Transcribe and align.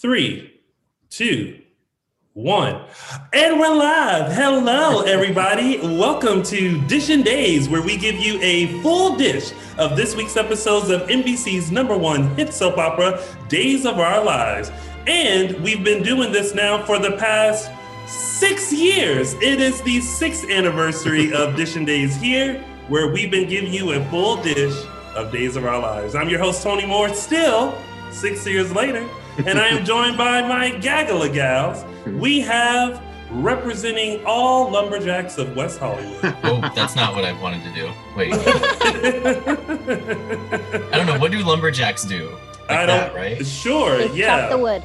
three, 0.00 0.60
two, 1.10 1.60
one. 2.32 2.84
And 3.32 3.58
we're 3.58 3.74
live. 3.74 4.32
Hello, 4.32 5.02
everybody. 5.02 5.78
Welcome 5.80 6.44
to 6.44 6.78
Dishin' 6.82 7.24
Days, 7.24 7.68
where 7.68 7.82
we 7.82 7.96
give 7.96 8.14
you 8.14 8.40
a 8.40 8.80
full 8.80 9.16
dish 9.16 9.52
of 9.76 9.96
this 9.96 10.14
week's 10.14 10.36
episodes 10.36 10.90
of 10.90 11.00
NBC's 11.08 11.72
number 11.72 11.98
one 11.98 12.32
hit 12.36 12.54
soap 12.54 12.78
opera, 12.78 13.20
Days 13.48 13.84
of 13.86 13.98
Our 13.98 14.22
Lives. 14.22 14.70
And 15.08 15.60
we've 15.64 15.82
been 15.82 16.04
doing 16.04 16.30
this 16.30 16.54
now 16.54 16.84
for 16.84 17.00
the 17.00 17.16
past 17.16 17.68
six 18.06 18.72
years. 18.72 19.34
It 19.34 19.60
is 19.60 19.82
the 19.82 20.00
sixth 20.00 20.48
anniversary 20.48 21.32
of 21.32 21.54
Dishin' 21.54 21.84
Days 21.84 22.14
here, 22.14 22.62
where 22.86 23.08
we've 23.08 23.32
been 23.32 23.48
giving 23.48 23.72
you 23.72 23.92
a 23.92 24.04
full 24.10 24.40
dish 24.40 24.80
of 25.16 25.32
Days 25.32 25.56
of 25.56 25.64
Our 25.64 25.80
Lives. 25.80 26.14
I'm 26.14 26.28
your 26.28 26.38
host, 26.38 26.62
Tony 26.62 26.86
Moore, 26.86 27.12
still 27.12 27.76
six 28.12 28.46
years 28.46 28.72
later, 28.72 29.08
and 29.46 29.58
I 29.58 29.68
am 29.68 29.84
joined 29.84 30.16
by 30.18 30.42
my 30.42 30.70
gaggle 30.70 31.22
of 31.22 31.32
gals. 31.32 31.84
We 32.06 32.40
have 32.40 33.02
representing 33.30 34.24
all 34.24 34.70
lumberjacks 34.70 35.38
of 35.38 35.54
West 35.54 35.78
Hollywood. 35.78 36.18
Oh, 36.44 36.60
that's 36.74 36.96
not 36.96 37.14
what 37.14 37.24
I 37.24 37.32
wanted 37.40 37.62
to 37.64 37.72
do. 37.74 37.90
Wait. 38.16 38.32
I 38.32 38.38
don't 40.96 41.06
know. 41.06 41.18
What 41.18 41.30
do 41.32 41.38
lumberjacks 41.44 42.04
do? 42.04 42.30
Like 42.68 42.70
I 42.70 42.86
don't, 42.86 43.14
right? 43.14 43.46
sure, 43.46 43.98
They 43.98 44.12
yeah. 44.14 44.40
chop 44.42 44.50
the 44.50 44.58
wood. 44.58 44.82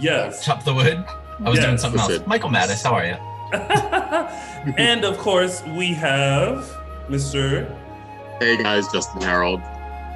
Yes. 0.00 0.44
Chop 0.44 0.64
the 0.64 0.74
wood? 0.74 1.04
I 1.40 1.50
was 1.50 1.58
doing 1.58 1.72
Yes. 1.72 1.80
something 1.82 2.00
else. 2.00 2.08
Listen. 2.10 2.28
Michael 2.28 2.50
Mattis, 2.50 2.82
how 2.82 2.94
are 2.94 3.06
you? 3.06 3.16
and 4.78 5.04
of 5.04 5.18
course, 5.18 5.62
we 5.76 5.92
have 5.94 6.64
Mr. 7.08 7.66
Hey 8.40 8.56
guys, 8.60 8.88
Justin 8.92 9.22
Harold. 9.22 9.60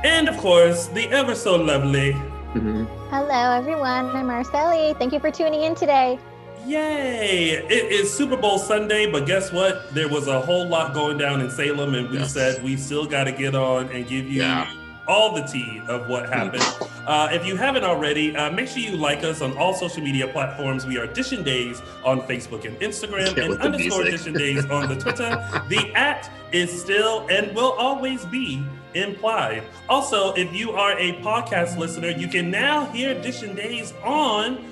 And 0.04 0.28
of 0.28 0.36
course, 0.38 0.86
the 0.88 1.08
ever 1.10 1.34
so 1.34 1.56
lovely. 1.56 2.16
Mhm. 2.54 2.86
Hello, 3.10 3.50
everyone. 3.56 4.06
I'm 4.16 4.28
Araceli. 4.28 4.98
Thank 4.98 5.12
you 5.12 5.20
for 5.20 5.30
tuning 5.30 5.62
in 5.62 5.74
today. 5.74 6.18
Yay! 6.66 7.50
It 7.68 7.92
is 7.92 8.12
Super 8.12 8.36
Bowl 8.36 8.58
Sunday, 8.58 9.10
but 9.10 9.26
guess 9.26 9.52
what? 9.52 9.94
There 9.94 10.08
was 10.08 10.26
a 10.28 10.40
whole 10.40 10.66
lot 10.66 10.92
going 10.94 11.18
down 11.18 11.40
in 11.40 11.50
Salem, 11.50 11.94
and 11.94 12.10
we 12.10 12.18
Yes. 12.18 12.32
said 12.32 12.62
we 12.62 12.76
still 12.76 13.06
got 13.06 13.24
to 13.24 13.32
get 13.32 13.54
on 13.54 13.88
and 13.92 14.06
give 14.08 14.26
you 14.28 14.42
Yeah. 14.42 14.66
all 15.06 15.34
the 15.34 15.42
tea 15.42 15.80
of 15.88 16.08
what 16.08 16.28
happened. 16.28 16.62
uh, 17.06 17.28
if 17.32 17.46
you 17.46 17.56
haven't 17.56 17.84
already, 17.84 18.36
uh, 18.36 18.50
make 18.50 18.68
sure 18.68 18.80
you 18.80 18.94
like 18.96 19.24
us 19.24 19.40
on 19.40 19.56
all 19.56 19.72
social 19.72 20.02
media 20.02 20.26
platforms. 20.28 20.84
We 20.86 20.98
are 20.98 21.06
Dishin 21.06 21.42
Days 21.42 21.80
on 22.04 22.20
Facebook 22.22 22.66
and 22.66 22.78
Instagram, 22.80 23.34
Yeah, 23.34 23.44
and 23.44 23.58
underscore 23.62 24.02
music. 24.04 24.32
Dishin 24.34 24.38
Days 24.38 24.66
on 24.70 24.88
the 24.88 24.96
Twitter. 24.96 25.38
the 25.70 25.90
at 25.94 26.28
is 26.52 26.70
still 26.82 27.26
and 27.30 27.54
will 27.54 27.72
always 27.78 28.26
be 28.26 28.62
implied. 28.94 29.62
Also, 29.88 30.32
if 30.34 30.52
you 30.52 30.72
are 30.72 30.98
a 30.98 31.14
podcast 31.20 31.76
listener, 31.76 32.10
you 32.10 32.28
can 32.28 32.50
now 32.50 32.86
hear 32.86 33.14
Dishin 33.14 33.54
Days 33.56 33.92
on 34.04 34.64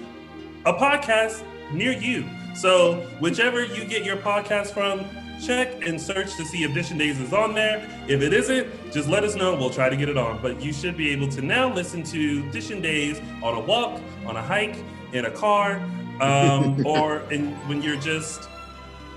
a 0.64 0.72
podcast 0.72 1.42
near 1.72 1.92
you. 1.92 2.24
So, 2.54 3.06
whichever 3.20 3.64
you 3.64 3.84
get 3.84 4.04
your 4.04 4.16
podcast 4.16 4.72
from, 4.72 5.04
check 5.44 5.86
and 5.86 6.00
search 6.00 6.34
to 6.36 6.44
see 6.44 6.64
if 6.64 6.70
Dishin 6.70 6.98
Days 6.98 7.20
is 7.20 7.32
on 7.32 7.54
there. 7.54 7.86
If 8.08 8.22
it 8.22 8.32
isn't, 8.32 8.92
just 8.92 9.08
let 9.08 9.24
us 9.24 9.34
know. 9.34 9.54
We'll 9.54 9.70
try 9.70 9.88
to 9.88 9.96
get 9.96 10.08
it 10.08 10.16
on. 10.16 10.40
But 10.40 10.62
you 10.62 10.72
should 10.72 10.96
be 10.96 11.10
able 11.10 11.28
to 11.28 11.42
now 11.42 11.72
listen 11.72 12.02
to 12.04 12.42
Dishin 12.44 12.82
Days 12.82 13.20
on 13.42 13.54
a 13.54 13.60
walk, 13.60 14.00
on 14.26 14.36
a 14.36 14.42
hike, 14.42 14.76
in 15.12 15.26
a 15.26 15.30
car, 15.30 15.76
um, 16.20 16.84
or 16.86 17.20
in, 17.30 17.52
when 17.68 17.82
you're 17.82 18.00
just 18.00 18.48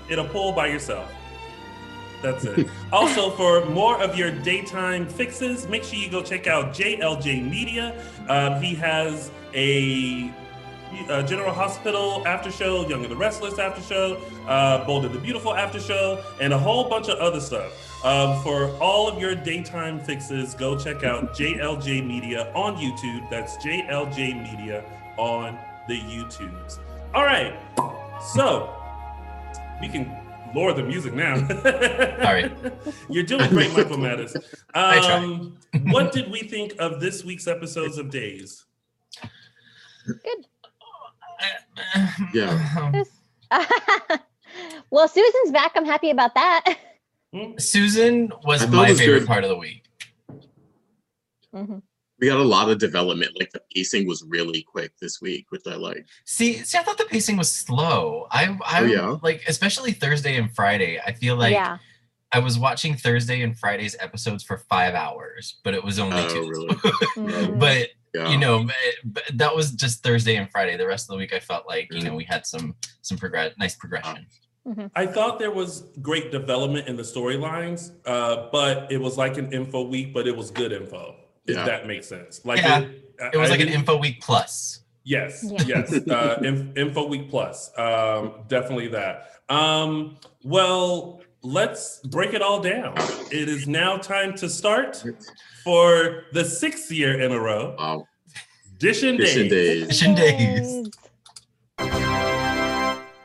in 0.08 0.18
a 0.18 0.24
pool 0.24 0.52
by 0.52 0.66
yourself. 0.66 1.10
That's 2.22 2.44
it. 2.44 2.68
also, 2.92 3.30
for 3.30 3.64
more 3.66 4.00
of 4.02 4.16
your 4.16 4.30
daytime 4.30 5.06
fixes, 5.06 5.66
make 5.68 5.84
sure 5.84 5.98
you 5.98 6.10
go 6.10 6.22
check 6.22 6.46
out 6.46 6.74
JLJ 6.74 7.48
Media. 7.48 8.02
Um, 8.28 8.60
he 8.60 8.74
has 8.74 9.30
a 9.54 10.30
uh, 11.08 11.22
General 11.22 11.52
Hospital 11.52 12.26
after 12.26 12.50
show, 12.50 12.86
Young 12.88 13.02
and 13.02 13.10
the 13.10 13.16
Restless 13.16 13.58
after 13.58 13.80
show, 13.80 14.20
uh, 14.46 14.84
Bold 14.84 15.04
and 15.04 15.14
the 15.14 15.18
Beautiful 15.18 15.54
after 15.54 15.80
show, 15.80 16.22
and 16.40 16.52
a 16.52 16.58
whole 16.58 16.88
bunch 16.88 17.08
of 17.08 17.18
other 17.18 17.40
stuff. 17.40 17.72
Um, 18.04 18.42
for 18.42 18.70
all 18.78 19.08
of 19.08 19.20
your 19.20 19.34
daytime 19.34 20.00
fixes, 20.00 20.54
go 20.54 20.78
check 20.78 21.04
out 21.04 21.34
JLJ 21.36 22.06
Media 22.06 22.52
on 22.54 22.76
YouTube. 22.76 23.28
That's 23.30 23.56
JLJ 23.58 24.42
Media 24.42 24.84
on 25.16 25.58
the 25.86 26.00
YouTubes. 26.00 26.78
All 27.14 27.24
right, 27.24 27.54
so 28.34 28.74
we 29.80 29.88
can 29.88 30.19
lower 30.54 30.72
the 30.72 30.82
music 30.82 31.14
now. 31.14 31.34
All 31.34 32.32
right. 32.34 32.52
You're 33.10 33.24
doing 33.24 33.48
great, 33.50 33.72
Michael 33.72 33.96
Mattis. 33.96 34.36
I 34.74 34.98
try. 35.00 35.14
Um, 35.14 35.56
what 35.90 36.12
did 36.12 36.30
we 36.30 36.40
think 36.40 36.74
of 36.78 37.00
this 37.00 37.24
week's 37.24 37.46
episodes 37.46 37.98
of 37.98 38.10
Days? 38.10 38.64
Good. 40.06 40.46
Yeah. 42.34 43.02
Well, 44.90 45.06
Susan's 45.06 45.52
back. 45.52 45.72
I'm 45.76 45.84
happy 45.84 46.10
about 46.10 46.34
that. 46.34 46.76
Susan 47.58 48.32
was 48.44 48.66
my 48.68 48.88
was 48.90 48.98
favorite 48.98 49.20
good. 49.20 49.28
part 49.28 49.44
of 49.44 49.50
the 49.50 49.56
week. 49.56 49.84
Mhm. 51.54 51.80
We 52.20 52.26
got 52.28 52.38
a 52.38 52.42
lot 52.44 52.70
of 52.70 52.78
development. 52.78 53.32
Like 53.38 53.50
the 53.52 53.62
pacing 53.74 54.06
was 54.06 54.22
really 54.28 54.62
quick 54.62 54.92
this 55.00 55.20
week, 55.20 55.46
which 55.50 55.62
I 55.66 55.74
like. 55.76 56.06
See, 56.24 56.54
see, 56.58 56.76
I 56.78 56.82
thought 56.82 56.98
the 56.98 57.04
pacing 57.06 57.36
was 57.36 57.50
slow. 57.50 58.26
I, 58.30 58.56
I 58.66 58.80
Oh, 58.80 58.84
yeah? 58.84 59.16
like, 59.22 59.42
especially 59.48 59.92
Thursday 59.92 60.36
and 60.36 60.54
Friday. 60.54 61.00
I 61.04 61.12
feel 61.12 61.36
like 61.36 61.52
yeah. 61.52 61.78
I 62.32 62.38
was 62.38 62.58
watching 62.58 62.94
Thursday 62.94 63.42
and 63.42 63.58
Friday's 63.58 63.96
episodes 63.98 64.44
for 64.44 64.58
five 64.58 64.94
hours, 64.94 65.58
but 65.64 65.74
it 65.74 65.82
was 65.82 65.98
only 65.98 66.22
Oh, 66.22 66.28
two. 66.28 66.48
really? 66.48 66.68
Mhm. 67.16 67.58
but 67.58 67.88
Yeah. 68.14 68.30
you 68.30 68.38
know, 68.38 68.64
but- 68.64 68.74
but 69.04 69.24
that 69.34 69.54
was 69.56 69.72
just 69.72 70.02
Thursday 70.02 70.36
and 70.36 70.50
Friday. 70.50 70.76
The 70.76 70.86
rest 70.86 71.04
of 71.08 71.14
the 71.14 71.18
week, 71.18 71.32
I 71.32 71.40
felt 71.40 71.66
like 71.66 71.88
you 71.92 72.02
know 72.02 72.14
we 72.14 72.24
had 72.24 72.44
some 72.46 72.74
some 73.02 73.16
progress, 73.18 73.54
nice 73.58 73.76
progression. 73.76 74.26
I 74.94 75.06
thought 75.06 75.38
there 75.38 75.50
was 75.50 75.84
great 76.02 76.30
development 76.30 76.86
in 76.86 76.94
the 76.94 77.02
storylines, 77.02 77.92
uh, 78.06 78.48
but 78.52 78.92
it 78.92 78.98
was 79.00 79.16
like 79.16 79.38
an 79.38 79.52
info 79.52 79.82
week, 79.88 80.12
but 80.12 80.28
it 80.28 80.36
was 80.36 80.50
good 80.50 80.70
info. 80.70 81.16
If 81.46 81.56
Yeah. 81.56 81.64
that 81.64 81.86
makes 81.86 82.06
sense. 82.08 82.44
Like 82.44 82.58
Yeah. 82.60 82.80
it, 82.80 83.04
It 83.34 83.36
was 83.36 83.48
I 83.48 83.52
like 83.52 83.60
an 83.60 83.66
didn't- 83.66 83.80
info 83.80 83.96
week 83.96 84.20
plus. 84.20 84.80
Yes, 85.04 85.42
Yeah. 85.44 85.62
yes. 85.66 85.92
Uh, 86.08 86.40
Inf- 86.44 86.76
Info 86.76 87.06
Week 87.06 87.30
Plus. 87.30 87.70
Um, 87.78 88.44
definitely 88.48 88.88
that. 88.88 89.30
Um, 89.48 90.18
well, 90.44 91.22
let's 91.42 92.00
break 92.00 92.34
it 92.34 92.42
all 92.42 92.60
down. 92.60 92.94
It 93.32 93.48
is 93.48 93.66
now 93.66 93.96
time 93.96 94.34
to 94.36 94.48
start 94.48 95.02
for 95.64 96.24
the 96.34 96.44
sixth 96.44 96.92
year 96.92 97.18
in 97.18 97.32
a 97.32 97.40
row. 97.40 97.74
Wow. 97.78 98.06
Dishin' 98.78 99.18
Dishin' 99.18 99.48
Days. 99.48 99.88
days. 99.88 100.02
Dishin' 100.02 100.16
days. 100.16 100.90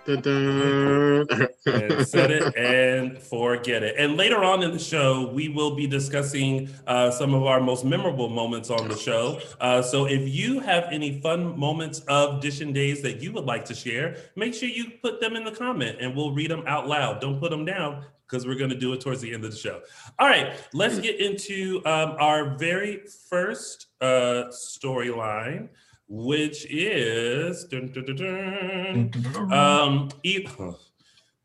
Da-da. 0.06 1.26
and 1.66 2.08
set 2.08 2.30
it 2.30 2.56
and 2.56 3.18
forget 3.18 3.82
it. 3.82 3.96
And 3.98 4.16
later 4.16 4.44
on 4.44 4.62
in 4.62 4.72
the 4.72 4.80
show, 4.80 5.32
we 5.34 5.50
will 5.50 5.76
be 5.76 5.88
discussing 5.88 6.70
uh, 6.86 7.10
some 7.10 7.34
of 7.34 7.44
our 7.44 7.60
most 7.60 7.86
memorable 7.86 8.30
moments 8.30 8.70
on 8.70 8.88
the 8.88 8.96
show. 8.96 9.40
Uh, 9.60 9.82
so 9.82 10.06
if 10.06 10.30
you 10.30 10.60
have 10.60 10.86
any 10.92 11.20
fun 11.22 11.58
moments 11.58 12.02
of 12.02 12.42
Dishin' 12.42 12.74
Days 12.74 13.02
that 13.02 13.22
you 13.22 13.32
would 13.34 13.46
like 13.46 13.66
to 13.66 13.74
share, 13.74 14.18
make 14.36 14.54
sure 14.54 14.70
you 14.70 14.92
put 15.02 15.20
them 15.20 15.36
in 15.36 15.44
the 15.44 15.52
comment 15.52 15.98
and 16.00 16.16
we'll 16.16 16.34
read 16.34 16.52
them 16.52 16.64
out 16.68 16.88
loud. 16.88 17.20
Don't 17.20 17.40
put 17.40 17.50
them 17.50 17.66
down 17.66 18.06
because 18.28 18.46
we're 18.46 18.58
going 18.58 18.70
to 18.70 18.78
do 18.78 18.94
it 18.94 19.02
towards 19.02 19.22
the 19.22 19.34
end 19.34 19.44
of 19.44 19.52
the 19.52 19.58
show. 19.58 19.82
All 20.20 20.28
right, 20.28 20.54
let's 20.74 21.00
get 21.00 21.20
into 21.20 21.82
um, 21.86 22.16
our 22.20 22.58
very 22.58 23.02
first 23.30 23.88
uh, 24.02 24.46
storyline. 24.50 25.70
Which 26.08 26.66
is 26.70 27.66
dun, 27.66 27.92
dun, 27.92 28.06
dun, 28.06 28.16
dun. 28.16 29.52
Um, 29.52 30.10
e- 30.24 30.46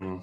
Hmm. 0.01 0.19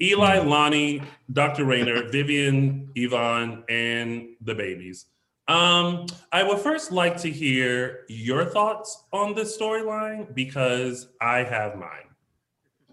Eli, 0.00 0.38
Lani, 0.40 1.02
Dr. 1.32 1.64
Rayner, 1.64 2.10
Vivian, 2.10 2.90
Yvonne, 2.94 3.64
and 3.68 4.28
the 4.42 4.54
babies. 4.54 5.06
Um, 5.48 6.06
I 6.32 6.42
would 6.42 6.58
first 6.58 6.92
like 6.92 7.16
to 7.18 7.30
hear 7.30 8.04
your 8.08 8.44
thoughts 8.44 9.04
on 9.12 9.34
this 9.34 9.56
storyline 9.56 10.34
because 10.34 11.08
I 11.20 11.44
have 11.44 11.76
mine. 11.76 12.10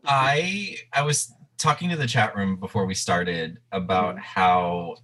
I 0.06 0.78
I 0.94 1.02
was 1.02 1.34
talking 1.58 1.90
to 1.90 1.96
the 1.96 2.08
chat 2.08 2.36
room 2.36 2.58
before 2.58 2.86
we 2.86 2.94
started 2.94 3.60
about 3.72 4.20
how 4.20 4.96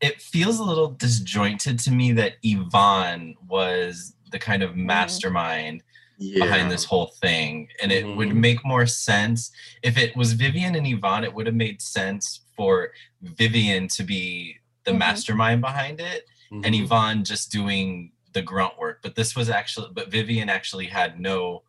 it 0.00 0.20
feels 0.20 0.58
a 0.58 0.64
little 0.64 0.90
disjointed 0.90 1.78
to 1.80 1.90
me 1.90 2.12
that 2.12 2.34
Yvonne 2.42 3.34
was 3.48 4.13
the 4.34 4.38
kind 4.40 4.64
of 4.64 4.74
mastermind 4.74 5.80
Yeah. 6.18 6.44
behind 6.44 6.68
this 6.68 6.84
whole 6.84 7.12
thing. 7.22 7.68
And 7.80 7.92
it 7.92 8.04
would 8.16 8.30
Mhm. 8.30 8.34
make 8.48 8.64
more 8.64 8.84
sense 8.84 9.52
if 9.82 9.96
it 9.96 10.16
was 10.16 10.32
Vivian 10.32 10.74
and 10.74 10.86
Yvonne, 10.86 11.22
it 11.22 11.32
would 11.32 11.46
have 11.46 11.54
made 11.54 11.80
sense 11.80 12.40
for 12.56 12.92
Vivian 13.22 13.86
to 13.88 14.02
be 14.02 14.58
the 14.82 14.90
Mhm. 14.90 14.98
mastermind 14.98 15.60
behind 15.60 16.00
it 16.00 16.26
and 16.50 16.64
Mhm. 16.74 16.82
Yvonne 16.82 17.24
just 17.24 17.52
doing 17.52 18.10
the 18.32 18.42
grunt 18.42 18.76
work. 18.76 19.02
But 19.02 19.14
this 19.14 19.36
was 19.36 19.48
actually, 19.48 19.90
but 19.92 20.10
Vivian 20.10 20.48
actually 20.48 20.86
had 20.86 21.20
no 21.20 21.62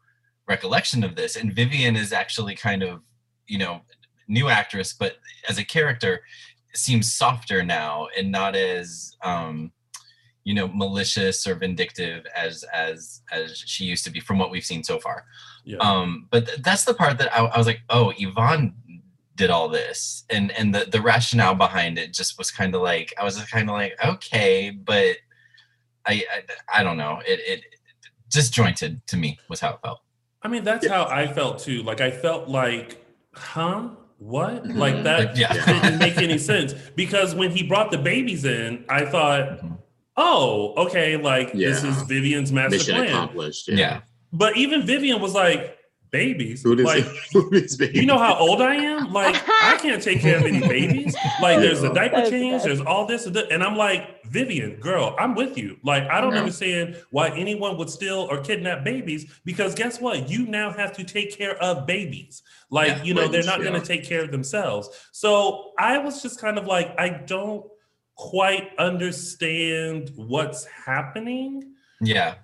recollection 0.48 1.04
of 1.04 1.16
this. 1.16 1.36
And 1.36 1.54
Vivian 1.54 1.96
is 1.96 2.12
actually 2.12 2.56
kind 2.56 2.82
of, 2.82 3.04
you 3.46 3.60
know, 3.60 3.84
new 4.28 4.50
actress, 4.50 4.92
but 4.92 5.20
as 5.48 5.60
a 5.60 5.64
character, 5.64 6.24
seems 6.74 7.14
softer 7.14 7.64
now 7.64 8.08
and 8.18 8.32
not 8.32 8.56
as, 8.56 9.16
um, 9.22 9.72
you 10.46 10.54
know, 10.54 10.68
malicious 10.70 11.46
or 11.48 11.56
vindictive 11.56 12.26
as 12.36 12.64
as 12.72 13.22
as 13.32 13.58
she 13.58 13.84
used 13.84 14.04
to 14.06 14.12
be 14.12 14.20
from 14.22 14.38
what 14.38 14.52
we've 14.52 14.64
seen 14.64 14.84
so 14.84 15.00
far. 15.00 15.26
Yeah. 15.66 15.78
Um, 15.80 16.28
but 16.32 16.46
th- 16.46 16.60
that's 16.60 16.86
the 16.86 16.94
part 16.94 17.18
that 17.18 17.36
I, 17.36 17.44
I 17.44 17.58
was 17.58 17.68
like, 17.68 17.82
oh, 17.90 18.14
Yvonne 18.18 18.74
did 19.36 19.50
all 19.50 19.68
this, 19.68 20.24
and 20.30 20.52
and 20.52 20.74
the 20.74 20.86
the 20.90 21.02
rationale 21.02 21.56
behind 21.56 21.98
it 21.98 22.14
just 22.14 22.38
was 22.38 22.52
kind 22.52 22.74
of 22.76 22.82
like 22.82 23.12
I 23.20 23.24
was 23.26 23.38
kind 23.46 23.70
of 23.70 23.74
like, 23.76 23.94
okay, 24.06 24.70
but 24.70 25.18
I, 26.06 26.24
I 26.32 26.44
I 26.80 26.84
don't 26.84 26.98
know, 26.98 27.20
it 27.28 27.40
it 27.46 27.64
disjointed 28.30 29.06
to 29.08 29.18
me 29.18 29.40
was 29.50 29.60
how 29.60 29.72
it 29.72 29.80
felt. 29.84 30.02
I 30.44 30.48
mean, 30.48 30.64
that's 30.64 30.88
how 30.88 31.06
I 31.06 31.26
felt 31.26 31.58
too. 31.60 31.82
Like 31.82 32.02
I 32.02 32.12
felt 32.12 32.48
like, 32.48 33.04
huh? 33.34 33.90
What? 34.20 34.64
Mhm. 34.64 34.76
Like 34.78 35.04
that 35.04 35.20
Like, 35.20 35.38
yeah. 35.38 35.54
didn't 35.82 36.00
make 36.00 36.18
any 36.18 36.38
sense. 36.38 36.74
Because 36.96 37.34
when 37.36 37.52
he 37.52 37.64
brought 37.64 37.92
the 37.92 37.98
babies 37.98 38.46
in, 38.46 38.86
I 38.88 39.06
thought, 39.06 39.60
Mhm. 39.60 39.78
Oh, 40.18 40.74
okay, 40.86 41.18
like 41.18 41.52
this 41.54 41.84
is 41.84 42.02
Vivian's 42.04 42.52
master 42.52 42.78
Mission 42.78 42.96
plan. 42.96 43.08
accomplished. 43.10 43.68
Yeah. 43.70 44.02
But 44.32 44.58
even 44.58 44.86
Vivian 44.86 45.22
was 45.22 45.34
like, 45.34 45.78
babies. 46.12 46.64
Who 46.64 46.76
does 46.78 46.86
like, 46.86 47.04
who 47.34 47.52
is 47.54 47.76
baby? 47.76 48.00
you 48.00 48.06
know 48.06 48.18
how 48.18 48.36
old 48.38 48.62
I 48.62 48.76
am? 48.76 49.12
Like, 49.12 49.36
I 49.62 49.78
can't 49.82 50.02
take 50.02 50.22
care 50.22 50.38
of 50.38 50.44
any 50.46 50.60
babies. 50.68 51.14
Like, 51.42 51.60
there's 51.60 51.84
a 51.84 51.94
diaper 51.94 52.18
That's 52.18 52.30
change, 52.30 52.62
bad. 52.62 52.70
there's 52.70 52.82
all 52.82 53.06
this 53.06 53.26
and. 53.26 53.36
And 53.36 53.62
I'm 53.64 53.76
like, 53.76 54.24
Vivian, 54.26 54.76
girl, 54.80 55.14
I'm 55.20 55.36
with 55.36 55.58
you. 55.58 55.78
Like, 55.84 56.04
I 56.10 56.22
don't 56.22 56.34
Yeah. 56.34 56.40
understand 56.40 57.02
why 57.12 57.30
anyone 57.30 57.78
would 57.78 57.90
steal 57.90 58.28
or 58.30 58.40
kidnap 58.42 58.84
babies 58.86 59.26
because 59.44 59.76
guess 59.76 60.00
what? 60.00 60.30
You 60.30 60.46
now 60.48 60.72
have 60.72 60.94
to 60.94 61.04
take 61.04 61.38
care 61.38 61.58
of 61.62 61.86
babies. 61.86 62.44
Like, 62.70 62.90
Yeah, 62.98 63.04
you 63.04 63.14
know, 63.14 63.28
they're 63.28 63.44
not 63.44 63.60
yeah. 63.62 63.70
going 63.70 63.82
to 63.82 63.86
take 63.86 64.06
care 64.06 64.24
of 64.24 64.32
themselves. 64.32 64.90
So 65.12 65.72
I 65.78 65.98
was 65.98 66.22
just 66.22 66.40
kind 66.40 66.58
of 66.58 66.66
like, 66.66 66.96
I 66.98 67.10
don't 67.10 67.66
quite 68.16 68.70
understand 68.78 70.12
what's 70.16 70.66
happening. 70.66 71.74
Yeah. 72.02 72.36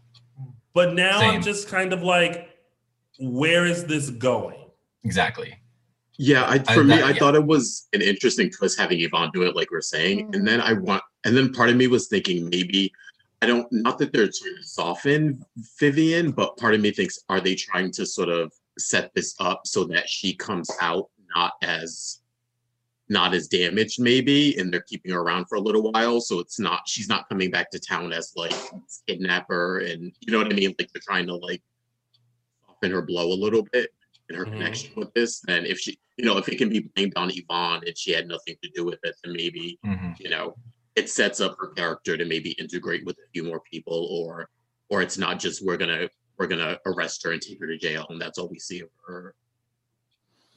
But 0.73 0.93
now 0.93 1.19
I'm 1.19 1.41
just 1.41 1.67
kind 1.67 1.93
of 1.93 2.01
like, 2.01 2.49
where 3.19 3.65
is 3.65 3.85
this 3.85 4.09
going? 4.09 4.69
Exactly. 5.03 5.57
Yeah, 6.17 6.43
I, 6.43 6.61
I- 6.67 6.73
for 6.73 6.83
me, 6.83 6.95
that- 6.95 7.03
I 7.05 7.09
yeah. 7.11 7.19
thought 7.19 7.35
it 7.35 7.45
was 7.45 7.87
an 7.93 8.01
interesting 8.01 8.49
twist 8.49 8.79
having 8.79 8.99
Yvonne 9.01 9.31
do 9.33 9.43
it, 9.43 9.55
like 9.55 9.71
we're 9.71 9.81
saying. 9.81 10.27
Mhm. 10.31 10.35
And 10.35 10.47
then 10.47 10.61
I 10.61 10.73
want, 10.73 11.03
and 11.25 11.35
then 11.35 11.51
part 11.51 11.69
of 11.69 11.75
me 11.75 11.87
was 11.87 12.07
thinking 12.07 12.49
maybe, 12.49 12.91
I 13.41 13.47
don't, 13.47 13.67
not 13.71 13.97
that 13.97 14.13
they're 14.13 14.27
trying 14.27 14.55
to 14.57 14.63
soften 14.63 15.43
Vivian, 15.79 16.31
but 16.31 16.57
part 16.57 16.75
of 16.75 16.81
me 16.81 16.91
thinks, 16.91 17.19
are 17.27 17.41
they 17.41 17.55
trying 17.55 17.91
to 17.93 18.05
sort 18.05 18.29
of 18.29 18.53
set 18.77 19.13
this 19.15 19.35
up 19.39 19.61
so 19.65 19.83
that 19.85 20.07
she 20.07 20.33
comes 20.35 20.69
out 20.79 21.09
not 21.35 21.53
as, 21.63 22.19
not 23.11 23.33
as 23.33 23.49
damaged 23.49 23.99
maybe, 23.99 24.57
and 24.57 24.73
they're 24.73 24.85
keeping 24.87 25.11
her 25.11 25.19
around 25.19 25.45
for 25.45 25.55
a 25.55 25.59
little 25.61 25.91
while, 25.91 26.21
so 26.21 26.39
it's 26.39 26.59
not, 26.59 26.87
she's 26.87 27.09
not 27.09 27.27
coming 27.27 27.51
back 27.51 27.69
to 27.69 27.77
town 27.79 28.13
as 28.13 28.31
like 28.37 28.55
kidnapper, 29.05 29.79
and 29.79 30.13
you 30.21 30.31
know 30.31 30.37
what 30.37 30.51
I 30.51 30.55
mean? 30.55 30.73
Like 30.79 30.89
they're 30.93 31.01
trying 31.03 31.27
to 31.27 31.35
like 31.35 31.61
soften 32.65 32.91
her 32.91 33.01
blow 33.01 33.27
a 33.27 33.35
little 33.35 33.63
bit 33.73 33.89
in 34.29 34.35
her 34.37 34.45
Mhm. 34.45 34.53
connection 34.53 34.91
with 34.95 35.13
this, 35.13 35.43
and 35.49 35.67
if 35.67 35.77
she, 35.77 35.99
you 36.15 36.23
know, 36.23 36.37
if 36.37 36.47
it 36.47 36.57
can 36.57 36.69
be 36.69 36.89
blamed 36.95 37.13
on 37.17 37.29
Yvonne 37.33 37.83
and 37.85 37.97
she 37.97 38.11
had 38.11 38.29
nothing 38.29 38.55
to 38.63 38.69
do 38.73 38.85
with 38.85 38.99
it, 39.03 39.15
then 39.23 39.33
maybe, 39.33 39.77
hmm 39.83 40.13
you 40.17 40.29
know, 40.29 40.57
it 40.95 41.09
sets 41.09 41.41
up 41.41 41.57
her 41.59 41.69
character 41.69 42.15
to 42.15 42.25
maybe 42.25 42.51
integrate 42.51 43.05
with 43.05 43.17
a 43.17 43.29
few 43.33 43.43
more 43.43 43.61
people, 43.71 44.07
or, 44.09 44.49
or 44.89 45.01
it's 45.01 45.17
not 45.17 45.37
just 45.37 45.61
we're 45.65 45.77
gonna 45.77 46.07
we're 46.37 46.47
gonna 46.47 46.79
arrest 46.85 47.23
her 47.23 47.33
and 47.33 47.41
take 47.41 47.59
her 47.59 47.67
to 47.67 47.77
jail, 47.77 48.05
and 48.09 48.21
that's 48.21 48.37
all 48.37 48.47
we 48.47 48.57
see 48.59 48.79
of 48.79 48.89
her. 49.05 49.35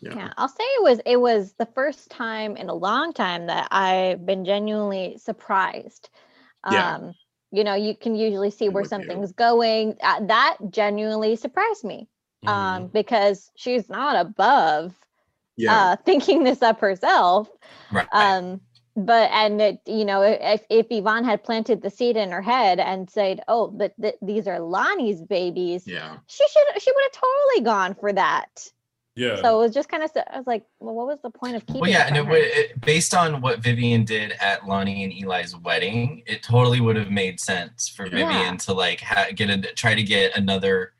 Yeah. 0.00 0.14
Yeah, 0.16 0.32
I'll 0.36 0.48
say 0.48 0.64
it 0.64 0.82
was 0.82 1.00
it 1.06 1.16
was 1.20 1.54
the 1.54 1.66
first 1.66 2.10
time 2.10 2.56
in 2.56 2.68
a 2.68 2.74
long 2.74 3.12
time 3.12 3.46
that 3.46 3.68
I've 3.70 4.24
been 4.26 4.44
genuinely 4.44 5.16
surprised. 5.18 6.10
Yeah. 6.70 6.96
Um, 6.96 7.14
you 7.52 7.64
know, 7.64 7.74
you 7.74 7.94
can 7.96 8.16
usually 8.16 8.50
see 8.50 8.68
where 8.68 8.82
with 8.82 8.86
you. 8.86 8.88
something's 8.90 9.32
going. 9.32 9.96
Uh, 10.02 10.26
that 10.26 10.56
genuinely 10.70 11.36
surprised 11.36 11.84
me. 11.84 12.08
Mm-hmm. 12.44 12.48
Um, 12.48 12.86
because 12.88 13.50
she's 13.56 13.88
not 13.88 14.16
above 14.16 14.94
Yeah. 15.56 15.92
uh 15.92 15.96
thinking 16.04 16.44
this 16.44 16.62
up 16.62 16.80
herself. 16.80 17.48
Right. 17.90 18.08
Um, 18.12 18.60
but 18.96 19.30
and 19.32 19.60
it, 19.60 19.80
you 19.86 20.04
know, 20.04 20.22
if 20.22 20.62
if 20.70 20.86
Yvonne 20.90 21.24
had 21.24 21.42
planted 21.44 21.82
the 21.82 21.90
seed 21.90 22.16
in 22.16 22.30
her 22.30 22.42
head 22.42 22.78
and 22.78 23.08
said, 23.10 23.40
"Oh, 23.48 23.68
but 23.68 23.92
th- 24.00 24.16
these 24.22 24.46
are 24.46 24.60
Lani's 24.60 25.20
babies," 25.22 25.86
yeah. 25.86 26.16
she 26.26 26.44
should 26.48 26.82
she 26.82 26.92
would 26.92 27.02
have 27.04 27.12
totally 27.12 27.64
gone 27.64 27.94
for 27.94 28.12
that. 28.12 28.70
Yeah. 29.16 29.40
So 29.40 29.56
it 29.58 29.62
was 29.62 29.72
just 29.74 29.88
kind 29.88 30.02
of 30.02 30.10
I 30.32 30.36
was 30.38 30.46
like, 30.46 30.64
well, 30.80 30.94
what 30.94 31.06
was 31.06 31.20
the 31.22 31.30
point 31.30 31.54
of 31.56 31.64
keeping? 31.66 31.80
Well, 31.82 31.90
yeah, 31.90 32.04
it 32.04 32.08
and 32.08 32.16
it, 32.16 32.20
from 32.22 32.30
would- 32.30 32.38
it, 32.42 32.80
based 32.80 33.14
on 33.14 33.40
what 33.40 33.60
Vivian 33.60 34.04
did 34.04 34.32
at 34.40 34.66
Lani 34.66 35.04
and 35.04 35.12
Eli's 35.12 35.56
wedding, 35.56 36.22
it 36.26 36.42
totally 36.42 36.80
would 36.80 36.96
have 36.96 37.10
made 37.10 37.38
sense 37.38 37.88
for 37.88 38.06
Yeah. 38.06 38.28
Vivian 38.28 38.56
to 38.58 38.72
like 38.72 39.00
ha- 39.00 39.28
get 39.34 39.50
a 39.50 39.58
try 39.74 39.94
to 39.94 40.02
get 40.02 40.36
another, 40.36 40.94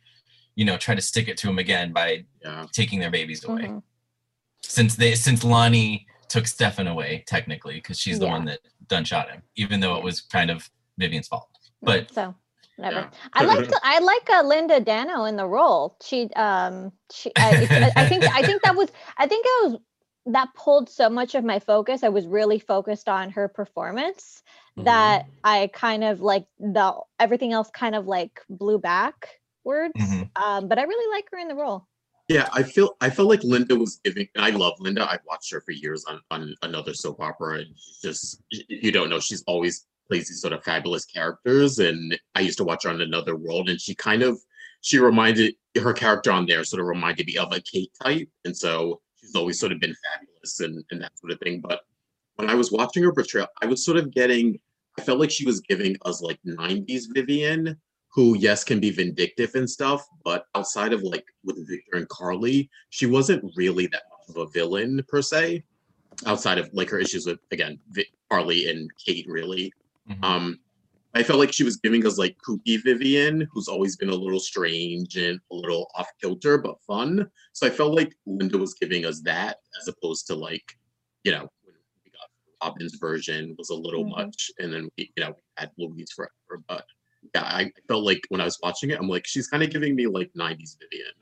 you 0.55 0.65
know, 0.65 0.77
try 0.77 0.95
to 0.95 1.01
stick 1.03 1.27
it 1.27 1.37
to 1.39 1.49
him 1.49 1.59
again 1.59 1.93
by 1.93 2.25
Yeah. 2.43 2.67
taking 2.73 3.01
their 3.01 3.11
babies 3.11 3.43
away. 3.45 3.63
Mhm. 3.63 3.83
Since 4.63 4.95
they 4.97 5.15
since 5.17 5.43
Lani 5.43 6.07
took 6.29 6.47
Stefan 6.47 6.87
away 6.87 7.25
technically 7.27 7.75
because 7.75 7.99
she's 7.99 8.19
the 8.21 8.27
Yeah. 8.27 8.33
one 8.33 8.45
that 8.47 8.61
done 8.87 9.05
shot 9.05 9.29
him, 9.31 9.43
even 9.57 9.81
though 9.81 9.97
it 9.97 10.05
was 10.05 10.21
kind 10.21 10.51
of 10.51 10.71
Vivian's 10.99 11.27
fault. 11.29 11.49
But 11.83 12.13
so 12.15 12.35
whatever. 12.77 13.09
Yeah. 13.11 13.11
I 13.33 13.45
like 13.45 13.71
I 13.83 13.99
like 14.01 14.31
uh, 14.31 14.43
Linda 14.45 14.81
Dano 14.81 15.25
in 15.25 15.37
the 15.37 15.47
role. 15.47 15.97
She 16.03 16.31
um 16.35 16.93
she 17.13 17.33
I, 17.37 17.93
I 17.97 18.07
think 18.09 18.25
I 18.25 18.43
think 18.43 18.63
that 18.63 18.77
was 18.77 18.91
I 19.17 19.27
think 19.27 19.47
it 19.47 19.71
was 19.71 19.81
that 20.27 20.49
pulled 20.55 20.89
so 20.89 21.11
much 21.11 21.35
of 21.35 21.45
my 21.45 21.59
focus. 21.59 22.03
I 22.03 22.09
was 22.09 22.27
really 22.27 22.59
focused 22.59 23.09
on 23.09 23.31
her 23.31 23.49
performance 23.49 24.43
Mm-hmm. 24.77 24.87
that 24.87 25.27
I 25.45 25.71
kind 25.73 26.03
of 26.03 26.21
like 26.21 26.47
the 26.59 26.95
everything 27.21 27.53
else 27.53 27.71
kind 27.71 27.95
of 27.95 28.09
like 28.09 28.41
blew 28.51 28.81
backwards. 28.81 29.95
Mhm. 29.97 30.31
Um, 30.35 30.67
but 30.67 30.81
I 30.81 30.83
really 30.83 31.17
like 31.17 31.27
her 31.31 31.39
in 31.39 31.47
the 31.47 31.55
role. 31.55 31.87
Yeah, 32.29 32.49
I 32.53 32.65
feel 32.65 32.97
I 33.01 33.09
felt 33.09 33.29
like 33.29 33.45
Linda 33.45 33.77
was 33.77 34.01
giving. 34.03 34.27
I 34.37 34.51
love 34.51 34.73
Linda. 34.81 35.09
I've 35.09 35.21
watched 35.29 35.53
her 35.53 35.61
for 35.61 35.71
years 35.71 36.05
on 36.07 36.21
on 36.33 36.57
another 36.63 36.93
soap 36.93 37.21
opera, 37.21 37.59
and 37.59 37.69
just 38.03 38.43
you 38.51 38.91
don't 38.91 39.11
know. 39.11 39.21
She's 39.21 39.45
always 39.47 39.87
plays 40.09 40.29
these 40.29 40.41
sort 40.41 40.53
of 40.53 40.65
fabulous 40.65 41.05
characters, 41.05 41.79
and 41.79 42.19
I 42.35 42.41
used 42.41 42.59
to 42.59 42.65
watch 42.65 42.85
her 42.85 42.91
on 42.91 43.01
Another 43.01 43.37
World, 43.37 43.69
and 43.69 43.81
she 43.81 43.95
kind 43.95 44.23
of 44.23 44.39
she 44.81 44.99
reminded 44.99 45.55
her 45.81 45.93
character 45.93 46.31
on 46.31 46.47
there 46.47 46.63
sort 46.65 46.81
of 46.81 46.87
reminded 46.87 47.27
me 47.27 47.37
of 47.37 47.53
a 47.53 47.61
Kate 47.61 47.93
type, 48.03 48.29
and 48.45 48.57
so 48.57 49.01
she's 49.17 49.35
always 49.35 49.59
sort 49.59 49.73
of 49.73 49.81
been 49.81 49.95
fabulous 50.13 50.61
and 50.61 50.85
and 50.91 51.03
that 51.03 51.19
sort 51.19 51.33
of 51.33 51.39
thing. 51.41 51.61
But 51.61 51.81
when 52.37 52.51
I 52.51 52.55
was 52.55 52.73
watching 52.73 53.03
her 53.05 53.13
portrayal, 53.13 53.49
I 53.63 53.67
was 53.67 53.85
sort 53.85 53.99
of 53.99 54.13
getting. 54.13 54.59
I 54.99 55.03
felt 55.03 55.19
like 55.19 55.31
she 55.31 55.45
was 55.45 55.61
giving 55.61 55.97
us 56.05 56.23
like 56.23 56.39
'90s 56.47 57.07
Vivian, 57.13 57.77
who 58.15 58.37
yes 58.39 58.63
can 58.63 58.79
be 58.81 58.91
vindictive 58.91 59.55
and 59.55 59.69
stuff 59.69 60.07
but 60.25 60.47
outside 60.55 60.93
of 60.93 61.03
like 61.03 61.25
with 61.43 61.69
victor 61.69 61.97
and 61.97 62.09
carly 62.09 62.71
she 62.91 63.07
wasn't 63.07 63.45
really 63.57 63.87
that 63.89 64.05
much 64.11 64.29
of 64.29 64.37
a 64.37 64.51
villain 64.53 65.03
per 65.09 65.21
se 65.21 65.63
outside 66.27 66.59
of 66.59 66.71
like 66.73 66.89
her 66.89 66.99
issues 66.99 67.27
with 67.27 67.41
again 67.51 67.79
carly 68.31 68.71
and 68.71 68.89
kate 69.05 69.27
really 69.29 69.73
Mhm. 70.11 70.25
um 70.25 70.59
i 71.15 71.23
felt 71.23 71.39
like 71.39 71.53
she 71.53 71.65
was 71.65 71.77
giving 71.79 72.07
us 72.07 72.19
like 72.19 72.37
kooky 72.47 72.83
vivian 72.83 73.49
who's 73.53 73.69
always 73.69 73.97
been 73.97 74.11
a 74.11 74.15
little 74.15 74.41
strange 74.41 75.17
and 75.17 75.41
a 75.51 75.55
little 75.55 75.89
off 75.95 76.09
kilter 76.21 76.59
but 76.59 76.81
fun 76.87 77.31
so 77.53 77.67
i 77.67 77.71
felt 77.71 77.95
like 77.95 78.15
linda 78.27 78.59
was 78.59 78.75
giving 78.75 79.05
us 79.07 79.21
that 79.23 79.59
as 79.81 79.89
opposed 79.89 80.27
to 80.27 80.35
like 80.35 80.77
you 81.25 81.33
know 81.33 81.49
when 81.63 81.75
we 82.05 82.11
got 82.11 82.29
robin's 82.63 82.95
version 82.97 83.55
was 83.59 83.71
a 83.71 83.75
little 83.75 84.05
Mhm. 84.05 84.11
much 84.19 84.51
and 84.59 84.73
then 84.73 84.89
we 84.99 85.11
you 85.17 85.23
know 85.25 85.31
we 85.31 85.43
had 85.57 85.71
louise 85.79 86.13
forever 86.13 86.63
but 86.69 86.85
yeah, 87.35 87.43
I 87.45 87.73
felt 87.89 88.05
like 88.05 88.21
when 88.29 88.43
I 88.43 88.45
was 88.45 88.59
watching 88.63 88.91
it, 88.91 88.99
I'm 89.01 89.09
like, 89.09 89.27
she's 89.27 89.49
kind 89.49 89.63
of 89.63 89.71
giving 89.71 89.97
me 89.97 90.07
like 90.07 90.31
90s 90.35 90.77
Vivian. 90.79 91.15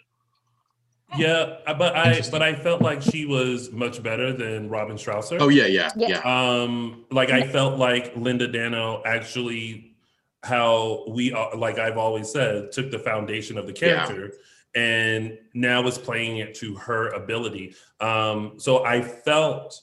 Yeah, 1.18 1.56
but 1.78 1.94
I 1.96 2.20
but 2.30 2.42
I 2.42 2.54
felt 2.54 2.80
like 2.82 3.02
she 3.02 3.26
was 3.26 3.70
much 3.70 4.02
better 4.02 4.32
than 4.32 4.68
Robin 4.68 4.96
Strasser. 4.96 5.38
Oh 5.40 5.48
yeah, 5.48 5.66
yeah, 5.66 5.90
Yeah. 5.96 6.08
yeah. 6.08 6.20
Um, 6.62 7.04
like 7.10 7.30
I 7.30 7.46
felt 7.46 7.78
like 7.78 8.16
Linda 8.16 8.48
Dano 8.48 9.02
actually, 9.04 9.94
how 10.42 11.04
we 11.08 11.32
uh, 11.32 11.56
like 11.56 11.78
I've 11.78 11.98
always 11.98 12.30
said, 12.30 12.72
took 12.72 12.90
the 12.90 12.98
foundation 12.98 13.58
of 13.58 13.66
the 13.66 13.72
Yeah. 13.72 14.06
character 14.06 14.34
and 14.74 15.36
now 15.52 15.86
is 15.86 15.98
playing 15.98 16.38
it 16.38 16.54
to 16.54 16.74
her 16.76 17.10
ability. 17.10 17.74
Um, 18.00 18.54
so 18.56 18.84
I 18.84 19.02
felt 19.02 19.80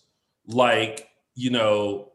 like 0.47 1.07
you 1.35 1.51
know 1.51 2.11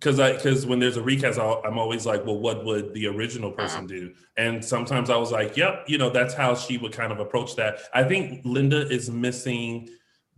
because 0.00 0.18
I 0.18 0.32
because 0.32 0.64
when 0.64 0.78
there's 0.78 0.96
a 0.96 1.02
recast, 1.02 1.38
I'll, 1.38 1.60
I'm 1.64 1.78
always 1.78 2.06
like, 2.06 2.24
well, 2.24 2.38
what 2.38 2.64
would 2.64 2.94
the 2.94 3.06
original 3.06 3.50
Uh-huh. 3.50 3.62
person 3.62 3.86
do? 3.86 4.14
And 4.38 4.64
sometimes 4.64 5.10
I 5.10 5.16
was 5.16 5.30
like, 5.30 5.56
yep, 5.56 5.84
you 5.86 5.98
know, 5.98 6.08
that's 6.10 6.32
how 6.32 6.54
she 6.54 6.78
would 6.78 6.92
kind 6.92 7.12
of 7.12 7.20
approach 7.20 7.54
that. 7.56 7.80
I 7.92 8.02
think 8.04 8.40
Linda 8.44 8.88
is 8.90 9.10
missing 9.10 9.88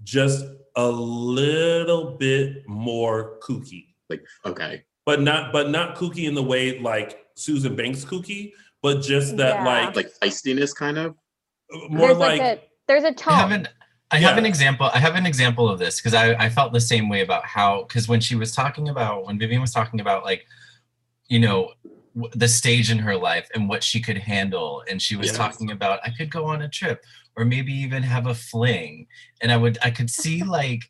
just 0.03 0.45
a 0.75 0.87
little 0.91 2.17
bit 2.19 2.67
more 2.69 3.39
kooky, 3.41 3.95
Like, 4.11 4.23
okay. 4.45 4.83
but 5.07 5.21
not 5.21 5.53
but 5.53 5.71
not 5.71 5.97
kooky 5.97 6.27
in 6.27 6.35
the 6.35 6.43
way 6.43 6.79
like 6.81 7.25
Susan 7.37 7.77
Banks 7.77 8.05
kooky, 8.05 8.53
but 8.83 9.01
just 9.01 9.37
that 9.37 9.57
Yeah. 9.57 9.65
like 9.65 9.95
Like 9.97 10.13
feistiness, 10.21 10.75
kind 10.75 10.99
of. 10.99 11.15
more 11.89 12.09
there's 12.09 12.19
like, 12.19 12.41
like, 12.41 12.59
a 12.59 12.63
there's 12.89 13.05
a 13.05 13.09
I 13.09 13.13
tone. 13.13 13.69
Have 14.19 14.23
an 14.23 14.25
I 14.25 14.29
have 14.31 14.39
an 14.39 14.47
example. 14.47 14.91
I 14.93 14.99
have 14.99 15.15
an 15.17 15.27
example 15.27 15.69
of 15.69 15.79
this 15.79 16.01
because 16.01 16.15
I, 16.15 16.35
I 16.35 16.49
felt 16.49 16.73
the 16.73 16.81
same 16.81 17.09
way 17.09 17.21
about 17.23 17.45
how 17.45 17.85
because 17.85 18.09
when 18.09 18.21
she 18.21 18.35
was 18.37 18.53
talking 18.55 18.89
about 18.89 19.27
when 19.27 19.39
Vivian 19.39 19.61
was 19.61 19.73
talking 19.73 20.01
about 20.01 20.25
like, 20.25 20.45
you 21.29 21.39
know, 21.41 21.73
w- 22.15 22.33
the 22.35 22.49
stage 22.49 22.91
in 22.91 22.99
her 22.99 23.17
life 23.17 23.49
and 23.55 23.69
what 23.69 23.83
she 23.83 24.01
could 24.01 24.19
handle, 24.19 24.83
and 24.89 25.01
she 25.01 25.17
was 25.17 25.29
Yes. 25.29 25.37
talking 25.37 25.71
about 25.71 26.01
I 26.05 26.11
could 26.11 26.31
go 26.31 26.45
on 26.47 26.63
a 26.63 26.69
trip 26.69 27.03
or 27.37 27.45
maybe 27.45 27.73
even 27.73 28.03
have 28.03 28.27
a 28.27 28.35
fling, 28.35 29.07
and 29.41 29.51
I 29.51 29.57
would 29.57 29.79
I 29.83 29.91
could 29.91 30.11
see 30.11 30.43
like 30.59 30.83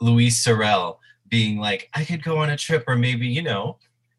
Louise 0.00 0.36
Sorel 0.38 1.00
being 1.28 1.58
like 1.58 1.88
I 1.94 2.04
could 2.04 2.22
go 2.22 2.38
on 2.38 2.50
a 2.50 2.56
trip 2.56 2.84
or 2.86 2.96
maybe 2.96 3.26
you 3.26 3.42
know 3.42 3.78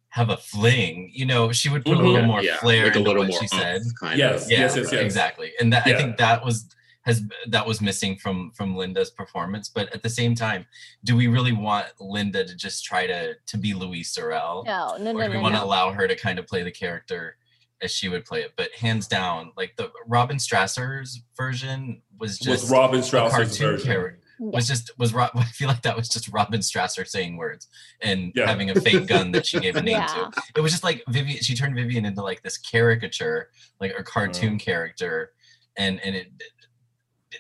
have 0.10 0.30
a 0.32 0.38
fling. 0.38 1.12
You 1.14 1.26
know, 1.28 1.52
she 1.52 1.70
would 1.70 1.86
put 1.86 1.98
a 1.98 2.02
Mhm. 2.02 2.06
little 2.14 2.26
more 2.26 2.42
yeah, 2.42 2.58
flair 2.58 2.86
like 2.86 2.96
a 2.96 3.00
little 3.00 3.22
what 3.22 3.30
more 3.30 3.40
she 3.42 3.48
said. 3.48 3.82
kind 4.00 4.18
Yes, 4.18 4.46
of. 4.46 4.52
Yeah, 4.52 4.60
yes, 4.62 4.76
yes, 4.76 4.92
yes. 4.92 5.02
exactly. 5.02 5.52
And 5.60 5.72
that 5.72 5.86
Yeah. 5.86 5.94
I 5.94 5.98
think 5.98 6.18
that 6.18 6.44
was 6.44 6.68
has 7.04 7.24
that 7.48 7.66
was 7.66 7.82
missing 7.82 8.18
from 8.18 8.52
from 8.52 8.76
Linda's 8.76 9.10
performance. 9.10 9.70
But 9.70 9.94
at 9.94 10.04
the 10.04 10.10
same 10.10 10.36
time, 10.36 10.66
do 11.04 11.16
we 11.16 11.28
really 11.28 11.54
want 11.54 11.88
Linda 12.00 12.44
to 12.46 12.56
just 12.56 12.84
try 12.84 13.08
to 13.08 13.36
to 13.46 13.58
be 13.58 13.74
Louise 13.74 14.12
Sorel? 14.12 14.64
no, 14.66 14.98
no, 14.98 15.12
or 15.12 15.14
no, 15.14 15.26
do 15.26 15.30
we 15.30 15.36
no, 15.36 15.42
want 15.42 15.56
to 15.56 15.60
no. 15.60 15.66
allow 15.66 15.92
her 15.92 16.08
to 16.08 16.16
kind 16.16 16.40
of 16.40 16.48
play 16.48 16.64
the 16.64 16.72
character 16.72 17.38
as 17.82 17.92
she 17.92 18.10
would 18.10 18.26
play 18.26 18.42
it? 18.42 18.54
But 18.58 18.72
hands 18.74 19.08
down, 19.08 19.52
like 19.56 19.76
the 19.78 19.92
Robin 20.08 20.38
Strasser's 20.38 21.22
version 21.38 22.02
was 22.20 22.38
just 22.38 22.64
was 22.64 22.72
Robin 22.72 23.02
cartoon 23.02 23.58
version. 23.58 23.88
character. 23.88 24.20
Yeah. 24.42 24.52
Was 24.52 24.68
just 24.68 24.92
was 24.98 25.14
Ro- 25.14 25.28
I 25.36 25.44
feel 25.46 25.68
like 25.68 25.82
that 25.82 25.98
was 25.98 26.08
just 26.08 26.30
Robin 26.30 26.62
Strasser 26.62 27.06
saying 27.06 27.36
words 27.36 27.68
and 28.02 28.32
Yeah. 28.36 28.48
having 28.48 28.70
a 28.70 28.76
fake 28.80 29.08
gun 29.08 29.32
that 29.34 29.46
she 29.46 29.60
gave 29.60 29.76
a 29.76 29.82
name 29.82 29.98
Yeah. 29.98 30.08
to 30.08 30.42
it 30.56 30.62
was 30.62 30.72
just 30.72 30.84
like 30.84 31.04
Vivian. 31.10 31.42
She 31.42 31.56
turned 31.56 31.76
Vivian 31.76 32.06
into 32.06 32.22
like 32.22 32.42
this 32.42 32.58
caricature, 32.58 33.50
like 33.82 33.94
a 33.98 34.04
cartoon 34.04 34.56
uh-huh. 34.56 34.64
character, 34.64 35.32
and 35.78 36.00
and 36.06 36.16
it, 36.16 36.28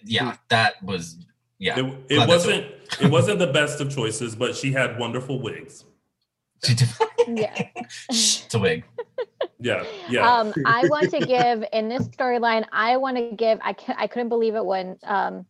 yeah, 0.03 0.35
that 0.49 0.81
was 0.83 1.17
yeah. 1.57 1.79
It, 1.79 2.05
it 2.09 2.27
wasn't 2.27 2.65
it 3.01 3.09
wasn't 3.09 3.39
the 3.39 3.47
best 3.47 3.81
of 3.81 3.93
choices, 3.93 4.35
but 4.35 4.55
she 4.55 4.71
had 4.71 4.97
wonderful 4.97 5.41
wigs. 5.41 5.85
She 6.63 6.75
did, 6.75 6.89
Yeah. 7.27 7.67
it's 8.09 8.53
a 8.53 8.59
wig. 8.59 8.83
Yeah, 9.59 9.83
yeah. 10.09 10.37
Um, 10.37 10.53
I 10.65 10.87
want 10.87 11.11
to 11.11 11.19
give 11.19 11.65
in 11.73 11.89
this 11.89 12.07
storyline. 12.09 12.65
I 12.71 12.97
want 12.97 13.17
to 13.17 13.35
give. 13.35 13.59
I 13.61 13.73
can 13.73 13.95
I 13.97 14.07
couldn't 14.07 14.29
believe 14.29 14.55
it 14.55 14.65
when 14.65 14.97
um, 15.03 15.45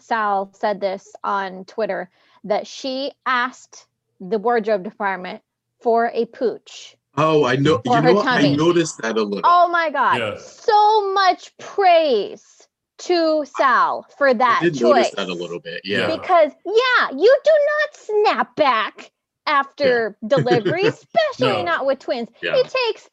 Sal 0.00 0.50
said 0.54 0.80
this 0.80 1.12
on 1.22 1.64
Twitter 1.66 2.10
that 2.44 2.66
she 2.66 3.12
asked 3.26 3.86
the 4.18 4.38
wardrobe 4.38 4.82
department 4.82 5.42
for 5.80 6.10
a 6.14 6.24
pooch. 6.26 6.96
Oh, 7.16 7.44
I 7.44 7.56
know. 7.56 7.82
You 7.84 7.92
her 7.92 8.02
know, 8.02 8.14
what? 8.14 8.26
I 8.26 8.54
noticed 8.54 8.98
that 9.02 9.16
a 9.18 9.22
little. 9.22 9.42
Oh 9.44 9.68
my 9.68 9.90
god! 9.90 10.18
Yeah. 10.18 10.38
So 10.38 11.12
much 11.12 11.56
praise 11.58 12.59
to 13.00 13.44
Sal 13.56 14.06
for 14.18 14.28
I 14.28 14.32
that 14.34 14.60
did 14.62 14.74
choice. 14.74 14.82
notice 14.96 15.10
that 15.16 15.28
a 15.28 15.34
little 15.34 15.60
bit. 15.60 15.80
Yeah. 15.84 16.06
Because 16.16 16.52
yeah, 16.66 17.10
you 17.10 17.38
do 17.44 17.50
not 17.52 17.96
snap 18.26 18.56
back 18.56 19.10
after 19.46 20.16
delivery, 20.26 20.86
especially 20.86 21.48
No. 21.58 21.62
not 21.62 21.86
with 21.86 21.98
twins. 21.98 22.28
Yeah. 22.42 22.56
It 22.56 22.68
takes 22.86 23.08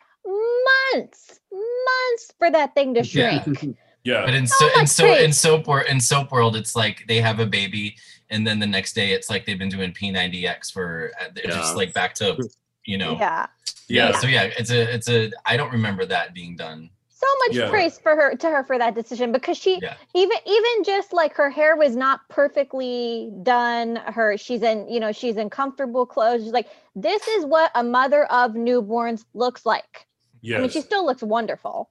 months, 0.93 1.39
months 1.51 2.33
for 2.37 2.51
that 2.51 2.73
thing 2.75 2.93
to 2.95 3.03
shrink. 3.03 3.45
yeah. 3.63 3.69
yeah. 4.03 4.25
But 4.25 4.33
in 4.35 4.47
So 4.47 4.67
so 4.69 4.79
in 4.79 4.87
so 4.87 5.05
in 5.15 5.33
soap 5.33 5.67
world 5.67 5.87
in 5.89 5.99
soap 5.99 6.31
world, 6.31 6.55
it's 6.55 6.75
like 6.75 7.05
they 7.07 7.21
have 7.21 7.39
a 7.39 7.45
baby, 7.45 7.95
and 8.29 8.45
then 8.45 8.59
the 8.59 8.67
next 8.67 8.93
day 8.93 9.11
it's 9.11 9.29
like 9.29 9.45
they've 9.45 9.59
been 9.59 9.69
doing 9.69 9.93
P90X 9.93 10.71
for 10.71 11.11
uh, 11.21 11.25
Yeah. 11.35 11.51
just 11.51 11.75
like 11.75 11.93
back 11.93 12.13
to 12.15 12.37
you 12.85 12.97
know 12.97 13.13
Yeah. 13.13 13.47
yeah. 13.87 14.09
yeah. 14.11 14.19
So 14.19 14.27
yeah, 14.27 14.43
it's 14.57 14.71
a 14.71 14.93
it's 14.93 15.09
a 15.09 15.31
I 15.45 15.57
don't 15.57 15.71
remember 15.71 16.05
that 16.05 16.33
being 16.33 16.55
done. 16.55 16.89
So 17.19 17.25
much 17.47 17.57
Yeah. 17.57 17.69
praise 17.71 17.97
for 17.97 18.15
her 18.15 18.35
to 18.35 18.47
her 18.49 18.63
for 18.63 18.77
that 18.77 18.93
decision 18.93 19.31
because 19.31 19.57
she 19.57 19.79
Yeah. 19.81 19.95
even 20.13 20.37
even 20.45 20.83
just 20.83 21.13
like 21.13 21.33
her 21.33 21.49
hair 21.49 21.75
was 21.75 21.95
not 21.95 22.21
perfectly 22.29 23.31
done. 23.41 23.95
Her 23.95 24.37
she's 24.37 24.61
in, 24.61 24.87
you 24.87 24.99
know, 24.99 25.11
she's 25.11 25.35
in 25.37 25.49
comfortable 25.49 26.05
clothes. 26.05 26.43
She's 26.43 26.53
like, 26.53 26.69
this 26.95 27.27
is 27.27 27.45
what 27.45 27.71
a 27.73 27.83
mother 27.83 28.25
of 28.25 28.51
newborns 28.51 29.25
looks 29.33 29.65
like. 29.65 30.05
I 30.53 30.59
mean, 30.59 30.69
she 30.69 30.81
still 30.81 31.05
looks 31.05 31.23
wonderful, 31.23 31.89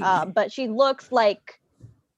uh, 0.00 0.26
but 0.26 0.52
she 0.52 0.68
looks 0.68 1.10
like 1.10 1.60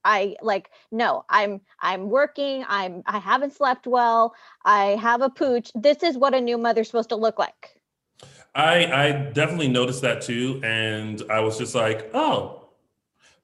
I 0.04 0.36
like 0.42 0.70
no. 0.92 1.24
I'm 1.30 1.62
I'm 1.80 2.10
working. 2.10 2.64
I'm 2.68 3.02
I 3.06 3.18
haven't 3.20 3.54
slept 3.54 3.86
well. 3.86 4.34
I 4.64 4.96
have 5.00 5.22
a 5.22 5.30
pooch. 5.30 5.70
This 5.74 6.02
is 6.02 6.18
what 6.18 6.34
a 6.34 6.40
new 6.40 6.58
mother's 6.58 6.88
supposed 6.88 7.08
to 7.10 7.16
look 7.16 7.38
like. 7.38 7.79
I 8.54 8.86
I 8.86 9.12
definitely 9.32 9.68
noticed 9.68 10.02
that 10.02 10.22
too, 10.22 10.60
and 10.64 11.22
I 11.30 11.40
was 11.40 11.58
just 11.58 11.74
like, 11.74 12.10
oh, 12.14 12.68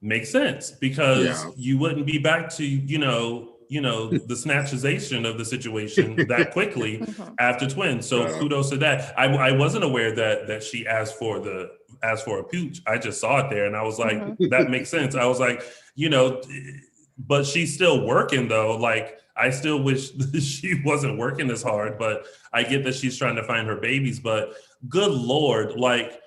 makes 0.03 0.31
sense 0.31 0.71
because 0.73 1.25
Yeah. 1.27 1.51
you 1.57 1.79
wouldn't 1.79 2.07
be 2.07 2.19
back 2.19 2.49
to 2.57 2.65
you 2.65 2.99
know 2.99 3.53
you 3.69 3.81
know 3.81 4.09
the 4.11 4.35
snatchization 4.35 5.29
of 5.29 5.39
the 5.39 5.45
situation 5.45 6.15
that 6.29 6.51
quickly 6.53 6.99
Mhm. 6.99 7.35
after 7.41 7.69
twins. 7.69 8.07
So 8.07 8.23
Yeah. 8.29 8.39
kudos 8.39 8.71
to 8.71 8.77
that. 8.79 9.13
I 9.19 9.27
I 9.27 9.53
wasn't 9.53 9.85
aware 9.85 10.13
that 10.15 10.47
that 10.49 10.63
she 10.63 10.87
asked 10.87 11.17
for 11.19 11.41
the 11.41 11.71
asked 12.03 12.25
for 12.25 12.39
a 12.41 12.45
pooch. 12.45 12.81
I 12.87 12.99
just 12.99 13.21
saw 13.21 13.39
it 13.47 13.51
there 13.51 13.65
and 13.67 13.75
I 13.77 13.83
was 13.83 13.99
like, 13.99 14.19
Mhm. 14.19 14.51
that 14.51 14.71
makes 14.71 14.89
sense. 14.91 15.15
I 15.17 15.25
was 15.25 15.41
like, 15.41 15.63
you 15.95 16.09
know, 16.11 16.41
but 17.19 17.47
she's 17.47 17.75
still 17.75 18.07
working 18.07 18.49
though. 18.49 18.77
Like 18.77 19.19
I 19.37 19.51
still 19.51 19.83
wish 19.83 20.11
she 20.41 20.83
wasn't 20.85 21.19
working 21.19 21.51
as 21.51 21.63
hard, 21.63 21.99
but 21.99 22.27
I 22.53 22.63
get 22.63 22.85
that 22.85 22.95
she's 22.95 23.19
trying 23.19 23.37
to 23.37 23.45
find 23.45 23.67
her 23.69 23.77
babies. 23.77 24.21
But 24.21 24.55
good 24.89 25.13
lord, 25.13 25.79
like 25.79 26.21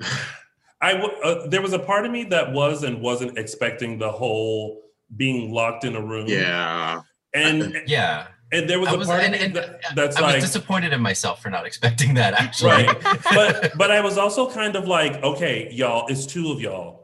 I 0.80 0.94
w- 0.94 1.14
uh, 1.22 1.46
there 1.48 1.62
was 1.62 1.72
a 1.72 1.78
part 1.78 2.04
of 2.04 2.12
me 2.12 2.24
that 2.24 2.52
was 2.52 2.82
and 2.82 3.00
wasn't 3.00 3.38
expecting 3.38 3.98
the 3.98 4.10
whole 4.10 4.82
being 5.16 5.52
locked 5.52 5.84
in 5.84 5.96
a 5.96 6.00
room. 6.00 6.26
Yeah. 6.28 7.00
and 7.32 7.74
Yeah, 7.86 8.26
and 8.52 8.68
there 8.68 8.78
was 8.78 8.88
I 8.88 8.94
a 8.94 8.98
was 8.98 9.08
part 9.08 9.22
and, 9.22 9.34
of 9.34 9.40
me 9.40 9.46
and 9.46 9.56
that, 9.56 9.80
that's 9.94 10.16
I 10.16 10.22
was 10.22 10.32
like 10.34 10.40
disappointed 10.42 10.92
in 10.92 11.00
myself 11.00 11.42
for 11.42 11.50
not 11.50 11.66
expecting 11.66 12.14
that 12.14 12.34
actually. 12.34 12.86
Right. 12.86 13.02
but 13.34 13.72
but 13.76 13.90
I 13.90 14.00
was 14.00 14.18
also 14.18 14.50
kind 14.50 14.76
of 14.76 14.86
like, 14.86 15.22
okay, 15.22 15.70
y'all, 15.72 16.06
it's 16.08 16.26
two 16.26 16.52
of 16.52 16.60
y'all. 16.60 17.03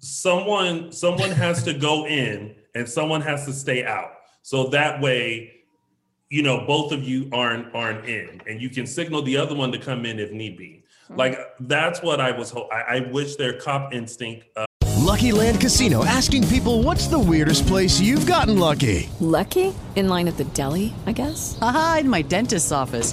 Someone 0.00 0.90
someone 0.92 1.30
has 1.30 1.62
to 1.64 1.74
go 1.74 2.06
in 2.06 2.54
and 2.74 2.88
someone 2.88 3.20
has 3.20 3.44
to 3.46 3.52
stay 3.52 3.84
out. 3.84 4.12
So 4.42 4.68
that 4.68 5.00
way, 5.00 5.52
you 6.30 6.42
know, 6.42 6.64
both 6.66 6.92
of 6.92 7.02
you 7.04 7.28
aren't 7.32 7.74
aren't 7.74 8.06
in, 8.06 8.40
and 8.46 8.60
you 8.60 8.70
can 8.70 8.86
signal 8.86 9.22
the 9.22 9.36
other 9.36 9.54
one 9.54 9.70
to 9.72 9.78
come 9.78 10.06
in 10.06 10.18
if 10.18 10.32
need 10.32 10.56
be. 10.56 10.84
Like 11.10 11.38
that's 11.60 12.02
what 12.02 12.20
I 12.20 12.30
was. 12.30 12.50
Ho- 12.50 12.68
I, 12.72 12.96
I 12.96 13.10
wish 13.10 13.36
their 13.36 13.58
cop 13.58 13.92
instinct. 13.92 14.46
Uh, 14.56 14.64
Lucky 14.96 15.32
Land 15.32 15.60
Casino 15.60 16.04
asking 16.04 16.46
people 16.48 16.82
what's 16.82 17.08
the 17.08 17.18
weirdest 17.18 17.66
place 17.66 18.00
you've 18.00 18.26
gotten 18.26 18.58
lucky? 18.58 19.10
Lucky? 19.18 19.74
In 19.96 20.08
line 20.08 20.28
at 20.28 20.36
the 20.36 20.44
deli, 20.44 20.94
I 21.06 21.12
guess? 21.12 21.58
Aha, 21.60 21.98
in 22.00 22.08
my 22.08 22.22
dentist's 22.22 22.70
office. 22.72 23.12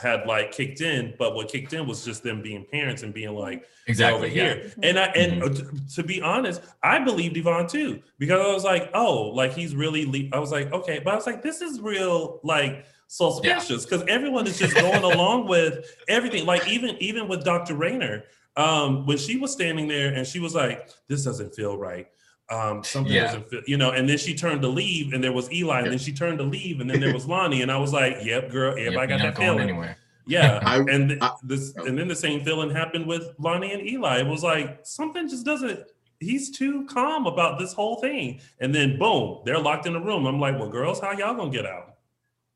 had 0.00 0.26
like 0.26 0.52
kicked 0.52 0.80
in, 0.80 1.14
but 1.18 1.34
what 1.34 1.48
kicked 1.48 1.72
in 1.72 1.86
was 1.86 2.04
just 2.04 2.22
them 2.22 2.42
being 2.42 2.64
parents 2.70 3.02
and 3.02 3.12
being 3.12 3.34
like 3.34 3.64
Exactly, 3.88 4.28
over 4.28 4.36
yeah. 4.36 4.54
here. 4.54 4.72
And 4.82 4.98
I 4.98 5.04
and 5.06 5.42
uh, 5.42 5.48
t- 5.48 5.64
to 5.94 6.02
be 6.02 6.20
honest, 6.20 6.60
I 6.82 6.98
believed 6.98 7.36
Yvonne 7.36 7.66
too 7.66 8.02
because 8.18 8.40
I 8.40 8.52
was 8.52 8.64
like, 8.64 8.90
oh, 8.94 9.30
like 9.34 9.52
he's 9.52 9.74
really. 9.74 10.04
Le-. 10.04 10.36
I 10.36 10.38
was 10.38 10.52
like, 10.52 10.72
okay, 10.72 11.00
but 11.02 11.12
I 11.12 11.16
was 11.16 11.26
like, 11.26 11.42
this 11.42 11.62
is 11.62 11.80
real, 11.80 12.40
like 12.44 12.84
suspicious 13.08 13.84
because 13.84 14.04
everyone 14.06 14.46
is 14.46 14.58
just 14.58 14.74
going 14.74 15.02
along 15.02 15.48
with 15.48 15.96
everything. 16.06 16.44
Like 16.44 16.68
even 16.68 16.96
even 17.00 17.28
with 17.28 17.44
Dr. 17.44 17.74
Rayner, 17.74 18.24
um, 18.56 19.06
when 19.06 19.16
she 19.16 19.38
was 19.38 19.52
standing 19.52 19.88
there 19.88 20.12
and 20.12 20.26
she 20.26 20.38
was 20.38 20.54
like, 20.54 20.90
this 21.08 21.24
doesn't 21.24 21.54
feel 21.54 21.78
right. 21.78 22.08
Um, 22.50 22.82
something 22.82 23.12
Yeah. 23.12 23.24
doesn't 23.24 23.50
feel, 23.50 23.60
you 23.66 23.76
know, 23.76 23.90
and 23.90 24.08
then 24.08 24.16
she 24.16 24.34
turned 24.34 24.62
to 24.62 24.68
leave 24.68 25.12
and 25.12 25.22
there 25.22 25.32
was 25.32 25.52
Eli, 25.52 25.80
and 25.82 25.90
then 25.90 25.98
she 25.98 26.12
turned 26.12 26.38
to 26.38 26.44
leave, 26.44 26.80
and 26.80 26.88
then 26.90 26.98
there 27.00 27.12
was 27.12 27.26
Lani, 27.34 27.60
and 27.62 27.70
I 27.70 27.76
was 27.76 27.92
like, 27.92 28.16
Yep, 28.22 28.50
girl, 28.50 28.70
Yep, 28.78 28.86
everybody 28.86 29.12
you're 29.12 29.18
got 29.18 29.34
that 29.34 29.36
feeling. 29.42 29.60
anywhere. 29.60 29.96
Yeah, 30.26 30.60
I- 30.64 30.78
and 30.78 31.10
th- 31.10 31.20
I- 31.22 31.32
this, 31.42 31.74
and 31.76 31.98
then 31.98 32.08
the 32.08 32.16
same 32.16 32.42
feeling 32.44 32.70
happened 32.70 33.06
with 33.06 33.28
Lani 33.38 33.72
and 33.72 33.86
Eli. 33.86 34.20
It 34.20 34.26
was 34.26 34.42
like 34.42 34.80
something 34.84 35.28
just 35.28 35.44
doesn't. 35.44 35.80
He's 36.20 36.50
too 36.50 36.84
calm 36.86 37.26
about 37.26 37.58
this 37.58 37.72
whole 37.74 37.96
thing, 38.00 38.40
and 38.60 38.74
then 38.74 38.98
boom, 38.98 39.40
they're 39.44 39.58
locked 39.60 39.86
in 39.86 39.94
a 39.94 40.00
room. 40.00 40.26
I'm 40.26 40.40
like, 40.40 40.58
well, 40.58 40.68
girls, 40.70 41.00
how 41.00 41.12
y'all 41.12 41.34
gonna 41.34 41.50
get 41.50 41.66
out? 41.66 41.96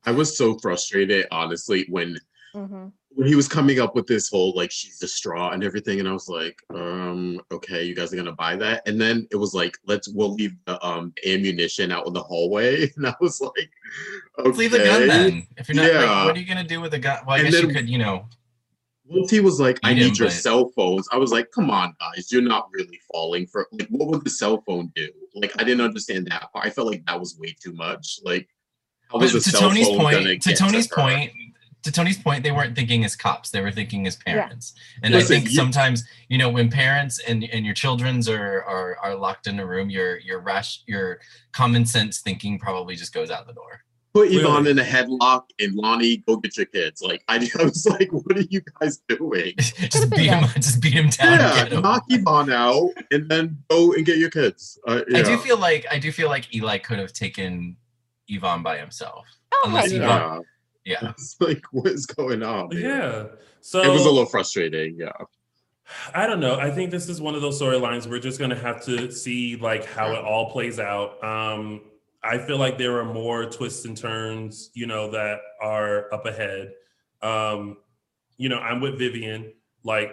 I 0.05 0.11
was 0.11 0.35
so 0.37 0.57
frustrated, 0.59 1.27
honestly, 1.31 1.85
when 1.87 2.17
Mhm. 2.55 2.91
When 3.15 3.27
he 3.27 3.35
was 3.35 3.47
coming 3.47 3.79
up 3.79 3.95
with 3.95 4.07
this 4.07 4.29
whole 4.29 4.53
like 4.55 4.71
she's 4.71 4.97
the 4.99 5.07
straw 5.07 5.51
and 5.51 5.63
everything, 5.63 5.99
and 5.99 6.07
I 6.09 6.13
was 6.13 6.27
like, 6.29 6.59
um, 6.73 7.39
okay, 7.51 7.83
you 7.83 7.93
guys 7.95 8.11
are 8.13 8.15
gonna 8.15 8.31
buy 8.31 8.55
that, 8.55 8.87
and 8.87 8.99
then 8.99 9.27
it 9.31 9.35
was 9.35 9.53
like, 9.53 9.77
let's 9.85 10.07
we'll 10.07 10.33
leave 10.33 10.53
the 10.65 10.83
um 10.85 11.13
ammunition 11.25 11.91
out 11.91 12.07
in 12.07 12.13
the 12.13 12.23
hallway, 12.23 12.91
and 12.97 13.07
I 13.07 13.13
was 13.21 13.39
like, 13.41 13.69
okay. 14.39 14.47
Let's 14.49 14.57
leave 14.57 14.71
the 14.71 14.79
gun 14.79 15.07
then. 15.07 15.47
If 15.57 15.69
you're 15.69 15.75
not, 15.75 15.93
like, 15.93 16.25
what 16.27 16.35
are 16.35 16.39
you 16.39 16.45
gonna 16.47 16.63
do 16.63 16.81
with 16.81 16.91
the 16.91 16.99
gun? 16.99 17.19
Well, 17.25 17.35
I 17.35 17.39
And 17.39 17.51
guess 17.51 17.61
you 17.61 17.67
could, 17.69 17.87
you 17.89 17.97
know, 17.99 18.25
Once 19.05 19.29
he 19.29 19.41
was 19.41 19.59
like, 19.59 19.79
I 19.83 19.93
need 19.93 20.17
your 20.17 20.27
but- 20.29 20.33
cell 20.33 20.69
phones, 20.75 21.07
I 21.11 21.17
was 21.17 21.31
like, 21.31 21.51
come 21.51 21.69
on, 21.69 21.93
guys, 21.99 22.31
you're 22.31 22.41
not 22.41 22.69
really 22.71 22.99
falling 23.11 23.45
for 23.47 23.67
like 23.73 23.87
what 23.89 24.07
would 24.09 24.23
the 24.23 24.29
cell 24.31 24.63
phone 24.65 24.91
do? 24.95 25.09
Like 25.35 25.51
I 25.59 25.63
didn't 25.63 25.81
understand 25.81 26.27
that 26.27 26.51
part. 26.51 26.65
I 26.65 26.69
felt 26.71 26.87
like 26.87 27.05
that 27.05 27.19
was 27.19 27.37
way 27.39 27.55
too 27.61 27.73
much. 27.73 28.19
Like 28.23 28.47
how 29.11 29.19
But 29.19 29.33
was 29.33 29.35
a 29.35 29.41
to 29.41 29.49
cell 29.51 29.61
Tony's 29.69 29.87
phone 29.87 29.97
point, 29.99 30.41
to 30.43 30.55
Tony's 30.55 30.89
her? 30.89 30.95
point, 31.01 31.31
to 31.83 31.91
Tony's 31.91 32.17
point, 32.17 32.43
they 32.43 32.51
weren't 32.51 32.75
thinking 32.75 33.03
as 33.05 33.15
cops; 33.15 33.49
they 33.51 33.61
were 33.61 33.71
thinking 33.71 34.07
as 34.07 34.15
parents. 34.15 34.73
And 35.03 35.13
Listen, 35.13 35.35
I 35.35 35.39
think 35.39 35.51
you- 35.51 35.55
sometimes, 35.57 36.03
you 36.29 36.37
know, 36.37 36.49
when 36.49 36.69
parents 36.69 37.19
and 37.19 37.43
and 37.45 37.65
your 37.65 37.73
children's 37.75 38.27
are 38.29 38.63
are 38.63 38.97
are 39.03 39.15
locked 39.15 39.47
in 39.47 39.59
a 39.59 39.65
room, 39.65 39.89
your 39.89 40.17
your 40.19 40.39
rash, 40.39 40.81
your 40.87 41.19
common 41.51 41.85
sense 41.85 42.19
thinking 42.21 42.57
probably 42.59 42.95
just 42.95 43.13
goes 43.13 43.29
out 43.29 43.45
the 43.47 43.53
door. 43.53 43.83
Put 44.13 44.31
Yvonne 44.31 44.65
Really? 44.65 44.71
in 44.71 44.77
a 44.79 44.83
headlock 44.83 45.45
and 45.59 45.73
Lani, 45.73 46.17
go 46.17 46.37
get 46.37 46.55
your 46.55 46.67
kids. 46.67 47.01
Like 47.01 47.23
I, 47.27 47.37
I 47.59 47.63
was 47.63 47.83
like, 47.87 48.09
what 48.11 48.37
are 48.37 48.41
you 48.41 48.61
guys 48.79 49.01
doing? 49.09 49.53
just 49.57 50.11
beat 50.11 50.27
him, 50.29 50.43
just 50.55 50.79
beat 50.81 50.93
him 50.93 51.09
down. 51.09 51.39
yeah, 51.39 51.63
get 51.63 51.73
him. 51.73 51.81
knock 51.81 52.03
Yvonne 52.09 52.51
out 52.51 52.91
and 53.11 53.27
then 53.27 53.57
go 53.71 53.91
and 53.93 54.05
get 54.05 54.19
your 54.19 54.29
kids. 54.29 54.77
Uh, 54.87 55.01
I 55.15 55.23
do 55.23 55.37
feel 55.39 55.57
like 55.57 55.87
I 55.91 55.97
do 55.97 56.11
feel 56.11 56.29
like 56.29 56.53
Eli 56.53 56.77
could 56.77 56.99
have 56.99 57.11
taken 57.11 57.75
Yvonne 58.27 58.61
by 58.61 58.77
himself, 58.77 59.25
Oh, 59.51 59.63
unless 59.65 59.91
heck 59.91 60.01
Yvonne. 60.01 60.43
Yeah. 60.85 60.97
Yeah, 61.01 61.09
It's 61.17 61.35
like 61.39 61.63
what 61.71 61.87
is 61.87 62.05
going 62.05 62.43
on? 62.43 62.69
man? 62.69 62.81
Yeah. 62.81 63.23
So 63.61 63.81
It 63.81 63.89
was 63.89 64.05
a 64.05 64.09
little 64.09 64.25
frustrating. 64.25 64.95
Yeah. 64.97 65.11
I 66.15 66.25
don't 66.27 66.39
know. 66.39 66.55
I 66.59 66.71
think 66.71 66.91
this 66.91 67.09
is 67.09 67.21
one 67.21 67.35
of 67.35 67.41
those 67.41 67.61
storylines 67.61 68.07
we're 68.07 68.19
just 68.19 68.39
gonna 68.39 68.55
have 68.59 68.83
to 68.85 69.11
see 69.11 69.55
like 69.57 69.85
how 69.85 70.11
it 70.13 70.23
all 70.23 70.49
plays 70.51 70.79
out. 70.79 71.21
Um, 71.23 71.81
I 72.23 72.37
feel 72.37 72.57
like 72.57 72.77
there 72.77 72.97
are 72.99 73.05
more 73.13 73.45
twists 73.45 73.83
and 73.85 73.97
turns, 73.97 74.69
you 74.73 74.85
know, 74.87 75.11
that 75.11 75.39
are 75.61 76.13
up 76.13 76.25
ahead. 76.25 76.71
Um, 77.21 77.77
you 78.37 78.47
know, 78.49 78.59
I'm 78.59 78.79
with 78.81 78.97
Vivian. 78.97 79.51
Like, 79.83 80.11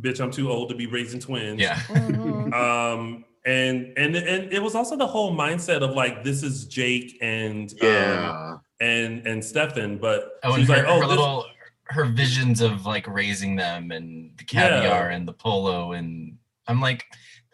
bitch, 0.00 0.20
I'm 0.20 0.30
too 0.30 0.50
old 0.50 0.68
to 0.68 0.74
be 0.74 0.86
raising 0.86 1.20
twins. 1.20 1.60
yeah. 1.60 1.76
Mhm. 1.88 2.52
Um, 2.54 3.24
and 3.44 3.92
and 3.96 4.14
and 4.16 4.52
it 4.52 4.62
was 4.62 4.74
also 4.74 4.96
the 4.96 5.06
whole 5.06 5.34
mindset 5.34 5.80
of 5.82 5.94
like 5.94 6.22
this 6.24 6.42
is 6.42 6.66
Jake 6.66 7.16
and 7.22 7.70
um, 7.72 7.78
Yeah. 7.82 8.56
And 8.80 9.26
and 9.26 9.44
Stefan, 9.44 9.98
but 9.98 10.38
Oh, 10.44 10.52
and 10.52 10.60
she's 10.60 10.68
her, 10.68 10.76
like, 10.76 10.86
oh, 10.86 10.94
her 10.96 11.00
this- 11.00 11.08
little 11.08 11.46
her 11.88 12.04
visions 12.04 12.60
of 12.60 12.84
like 12.84 13.06
raising 13.06 13.54
them 13.56 13.90
and 13.92 14.32
the 14.38 14.44
Yeah. 14.52 14.68
caviar 14.80 15.10
and 15.10 15.26
the 15.26 15.32
polo 15.32 15.92
and 15.92 16.36
I'm 16.66 16.80
like, 16.80 17.04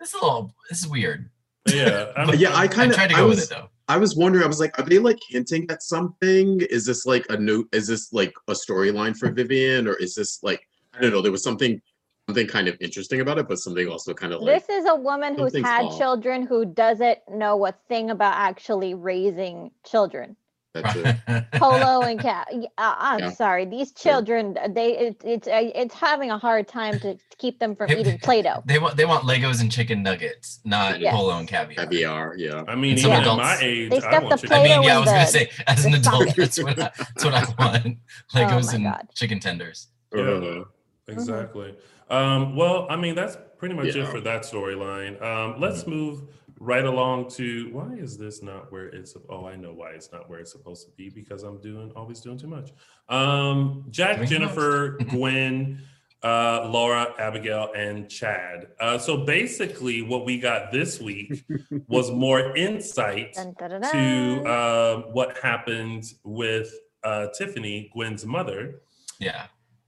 this 0.01 0.09
is 0.09 0.15
a 0.15 0.25
little 0.25 0.55
this 0.71 0.81
is 0.81 0.89
weird. 0.89 1.31
yeah, 1.69 2.13
I'm- 2.17 2.27
But 2.29 2.39
yeah, 2.39 2.51
I 2.55 2.63
I 2.63 2.69
kind 2.69 2.91
of 2.91 2.97
tried 2.97 3.11
to 3.11 3.17
I 3.17 3.19
go 3.19 3.27
was 3.29 3.37
with 3.41 3.51
it 3.53 3.55
though. 3.55 3.69
I 3.89 3.99
was 3.99 4.17
wondering. 4.17 4.43
I 4.45 4.47
was 4.47 4.59
like, 4.61 4.79
are 4.79 4.85
they 4.85 4.99
like 4.99 5.19
hinting 5.29 5.67
at 5.71 5.83
something? 5.83 6.61
Is 6.71 6.87
this 6.87 7.05
like 7.05 7.27
a 7.29 7.37
new? 7.37 7.69
Is 7.73 7.87
this 7.89 8.13
like 8.13 8.33
a 8.49 8.53
storyline 8.53 9.15
for 9.17 9.31
Vivian, 9.31 9.87
or 9.87 9.95
is 9.95 10.15
this 10.15 10.43
like 10.43 10.67
I 10.95 11.01
don't 11.03 11.11
know? 11.13 11.21
There 11.21 11.33
was 11.33 11.43
something 11.43 11.83
something 12.29 12.47
kind 12.47 12.69
of 12.69 12.77
interesting 12.81 13.21
about 13.21 13.39
it, 13.39 13.49
but 13.49 13.59
something 13.59 13.89
also 13.89 14.15
kind 14.15 14.33
of 14.33 14.41
like 14.41 14.67
this 14.67 14.79
is 14.79 14.87
a 14.89 14.95
woman 14.95 15.37
who's 15.37 15.53
had 15.57 15.87
off. 15.87 15.99
children 15.99 16.47
who 16.47 16.65
doesn't 16.65 17.19
know 17.29 17.67
a 17.67 17.73
thing 17.89 18.11
about 18.11 18.35
actually 18.37 18.95
raising 18.95 19.73
children. 19.85 20.37
That's 20.75 20.97
it. 20.97 21.45
Polo 21.53 22.01
and 22.03 22.19
cat. 22.19 22.49
Uh, 22.79 22.95
I'm 22.99 23.19
Yeah. 23.21 23.31
sorry, 23.31 23.65
these 23.67 23.93
children. 23.93 24.57
They 24.71 24.97
it, 24.97 25.17
it's 25.25 25.47
uh, 25.49 25.71
it's 25.75 25.95
having 25.95 26.31
a 26.31 26.39
hard 26.39 26.67
time 26.67 26.99
to 27.01 27.19
keep 27.39 27.59
them 27.59 27.77
from 27.77 27.91
eating 27.91 28.19
Play-Doh. 28.19 28.63
They 28.65 28.79
want 28.79 28.97
they 28.97 29.05
want 29.05 29.25
Legos 29.25 29.61
and 29.61 29.71
chicken 29.71 30.03
nuggets, 30.03 30.61
not 30.65 30.99
Yes. 31.01 31.15
polo 31.15 31.37
and 31.39 31.47
caviar. 31.47 31.85
caviar. 31.85 32.35
Yeah. 32.39 32.65
I 32.69 32.75
mean, 32.75 32.97
some 32.97 33.11
even 33.11 33.23
adults- 33.23 33.43
at 33.43 33.61
my 33.61 33.67
age, 33.67 33.91
They 33.91 33.97
I 33.97 34.01
stuff 34.01 34.23
want 34.25 34.41
the 34.41 34.47
chicken. 34.49 34.57
I 34.57 34.63
mean, 34.63 34.67
Play-Doh 34.67 34.83
yeah, 34.87 34.93
I 34.93 34.95
in 34.95 35.01
was 35.01 35.11
gonna 35.11 35.21
the- 35.25 35.31
say 35.31 35.51
as 35.67 35.85
an 35.85 35.95
adult, 35.95 36.29
socket. 36.29 36.37
that's 36.37 36.63
what 36.63 36.79
I, 36.79 36.91
that's 36.97 37.25
what 37.25 37.35
I 37.35 37.45
want. 37.59 37.87
Oh 38.35 38.39
Legos 38.39 38.67
my 38.69 38.75
and 38.75 38.85
God. 38.85 39.09
chicken 39.15 39.41
tenders. 39.41 39.89
Yeah. 40.15 40.23
Uh, 40.23 40.65
Exactly. 41.09 41.75
Um, 42.11 42.55
well, 42.57 42.87
I 42.89 42.97
mean, 42.97 43.15
that's 43.15 43.37
pretty 43.59 43.75
much 43.75 43.89
it 43.89 44.07
for 44.07 44.21
that 44.21 44.43
storyline. 44.43 45.21
Um, 45.21 45.61
let's 45.61 45.87
move 45.87 46.23
right 46.65 46.85
along 46.85 47.29
to 47.29 47.69
why 47.73 47.93
is 47.95 48.17
this 48.17 48.43
not 48.43 48.71
where 48.71 48.87
it's? 48.87 49.17
Oh, 49.29 49.47
I 49.47 49.57
know 49.57 49.73
why 49.73 49.91
it's 49.91 50.13
not 50.13 50.31
where 50.31 50.39
it's 50.39 50.53
supposed 50.53 50.87
to 50.87 50.93
be 50.97 51.11
because 51.11 51.43
I'm 51.43 51.61
doing 51.61 51.91
always 51.97 52.21
doing 52.21 52.39
too 52.39 52.47
much. 52.47 52.71
Um, 53.09 53.85
Jack, 53.91 54.17
Doing. 54.19 54.29
Jennifer, 54.29 54.97
Gwen, 55.11 55.83
uh, 56.23 56.69
Laura, 56.71 57.15
Abigail, 57.19 57.73
and 57.77 58.09
Chad. 58.09 58.69
Uh, 58.81 58.97
so 58.97 59.17
basically, 59.25 60.03
what 60.03 60.25
we 60.25 60.39
got 60.39 60.71
this 60.71 61.01
week 61.01 61.45
was 61.89 62.11
more 62.13 62.57
insight 62.57 63.35
Dun, 63.35 63.55
dun, 63.59 63.71
dun, 63.81 63.83
to 63.93 64.43
dun. 64.45 64.47
um, 64.47 65.03
what 65.13 65.37
happened 65.43 66.05
with 66.25 66.73
uh, 67.03 67.27
Tiffany, 67.37 67.91
Gwen's 67.93 68.25
mother. 68.25 68.83
Yeah. 69.19 69.47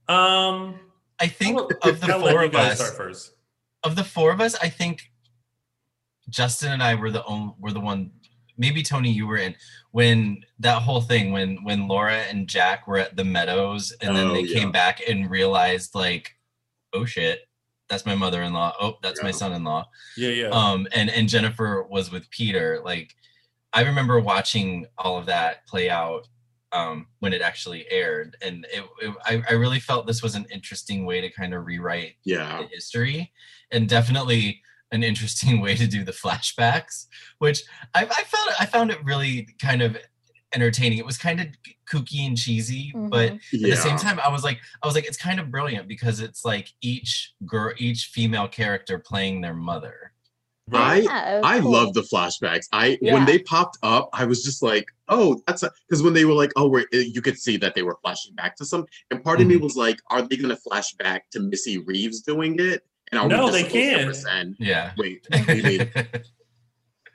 Um, 0.09 0.75
I 1.19 1.27
think 1.27 1.57
I'll- 1.57 1.69
of 1.89 2.01
the 2.01 2.13
I'll 2.13 2.19
four 2.19 2.43
of 2.43 2.53
us, 2.55 2.79
start 2.79 2.95
first. 2.97 3.31
of 3.83 3.95
the 3.95 4.03
four 4.03 4.31
of 4.31 4.41
us, 4.41 4.55
I 4.61 4.67
think 4.67 5.09
Justin 6.29 6.71
and 6.71 6.83
I 6.83 6.95
were 6.95 7.11
the 7.11 7.23
only 7.25 7.53
were 7.59 7.71
the 7.71 7.79
one. 7.79 8.11
Maybe 8.57 8.81
Tony, 8.83 9.11
you 9.11 9.27
were 9.27 9.37
in 9.37 9.55
when 9.91 10.43
that 10.59 10.81
whole 10.81 11.01
thing 11.01 11.31
when 11.31 11.63
when 11.63 11.87
Laura 11.87 12.19
and 12.29 12.47
Jack 12.47 12.87
were 12.87 12.97
at 12.97 13.15
the 13.15 13.23
Meadows, 13.23 13.93
and 14.01 14.15
then 14.15 14.27
Oh, 14.27 14.33
they 14.33 14.41
yeah. 14.41 14.59
came 14.59 14.71
back 14.71 15.01
and 15.07 15.29
realized 15.29 15.93
like, 15.93 16.35
oh 16.93 17.03
shit, 17.05 17.41
that's 17.89 18.05
my 18.05 18.15
mother-in-law. 18.15 18.75
Oh, 18.79 18.95
that's 19.03 19.21
my 19.21 19.31
son-in-law. 19.31 19.85
Yeah, 20.17 20.29
yeah. 20.29 20.49
um 20.49 20.87
and 20.93 21.09
and 21.09 21.27
jennifer 21.29 21.83
was 21.89 22.11
with 22.11 22.29
peter 22.29 22.81
like 22.83 23.13
i 23.73 23.81
remember 23.83 24.19
watching 24.19 24.85
all 24.97 25.17
of 25.17 25.25
that 25.25 25.67
play 25.67 25.89
out 25.89 26.27
um 26.71 27.07
when 27.19 27.33
it 27.33 27.41
actually 27.41 27.85
aired 27.91 28.37
and 28.41 28.65
it, 28.73 28.83
it 29.01 29.13
I, 29.25 29.43
I 29.49 29.53
really 29.53 29.79
felt 29.81 30.07
this 30.07 30.23
was 30.23 30.35
an 30.35 30.45
interesting 30.51 31.05
way 31.05 31.19
to 31.21 31.29
kind 31.29 31.53
of 31.53 31.65
rewrite 31.65 32.13
yeah. 32.23 32.61
the 32.61 32.67
history 32.69 33.31
and 33.71 33.89
definitely 33.89 34.61
an 34.95 35.03
interesting 35.03 35.61
way 35.65 35.75
to 35.75 35.85
do 35.87 36.03
the 36.03 36.11
flashbacks 36.11 37.05
which 37.39 37.61
i, 37.93 38.01
I 38.03 38.23
found 38.23 38.49
i 38.59 38.65
found 38.65 38.91
it 38.91 38.97
really 39.03 39.47
kind 39.61 39.81
of 39.81 39.97
entertaining 40.53 40.97
it 40.99 41.05
was 41.05 41.17
kind 41.17 41.39
of 41.41 41.47
kooky 41.91 42.25
and 42.25 42.37
cheesy 42.37 42.91
but 42.95 43.33
Mhm. 43.33 43.39
Yeah. 43.51 43.67
at 43.67 43.75
the 43.75 43.81
same 43.81 43.97
time 43.97 44.19
i 44.21 44.29
was 44.29 44.43
like 44.43 44.59
i 44.81 44.87
was 44.87 44.95
like 44.95 45.05
it's 45.05 45.17
kind 45.17 45.39
of 45.39 45.51
brilliant 45.51 45.87
because 45.87 46.21
it's 46.21 46.45
like 46.45 46.71
each 46.81 47.33
girl 47.45 47.73
each 47.77 48.05
female 48.13 48.47
character 48.47 48.97
playing 48.97 49.41
their 49.41 49.53
mother 49.55 50.11
I 50.73 51.01
Yeah, 51.01 51.41
I 51.43 51.59
cool. 51.59 51.73
love 51.73 51.93
the 51.93 52.01
flashbacks. 52.01 52.65
I 52.73 52.97
Yeah. 52.99 53.13
when 53.13 53.25
they 53.25 53.37
popped 53.37 53.77
up, 53.83 54.09
I 54.13 54.25
was 54.25 54.43
just 54.43 54.63
like, 54.63 54.85
oh, 55.09 55.39
that's 55.45 55.63
because 55.87 56.01
when 56.01 56.15
they 56.15 56.25
were 56.25 56.33
like, 56.33 56.51
oh, 56.55 56.67
we're 56.67 56.85
you 56.91 57.21
could 57.21 57.37
see 57.37 57.55
that 57.57 57.75
they 57.75 57.83
were 57.83 57.99
flashing 58.01 58.33
back 58.33 58.55
to 58.55 58.65
some, 58.65 58.83
and 59.11 59.23
part 59.23 59.39
of 59.41 59.45
me 59.45 59.57
Mhm. 59.57 59.61
was 59.61 59.75
like, 59.75 59.99
are 60.09 60.23
they 60.23 60.35
gonna 60.37 60.55
flash 60.55 60.91
back 60.93 61.29
to 61.33 61.39
Missy 61.39 61.77
Reeves 61.77 62.21
doing 62.21 62.55
it? 62.57 62.81
And 63.11 63.19
are 63.21 63.27
No, 63.27 63.45
we 63.45 63.51
they 63.51 63.63
just 63.63 63.71
supposed 63.73 64.23
to 64.23 64.27
can't. 64.31 64.55
yeah 64.59 64.91
Wait, 64.97 65.25
what 65.29 65.47
do 65.47 65.55
you 65.57 65.63
mean? 65.63 65.91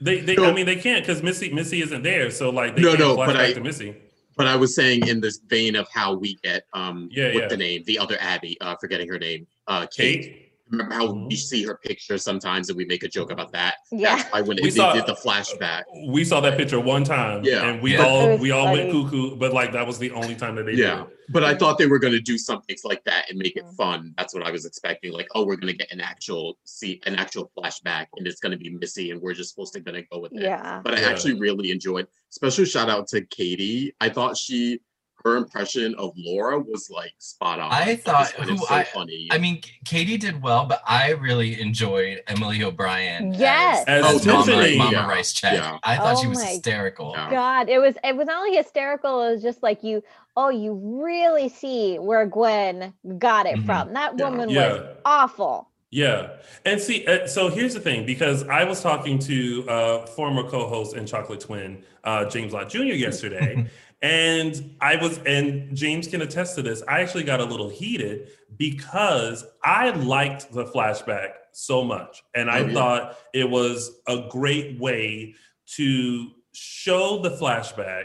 They, 0.02 0.20
they, 0.20 0.34
So- 0.36 0.46
I 0.46 0.54
mean, 0.54 0.64
they 0.66 0.76
can't 0.76 1.04
because 1.04 1.22
Missy, 1.22 1.52
Missy 1.52 1.82
isn't 1.82 2.02
there. 2.02 2.30
So 2.30 2.48
like, 2.50 2.74
they 2.74 2.82
No, 2.82 2.88
can't 2.90 3.00
no, 3.00 3.16
but 3.16 3.34
back 3.34 3.50
I- 3.50 3.52
to 3.52 3.60
Missy. 3.60 3.94
But 4.36 4.46
I 4.46 4.56
was 4.56 4.74
saying 4.74 5.06
in 5.08 5.20
this 5.20 5.40
vein 5.46 5.76
of 5.76 5.86
how 5.92 6.14
we 6.14 6.36
get 6.42 6.64
um 6.72 7.08
Yeah, 7.12 7.26
with 7.34 7.34
yeah. 7.42 7.48
the 7.48 7.56
name, 7.58 7.82
the 7.86 7.98
other 7.98 8.16
Abby, 8.20 8.56
uh 8.62 8.76
forgetting 8.80 9.08
her 9.08 9.18
name, 9.18 9.46
uh 9.66 9.86
Kate. 9.94 10.22
Kate. 10.22 10.49
Remember 10.70 10.94
how 10.94 11.08
Mm-hmm. 11.08 11.26
we 11.28 11.36
see 11.36 11.64
her 11.64 11.76
picture 11.82 12.16
sometimes 12.18 12.68
and 12.68 12.76
we 12.76 12.84
make 12.84 13.02
a 13.02 13.08
joke 13.08 13.30
about 13.32 13.52
that? 13.52 13.76
Yeah. 13.90 14.16
That's 14.16 14.30
why 14.32 14.40
when 14.42 14.56
We 14.56 14.64
they 14.64 14.70
saw- 14.70 14.92
did 14.94 15.06
the 15.06 15.14
flashback. 15.14 15.82
We 16.08 16.24
saw 16.24 16.40
that 16.40 16.56
picture 16.56 16.78
one 16.78 17.02
time, 17.04 17.42
Yeah. 17.44 17.64
and 17.68 17.82
we 17.82 17.92
Yeah. 17.94 18.04
All 18.04 18.36
we 18.38 18.50
all 18.52 18.72
went 18.72 18.90
cuckoo. 18.92 19.36
But 19.36 19.52
like 19.52 19.72
that 19.72 19.86
was 19.86 19.98
the 19.98 20.10
only 20.12 20.34
time 20.36 20.54
that 20.56 20.66
they 20.66 20.72
Yeah. 20.74 20.96
did. 20.98 21.02
it. 21.02 21.16
But 21.32 21.44
I 21.44 21.54
thought 21.54 21.78
they 21.78 21.86
were 21.86 21.98
gonna 22.00 22.20
do 22.20 22.36
something 22.38 22.76
like 22.84 23.04
that 23.04 23.30
and 23.30 23.38
make 23.38 23.56
it 23.56 23.64
Mhm. 23.64 23.76
fun. 23.76 24.14
That's 24.18 24.34
what 24.34 24.42
I 24.44 24.50
was 24.50 24.64
expecting. 24.66 25.12
Like, 25.12 25.28
oh, 25.34 25.44
we're 25.44 25.56
gonna 25.56 25.72
get 25.72 25.90
an 25.92 26.00
actual 26.00 26.58
see 26.64 27.00
an 27.06 27.14
actual 27.16 27.50
flashback 27.56 28.06
and 28.16 28.26
it's 28.26 28.40
gonna 28.40 28.56
be 28.56 28.70
Missy 28.70 29.10
and 29.10 29.20
we're 29.20 29.34
just 29.34 29.50
supposed 29.50 29.72
to 29.74 29.80
gonna 29.80 30.02
go 30.10 30.18
with 30.18 30.32
it. 30.32 30.42
Yeah. 30.42 30.80
But 30.84 30.94
I 30.94 31.00
Yeah. 31.00 31.08
actually 31.10 31.34
really 31.34 31.70
enjoyed. 31.70 32.06
Special 32.30 32.64
shout 32.64 32.88
out 32.90 33.06
to 33.08 33.22
Cady. 33.26 33.92
I 34.00 34.08
thought 34.08 34.36
she 34.36 34.80
her 35.24 35.36
impression 35.36 35.94
of 35.96 36.12
Laura 36.16 36.58
was 36.58 36.90
like 36.90 37.12
spot 37.18 37.58
on. 37.60 37.70
I 37.72 37.96
thought- 37.96 38.32
was- 38.38 38.48
it 38.48 38.50
who 38.50 38.52
was 38.52 38.68
so 38.68 38.74
I- 38.74 38.84
funny. 38.84 39.28
I 39.30 39.38
mean, 39.38 39.60
Cady 39.84 40.16
did 40.16 40.42
well, 40.42 40.64
but 40.66 40.82
I 40.86 41.10
really 41.12 41.60
enjoyed 41.60 42.22
Emily 42.26 42.62
O'Brien. 42.62 43.34
Yes. 43.34 43.84
As 43.86 44.04
Oh, 44.06 44.32
Mama, 44.46 44.46
Mama 44.76 44.90
Yeah. 44.92 45.08
Rizczech. 45.08 45.52
Yeah. 45.52 45.78
I 45.82 45.96
thought 45.96 46.18
she 46.18 46.26
Oh 46.26 46.30
was 46.30 46.38
my 46.38 46.46
hysterical. 46.46 47.12
Yeah. 47.16 47.30
God, 47.30 47.68
it 47.68 47.78
was 47.78 47.94
it 48.02 48.16
was 48.16 48.26
not 48.26 48.38
only 48.44 48.56
hysterical, 48.56 49.22
it 49.22 49.32
was 49.32 49.42
just 49.42 49.62
like 49.62 49.82
you 49.82 50.02
oh, 50.36 50.48
you 50.48 50.72
really 51.04 51.48
see 51.48 51.98
where 51.98 52.24
Gwen 52.24 52.94
got 53.18 53.46
it 53.46 53.56
Mhm. 53.56 53.66
from. 53.66 53.92
That 53.92 54.14
Yeah. 54.16 54.24
woman 54.30 54.48
Yeah. 54.48 54.72
was 54.72 54.82
awful. 55.04 55.68
Yeah. 55.90 56.28
And 56.64 56.80
see, 56.80 57.04
uh, 57.04 57.26
so 57.26 57.48
here's 57.48 57.74
the 57.74 57.80
thing 57.80 58.06
because 58.06 58.46
I 58.48 58.62
was 58.62 58.80
talking 58.80 59.18
to 59.18 59.68
uh, 59.68 60.06
former 60.06 60.44
co 60.48 60.68
host 60.68 60.94
and 60.94 61.06
chocolate 61.06 61.40
twin, 61.40 61.82
uh, 62.04 62.26
James 62.26 62.52
Lott 62.52 62.68
Jr., 62.70 62.94
yesterday. 62.94 63.66
and 64.02 64.76
I 64.80 64.96
was, 64.96 65.18
and 65.26 65.76
James 65.76 66.08
can 66.08 66.22
attest 66.22 66.54
to 66.56 66.62
this. 66.62 66.82
I 66.88 67.00
actually 67.00 67.24
got 67.24 67.40
a 67.40 67.44
little 67.44 67.68
heated 67.68 68.28
because 68.56 69.44
I 69.62 69.90
liked 69.90 70.52
the 70.52 70.64
flashback 70.64 71.32
so 71.52 71.84
much. 71.84 72.22
And 72.34 72.50
I 72.50 72.60
Oh, 72.60 72.66
yeah. 72.66 72.72
thought 72.74 73.18
it 73.34 73.48
was 73.48 74.00
a 74.06 74.26
great 74.30 74.78
way 74.78 75.34
to 75.76 76.30
show 76.52 77.18
the 77.20 77.30
flashback 77.30 78.04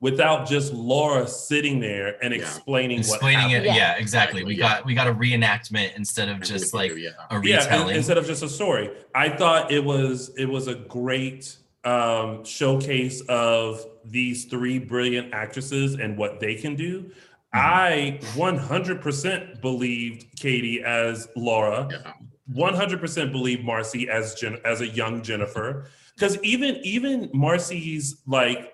without 0.00 0.46
just 0.46 0.72
Laura 0.74 1.26
sitting 1.26 1.80
there 1.80 2.22
and 2.22 2.34
Yeah. 2.34 2.40
explaining 2.40 2.98
what 2.98 3.06
Explaining 3.08 3.50
it, 3.50 3.54
happened. 3.64 3.76
yeah, 3.76 3.94
exactly. 3.96 4.44
We 4.44 4.54
Yeah. 4.54 4.68
got 4.68 4.84
we 4.86 4.94
got 4.94 5.06
a 5.06 5.14
reenactment 5.14 5.96
instead 5.96 6.28
of 6.28 6.40
just 6.42 6.74
like 6.74 6.92
a 6.92 7.00
yeah 7.00 7.10
retelling. 7.32 7.90
in- 7.90 7.96
instead 7.96 8.18
of 8.18 8.26
just 8.26 8.42
a 8.42 8.48
story 8.48 8.90
i 9.14 9.28
thought 9.30 9.72
it 9.72 9.82
was 9.82 10.30
it 10.36 10.44
was 10.44 10.68
a 10.68 10.74
great 10.74 11.56
um 11.86 12.44
showcase 12.44 13.22
of 13.28 13.86
these 14.04 14.44
three 14.44 14.78
brilliant 14.78 15.32
actresses 15.32 15.94
and 15.94 16.18
what 16.18 16.40
they 16.40 16.54
can 16.54 16.74
do. 16.74 17.10
I 17.52 18.18
100% 18.34 19.60
believed 19.62 20.26
katie 20.36 20.82
as 20.82 21.28
laura. 21.36 21.88
Yeah. 21.90 22.12
100% 22.52 23.32
believe 23.32 23.60
marci 23.60 24.08
as 24.08 24.34
Jen- 24.34 24.58
as 24.64 24.80
a 24.80 24.88
young 24.88 25.22
jennifer. 25.22 25.88
Because 26.14 26.42
even 26.42 26.76
even 26.82 27.28
marci's 27.30 28.22
like 28.26 28.72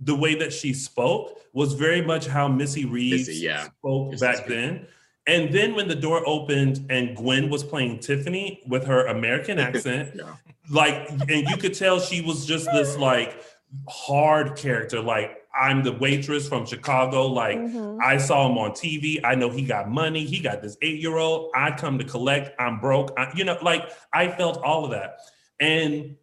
the 0.00 0.14
way 0.14 0.34
that 0.34 0.52
she 0.52 0.72
spoke 0.72 1.40
was 1.52 1.72
very 1.72 2.02
much 2.02 2.26
how 2.26 2.48
missy 2.48 2.84
reeves 2.84 3.28
Missy, 3.28 3.40
yeah. 3.40 3.68
spoke 3.78 4.10
Missy's 4.10 4.20
back 4.20 4.46
then 4.46 4.86
and 5.28 5.52
then 5.54 5.74
when 5.76 5.86
the 5.86 5.94
door 5.94 6.22
opened 6.26 6.84
and 6.90 7.16
Gwen 7.16 7.48
was 7.50 7.62
playing 7.62 8.00
Tiffany 8.00 8.62
with 8.66 8.84
her 8.86 9.06
American 9.06 9.58
accent, 9.68 10.12
Yeah. 10.16 10.34
like, 10.70 11.08
and 11.28 11.48
you 11.48 11.56
could 11.56 11.74
tell 11.74 12.00
she 12.00 12.20
was 12.22 12.44
just 12.46 12.66
this 12.72 12.96
like 12.96 13.40
hard 13.88 14.56
character. 14.56 15.00
Like, 15.00 15.36
I'm 15.58 15.82
the 15.82 15.92
waitress 15.92 16.48
from 16.48 16.64
Chicago. 16.66 17.26
Like, 17.26 17.58
Mhm. 17.58 17.98
I 18.02 18.16
saw 18.18 18.48
him 18.48 18.56
on 18.58 18.70
TV. 18.72 19.20
I 19.24 19.34
know 19.34 19.50
he 19.50 19.62
got 19.62 19.90
money. 19.90 20.24
He 20.24 20.40
got 20.40 20.62
this 20.62 20.76
eight 20.82 21.00
year 21.00 21.16
old. 21.18 21.50
I 21.54 21.72
come 21.72 21.98
to 21.98 22.04
collect. 22.04 22.58
I'm 22.60 22.80
broke. 22.80 23.12
I, 23.18 23.30
you 23.34 23.44
know, 23.44 23.58
like, 23.62 23.90
I 24.12 24.28
felt 24.28 24.62
all 24.62 24.84
of 24.84 24.90
that. 24.92 25.18
And 25.60 26.16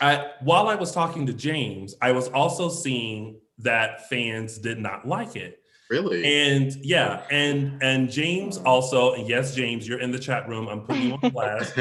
I, 0.00 0.30
while 0.42 0.68
I 0.68 0.76
was 0.76 0.92
talking 0.92 1.26
to 1.26 1.32
James, 1.34 1.94
I 2.00 2.12
was 2.12 2.28
also 2.28 2.68
seeing 2.70 3.40
that 3.58 4.08
fans 4.08 4.56
did 4.58 4.78
not 4.78 5.06
like 5.06 5.36
it. 5.36 5.59
Really? 5.90 6.24
And 6.24 6.72
yeah, 6.84 7.24
and 7.32 7.82
and 7.82 8.08
James 8.10 8.58
also, 8.58 9.14
and 9.14 9.28
yes, 9.28 9.54
James, 9.56 9.88
you're 9.88 9.98
in 10.00 10.12
the 10.12 10.18
chat 10.20 10.48
room. 10.48 10.68
I'm 10.68 10.82
putting 10.82 11.08
you 11.08 11.18
on 11.20 11.30
blast. 11.32 11.74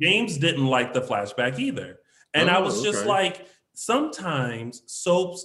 James 0.00 0.38
didn't 0.38 0.66
like 0.66 0.94
the 0.94 1.02
flashback 1.02 1.58
either. 1.58 1.98
And 2.32 2.48
I 2.48 2.56
Oh, 2.56 2.64
was 2.64 2.82
just 2.82 3.00
okay. 3.00 3.08
like, 3.08 3.46
sometimes 3.74 4.82
soaps 4.86 5.44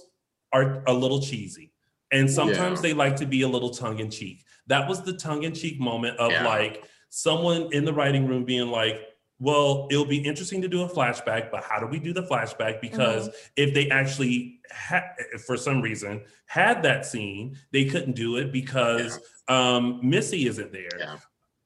are 0.52 0.82
a 0.86 0.92
little 0.94 1.20
cheesy. 1.20 1.72
And 2.12 2.30
sometimes 2.30 2.78
Yeah. 2.78 2.82
they 2.82 2.92
like 2.94 3.16
to 3.16 3.26
be 3.26 3.42
a 3.42 3.48
little 3.48 3.70
tongue 3.70 3.98
in 3.98 4.10
cheek. 4.10 4.44
That 4.68 4.88
was 4.88 5.02
the 5.02 5.12
tongue 5.14 5.42
in 5.42 5.52
cheek 5.52 5.78
moment 5.80 6.16
of 6.18 6.30
Yeah. 6.30 6.46
like 6.46 6.84
someone 7.10 7.68
in 7.72 7.84
the 7.84 7.92
writing 7.92 8.26
room 8.26 8.44
being 8.44 8.68
like, 8.68 9.00
well, 9.38 9.88
it'll 9.90 10.06
be 10.06 10.18
interesting 10.18 10.62
to 10.62 10.68
do 10.68 10.82
a 10.82 10.88
flashback, 10.88 11.50
but 11.50 11.62
how 11.62 11.78
do 11.78 11.86
we 11.86 11.98
do 11.98 12.12
the 12.12 12.22
flashback? 12.22 12.80
Because 12.80 13.28
if 13.56 13.74
they 13.74 13.90
actually, 13.90 14.60
ha- 14.72 15.10
for 15.46 15.56
some 15.56 15.82
reason, 15.82 16.22
had 16.46 16.82
that 16.82 17.04
scene, 17.04 17.56
they 17.70 17.84
couldn't 17.84 18.16
do 18.16 18.36
it 18.36 18.52
because 18.52 19.20
um, 19.48 20.00
Missy 20.02 20.46
isn't 20.46 20.72
there. 20.72 20.88
Yeah. 20.98 21.16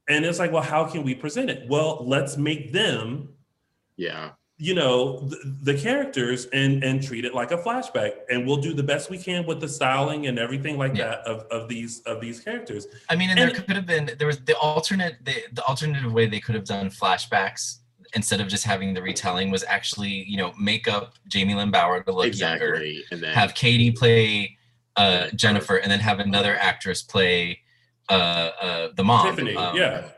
And 0.08 0.24
it's 0.24 0.40
like, 0.40 0.50
well, 0.50 0.62
how 0.62 0.84
can 0.84 1.04
we 1.04 1.14
present 1.14 1.50
it? 1.50 1.68
Well, 1.68 2.04
let's 2.04 2.36
make 2.36 2.72
them 2.72 3.28
yeah. 4.00 4.30
You 4.62 4.74
know 4.74 5.20
the, 5.20 5.56
the 5.62 5.74
characters 5.74 6.46
and 6.52 6.84
and 6.84 7.02
treat 7.02 7.24
it 7.24 7.34
like 7.34 7.50
a 7.50 7.56
flashback 7.56 8.12
and 8.28 8.46
we'll 8.46 8.58
do 8.68 8.74
the 8.74 8.82
best 8.82 9.08
we 9.08 9.16
can 9.16 9.46
with 9.46 9.58
the 9.60 9.68
styling 9.68 10.26
and 10.26 10.38
everything 10.38 10.76
like 10.76 10.94
Yeah. 10.94 11.06
that 11.06 11.18
of, 11.20 11.38
of 11.50 11.66
these 11.66 12.00
of 12.00 12.20
these 12.20 12.40
characters 12.40 12.86
I 13.08 13.16
mean, 13.16 13.30
and, 13.30 13.38
And- 13.38 13.50
there 13.50 13.56
could 13.64 13.74
have 13.76 13.86
been 13.86 14.10
there 14.18 14.26
was 14.26 14.38
the 14.40 14.56
alternate 14.58 15.16
the, 15.24 15.34
the 15.54 15.62
alternative 15.64 16.12
way 16.12 16.26
they 16.26 16.40
could 16.40 16.54
have 16.54 16.66
done 16.66 16.90
flashbacks 16.90 17.78
instead 18.14 18.40
of 18.42 18.48
just 18.48 18.64
having 18.64 18.92
the 18.92 19.00
retelling 19.00 19.50
was 19.50 19.64
actually 19.64 20.24
you 20.28 20.36
know 20.36 20.52
make 20.60 20.86
up 20.88 21.14
Jaime 21.32 21.54
Lyn 21.54 21.70
Bauer 21.70 22.02
to 22.02 22.12
look 22.12 22.26
exactly. 22.26 22.66
younger, 22.66 22.82
Exactly. 22.82 23.04
And 23.12 23.22
then 23.22 23.34
have 23.34 23.54
Cady 23.54 23.90
play 23.92 24.58
uh, 24.96 25.28
Jennifer, 25.34 25.76
and 25.76 25.90
then 25.90 26.00
have 26.00 26.18
another 26.18 26.54
actress 26.58 27.00
play 27.00 27.60
uh, 28.10 28.12
uh, 28.60 28.88
the 28.94 29.04
mom, 29.04 29.24
tiffany 29.26 29.56
um, 29.56 29.74
yeah 29.76 30.08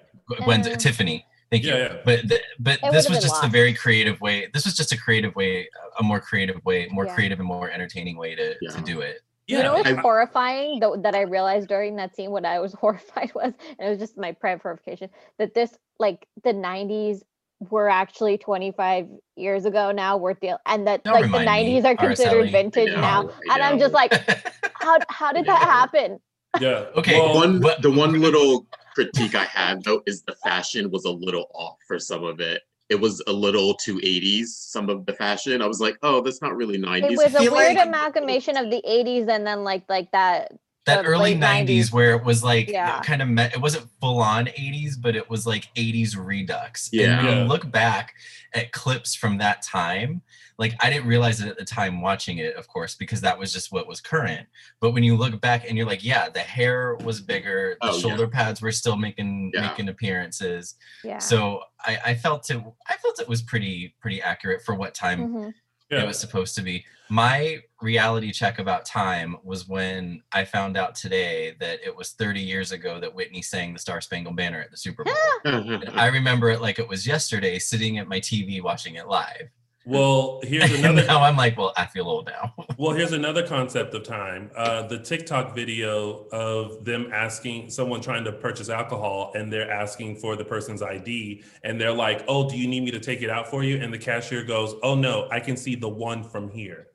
Gwen 0.44 0.62
Uh, 0.62 0.74
Tiffany. 0.76 1.26
Thank 1.52 1.64
you. 1.64 1.70
Yeah, 1.74 1.78
yeah. 1.78 1.96
But 2.04 2.28
th- 2.28 2.40
but 2.58 2.78
It 2.82 2.92
this 2.92 3.08
was 3.10 3.18
been 3.18 3.28
just 3.28 3.44
a 3.44 3.48
very 3.48 3.74
creative 3.74 4.18
way. 4.22 4.48
This 4.54 4.64
was 4.64 4.74
just 4.74 4.90
a 4.90 4.96
creative 4.98 5.36
way, 5.36 5.68
a 6.00 6.02
more 6.02 6.18
creative 6.18 6.64
way, 6.64 6.88
more 6.90 7.04
Yeah. 7.06 7.14
creative 7.14 7.38
and 7.40 7.46
more 7.46 7.70
entertaining 7.70 8.16
way 8.16 8.34
to, 8.34 8.56
Yeah. 8.62 8.70
to 8.70 8.80
do 8.80 9.00
it. 9.00 9.20
yeah 9.48 9.58
You 9.58 9.62
know 9.64 9.74
what's 9.74 9.88
I- 9.90 9.94
horrifying 10.00 10.80
tho- 10.80 10.96
that 11.04 11.14
I 11.14 11.22
realized 11.22 11.68
during 11.68 11.96
that 11.96 12.16
scene? 12.16 12.30
What 12.30 12.46
I 12.46 12.58
was 12.58 12.72
horrified 12.82 13.32
was, 13.34 13.52
and 13.78 13.86
it 13.86 13.90
was 13.90 13.98
just 13.98 14.16
my 14.16 14.32
private 14.32 14.62
horrification, 14.62 15.10
that 15.38 15.52
this, 15.52 15.70
like, 15.98 16.26
the 16.42 16.54
90s 16.54 17.22
were 17.70 17.88
actually 17.88 18.38
25 18.38 19.08
years 19.36 19.66
ago 19.66 19.92
now, 19.92 20.16
worth 20.16 20.40
the, 20.40 20.58
and 20.66 20.86
that, 20.86 21.04
Don't 21.04 21.14
like, 21.14 21.30
the 21.30 21.38
90s 21.38 21.84
are 21.84 21.96
considered 21.96 22.46
Araceli. 22.48 22.50
vintage 22.52 22.90
I 22.90 22.94
know, 22.94 23.00
now. 23.02 23.30
I 23.50 23.54
And 23.54 23.62
I'm 23.62 23.78
just 23.78 23.92
like, 23.92 24.12
how, 24.74 24.96
how 25.10 25.32
did 25.32 25.44
that 25.46 25.60
happen? 25.62 26.18
yeah 26.60 26.84
Okay, 26.96 27.18
well, 27.18 27.34
one 27.34 27.60
but- 27.60 27.82
the 27.82 27.90
one 27.90 28.12
little 28.20 28.66
critique 28.94 29.34
I 29.34 29.44
had 29.44 29.82
though 29.84 30.02
is 30.06 30.22
the 30.22 30.34
fashion 30.44 30.90
was 30.90 31.04
a 31.04 31.10
little 31.10 31.48
off 31.54 31.76
for 31.86 31.98
some 31.98 32.24
of 32.24 32.40
it. 32.40 32.62
It 32.88 33.00
was 33.00 33.22
a 33.26 33.32
little 33.32 33.74
too 33.74 33.96
80s, 33.96 34.48
some 34.48 34.90
of 34.90 35.06
the 35.06 35.14
fashion. 35.14 35.62
I 35.62 35.66
was 35.66 35.80
like, 35.80 35.96
oh, 36.02 36.20
that's 36.20 36.42
not 36.42 36.54
really 36.56 36.76
90s. 36.78 37.10
It 37.12 37.16
was 37.16 37.34
a 37.34 37.50
weird 37.50 37.76
like- 37.76 37.86
amalgamation 37.86 38.56
of 38.58 38.70
the 38.70 38.82
80s 38.86 39.28
and 39.28 39.46
then, 39.46 39.64
like, 39.64 39.84
like 39.88 40.10
that. 40.12 40.52
that 40.84 41.02
the 41.04 41.08
early 41.08 41.34
90s, 41.34 41.66
90s. 41.88 41.92
where 41.92 42.16
it 42.16 42.24
was 42.24 42.42
like 42.44 42.68
Yeah. 42.68 43.00
kind 43.02 43.22
of 43.22 43.28
me- 43.28 43.44
it 43.44 43.60
wasn't 43.60 43.88
full 44.00 44.18
on 44.20 44.46
80s 44.48 44.96
but 45.00 45.14
it 45.14 45.30
was 45.30 45.46
like 45.46 45.68
80s 45.76 46.16
redux 46.16 46.90
and 46.92 47.00
Yeah. 47.00 47.24
when 47.24 47.38
you 47.38 47.44
look 47.44 47.70
back 47.70 48.14
at 48.52 48.72
clips 48.72 49.14
from 49.14 49.38
that 49.38 49.62
time 49.62 50.22
like 50.62 50.74
i 50.80 50.88
didn't 50.88 51.06
realize 51.14 51.40
it 51.42 51.48
at 51.48 51.58
the 51.58 51.64
time 51.64 52.00
watching 52.00 52.38
it 52.38 52.54
of 52.56 52.66
course 52.68 52.94
because 52.94 53.20
that 53.20 53.36
was 53.38 53.52
just 53.52 53.72
what 53.72 53.86
was 53.88 54.00
current 54.00 54.46
but 54.80 54.92
when 54.94 55.02
you 55.02 55.14
look 55.16 55.34
back 55.40 55.60
and 55.68 55.76
you're 55.76 55.86
like 55.94 56.04
yeah 56.04 56.28
the 56.28 56.44
hair 56.56 56.94
was 57.08 57.20
bigger 57.20 57.76
the 57.82 57.88
Oh, 57.90 57.94
yeah. 57.94 58.00
shoulder 58.00 58.28
pads 58.28 58.62
were 58.62 58.72
still 58.72 58.96
making 58.96 59.50
Yeah. 59.54 59.68
making 59.68 59.88
appearances 59.88 60.64
Yeah. 61.04 61.18
so 61.18 61.60
I, 61.80 61.98
I 62.10 62.14
felt 62.14 62.48
it 62.50 62.60
i 62.88 62.96
felt 63.02 63.20
it 63.20 63.28
was 63.28 63.42
pretty 63.42 63.94
pretty 64.00 64.20
accurate 64.22 64.62
for 64.66 64.74
what 64.74 64.94
time 64.94 65.20
Mhm. 65.28 65.52
yeah. 65.90 66.02
it 66.02 66.06
was 66.06 66.18
supposed 66.18 66.54
to 66.56 66.62
be. 66.62 66.84
My 67.10 67.58
reality 67.82 68.32
check 68.32 68.58
about 68.58 68.86
time 68.86 69.36
was 69.44 69.68
when 69.68 70.22
I 70.32 70.46
found 70.46 70.78
out 70.78 70.94
today 70.94 71.54
that 71.60 71.78
it 71.84 71.94
was 71.94 72.12
30 72.12 72.40
years 72.40 72.72
ago 72.72 72.98
that 73.00 73.12
Whitney 73.14 73.42
sang 73.42 73.74
the 73.74 73.78
Star 73.78 74.00
Spangled 74.00 74.36
Banner 74.36 74.62
at 74.62 74.70
the 74.70 74.78
Super 74.78 75.04
Bowl. 75.04 75.14
and 75.44 75.90
I 76.00 76.06
remember 76.06 76.48
it 76.48 76.62
like 76.62 76.78
it 76.78 76.88
was 76.88 77.06
yesterday, 77.06 77.58
sitting 77.58 77.98
at 77.98 78.08
my 78.08 78.18
TV 78.18 78.62
watching 78.62 78.94
it 78.94 79.08
live. 79.08 79.50
Well 79.84 80.40
here's 80.44 80.72
another 80.78 81.04
now 81.06 81.22
I'm 81.22 81.36
like, 81.36 81.56
well, 81.56 81.72
I 81.76 81.86
feel 81.86 82.08
old 82.08 82.26
now. 82.26 82.54
Well, 82.78 82.96
here's 82.96 83.12
another 83.12 83.46
concept 83.46 83.94
of 83.94 84.02
time. 84.02 84.50
Uh, 84.56 84.88
the 84.88 84.98
TikTok 84.98 85.54
video 85.54 86.26
of 86.32 86.84
them 86.84 87.10
asking 87.12 87.70
someone 87.70 88.00
trying 88.00 88.24
to 88.24 88.32
purchase 88.32 88.70
alcohol 88.70 89.30
and 89.36 89.52
they're 89.52 89.70
asking 89.70 90.16
for 90.16 90.34
the 90.34 90.44
person's 90.44 90.82
ID 90.82 91.44
and 91.62 91.80
they're 91.80 91.92
like, 91.92 92.24
oh, 92.26 92.48
do 92.48 92.56
you 92.56 92.66
need 92.66 92.80
me 92.80 92.90
to 92.90 92.98
take 92.98 93.22
it 93.22 93.30
out 93.30 93.48
for 93.48 93.62
you? 93.62 93.76
And 93.76 93.92
the 93.92 93.98
cashier 93.98 94.42
goes, 94.42 94.74
oh, 94.82 94.96
no, 94.96 95.28
I 95.30 95.38
can 95.38 95.56
see 95.56 95.76
the 95.76 95.88
one 95.88 96.24
from 96.24 96.50
here. 96.50 96.88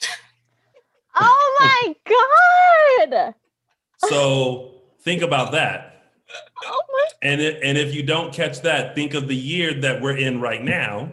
Oh 1.22 1.56
my 1.60 1.96
God. 3.08 3.34
So 4.08 4.82
think 5.00 5.22
about 5.22 5.52
that. 5.52 6.04
Oh 6.64 6.80
my 6.92 7.06
And 7.22 7.40
it, 7.40 7.60
and 7.62 7.76
if 7.76 7.94
you 7.94 8.02
don't 8.02 8.32
catch 8.32 8.60
that, 8.62 8.94
think 8.94 9.14
of 9.14 9.28
the 9.28 9.36
year 9.36 9.74
that 9.80 10.00
we're 10.00 10.16
in 10.16 10.40
right 10.40 10.62
now. 10.62 11.10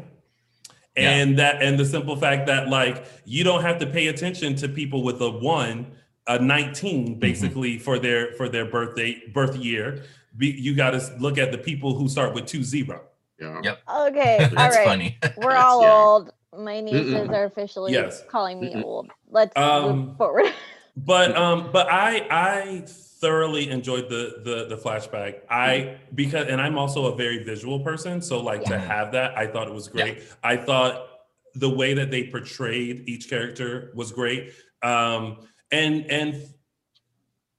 And 0.98 1.38
that 1.40 1.62
and 1.62 1.80
the 1.80 1.86
simple 1.86 2.16
fact 2.16 2.48
that 2.48 2.70
like 2.70 3.06
you 3.26 3.44
don't 3.44 3.62
have 3.62 3.80
to 3.80 3.88
pay 3.88 4.08
attention 4.08 4.56
to 4.58 4.68
people 4.70 5.04
with 5.04 5.22
a 5.22 5.30
one, 5.30 5.88
a 6.28 6.40
19 6.40 7.20
basically 7.20 7.78
for 7.78 8.00
their 8.00 8.34
for 8.34 8.50
their 8.50 8.66
birthday 8.66 9.22
birth 9.34 9.56
year. 9.58 10.04
Be, 10.38 10.48
you 10.48 10.76
got 10.76 10.92
to 10.92 11.16
look 11.20 11.38
at 11.38 11.52
the 11.52 11.58
people 11.58 11.96
who 11.96 12.08
start 12.10 12.34
with 12.34 12.46
two 12.46 12.64
zero. 12.64 13.02
Yeah. 13.40 13.62
Yep. 13.64 13.80
Okay, 14.10 14.50
all 14.58 14.70
That's 14.70 14.76
right. 14.76 14.86
funny. 14.86 15.18
We're 15.36 15.56
all 15.58 15.82
Yeah. 15.82 15.90
old. 15.90 16.32
My 16.58 16.82
nieces 16.82 17.30
Mm-mm. 17.30 17.34
are 17.34 17.46
officially 17.46 17.94
Yes. 17.94 18.24
calling 18.28 18.60
me 18.60 18.74
Mm-mm. 18.74 18.84
old. 18.84 19.12
Let's 19.30 19.56
Um, 19.58 19.84
move 19.84 20.18
forward. 20.18 20.46
but 20.98 21.36
um 21.38 21.70
but 21.72 21.88
i 21.92 22.26
i 22.32 22.84
thoroughly 23.20 23.70
enjoyed 23.70 24.10
the 24.10 24.42
the 24.44 24.76
the 24.76 24.82
flashback. 24.82 25.42
I 25.50 25.98
because 26.14 26.48
and 26.48 26.62
i'm 26.62 26.78
also 26.78 27.14
a 27.14 27.16
very 27.16 27.44
visual 27.44 27.80
person 27.80 28.22
so 28.22 28.40
like 28.42 28.64
to 28.66 28.78
have 28.78 29.12
that 29.14 29.38
i 29.38 29.48
thought 29.48 29.68
it 29.68 29.74
was 29.74 29.88
great. 29.88 30.24
I 30.44 30.58
thought 30.58 31.08
the 31.56 31.70
way 31.70 31.94
that 31.96 32.12
they 32.12 32.28
portrayed 32.28 33.08
each 33.08 33.30
character 33.30 33.92
was 33.96 34.12
great. 34.12 34.54
Um 34.84 35.48
and 35.72 36.10
and 36.10 36.44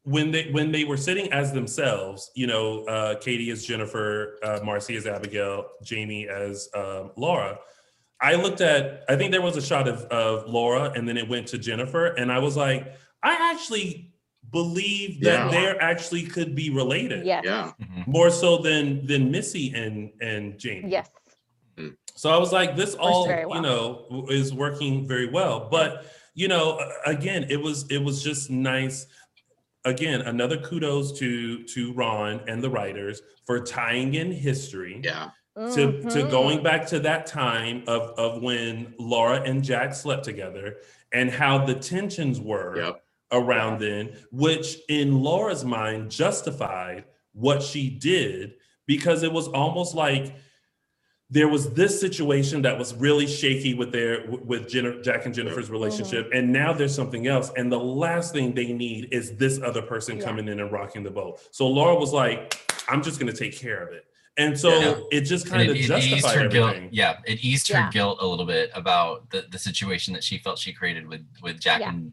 when 0.04 0.30
they 0.30 0.50
when 0.50 0.72
they 0.72 0.84
were 0.84 0.96
sitting 0.96 1.30
as 1.32 1.52
themselves 1.52 2.30
you 2.34 2.46
know 2.46 2.84
uh 2.84 3.14
katie 3.16 3.50
as 3.50 3.62
jennifer 3.64 4.38
uh 4.42 4.58
marci 4.60 4.96
as 4.96 5.06
abigail 5.06 5.66
jamie 5.82 6.26
as 6.28 6.70
um, 6.74 7.10
laura 7.16 7.58
I 8.20 8.34
looked 8.34 8.60
at, 8.60 9.04
I 9.08 9.16
think 9.16 9.30
there 9.30 9.42
was 9.42 9.56
a 9.56 9.62
shot 9.62 9.86
of, 9.86 10.02
of 10.06 10.48
Laura 10.48 10.90
and 10.96 11.08
then 11.08 11.16
it 11.16 11.28
went 11.28 11.46
to 11.48 11.58
Jennifer. 11.58 12.06
And 12.06 12.32
I 12.32 12.40
was 12.40 12.56
like, 12.56 12.96
I 13.22 13.52
actually 13.52 14.12
believe 14.50 15.20
that 15.22 15.46
Yeah. 15.46 15.50
there 15.50 15.82
actually 15.82 16.22
could 16.24 16.54
be 16.54 16.70
related. 16.70 17.26
yes. 17.26 17.42
Yeah. 17.44 17.72
Mhm. 17.80 18.06
More 18.06 18.30
so 18.30 18.58
than 18.58 19.06
than 19.06 19.30
Missy 19.30 19.72
and 19.74 20.10
and 20.20 20.58
Jamie. 20.58 20.90
Yes. 20.90 21.08
So 22.14 22.30
I 22.30 22.36
was 22.36 22.52
like, 22.52 22.74
this 22.74 22.94
all 22.96 23.28
well. 23.28 23.54
you 23.54 23.60
know 23.62 24.26
is 24.28 24.52
working 24.52 25.06
very 25.06 25.28
well. 25.28 25.68
But 25.70 26.06
you 26.34 26.48
know, 26.48 26.78
again, 27.06 27.46
it 27.48 27.60
was 27.60 27.86
it 27.90 27.98
was 28.02 28.22
just 28.22 28.50
nice. 28.50 29.06
Again, 29.84 30.22
another 30.22 30.56
kudos 30.58 31.12
to 31.20 31.62
to 31.64 31.92
Ron 31.92 32.40
and 32.48 32.62
the 32.62 32.70
writers 32.70 33.22
for 33.46 33.60
tying 33.60 34.14
in 34.14 34.32
history 34.32 35.00
Yeah. 35.04 35.30
to, 35.56 36.02
to 36.02 36.18
Mhm. 36.24 36.30
going 36.30 36.62
back 36.62 36.86
to 36.88 37.00
that 37.00 37.26
time 37.26 37.82
of, 37.86 38.02
of 38.18 38.42
when 38.42 38.94
Laura 38.98 39.40
and 39.42 39.62
Jack 39.64 39.94
slept 39.94 40.24
together 40.24 40.76
and 41.12 41.30
how 41.30 41.64
the 41.64 41.74
tensions 41.74 42.40
were 42.40 42.76
Yep. 42.76 43.02
Around 43.32 43.80
then, 43.80 44.16
which 44.30 44.78
in 44.88 45.22
Laura's 45.22 45.64
mind 45.64 46.10
justified 46.10 47.04
what 47.32 47.62
she 47.62 47.90
did 47.90 48.54
because 48.86 49.22
it 49.22 49.32
was 49.32 49.48
almost 49.48 49.94
like 49.94 50.34
there 51.30 51.48
was 51.48 51.74
this 51.74 52.00
situation 52.00 52.62
that 52.62 52.78
was 52.78 52.94
really 52.94 53.26
shaky 53.26 53.74
with 53.74 53.92
their 53.92 54.24
with 54.30 54.66
Jenna, 54.68 55.02
Jack 55.02 55.26
and 55.26 55.34
Jennifer's 55.34 55.68
relationship, 55.70 56.26
mm-hmm. 56.26 56.38
and 56.38 56.50
now 56.52 56.72
there's 56.72 56.94
something 56.94 57.26
else. 57.26 57.52
And 57.54 57.70
the 57.70 57.78
last 57.78 58.32
thing 58.32 58.54
they 58.54 58.72
need 58.72 59.08
is 59.12 59.36
this 59.36 59.60
other 59.62 59.82
person 59.82 60.16
Yeah. 60.16 60.24
coming 60.24 60.48
in 60.48 60.58
and 60.60 60.72
rocking 60.72 61.02
the 61.02 61.10
boat. 61.10 61.40
So 61.50 61.68
Laura 61.68 61.96
was 61.96 62.14
like, 62.14 62.58
"I'm 62.88 63.02
just 63.02 63.20
going 63.20 63.30
to 63.30 63.38
take 63.38 63.54
care 63.54 63.86
of 63.86 63.92
it," 63.92 64.06
and 64.38 64.58
so 64.58 64.70
Yeah. 64.70 65.00
it 65.12 65.20
just 65.22 65.46
kind 65.46 65.60
of 65.68 65.68
it, 65.68 65.72
it 65.72 65.80
eased 65.80 65.88
justified 65.88 66.38
her 66.38 66.48
guilt. 66.48 66.70
everything. 66.70 66.88
Yeah, 66.92 67.18
it 67.26 67.40
eased 67.40 67.68
her 67.68 67.74
Yeah. 67.74 67.90
guilt 67.90 68.18
a 68.22 68.26
little 68.26 68.46
bit 68.46 68.70
about 68.72 69.28
the, 69.28 69.44
the 69.50 69.58
situation 69.58 70.14
that 70.14 70.24
she 70.24 70.38
felt 70.38 70.58
she 70.58 70.72
created 70.72 71.06
with 71.06 71.26
with 71.42 71.60
Jack 71.60 71.80
Yeah. 71.80 71.90
and 71.90 72.12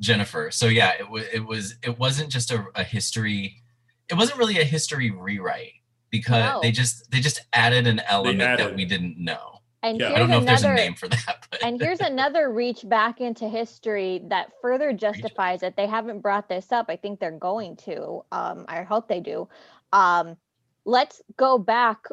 Jennifer. 0.00 0.50
So 0.50 0.66
yeah, 0.66 0.92
it 0.98 1.08
was 1.08 1.24
it 1.32 1.40
was 1.44 1.76
it 1.82 1.98
wasn't 1.98 2.30
just 2.30 2.50
a, 2.50 2.64
a 2.74 2.84
history. 2.84 3.62
It 4.08 4.14
wasn't 4.14 4.38
really 4.38 4.58
a 4.58 4.64
history 4.64 5.10
rewrite 5.10 5.72
because 6.10 6.44
No. 6.44 6.60
they 6.62 6.70
just 6.70 7.10
they 7.10 7.20
just 7.20 7.40
added 7.52 7.86
an 7.86 8.00
element 8.08 8.58
that 8.58 8.74
we 8.74 8.84
didn't 8.84 9.18
know. 9.18 9.60
And 9.82 10.00
Yeah. 10.00 10.06
I 10.06 10.08
here's 10.08 10.18
don't 10.20 10.30
know 10.30 10.38
if 10.38 10.46
there's 10.46 10.62
a 10.64 10.66
another 10.68 10.82
name 10.82 10.94
for 10.94 11.08
that, 11.08 11.46
but 11.50 11.64
and 11.64 11.80
here's 11.80 12.00
another 12.00 12.50
reach 12.52 12.88
back 12.88 13.20
into 13.20 13.48
history 13.48 14.22
that 14.28 14.52
further 14.60 14.92
justifies 14.92 15.62
it. 15.62 15.76
They 15.76 15.86
haven't 15.86 16.20
brought 16.20 16.48
this 16.48 16.72
up. 16.72 16.86
I 16.88 16.96
think 16.96 17.20
they're 17.20 17.30
going 17.30 17.76
to. 17.78 18.24
Um, 18.32 18.64
I 18.68 18.82
hope 18.82 19.08
they 19.08 19.20
do. 19.20 19.48
Um, 19.92 20.36
let's 20.84 21.22
go 21.36 21.58
back 21.58 22.06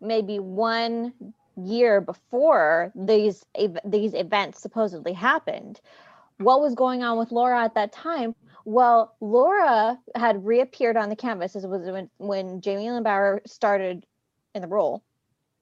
maybe 0.00 0.38
one 0.38 1.12
year 1.56 2.00
before 2.00 2.92
these 2.94 3.44
these 3.84 4.14
events 4.14 4.60
supposedly 4.60 5.12
happened. 5.12 5.80
What 6.40 6.60
was 6.60 6.74
going 6.74 7.02
on 7.02 7.18
with 7.18 7.32
Laura 7.32 7.62
at 7.64 7.74
that 7.74 7.92
time? 7.92 8.34
Well, 8.64 9.14
Laura 9.20 9.98
had 10.14 10.44
reappeared 10.44 10.96
on 10.96 11.08
the 11.08 11.16
canvas. 11.16 11.52
This 11.52 11.64
was 11.64 11.82
when, 11.90 12.10
when 12.18 12.60
Jaime 12.64 12.90
Lyn 12.90 13.02
Bauer 13.02 13.42
started 13.46 14.06
in 14.54 14.62
the 14.62 14.68
role, 14.68 15.02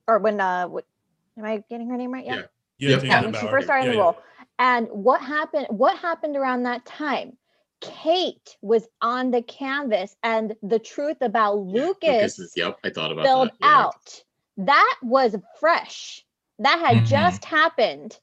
or 0.07 0.19
when 0.19 0.41
uh, 0.41 0.69
what, 0.69 0.85
am 1.37 1.45
I 1.45 1.62
getting 1.69 1.88
her 1.88 1.97
name 1.97 2.12
right? 2.12 2.25
Yeah. 2.27 2.43
Yeah. 2.79 2.97
Jamie 2.97 3.09
yeah, 3.09 3.23
when 3.23 3.35
she 3.35 3.47
first 3.49 3.67
started 3.67 3.85
Yeah, 3.87 3.91
in 3.91 3.97
the 3.97 3.97
yeah. 3.99 4.03
role. 4.03 4.19
And 4.61 4.88
what 4.88 5.21
happened? 5.21 5.67
What 5.71 5.97
happened 5.99 6.37
around 6.37 6.62
that 6.64 6.85
time? 6.87 7.37
Kate 7.81 8.57
was 8.61 8.88
on 9.03 9.31
the 9.31 9.43
canvas, 9.43 10.17
and 10.25 10.55
the 10.62 10.79
truth 10.81 11.19
about 11.21 11.59
Yeah, 11.67 11.83
Lucas 11.87 12.38
is- 12.38 12.53
Yep. 12.57 12.79
I 12.85 12.91
thought 12.91 13.12
about 13.12 13.25
filled 13.25 13.49
that. 13.51 13.57
yeah. 13.61 13.79
out. 13.85 14.25
That 14.59 14.97
was 15.03 15.37
fresh. 15.61 16.25
That 16.59 16.81
had 16.81 17.05
Mhm. 17.05 17.07
just 17.07 17.45
happened 17.45 18.19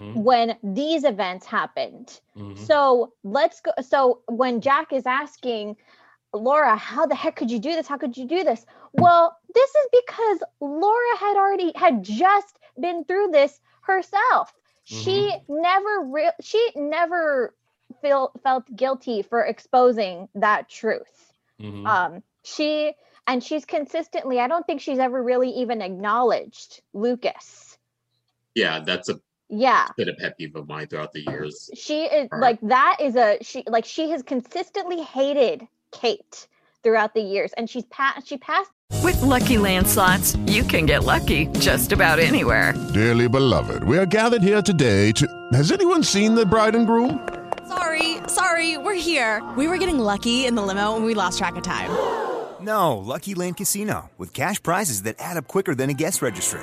Mhm. 0.00 0.14
when 0.14 0.56
these 0.62 1.04
events 1.04 1.46
happened. 1.46 2.20
Mhm. 2.36 2.58
So 2.58 3.12
let's 3.24 3.60
go. 3.60 3.72
So 3.80 4.20
when 4.26 4.60
Jack 4.60 4.92
is 4.92 5.06
asking 5.06 5.76
Laura, 6.34 6.76
how 6.76 7.06
the 7.06 7.14
heck 7.14 7.36
could 7.36 7.50
you 7.50 7.58
do 7.58 7.72
this? 7.72 7.86
How 7.86 7.96
could 7.96 8.16
you 8.16 8.26
do 8.26 8.44
this? 8.44 8.66
Well, 8.92 9.38
this 9.54 9.70
is 9.70 9.86
because 10.06 10.42
Laura 10.60 11.16
had 11.18 11.36
already 11.36 11.72
had 11.76 12.02
just 12.02 12.58
been 12.78 13.04
through 13.04 13.28
this 13.32 13.58
herself. 13.80 14.52
She 14.84 15.32
never 15.48 16.00
real 16.02 16.32
she 16.40 16.70
never 16.76 17.54
feel 18.02 18.32
felt 18.42 18.64
guilty 18.74 19.22
for 19.22 19.42
exposing 19.42 20.28
that 20.34 20.68
truth. 20.68 21.32
Mhm. 21.58 21.86
Um 21.86 22.22
she 22.42 22.94
and 23.26 23.42
she's 23.42 23.64
consistently 23.64 24.38
I 24.40 24.46
don't 24.46 24.66
think 24.66 24.80
she's 24.80 24.98
ever 24.98 25.22
really 25.22 25.50
even 25.50 25.80
acknowledged 25.80 26.82
Lucas. 26.92 27.78
Yeah, 28.54 28.80
that's 28.80 29.08
a 29.08 29.20
Yeah. 29.48 29.88
bit 29.96 30.08
of 30.08 30.16
pet 30.18 30.36
peeve 30.38 30.56
of 30.56 30.68
mine 30.68 30.88
throughout 30.88 31.12
the 31.12 31.20
years. 31.22 31.70
she 31.74 32.02
is 32.04 32.28
Right. 32.32 32.40
like 32.40 32.60
that 32.62 32.96
is 33.00 33.16
a 33.16 33.38
she 33.42 33.62
like 33.66 33.84
she 33.84 34.10
has 34.10 34.22
consistently 34.22 35.02
hated 35.02 35.66
Kate 35.92 36.48
throughout 36.82 37.14
the 37.14 37.20
years 37.22 37.52
and 37.56 37.68
she's 37.70 37.84
passed 37.86 38.26
she 38.26 38.36
passed 38.38 38.70
With 39.02 39.20
Lucky 39.22 39.58
Land 39.58 39.86
slots, 39.86 40.36
you 40.46 40.62
can 40.64 40.86
get 40.86 41.04
lucky 41.04 41.46
just 41.58 41.92
about 41.92 42.18
anywhere. 42.18 42.72
Dearly 42.94 43.28
beloved, 43.28 43.82
we 43.84 43.98
are 43.98 44.06
gathered 44.06 44.42
here 44.42 44.62
today 44.62 45.12
to. 45.12 45.26
Has 45.52 45.70
anyone 45.72 46.02
seen 46.04 46.34
the 46.34 46.46
bride 46.46 46.74
and 46.76 46.86
groom? 46.86 47.18
Sorry, 47.68 48.18
sorry, 48.28 48.78
we're 48.78 48.94
here. 48.94 49.42
We 49.56 49.66
were 49.68 49.76
getting 49.78 49.98
lucky 49.98 50.46
in 50.46 50.54
the 50.54 50.62
limo 50.62 50.94
and 50.96 51.04
we 51.04 51.14
lost 51.14 51.38
track 51.38 51.56
of 51.56 51.62
time. 51.64 51.90
No, 52.60 52.96
Lucky 52.96 53.34
Land 53.34 53.56
Casino, 53.56 54.10
with 54.18 54.32
cash 54.32 54.62
prizes 54.62 55.02
that 55.02 55.16
add 55.18 55.36
up 55.36 55.46
quicker 55.48 55.74
than 55.74 55.90
a 55.90 55.94
guest 55.94 56.22
registry. 56.22 56.62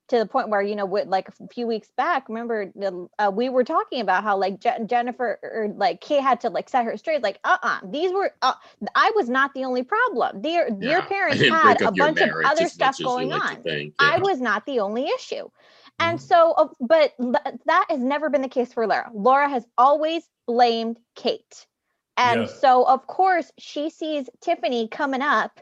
to 0.11 0.19
the 0.19 0.25
point 0.27 0.49
where 0.49 0.61
you 0.61 0.75
know 0.75 0.85
with 0.85 1.07
like 1.07 1.29
a 1.29 1.47
few 1.47 1.67
weeks 1.67 1.91
back 1.97 2.29
remember 2.29 2.71
the, 2.75 3.07
uh, 3.19 3.31
we 3.33 3.49
were 3.49 3.63
talking 3.63 4.01
about 4.01 4.23
how 4.23 4.37
like 4.37 4.59
Je- 4.59 4.85
Jennifer 4.85 5.39
or 5.43 5.73
like 5.75 6.01
Kate 6.01 6.21
had 6.21 6.39
to 6.41 6.49
like 6.49 6.69
set 6.69 6.85
her 6.85 6.97
straight 6.97 7.23
like 7.23 7.39
uh-uh 7.43 7.79
these 7.85 8.11
were 8.13 8.33
uh, 8.41 8.53
I 8.95 9.11
was 9.15 9.29
not 9.29 9.53
the 9.53 9.65
only 9.65 9.83
problem. 9.83 10.41
Their 10.41 10.69
Yeah, 10.79 10.89
your 10.89 11.01
parents 11.03 11.47
had 11.47 11.81
a 11.85 11.91
bunch 11.91 12.21
of 12.21 12.29
other 12.45 12.67
stuff 12.67 12.95
much 12.97 13.01
as 13.01 13.17
you 13.17 13.27
going 13.27 13.29
like 13.29 13.43
on. 13.43 13.63
think, 13.63 13.95
I 13.99 14.19
was 14.19 14.41
not 14.41 14.65
the 14.65 14.79
only 14.79 15.07
issue. 15.07 15.49
And 15.99 16.19
so 16.19 16.53
uh, 16.53 16.67
but 16.79 17.13
th- 17.19 17.55
that 17.65 17.85
has 17.89 17.99
never 17.99 18.29
been 18.29 18.41
the 18.41 18.49
case 18.49 18.73
for 18.73 18.87
Laura. 18.87 19.09
Laura 19.13 19.49
has 19.49 19.65
always 19.77 20.23
blamed 20.47 20.99
Kate. 21.15 21.65
And 22.17 22.41
Yeah. 22.41 22.47
so, 22.47 22.83
of 22.83 23.07
course, 23.07 23.51
she 23.57 23.89
sees 23.89 24.29
Tiffany 24.41 24.87
coming 24.87 25.21
up 25.21 25.59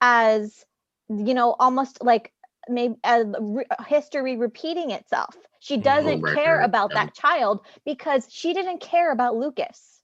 as, 0.00 0.64
you 1.08 1.34
know, 1.34 1.54
almost 1.58 2.02
like 2.02 2.32
maybe 2.74 2.94
a 3.04 3.24
re- 3.40 3.66
history 3.86 4.36
repeating 4.36 4.90
itself. 4.90 5.36
She 5.60 5.76
doesn't 5.76 6.22
care 6.24 6.56
record, 6.56 6.64
about 6.64 6.90
yeah. 6.90 7.04
that 7.04 7.14
child 7.14 7.60
because 7.84 8.26
she 8.30 8.52
didn't 8.52 8.80
care 8.80 9.12
about 9.12 9.36
Lucas. 9.36 10.02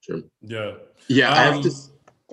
Sure. 0.00 0.20
Yeah. 0.40 0.72
Yeah, 1.08 1.32
I 1.32 1.36
have 1.42 1.54
Um, 1.56 1.62
to. 1.62 1.70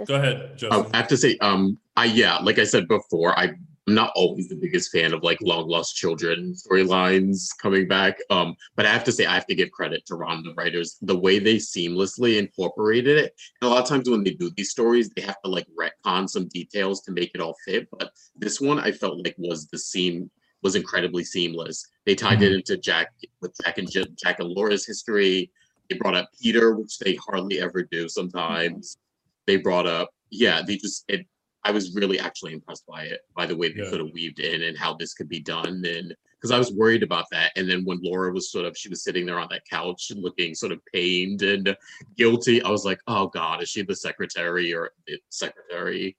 Go 0.05 0.15
ahead, 0.15 0.57
Joseph. 0.57 0.85
Oh, 0.87 0.89
I 0.93 0.97
have 0.97 1.07
to 1.07 1.17
say, 1.17 1.37
um, 1.39 1.77
I 1.95 2.05
yeah, 2.05 2.37
like 2.37 2.59
I 2.59 2.63
said 2.63 2.87
before, 2.87 3.37
I, 3.37 3.53
I'm 3.87 3.95
not 3.95 4.13
always 4.15 4.47
the 4.47 4.55
biggest 4.55 4.91
fan 4.91 5.13
of 5.13 5.23
like 5.23 5.39
long 5.41 5.67
lost 5.67 5.95
children 5.95 6.53
storylines 6.53 7.49
coming 7.61 7.87
back. 7.87 8.17
Um, 8.29 8.55
but 8.75 8.85
I 8.85 8.89
have 8.89 9.03
to 9.05 9.11
say, 9.11 9.25
I 9.25 9.33
have 9.33 9.47
to 9.47 9.55
give 9.55 9.71
credit 9.71 10.05
to 10.05 10.15
Ron, 10.15 10.43
the 10.43 10.53
writers, 10.53 10.97
the 11.01 11.17
way 11.17 11.39
they 11.39 11.57
seamlessly 11.57 12.39
incorporated 12.39 13.17
it. 13.17 13.35
And 13.61 13.69
a 13.69 13.73
lot 13.73 13.83
of 13.83 13.89
times 13.89 14.09
when 14.09 14.23
they 14.23 14.31
do 14.31 14.49
these 14.55 14.71
stories, 14.71 15.09
they 15.09 15.21
have 15.23 15.41
to 15.43 15.49
like 15.49 15.67
retcon 15.77 16.29
some 16.29 16.47
details 16.47 17.01
to 17.01 17.11
make 17.11 17.31
it 17.35 17.41
all 17.41 17.55
fit. 17.65 17.89
But 17.91 18.11
this 18.37 18.61
one, 18.61 18.79
I 18.79 18.91
felt 18.93 19.23
like 19.23 19.35
was 19.37 19.67
the 19.67 19.77
seam 19.77 20.29
was 20.61 20.75
incredibly 20.75 21.25
seamless. 21.25 21.85
They 22.05 22.15
tied 22.15 22.41
it 22.41 22.53
into 22.53 22.77
Jack 22.77 23.09
with 23.41 23.53
Jack 23.63 23.77
and 23.77 23.91
J- 23.91 24.07
Jack 24.23 24.39
and 24.39 24.47
Laura's 24.47 24.85
history. 24.85 25.51
They 25.89 25.97
brought 25.97 26.15
up 26.15 26.29
Peter, 26.41 26.75
which 26.75 26.97
they 26.99 27.15
hardly 27.15 27.59
ever 27.59 27.83
do 27.83 28.07
sometimes. 28.07 28.97
They 29.45 29.57
brought 29.57 29.87
up, 29.87 30.13
yeah, 30.29 30.61
they 30.65 30.77
just 30.77 31.03
it 31.09 31.27
I 31.65 31.71
was 31.71 31.95
really 31.95 32.19
actually 32.19 32.53
impressed 32.53 32.85
by 32.85 33.03
it, 33.03 33.21
by 33.35 33.45
the 33.45 33.55
way 33.55 33.71
they 33.71 33.81
Yeah. 33.83 33.89
sort 33.89 34.01
of 34.01 34.11
weaved 34.11 34.39
in 34.39 34.63
and 34.63 34.77
how 34.77 34.93
this 34.93 35.13
could 35.13 35.29
be 35.29 35.39
done. 35.39 35.83
And 35.85 36.15
because 36.33 36.51
I 36.51 36.57
was 36.57 36.73
worried 36.73 37.03
about 37.03 37.25
that. 37.31 37.53
And 37.55 37.69
then 37.69 37.85
when 37.85 38.01
Laura 38.01 38.33
was 38.33 38.51
sort 38.51 38.65
of, 38.65 38.77
she 38.77 38.89
was 38.89 39.01
sitting 39.01 39.25
there 39.25 39.39
on 39.39 39.47
that 39.51 39.63
couch 39.69 40.11
and 40.11 40.21
looking 40.21 40.53
sort 40.55 40.73
of 40.73 40.81
pained 40.93 41.41
and 41.41 41.75
guilty, 42.17 42.61
I 42.61 42.69
was 42.69 42.83
like, 42.83 42.99
oh 43.07 43.27
God, 43.27 43.63
is 43.63 43.69
she 43.69 43.81
the 43.81 43.95
secretary 43.95 44.73
or 44.73 44.91
the 45.07 45.19
secretary? 45.29 46.17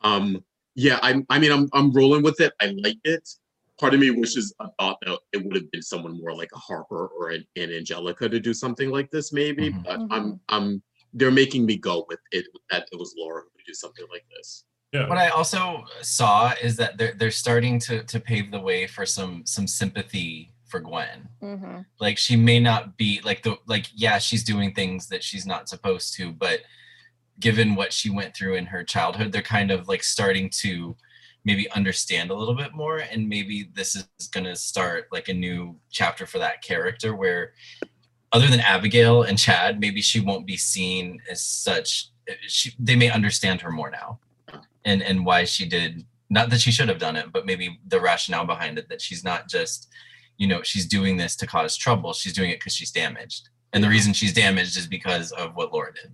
Um, 0.00 0.44
yeah, 0.74 0.98
I'm, 1.00 1.24
I 1.30 1.38
mean, 1.38 1.52
I'm, 1.52 1.68
I'm 1.72 1.92
rolling 1.92 2.24
with 2.24 2.40
it. 2.40 2.52
I 2.60 2.74
like 2.82 2.98
it. 3.04 3.28
Part 3.78 3.94
of 3.94 4.00
me 4.00 4.10
wishes 4.10 4.52
I 4.58 4.66
thought 4.80 4.98
that 5.02 5.16
it 5.32 5.44
would 5.44 5.54
have 5.54 5.70
been 5.70 5.82
someone 5.82 6.18
more 6.20 6.34
like 6.34 6.50
a 6.52 6.58
Harper 6.58 7.06
or 7.06 7.30
an, 7.30 7.46
an 7.54 7.70
Angelica 7.70 8.28
to 8.28 8.40
do 8.40 8.52
something 8.52 8.90
like 8.90 9.10
this, 9.12 9.32
maybe. 9.32 9.70
Mhm. 9.70 9.84
But 9.84 10.00
I'm, 10.10 10.40
I'm, 10.48 10.82
they're 11.14 11.30
making 11.30 11.66
me 11.66 11.76
go 11.76 12.04
with 12.08 12.20
it 12.32 12.46
that 12.70 12.88
it 12.92 12.98
was 12.98 13.14
Laura 13.16 13.42
who 13.42 13.48
would 13.56 13.66
do 13.66 13.74
something 13.74 14.06
like 14.10 14.24
this. 14.36 14.64
Yeah. 14.92 15.08
What 15.08 15.18
I 15.18 15.28
also 15.28 15.84
saw 16.02 16.54
is 16.62 16.76
that 16.76 16.96
they're 16.96 17.14
they're 17.14 17.30
starting 17.30 17.78
to 17.80 18.02
to 18.04 18.20
pave 18.20 18.50
the 18.50 18.60
way 18.60 18.86
for 18.86 19.04
some 19.04 19.44
some 19.44 19.66
sympathy 19.66 20.52
for 20.66 20.80
Gwen. 20.80 21.28
Mm-hmm. 21.42 21.80
Like 22.00 22.18
she 22.18 22.36
may 22.36 22.60
not 22.60 22.96
be 22.96 23.20
like 23.24 23.42
the 23.42 23.56
like 23.66 23.86
yeah 23.94 24.18
she's 24.18 24.44
doing 24.44 24.74
things 24.74 25.08
that 25.08 25.22
she's 25.22 25.46
not 25.46 25.68
supposed 25.68 26.14
to, 26.16 26.32
but 26.32 26.60
given 27.40 27.74
what 27.74 27.92
she 27.92 28.10
went 28.10 28.34
through 28.34 28.54
in 28.54 28.66
her 28.66 28.82
childhood, 28.82 29.32
they're 29.32 29.42
kind 29.42 29.70
of 29.70 29.88
like 29.88 30.02
starting 30.02 30.48
to 30.48 30.96
maybe 31.44 31.70
understand 31.70 32.30
a 32.30 32.34
little 32.34 32.56
bit 32.56 32.74
more 32.74 32.98
and 32.98 33.28
maybe 33.28 33.70
this 33.74 33.94
is 33.94 34.06
going 34.32 34.44
to 34.44 34.56
start 34.56 35.06
like 35.12 35.28
a 35.28 35.34
new 35.34 35.78
chapter 35.90 36.26
for 36.26 36.38
that 36.38 36.60
character 36.60 37.14
where 37.14 37.52
other 38.32 38.46
than 38.46 38.60
Abigail 38.60 39.22
and 39.22 39.38
Chad, 39.38 39.80
maybe 39.80 40.00
she 40.00 40.20
won't 40.20 40.46
be 40.46 40.56
seen 40.56 41.20
as 41.30 41.42
such. 41.42 42.10
She 42.46 42.74
they 42.78 42.96
may 42.96 43.10
understand 43.10 43.60
her 43.60 43.70
more 43.70 43.90
now, 43.90 44.20
and 44.84 45.02
and 45.02 45.24
why 45.24 45.44
she 45.44 45.66
did 45.66 46.04
not 46.28 46.50
that 46.50 46.60
she 46.60 46.72
should 46.72 46.88
have 46.88 46.98
done 46.98 47.16
it, 47.16 47.32
but 47.32 47.46
maybe 47.46 47.78
the 47.86 48.00
rationale 48.00 48.44
behind 48.44 48.78
it 48.78 48.88
that 48.88 49.00
she's 49.00 49.22
not 49.22 49.48
just, 49.48 49.88
you 50.38 50.48
know, 50.48 50.60
she's 50.62 50.86
doing 50.86 51.16
this 51.16 51.36
to 51.36 51.46
cause 51.46 51.76
trouble. 51.76 52.12
She's 52.12 52.32
doing 52.32 52.50
it 52.50 52.58
because 52.58 52.74
she's 52.74 52.90
damaged, 52.90 53.48
and 53.72 53.82
the 53.82 53.88
reason 53.88 54.12
she's 54.12 54.32
damaged 54.32 54.76
is 54.76 54.86
because 54.86 55.32
of 55.32 55.54
what 55.54 55.72
Laura 55.72 55.92
did. 55.94 56.12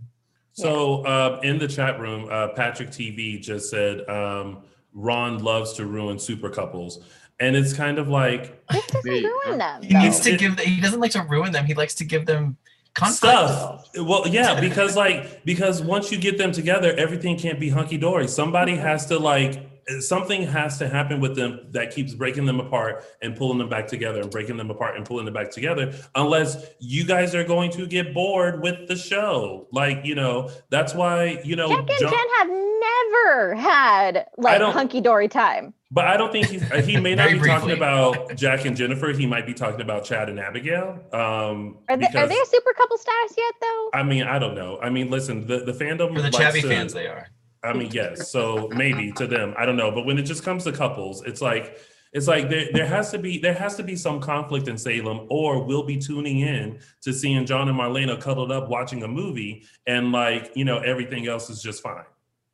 So 0.55 1.03
uh, 1.07 1.40
in 1.42 1.59
the 1.59 1.66
chat 1.66 1.98
room, 1.98 2.29
uh, 2.31 2.48
Patrick 2.48 2.90
TV 2.90 3.40
just 3.40 3.70
said 3.70 4.07
um, 4.09 4.59
Ron 4.92 5.42
loves 5.42 5.72
to 5.75 5.87
ruin 5.87 6.18
super 6.18 6.51
couples, 6.51 7.05
and 7.42 7.57
it's 7.57 7.72
kind 7.72 7.98
of 7.98 8.09
like 8.09 8.64
This 8.70 8.87
doesn't 8.87 9.11
Wait, 9.11 9.24
ruin 9.24 9.59
them. 9.59 9.83
He 9.83 9.94
needs 9.94 10.20
though. 10.20 10.31
to 10.31 10.37
give. 10.37 10.59
He 10.61 10.81
doesn't 10.81 11.00
like 11.00 11.11
to 11.12 11.22
ruin 11.22 11.52
them. 11.52 11.66
He 11.66 11.74
likes 11.74 11.94
to 11.96 12.05
give 12.05 12.24
them 12.24 12.57
conflict. 12.94 13.35
stuff. 13.35 13.88
Well, 13.96 14.26
yeah, 14.28 14.61
because 14.61 14.96
like 14.96 15.44
because 15.44 15.83
once 15.83 16.12
you 16.12 16.18
get 16.18 16.38
them 16.38 16.52
together, 16.52 16.94
everything 16.94 17.37
can't 17.37 17.59
be 17.59 17.68
hunky 17.68 17.98
dory. 17.98 18.28
Somebody 18.28 18.72
mm-hmm. 18.72 18.83
has 18.83 19.07
to 19.07 19.18
like 19.18 19.68
something 19.98 20.46
has 20.46 20.78
to 20.78 20.88
happen 20.88 21.20
with 21.20 21.35
them 21.35 21.66
that 21.70 21.90
keeps 21.90 22.14
breaking 22.14 22.46
them 22.46 22.61
apart 22.61 23.05
and 23.20 23.37
pulling 23.37 23.59
them 23.59 23.68
back 23.68 23.88
together 23.88 24.20
and 24.20 24.31
breaking 24.31 24.57
them 24.57 24.70
apart 24.70 24.96
and 24.96 25.05
pulling 25.05 25.24
them 25.24 25.35
back 25.35 25.50
together 25.50 25.92
unless 26.14 26.64
you 26.78 27.05
guys 27.05 27.35
are 27.35 27.42
going 27.42 27.68
to 27.68 27.85
get 27.87 28.14
bored 28.14 28.62
with 28.62 28.87
the 28.87 28.94
show 28.94 29.66
like 29.72 30.00
you 30.05 30.14
know 30.14 30.48
that's 30.70 30.94
why 30.94 31.40
you 31.44 31.57
know 31.57 31.68
Jack 31.68 31.78
and 31.78 31.98
John- 31.98 32.12
Jen 32.12 32.26
have 32.38 32.48
never 32.48 33.55
had 33.57 34.26
like 34.37 34.62
hunky 34.62 35.00
dory 35.00 35.28
time. 35.28 35.74
But 35.92 36.07
i 36.07 36.16
don't 36.16 36.33
think 36.33 36.46
he's, 36.46 36.62
he 36.85 36.96
may 36.98 37.14
not 37.14 37.28
Very 37.28 37.38
be 37.40 37.46
talking 37.46 37.70
about 37.72 38.35
jack 38.35 38.64
and 38.64 38.76
jennifer 38.76 39.12
he 39.12 39.26
might 39.26 39.46
be 39.46 39.55
talking 39.55 39.81
about 39.81 40.05
chad 40.05 40.28
and 40.28 40.40
abigail 40.40 40.98
um 41.12 41.76
Are 41.88 41.96
they, 41.96 42.07
are 42.07 42.26
they 42.26 42.40
a 42.40 42.46
super 42.46 42.72
couple 42.72 42.96
status 42.98 43.35
yet 43.37 43.55
though? 43.61 43.90
i 43.94 44.02
mean 44.02 44.24
i 44.24 44.38
don't 44.38 44.55
know 44.55 44.78
i 44.83 44.88
mean 44.90 45.11
listen 45.11 45.46
the, 45.46 45.59
the 45.64 45.72
fandom 45.72 46.09
For 46.14 46.22
the 46.22 46.31
likes 46.31 46.37
Chabby 46.38 46.62
to- 46.62 46.68
fans, 46.68 46.92
they 46.92 47.07
are. 47.07 47.28
I 47.64 47.72
mean, 47.74 47.90
yes. 47.92 48.28
So 48.33 48.68
maybe 48.74 49.12
to 49.12 49.24
them, 49.28 49.55
I 49.57 49.64
don't 49.66 49.76
know. 49.76 49.92
But 49.92 50.05
when 50.05 50.18
it 50.18 50.22
just 50.22 50.42
comes 50.42 50.64
to 50.64 50.72
couples, 50.72 51.22
it's 51.22 51.40
like 51.40 51.78
it's 52.12 52.26
like 52.26 52.50
there, 52.50 52.66
there 52.72 52.87
has 52.88 53.12
to 53.12 53.20
be 53.20 53.38
there 53.38 53.55
has 53.55 53.76
to 53.76 53.85
be 53.85 53.94
some 53.94 54.18
conflict 54.20 54.66
in 54.66 54.76
Salem, 54.76 55.28
or 55.31 55.62
we'll 55.64 55.85
be 55.85 55.96
tuning 55.96 56.40
in 56.40 56.81
to 57.02 57.12
seeing 57.12 57.46
John 57.46 57.68
and 57.68 57.78
Marlena 57.78 58.20
cuddled 58.20 58.50
up 58.50 58.68
watching 58.68 59.05
a 59.05 59.09
movie, 59.09 59.64
and 59.87 60.11
like 60.11 60.50
you 60.57 60.64
know 60.64 60.78
everything 60.78 61.28
else 61.28 61.50
is 61.50 61.62
just 61.62 61.85
fine. 61.85 62.02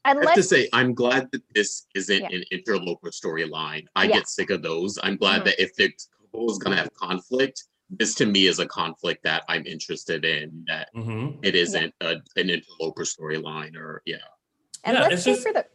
And 0.08 0.20
I 0.20 0.24
have 0.24 0.34
to 0.34 0.42
say, 0.42 0.68
I'm 0.72 0.94
glad 0.94 1.30
that 1.32 1.42
this 1.54 1.86
isn't 1.94 2.22
Yeah. 2.22 2.28
an 2.38 2.42
interloper 2.50 3.10
storyline. 3.10 3.86
I 3.94 4.04
Yeah. 4.04 4.14
get 4.14 4.28
sick 4.28 4.48
of 4.50 4.62
those. 4.62 4.98
I'm 5.02 5.16
glad 5.16 5.42
Mhm. 5.42 5.44
that 5.46 5.62
if 5.62 5.74
the 5.74 5.92
couple 6.22 6.50
is 6.50 6.58
going 6.58 6.74
to 6.76 6.82
have 6.82 6.92
conflict, 6.94 7.64
this 7.90 8.14
to 8.16 8.26
me 8.26 8.46
is 8.46 8.58
a 8.58 8.66
conflict 8.66 9.22
that 9.24 9.44
I'm 9.48 9.66
interested 9.66 10.24
in. 10.24 10.64
That 10.66 10.88
hmm 10.94 11.30
it 11.42 11.54
isn't 11.54 11.94
a, 12.00 12.16
an 12.36 12.48
interloper 12.50 13.02
storyline 13.04 13.76
or 13.76 14.02
yeah. 14.06 14.16
and 14.84 14.94
Yeah, 14.94 15.02
let's 15.02 15.14
it's 15.16 15.24
just- 15.24 15.42
for 15.42 15.52
the 15.52 15.66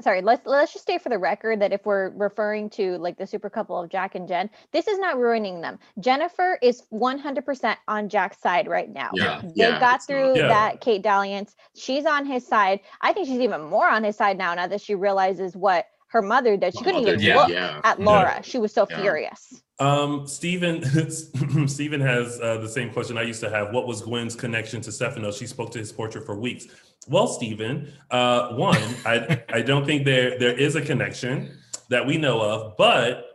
sorry 0.00 0.20
let's 0.22 0.46
let's 0.46 0.72
just 0.72 0.82
stay 0.82 0.98
for 0.98 1.08
the 1.08 1.18
record 1.18 1.60
that 1.60 1.72
if 1.72 1.84
we're 1.86 2.10
referring 2.10 2.68
to 2.70 2.96
like 2.98 3.16
the 3.18 3.26
super 3.26 3.50
couple 3.50 3.78
of 3.80 3.88
jack 3.90 4.14
and 4.14 4.26
jen 4.28 4.48
this 4.72 4.86
is 4.88 4.98
not 4.98 5.18
ruining 5.18 5.60
them. 5.60 5.78
Jennifer 5.98 6.58
is 6.62 6.82
100% 6.92 7.76
on 7.88 8.08
jack's 8.08 8.38
side 8.38 8.68
right 8.68 8.92
now. 8.92 9.10
Yeah, 9.14 9.40
they 9.42 9.52
yeah, 9.54 9.80
got 9.80 9.96
it's 9.96 10.08
not- 10.08 10.16
through 10.16 10.36
Yeah. 10.38 10.48
that 10.48 10.80
kate 10.80 11.02
dalliance. 11.02 11.56
She's 11.74 12.06
on 12.06 12.26
his 12.26 12.46
side. 12.46 12.80
I 13.00 13.12
think 13.12 13.26
she's 13.26 13.40
even 13.40 13.62
more 13.62 13.88
on 13.88 14.04
his 14.04 14.16
side 14.16 14.38
now 14.38 14.54
now 14.54 14.66
that 14.66 14.80
she 14.80 14.94
realizes 14.94 15.56
what 15.56 15.86
her 16.10 16.22
mother 16.22 16.56
did 16.56 16.72
she 16.76 16.84
couldn't 16.84 17.02
mother 17.02 17.14
even 17.14 17.20
did, 17.24 17.36
look 17.36 17.48
yeah. 17.48 17.80
at 17.84 17.98
Yeah. 17.98 18.04
laura 18.04 18.40
she 18.42 18.58
was 18.58 18.72
so 18.72 18.86
Yeah. 18.90 19.00
furious 19.00 19.62
Um, 19.80 20.26
Stephen, 20.26 20.84
Stephen 21.68 22.02
has 22.02 22.38
uh, 22.42 22.58
the 22.58 22.68
same 22.68 22.92
question 22.92 23.16
I 23.16 23.22
used 23.22 23.40
to 23.40 23.48
have. 23.48 23.72
What 23.72 23.86
was 23.86 24.02
Gwen's 24.02 24.34
connection 24.36 24.82
to 24.82 24.92
Stefano? 24.92 25.32
She 25.32 25.46
spoke 25.46 25.70
to 25.72 25.78
his 25.78 25.90
portrait 25.90 26.26
for 26.26 26.36
weeks. 26.38 26.66
Well, 27.08 27.26
Stephen, 27.26 27.90
uh, 28.10 28.50
one, 28.56 28.76
I, 29.06 29.42
I 29.48 29.62
don't 29.62 29.86
think 29.86 30.04
there 30.04 30.38
there 30.38 30.52
is 30.52 30.76
a 30.76 30.82
connection 30.82 31.56
that 31.88 32.06
we 32.06 32.18
know 32.18 32.42
of, 32.42 32.76
but 32.76 33.29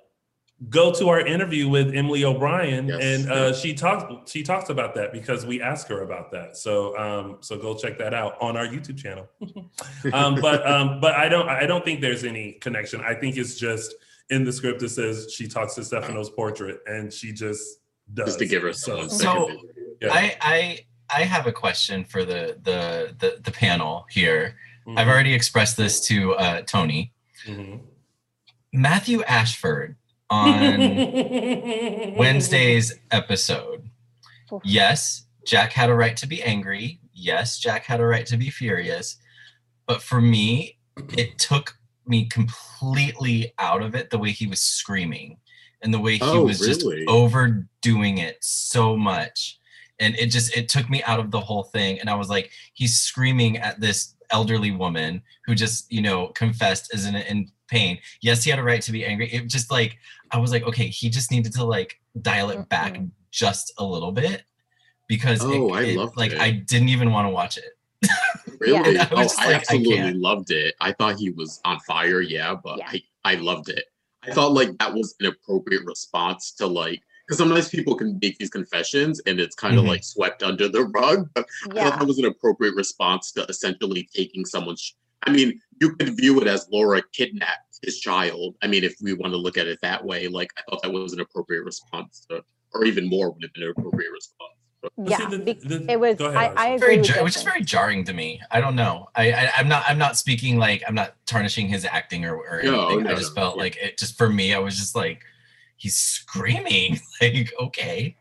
go 0.69 0.91
to 0.93 1.09
our 1.09 1.19
interview 1.19 1.67
with 1.67 1.93
Emily 1.93 2.23
O'Brien, 2.23 2.87
Yes, 2.87 3.01
and 3.03 3.31
uh, 3.31 3.35
yeah. 3.35 3.51
she 3.53 3.73
talks 3.73 4.31
she 4.31 4.41
talks 4.41 4.69
about 4.69 4.95
that 4.95 5.11
because 5.11 5.45
we 5.45 5.61
asked 5.61 5.87
her 5.89 6.01
about 6.03 6.31
that. 6.31 6.55
So 6.57 6.97
um, 6.97 7.37
so 7.41 7.57
go 7.57 7.75
check 7.75 7.97
that 7.97 8.13
out 8.13 8.37
on 8.41 8.55
our 8.55 8.65
YouTube 8.65 8.97
channel. 8.97 9.27
um, 10.13 10.35
but 10.41 10.65
um, 10.65 10.99
but 11.01 11.13
I 11.15 11.27
don't 11.29 11.49
I 11.49 11.65
don't 11.65 11.83
think 11.83 11.99
there's 12.01 12.23
any 12.23 12.53
connection. 12.53 13.01
I 13.01 13.13
think 13.15 13.35
it's 13.37 13.59
just 13.59 13.93
in 14.29 14.43
the 14.43 14.51
script 14.51 14.81
it 14.81 14.89
says 14.89 15.31
she 15.31 15.47
talks 15.47 15.75
to 15.75 15.83
Stefano's 15.83 16.29
portrait 16.29 16.79
and 16.87 17.11
she 17.13 17.31
just 17.31 17.79
does 18.13 18.27
Just 18.27 18.39
to 18.39 18.45
give 18.47 18.63
her 18.63 18.73
so. 18.73 19.07
some 19.07 19.09
So, 19.09 19.51
yeah. 20.01 20.09
I 20.11 20.37
I 20.41 20.79
I 21.09 21.23
have 21.23 21.47
a 21.47 21.51
question 21.51 22.03
for 22.05 22.23
the 22.23 22.57
the 22.63 23.13
the, 23.19 23.39
the 23.43 23.51
panel 23.51 24.05
here. 24.09 24.55
Mhm, 24.87 24.97
I've 24.99 25.07
already 25.07 25.33
expressed 25.33 25.75
this 25.77 25.99
to 26.07 26.33
uh, 26.35 26.61
Tony. 26.61 27.11
mhm. 27.45 27.81
Matthew 28.73 29.21
Ashford 29.23 29.95
on 30.29 30.79
Wednesday's 32.17 32.99
episode. 33.11 33.89
Yes, 34.63 35.25
Jack 35.45 35.73
had 35.73 35.89
a 35.89 35.93
right 35.95 36.15
to 36.17 36.27
be 36.27 36.41
angry. 36.43 36.99
Yes, 37.13 37.59
Jack 37.59 37.85
had 37.85 37.99
a 37.99 38.05
right 38.05 38.25
to 38.27 38.37
be 38.37 38.49
furious. 38.49 39.17
But 39.87 40.01
for 40.01 40.21
me, 40.21 40.77
it 41.17 41.37
took 41.37 41.77
me 42.07 42.25
completely 42.25 43.53
out 43.59 43.81
of 43.81 43.95
it 43.95 44.09
the 44.09 44.17
way 44.17 44.31
he 44.31 44.47
was 44.47 44.61
screaming 44.61 45.37
and 45.81 45.93
the 45.93 45.99
way 45.99 46.13
he 46.13 46.19
Oh, 46.23 46.43
was 46.43 46.59
just 46.59 46.85
overdoing 47.07 48.17
it 48.19 48.37
so 48.41 48.95
much. 48.95 49.59
And 49.99 50.15
it 50.15 50.27
just 50.27 50.55
it 50.57 50.67
took 50.69 50.89
me 50.89 51.03
out 51.03 51.19
of 51.19 51.31
the 51.31 51.39
whole 51.39 51.63
thing. 51.63 51.99
And 51.99 52.09
I 52.09 52.15
was 52.15 52.29
like, 52.29 52.51
he's 52.73 52.99
screaming 52.99 53.57
at 53.57 53.79
this 53.79 54.15
elderly 54.31 54.71
woman 54.71 55.21
who 55.45 55.55
just, 55.55 55.91
you 55.91 56.01
know, 56.01 56.27
confessed 56.29 56.93
is 56.93 57.05
in 57.05 57.15
in 57.15 57.49
pain. 57.67 57.97
Yes, 58.21 58.43
he 58.43 58.49
had 58.49 58.59
a 58.59 58.63
right 58.63 58.81
to 58.81 58.91
be 58.91 59.05
angry. 59.05 59.31
It 59.31 59.47
just 59.47 59.71
like 59.71 59.97
I 60.31 60.37
was 60.39 60.51
like, 60.51 60.63
okay, 60.63 60.87
he 60.87 61.09
just 61.09 61.31
needed 61.31 61.53
to 61.53 61.63
like 61.63 61.99
dial 62.21 62.49
it 62.49 62.67
back 62.69 62.93
Mhm. 62.95 63.11
just 63.31 63.73
a 63.77 63.85
little 63.85 64.11
bit 64.11 64.43
because 65.07 65.43
it- 65.43 65.47
Oh, 65.47 65.69
I 65.71 65.83
it- 65.83 65.97
loved 65.97 66.17
like 66.17 66.31
it. 66.33 66.39
I 66.39 66.51
didn't 66.51 66.89
even 66.89 67.11
want 67.11 67.25
to 67.27 67.29
watch 67.31 67.57
it. 67.57 67.77
Really? 68.59 68.97
I 68.97 69.07
Oh, 69.11 69.17
I 69.17 69.23
like, 69.47 69.55
absolutely 69.55 69.95
can't. 69.97 70.17
loved 70.19 70.49
it. 70.51 70.75
I 70.79 70.93
thought 70.93 71.17
he 71.19 71.29
was 71.31 71.59
on 71.65 71.79
fire, 71.81 72.21
yeah, 72.21 72.55
but 72.55 72.77
Yeah. 72.79 72.89
I, 72.89 73.03
I 73.25 73.35
loved 73.35 73.67
it. 73.69 73.83
I 74.23 74.31
thought 74.31 74.53
like 74.53 74.77
that 74.79 74.93
was 74.93 75.13
an 75.19 75.27
appropriate 75.27 75.83
response 75.85 76.51
to 76.53 76.65
like 76.67 77.01
because 77.27 77.37
sometimes 77.39 77.69
people 77.69 77.95
can 77.95 78.17
make 78.21 78.37
these 78.37 78.49
confessions 78.51 79.19
and 79.25 79.39
it's 79.39 79.55
kind 79.55 79.77
of 79.77 79.83
Mhm. 79.83 79.89
like 79.89 80.03
swept 80.03 80.41
under 80.43 80.67
the 80.69 80.83
rug. 80.85 81.29
But 81.33 81.47
I 81.71 81.73
thought 81.89 81.99
that 81.99 82.07
was 82.07 82.17
an 82.19 82.25
appropriate 82.25 82.75
response 82.75 83.31
to 83.33 83.43
essentially 83.49 84.07
taking 84.15 84.45
someone's. 84.45 84.95
I 85.23 85.31
mean, 85.31 85.59
you 85.81 85.95
could 85.95 86.15
view 86.15 86.39
it 86.39 86.47
as 86.47 86.67
Laura 86.71 87.01
kidnapped 87.13 87.64
his 87.85 87.99
child. 87.99 88.55
I 88.61 88.67
mean, 88.67 88.83
if 88.83 88.95
we 89.01 89.13
want 89.13 89.33
to 89.33 89.37
look 89.37 89.57
at 89.57 89.67
it 89.67 89.79
that 89.81 90.03
way, 90.03 90.27
like 90.27 90.49
I 90.57 90.61
thought 90.69 90.81
that 90.83 90.91
was 90.91 91.13
an 91.13 91.19
appropriate 91.21 91.63
response 91.63 92.25
to, 92.29 92.41
or 92.73 92.85
even 92.85 93.07
more 93.09 93.31
would 93.31 93.43
have 93.43 93.53
been 93.53 93.63
an 93.63 93.73
appropriate 93.77 94.11
response. 94.11 94.51
Yeah, 94.97 95.29
see, 95.29 95.37
the- 95.37 95.53
the- 95.53 95.91
it 95.91 95.99
was. 95.99 96.17
go 96.17 96.25
ahead, 96.25 96.37
I, 96.37 96.45
Alex. 96.45 96.61
I 96.61 96.67
agree. 96.69 96.97
very 97.07 97.23
which 97.23 97.35
is 97.35 97.41
very 97.43 97.63
jarring 97.63 98.03
to 98.05 98.13
me. 98.13 98.39
I 98.51 98.61
don't 98.61 98.75
know. 98.75 99.07
I, 99.15 99.31
I 99.31 99.51
I'm 99.57 99.67
not 99.67 99.83
I'm 99.87 99.97
not 99.97 100.15
speaking 100.15 100.57
like 100.59 100.83
I'm 100.87 100.93
not 100.93 101.15
tarnishing 101.25 101.67
his 101.67 101.85
acting 101.85 102.23
or, 102.25 102.35
or 102.35 102.61
No, 102.63 102.85
anything. 102.89 103.03
no, 103.05 103.11
I 103.11 103.15
just 103.15 103.35
no, 103.35 103.41
felt 103.41 103.55
yeah. 103.55 103.63
like 103.63 103.77
it 103.77 103.97
just 103.97 104.15
for 104.17 104.29
me. 104.29 104.53
I 104.53 104.59
was 104.59 104.77
just 104.77 104.95
like 104.95 105.23
he's 105.77 105.97
screaming 105.97 106.99
like 107.21 107.51
okay. 107.59 108.15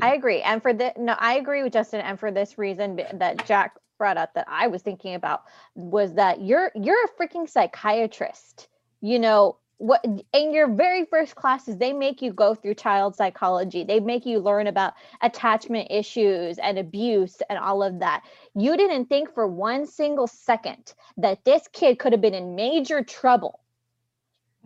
I 0.00 0.14
agree. 0.14 0.42
And 0.42 0.60
for 0.62 0.72
the 0.74 0.92
no, 0.98 1.14
I 1.18 1.34
agree 1.34 1.62
with 1.62 1.72
Justin. 1.72 2.00
And 2.02 2.18
for 2.20 2.30
this 2.30 2.58
reason 2.58 3.00
that 3.14 3.46
Jack 3.46 3.72
brought 4.02 4.16
up 4.16 4.34
that 4.34 4.48
I 4.48 4.66
was 4.66 4.82
thinking 4.82 5.14
about 5.14 5.44
was 5.76 6.14
that 6.14 6.40
you're 6.42 6.72
you're 6.74 7.04
a 7.04 7.08
freaking 7.16 7.48
psychiatrist. 7.48 8.66
You 9.00 9.20
know 9.20 9.58
what? 9.78 10.04
In 10.32 10.52
your 10.52 10.66
very 10.66 11.04
first 11.04 11.36
classes, 11.36 11.76
they 11.76 11.92
make 11.92 12.20
you 12.20 12.32
go 12.32 12.56
through 12.56 12.74
child 12.74 13.14
psychology. 13.14 13.84
They 13.84 14.00
make 14.00 14.26
you 14.26 14.40
learn 14.40 14.66
about 14.66 14.94
attachment 15.20 15.86
issues 15.88 16.58
and 16.58 16.80
abuse 16.80 17.40
and 17.48 17.60
all 17.60 17.80
of 17.80 18.00
that. 18.00 18.24
You 18.56 18.76
didn't 18.76 19.06
think 19.06 19.32
for 19.32 19.46
one 19.46 19.86
single 19.86 20.26
second 20.26 20.94
that 21.18 21.44
this 21.44 21.68
kid 21.72 22.00
could 22.00 22.10
have 22.10 22.20
been 22.20 22.34
in 22.34 22.56
major 22.56 23.04
trouble. 23.04 23.60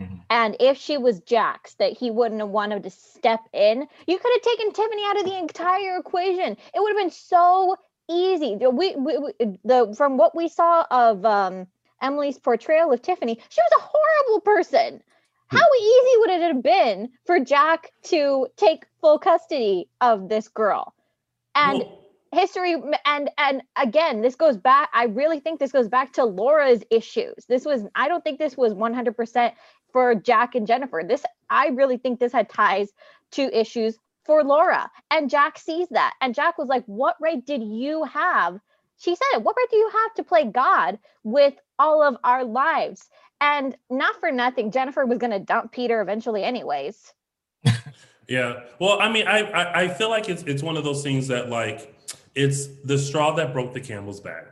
Mhm. 0.01 0.23
And 0.31 0.57
if 0.61 0.79
she 0.79 0.97
was 0.97 1.21
Jax, 1.21 1.75
that 1.75 1.93
he 1.93 2.11
wouldn't 2.11 2.41
have 2.41 2.49
wanted 2.49 2.85
to 2.85 2.91
step 2.91 3.41
in. 3.53 3.87
You 4.07 4.19
could 4.19 4.33
have 4.33 4.43
taken 4.43 4.73
Tiffany 4.73 5.05
out 5.05 5.19
of 5.19 5.27
the 5.27 5.37
entire 5.37 5.99
equation. 5.99 6.57
It 6.75 6.81
would 6.81 6.89
have 6.89 7.03
been 7.05 7.11
so 7.11 7.77
easy. 8.11 8.57
We, 8.57 8.95
we, 8.97 9.19
we 9.19 9.33
the 9.65 9.95
from 9.97 10.17
what 10.17 10.35
we 10.35 10.49
saw 10.49 10.87
of 10.91 11.25
um, 11.25 11.67
Emily's 12.01 12.39
portrayal 12.39 12.93
of 12.93 13.03
Tiffany, 13.03 13.41
she 13.49 13.61
was 13.61 13.81
a 13.81 13.83
horrible 13.83 14.41
person. 14.41 15.03
How 15.49 15.67
easy 15.81 16.19
would 16.19 16.31
it 16.31 16.43
have 16.43 16.63
been 16.63 17.11
for 17.25 17.39
Jack 17.39 17.93
to 18.05 18.49
take 18.57 18.85
full 19.01 19.19
custody 19.19 19.89
of 20.01 20.29
this 20.29 20.49
girl? 20.49 20.93
And 21.55 21.79
Well, 21.79 22.07
history 22.33 22.77
and 23.05 23.31
and 23.39 23.63
again 23.77 24.21
this 24.21 24.35
goes 24.35 24.57
back 24.57 24.91
i 24.93 25.05
really 25.05 25.41
think 25.41 25.59
this 25.61 25.73
goes 25.73 25.89
back 25.89 26.13
to 26.13 26.25
laura's 26.25 26.83
issues 26.91 27.47
this 27.49 27.65
was 27.65 27.85
i 27.95 28.09
don't 28.09 28.25
think 28.25 28.39
this 28.39 28.57
was 28.57 28.75
100% 28.75 29.53
for 29.93 30.15
jack 30.15 30.55
and 30.55 30.67
jennifer 30.67 31.03
this 31.07 31.25
i 31.49 31.69
really 31.69 31.97
think 31.97 32.19
this 32.19 32.33
had 32.33 32.49
ties 32.49 32.93
to 33.31 33.43
issues 33.59 33.97
for 34.27 34.43
laura 34.45 34.91
and 35.11 35.31
jack 35.31 35.59
sees 35.59 35.89
that 35.91 36.15
and 36.21 36.35
jack 36.35 36.59
was 36.59 36.69
like 36.69 36.85
what 36.87 37.17
right 37.21 37.47
did 37.47 37.63
you 37.63 38.05
have 38.05 38.61
she 38.99 39.15
said 39.15 39.25
it 39.35 39.43
what 39.43 39.57
right 39.57 39.69
do 39.71 39.77
you 39.77 39.91
have 40.05 40.15
to 40.15 40.25
play 40.25 40.45
god 40.45 40.99
with 41.23 41.55
all 41.79 42.03
of 42.03 42.17
our 42.25 42.45
lives 42.45 43.09
and 43.41 43.77
not 43.89 44.19
for 44.21 44.31
nothing 44.33 44.71
jennifer 44.71 45.07
was 45.07 45.19
going 45.19 45.31
to 45.31 45.39
dump 45.39 45.71
peter 45.73 46.01
eventually 46.03 46.43
anyways 46.45 47.15
Yeah. 48.29 48.65
Well, 48.81 48.99
I 49.01 49.09
mean, 49.13 49.29
I, 49.29 49.43
I 49.43 49.83
I 49.83 49.89
feel 49.89 50.11
like 50.11 50.29
it's 50.29 50.43
it's 50.43 50.61
one 50.61 50.77
of 50.77 50.83
those 50.83 51.05
things 51.05 51.29
that 51.29 51.49
like 51.49 51.95
it's 52.35 52.67
the 52.83 52.99
straw 52.99 53.31
that 53.37 53.53
broke 53.53 53.73
the 53.73 53.81
camel's 53.81 54.19
back. 54.21 54.47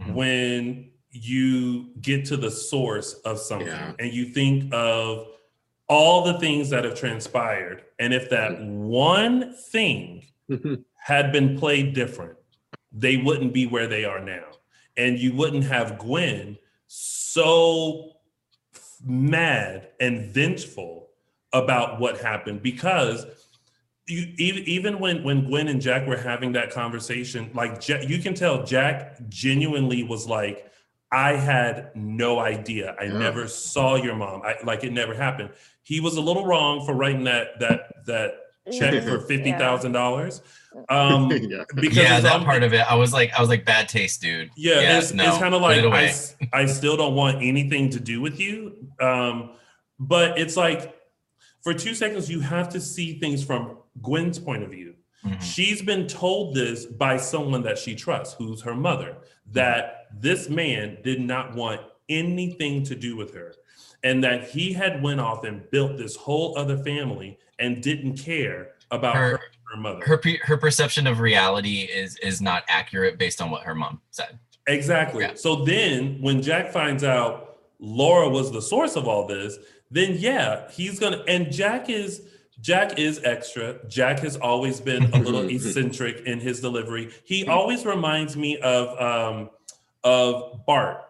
Mhm. 0.00 0.14
When 0.14 0.90
you 1.10 1.90
get 2.00 2.24
to 2.26 2.36
the 2.36 2.52
source 2.52 3.14
of 3.24 3.40
something 3.40 3.66
Yeah. 3.66 3.94
and 3.98 4.12
you 4.12 4.26
think 4.26 4.72
of 4.72 5.26
all 5.90 6.24
the 6.24 6.38
things 6.38 6.70
that 6.70 6.84
have 6.84 6.94
transpired, 6.94 7.82
and 7.98 8.14
if 8.14 8.30
that 8.30 8.62
one 8.62 9.52
thing 9.54 10.24
had 10.94 11.32
been 11.32 11.58
played 11.58 11.92
different, 11.94 12.36
they 12.92 13.16
wouldn't 13.16 13.52
be 13.52 13.66
where 13.66 13.88
they 13.88 14.04
are 14.04 14.20
now. 14.20 14.44
And 14.96 15.18
you 15.18 15.34
wouldn't 15.34 15.64
have 15.64 15.98
Gwen 15.98 16.56
so 16.86 18.12
mad 19.04 19.88
and 19.98 20.26
vengeful 20.32 21.08
about 21.52 22.00
what 22.00 22.20
happened 22.20 22.62
because 22.62 23.26
you, 24.06 24.32
even, 24.38 24.62
even 24.64 24.98
when, 24.98 25.22
when 25.24 25.44
Gwen 25.46 25.68
and 25.68 25.80
Jack 25.80 26.06
were 26.06 26.16
having 26.16 26.52
that 26.52 26.70
conversation, 26.70 27.50
like 27.54 27.86
Ja- 27.88 28.00
you 28.00 28.18
can 28.18 28.34
tell 28.34 28.64
Jack 28.64 29.16
genuinely 29.28 30.02
was 30.04 30.26
like, 30.28 30.70
I 31.12 31.32
had 31.34 31.90
no 31.96 32.38
idea. 32.38 32.94
I 33.00 33.04
Yeah. 33.04 33.18
never 33.18 33.48
saw 33.48 33.96
your 33.96 34.14
mom. 34.14 34.42
I, 34.42 34.56
like 34.64 34.84
it 34.84 34.92
never 34.92 35.14
happened. 35.14 35.50
He 35.90 35.98
was 35.98 36.16
a 36.16 36.20
little 36.20 36.46
wrong 36.46 36.86
for 36.86 36.94
writing 36.94 37.24
that 37.24 37.58
that 37.58 37.80
that 38.06 38.34
check 38.72 39.02
for 39.02 39.18
fifty 39.22 39.50
thousand 39.50 39.90
dollars. 39.90 40.40
Um, 40.88 41.28
yeah. 41.32 41.64
because 41.74 41.96
yeah, 41.96 42.14
it's 42.14 42.22
that 42.22 42.36
on- 42.36 42.44
part 42.44 42.62
of 42.62 42.72
it, 42.72 42.88
I 42.88 42.94
was 42.94 43.12
like, 43.12 43.32
I 43.36 43.40
was 43.40 43.48
like, 43.48 43.64
bad 43.64 43.88
taste, 43.88 44.20
dude. 44.22 44.50
yeah, 44.56 44.98
it's, 44.98 45.12
no, 45.12 45.26
it's 45.28 45.38
kind 45.38 45.52
of 45.52 45.60
like 45.62 45.78
it 45.78 45.84
I, 45.84 45.88
away. 45.88 46.06
s- 46.10 46.36
I 46.52 46.66
still 46.66 46.96
don't 46.96 47.16
want 47.16 47.38
anything 47.42 47.90
to 47.90 47.98
do 47.98 48.20
with 48.20 48.38
you. 48.38 48.86
Um, 49.00 49.56
but 49.98 50.38
it's 50.38 50.56
like 50.56 50.94
for 51.64 51.74
two 51.74 51.92
seconds, 51.92 52.30
you 52.30 52.38
have 52.38 52.68
to 52.68 52.80
see 52.80 53.18
things 53.18 53.42
from 53.42 53.78
Gwen's 54.00 54.38
point 54.38 54.62
of 54.62 54.70
view. 54.70 54.94
Mhm. 55.26 55.42
She's 55.42 55.82
been 55.82 56.06
told 56.06 56.54
this 56.54 56.86
by 56.86 57.16
someone 57.16 57.62
that 57.64 57.78
she 57.78 57.96
trusts, 57.96 58.34
who's 58.38 58.62
her 58.62 58.74
mother, 58.76 59.16
that 59.50 60.06
this 60.14 60.48
man 60.48 60.98
did 61.02 61.20
not 61.20 61.56
want 61.56 61.80
anything 62.08 62.84
to 62.84 62.94
do 62.94 63.16
with 63.16 63.34
her 63.34 63.54
and 64.02 64.22
that 64.24 64.48
he 64.48 64.72
had 64.72 65.02
went 65.02 65.20
off 65.20 65.44
and 65.44 65.68
built 65.70 65.96
this 65.96 66.16
whole 66.16 66.56
other 66.58 66.78
family 66.78 67.38
and 67.58 67.82
didn't 67.82 68.16
care 68.16 68.72
about 68.90 69.14
her, 69.16 69.30
Her- 69.30 69.40
her 69.72 69.76
mother. 69.76 70.04
Her 70.04 70.20
her 70.42 70.56
perception 70.56 71.06
of 71.06 71.20
reality 71.20 71.82
is 71.82 72.16
is 72.18 72.40
not 72.40 72.64
accurate 72.68 73.18
based 73.18 73.40
on 73.40 73.50
what 73.50 73.62
her 73.62 73.74
mom 73.74 74.00
said. 74.10 74.38
Exactly. 74.66 75.22
Yeah. 75.24 75.34
So 75.34 75.64
then 75.64 76.18
when 76.20 76.42
Jack 76.42 76.72
finds 76.72 77.04
out 77.04 77.58
Laura 77.78 78.28
was 78.28 78.50
the 78.52 78.62
source 78.62 78.96
of 78.96 79.08
all 79.08 79.26
this, 79.26 79.58
then 79.90 80.14
yeah, 80.18 80.70
he's 80.70 80.98
gonna 80.98 81.22
and 81.28 81.52
Jack 81.52 81.88
is 81.88 82.22
Jack 82.60 82.98
is 82.98 83.20
extra. 83.24 83.78
Jack 83.88 84.18
has 84.20 84.36
always 84.36 84.80
been 84.80 85.04
a 85.14 85.18
little 85.18 85.48
eccentric 85.48 86.26
in 86.26 86.40
his 86.40 86.60
delivery. 86.60 87.10
He 87.24 87.46
always 87.46 87.86
reminds 87.86 88.36
me 88.36 88.58
of 88.58 89.00
um 89.00 89.50
of 90.04 90.64
Bart. 90.66 91.04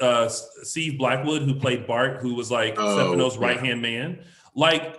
Uh 0.00 0.28
Steve 0.28 0.98
Blackwood, 0.98 1.42
who 1.42 1.54
played 1.54 1.86
Bart, 1.86 2.20
who 2.22 2.34
was 2.34 2.50
like 2.50 2.74
Oh, 2.78 2.96
Stefano's 2.96 3.36
yeah. 3.36 3.42
right 3.46 3.60
hand 3.60 3.82
man. 3.82 4.24
Like 4.54 4.98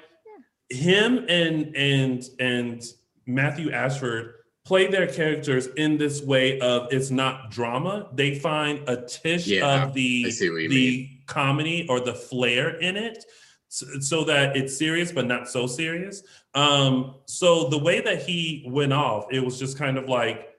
him 0.70 1.26
and 1.30 1.76
and 1.76 2.24
and 2.40 2.84
Matthew 3.26 3.72
Ashford 3.72 4.34
play 4.66 4.88
their 4.88 5.08
characters 5.08 5.68
in 5.78 5.98
this 5.98 6.22
way 6.22 6.60
of 6.60 6.88
it's 6.92 7.10
not 7.10 7.52
drama. 7.52 8.10
They 8.14 8.38
find 8.38 8.88
a 8.90 9.06
tish 9.06 9.48
Yeah, 9.48 9.84
of 9.86 9.94
the 9.94 10.26
I 10.28 10.30
see 10.30 10.50
what 10.50 10.62
you 10.64 10.70
the 10.70 11.10
comedy 11.26 11.86
or 11.90 12.00
the 12.00 12.14
flair 12.14 12.78
in 12.80 12.98
it 12.98 13.24
so, 13.70 13.86
so 14.00 14.24
that 14.26 14.56
it's 14.58 14.78
serious 14.78 15.12
but 15.12 15.26
not 15.26 15.48
so 15.50 15.68
serious. 15.68 16.22
Um 16.54 17.16
so 17.26 17.70
the 17.70 17.78
way 17.78 18.02
that 18.02 18.22
he 18.24 18.66
went 18.70 18.94
off, 18.94 19.26
it 19.32 19.44
was 19.44 19.58
just 19.58 19.78
kind 19.78 19.98
of 19.98 20.08
like 20.10 20.50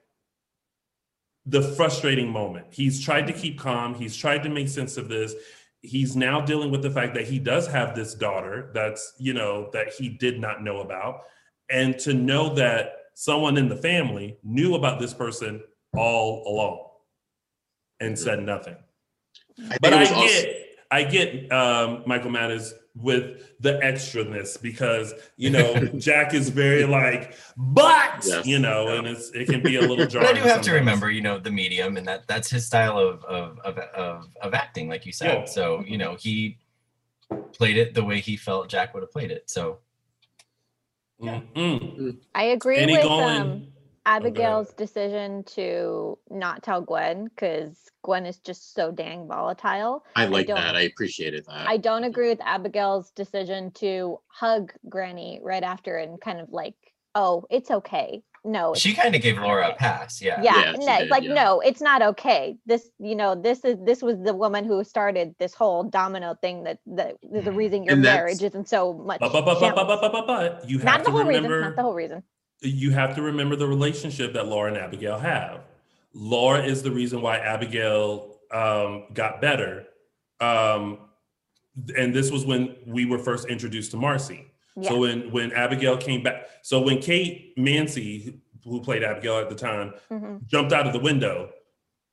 the 1.49 1.61
frustrating 1.61 2.29
moment. 2.29 2.67
He's 2.69 3.03
tried 3.03 3.27
to 3.27 3.33
keep 3.33 3.59
calm, 3.59 3.95
he's 3.95 4.15
tried 4.15 4.43
to 4.43 4.49
make 4.49 4.67
sense 4.67 4.97
of 4.97 5.09
this. 5.09 5.33
He's 5.81 6.15
now 6.15 6.41
dealing 6.41 6.71
with 6.71 6.81
the 6.81 6.91
fact 6.91 7.13
that 7.13 7.25
he 7.25 7.39
does 7.39 7.65
have 7.67 7.95
this 7.95 8.13
daughter 8.13 8.69
that's, 8.73 9.13
you 9.17 9.33
know, 9.33 9.69
that 9.71 9.93
he 9.93 10.09
did 10.09 10.39
not 10.39 10.61
know 10.61 10.81
about. 10.81 11.21
And 11.71 11.97
to 11.99 12.13
know 12.13 12.53
that 12.55 12.93
someone 13.13 13.57
in 13.57 13.69
the 13.69 13.77
family 13.77 14.37
knew 14.43 14.75
about 14.75 14.99
this 14.99 15.13
person 15.13 15.61
all 15.95 16.43
along 16.47 16.85
and 18.01 18.17
said 18.19 18.43
nothing. 18.43 18.75
I 19.69 19.77
But 19.81 19.93
I 19.93 19.99
was 20.01 20.11
also- 20.11 20.27
get, 20.27 20.68
I 20.91 21.03
get 21.03 21.51
um, 21.51 22.03
Michael 22.05 22.31
Matters 22.31 22.73
with 22.95 23.53
the 23.59 23.73
extraness 23.83 24.59
because 24.61 25.13
you 25.37 25.49
know 25.51 25.73
Jack 25.97 26.33
is 26.33 26.49
very 26.49 26.83
like, 26.85 27.35
but 27.55 28.25
Yes. 28.25 28.45
you 28.45 28.59
know, 28.59 28.97
and 28.97 29.07
it's 29.07 29.29
it 29.31 29.47
can 29.47 29.61
be 29.61 29.75
a 29.77 29.81
little 29.81 30.05
But. 30.07 30.25
I 30.25 30.33
do 30.33 30.41
have 30.41 30.61
to 30.63 30.71
remember, 30.73 31.09
you 31.11 31.21
know, 31.21 31.37
the 31.39 31.51
medium, 31.51 31.97
and 31.97 32.07
that 32.07 32.27
that's 32.27 32.49
his 32.49 32.65
style 32.65 32.97
of 32.97 33.23
of 33.25 33.59
of 33.59 33.77
of, 33.77 34.27
of 34.41 34.53
acting, 34.53 34.89
like 34.89 35.05
you 35.05 35.11
said. 35.13 35.27
Yeah. 35.41 35.45
So 35.45 35.83
you 35.87 35.97
know, 35.97 36.15
he 36.19 36.57
played 37.53 37.77
it 37.77 37.93
the 37.93 38.03
way 38.03 38.19
he 38.19 38.35
felt 38.35 38.67
Jack 38.69 38.93
would 38.95 39.03
have 39.03 39.11
played 39.11 39.29
it. 39.31 39.49
So 39.49 39.77
Mm-mm. 41.21 42.17
I 42.33 42.43
agree 42.45 42.77
Any 42.77 42.93
with 42.93 43.03
going- 43.03 43.41
um, 43.41 43.67
Abigail's 44.09 44.73
decision 44.73 45.43
to 45.43 46.17
not 46.29 46.63
tell 46.63 46.81
Gwen 46.81 47.25
because 47.25 47.77
Gwen 48.03 48.25
is 48.25 48.39
just 48.39 48.73
so 48.73 48.91
dang 48.91 49.27
volatile. 49.27 50.03
I 50.15 50.25
like 50.25 50.47
don't- 50.47 50.57
that. 50.57 50.75
I 50.75 50.81
appreciated 50.81 51.45
that. 51.47 51.67
I 51.67 51.77
don't 51.77 52.03
agree 52.03 52.29
with 52.29 52.41
Abigail's 52.41 53.11
decision 53.11 53.71
to 53.71 54.19
hug 54.27 54.73
Granny 54.87 55.39
right 55.43 55.63
after 55.63 55.97
and 55.97 56.19
kind 56.19 56.39
of 56.39 56.49
like 56.51 56.75
oh, 57.15 57.45
it's 57.49 57.71
okay. 57.71 58.21
No, 58.45 58.73
She 58.73 58.93
kind 58.93 59.13
of 59.15 59.21
gave 59.21 59.37
Laura 59.37 59.69
a 59.69 59.73
pass. 59.75 60.21
Yeah. 60.21 60.41
yeah, 60.41 60.71
Yeah, 60.71 60.71
no, 60.79 60.99
did, 60.99 61.09
like 61.09 61.23
yeah. 61.23 61.33
no, 61.33 61.59
it's 61.59 61.81
not 61.81 62.01
okay. 62.01 62.55
This, 62.65 62.89
you 62.97 63.15
know, 63.15 63.35
this 63.35 63.65
is 63.65 63.77
this 63.83 64.01
was 64.01 64.17
the 64.23 64.33
woman 64.33 64.63
who 64.63 64.81
started 64.85 65.35
this 65.39 65.53
whole 65.53 65.83
domino 65.83 66.35
thing 66.41 66.63
that 66.63 66.79
that 66.87 67.17
the 67.21 67.41
the 67.41 67.51
reason 67.51 67.83
your 67.83 67.97
marriage 67.97 68.41
isn't 68.41 68.69
so 68.69 68.93
much. 68.93 69.19
But, 69.19 69.33
but, 69.33 69.43
but, 69.43 69.59
but, 69.59 69.59
but, 69.59 69.75
shambles. 69.75 69.99
but, 70.01 70.11
but, 70.13 70.27
but, 70.27 70.69
you 70.69 70.77
have 70.77 70.85
not 70.85 70.97
to 70.99 71.03
the 71.05 71.11
whole 71.11 71.25
remember. 71.25 71.49
reason. 71.49 71.61
Not 71.61 71.75
the 71.75 71.81
whole 71.81 71.93
reason. 71.93 72.23
You 72.61 72.91
have 72.91 73.15
to 73.15 73.21
remember 73.21 73.55
the 73.55 73.67
relationship 73.67 74.33
that 74.33 74.47
Laura 74.47 74.69
and 74.69 74.77
Abigail 74.77 75.17
have. 75.17 75.61
Laura 76.13 76.61
is 76.63 76.83
the 76.83 76.91
reason 76.91 77.21
why 77.21 77.37
Abigail 77.37 78.37
um, 78.51 79.05
got 79.13 79.39
better. 79.41 79.85
Um, 80.41 80.99
and 81.97 82.13
this 82.13 82.31
was 82.31 82.45
when 82.45 82.75
we 82.85 83.05
were 83.05 83.19
first 83.19 83.47
introduced 83.47 83.91
to 83.91 83.97
Marci. 83.97 84.45
Yeah. 84.75 84.89
So 84.89 84.99
when 84.99 85.31
when 85.31 85.51
Abigail 85.53 85.97
came 85.97 86.23
back, 86.23 86.47
so 86.61 86.81
when 86.81 86.99
Kate 87.01 87.55
Mansi, 87.57 88.39
who 88.63 88.81
played 88.81 89.03
Abigail 89.03 89.37
at 89.39 89.49
the 89.49 89.55
time, 89.55 89.93
Mhm. 90.11 90.45
jumped 90.47 90.73
out 90.73 90.87
of 90.87 90.93
the 90.93 90.99
window, 90.99 91.51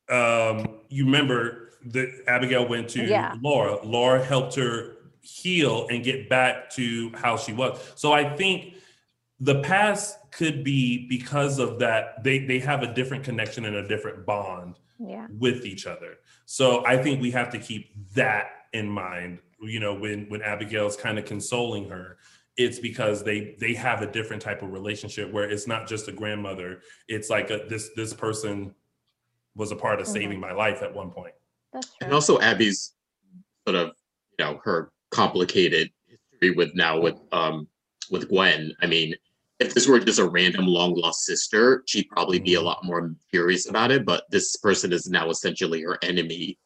um, 0.08 0.80
you 0.88 1.04
remember 1.04 1.70
that 1.86 2.08
Abigail 2.28 2.66
went 2.68 2.88
to 2.90 3.04
Yeah. 3.04 3.34
Laura. 3.40 3.84
Laura 3.84 4.22
helped 4.22 4.54
her 4.56 4.96
heal 5.22 5.86
and 5.90 6.04
get 6.04 6.28
back 6.28 6.70
to 6.70 7.10
how 7.16 7.36
she 7.36 7.52
was. 7.52 7.78
So 7.96 8.12
I 8.12 8.36
think 8.36 8.74
the 9.40 9.60
past 9.62 10.18
could 10.36 10.62
be 10.62 11.06
because 11.08 11.58
of 11.58 11.78
that 11.78 12.22
they 12.22 12.38
they 12.40 12.58
have 12.58 12.82
a 12.82 12.92
different 12.92 13.24
connection 13.24 13.64
and 13.64 13.76
a 13.76 13.88
different 13.88 14.26
bond 14.26 14.78
Yeah. 14.98 15.26
with 15.38 15.64
each 15.64 15.86
other. 15.86 16.18
So 16.44 16.84
I 16.86 16.96
think 17.02 17.22
we 17.22 17.30
have 17.30 17.50
to 17.52 17.58
keep 17.58 17.90
that 18.14 18.46
in 18.74 18.88
mind. 18.88 19.38
You 19.62 19.80
know, 19.80 19.94
when 19.94 20.28
when 20.28 20.42
Abigail's 20.42 20.94
kind 20.96 21.18
of 21.18 21.24
consoling 21.24 21.88
her, 21.88 22.18
it's 22.58 22.78
because 22.78 23.24
they 23.24 23.56
they 23.58 23.72
have 23.74 24.02
a 24.02 24.06
different 24.12 24.42
type 24.42 24.60
of 24.62 24.72
relationship 24.72 25.32
where 25.32 25.48
it's 25.48 25.66
not 25.66 25.88
just 25.88 26.06
a 26.08 26.12
grandmother. 26.12 26.82
It's 27.08 27.30
like 27.30 27.48
a, 27.50 27.64
this 27.68 27.90
this 27.96 28.12
person 28.12 28.74
was 29.54 29.72
a 29.72 29.76
part 29.76 30.00
of 30.00 30.06
Mhm. 30.06 30.12
saving 30.12 30.40
my 30.40 30.52
life 30.52 30.82
at 30.82 30.94
one 30.94 31.10
point. 31.10 31.34
That's 31.72 31.86
true. 31.88 31.96
and 32.02 32.12
also 32.12 32.38
Abby's 32.40 32.92
sort 33.66 33.76
of 33.76 33.92
you 34.38 34.44
know 34.44 34.60
her 34.64 34.92
complicated 35.10 35.90
history 36.06 36.50
with 36.54 36.74
now 36.74 37.00
with 37.00 37.16
um 37.32 37.66
with 38.10 38.28
Gwen. 38.28 38.72
I 38.82 38.86
mean, 38.86 39.14
if 39.58 39.74
this 39.74 39.86
were 39.88 39.98
just 39.98 40.18
a 40.18 40.28
random 40.28 40.66
long 40.66 40.94
lost 40.94 41.24
sister, 41.24 41.82
she'd 41.86 42.08
probably 42.10 42.38
be 42.38 42.54
a 42.54 42.60
lot 42.60 42.84
more 42.84 43.14
curious 43.30 43.68
about 43.68 43.90
it. 43.90 44.04
But 44.04 44.24
this 44.30 44.56
person 44.56 44.92
is 44.92 45.08
now 45.08 45.30
essentially 45.30 45.82
her 45.82 45.98
enemy. 46.02 46.58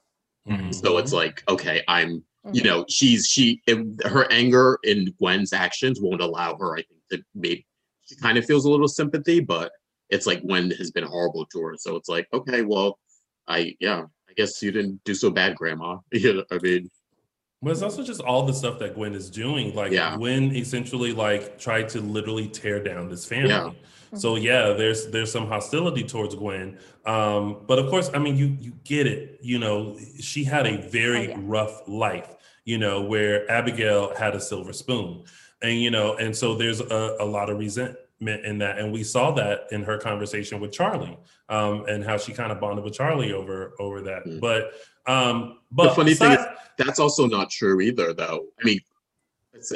Mhm. 0.49 0.75
So 0.75 0.99
it's 0.99 1.13
like, 1.13 1.43
okay, 1.49 1.83
I'm 1.89 2.25
you 2.53 2.63
Mhm. 2.63 2.65
know 2.65 2.85
she's 2.89 3.27
she 3.27 3.61
if 3.67 3.79
her 4.11 4.31
anger 4.33 4.79
in 4.85 5.13
Gwen's 5.19 5.53
actions 5.53 6.01
won't 6.01 6.23
allow 6.23 6.57
her. 6.57 6.73
I 6.79 6.83
think 6.83 7.01
to 7.11 7.23
maybe 7.35 7.67
she 8.07 8.17
kind 8.17 8.39
of 8.39 8.47
feels 8.47 8.65
a 8.65 8.71
little 8.71 8.89
sympathy, 8.89 9.41
but 9.41 9.71
it's 10.09 10.27
like 10.27 10.43
Gwen 10.43 10.71
has 10.73 10.91
been 10.91 11.05
horrible 11.05 11.47
to 11.47 11.61
her. 11.61 11.77
So 11.77 11.97
it's 11.97 12.09
like, 12.09 12.27
okay, 12.33 12.63
well, 12.63 12.99
I 13.47 13.77
yeah. 13.79 14.05
I 14.29 14.33
guess 14.35 14.63
you 14.63 14.71
didn't 14.71 15.03
do 15.05 15.15
so 15.15 15.29
bad, 15.31 15.57
Grandma. 15.57 15.99
You 16.13 16.35
know, 16.35 16.45
I 16.51 16.59
mean, 16.63 16.89
But 17.63 17.73
it's 17.73 17.83
also 17.83 18.03
just 18.03 18.23
all 18.23 18.45
the 18.45 18.55
stuff 18.55 18.79
that 18.79 18.95
Gwen 18.95 19.15
is 19.15 19.29
doing. 19.29 19.75
Like 19.75 19.93
Yeah. 19.93 20.17
Gwen 20.17 20.55
essentially 20.57 21.13
like 21.13 21.59
tried 21.59 21.89
to 21.91 22.01
literally 22.01 22.49
tear 22.49 22.83
down 22.83 23.09
this 23.09 23.27
family. 23.27 23.51
Yeah. 23.51 23.71
So 24.19 24.37
yeah, 24.37 24.73
there's 24.73 25.09
there's 25.09 25.31
some 25.31 25.47
hostility 25.47 26.03
towards 26.03 26.35
Gwen. 26.35 26.79
Um, 27.07 27.59
but 27.67 27.79
of 27.79 27.89
course, 27.91 28.11
I 28.15 28.19
mean 28.19 28.37
you 28.37 28.57
you 28.61 28.73
get 28.85 29.07
it. 29.07 29.39
You 29.43 29.59
know, 29.59 29.97
she 30.19 30.43
had 30.43 30.67
a 30.67 30.79
very 30.89 31.29
Oh, 31.29 31.31
yeah. 31.31 31.39
rough 31.43 31.83
life, 31.87 32.35
you 32.65 32.79
know, 32.79 33.03
where 33.03 33.49
Abigail 33.51 34.15
had 34.17 34.35
a 34.35 34.41
silver 34.41 34.73
spoon. 34.73 35.25
And 35.63 35.79
you 35.81 35.91
know, 35.91 36.17
and 36.17 36.35
so 36.35 36.55
there's 36.55 36.81
a, 36.81 37.17
a 37.21 37.25
lot 37.27 37.51
of 37.51 37.59
resentment 37.59 38.45
in 38.47 38.59
that. 38.59 38.79
And 38.79 38.91
we 38.91 39.05
saw 39.05 39.31
that 39.33 39.67
in 39.71 39.83
her 39.83 39.99
conversation 39.99 40.61
with 40.61 40.73
Charlie, 40.73 41.19
um, 41.51 41.85
and 41.87 42.03
how 42.03 42.17
she 42.17 42.33
kind 42.33 42.51
of 42.51 42.59
bonded 42.59 42.85
with 42.85 42.95
Charlie 42.95 43.33
over 43.35 43.75
over 43.79 44.01
that. 44.01 44.25
Mm. 44.25 44.41
But 44.41 44.73
um, 45.07 45.59
but 45.71 45.91
the 45.91 45.95
funny 45.95 46.15
thing 46.15 46.33
is, 46.33 46.45
that's 46.79 46.99
also 46.99 47.27
not 47.27 47.51
true 47.51 47.81
either, 47.81 48.13
though. 48.13 48.47
I 48.61 48.65
mean, 48.65 48.81
it's, 49.53 49.73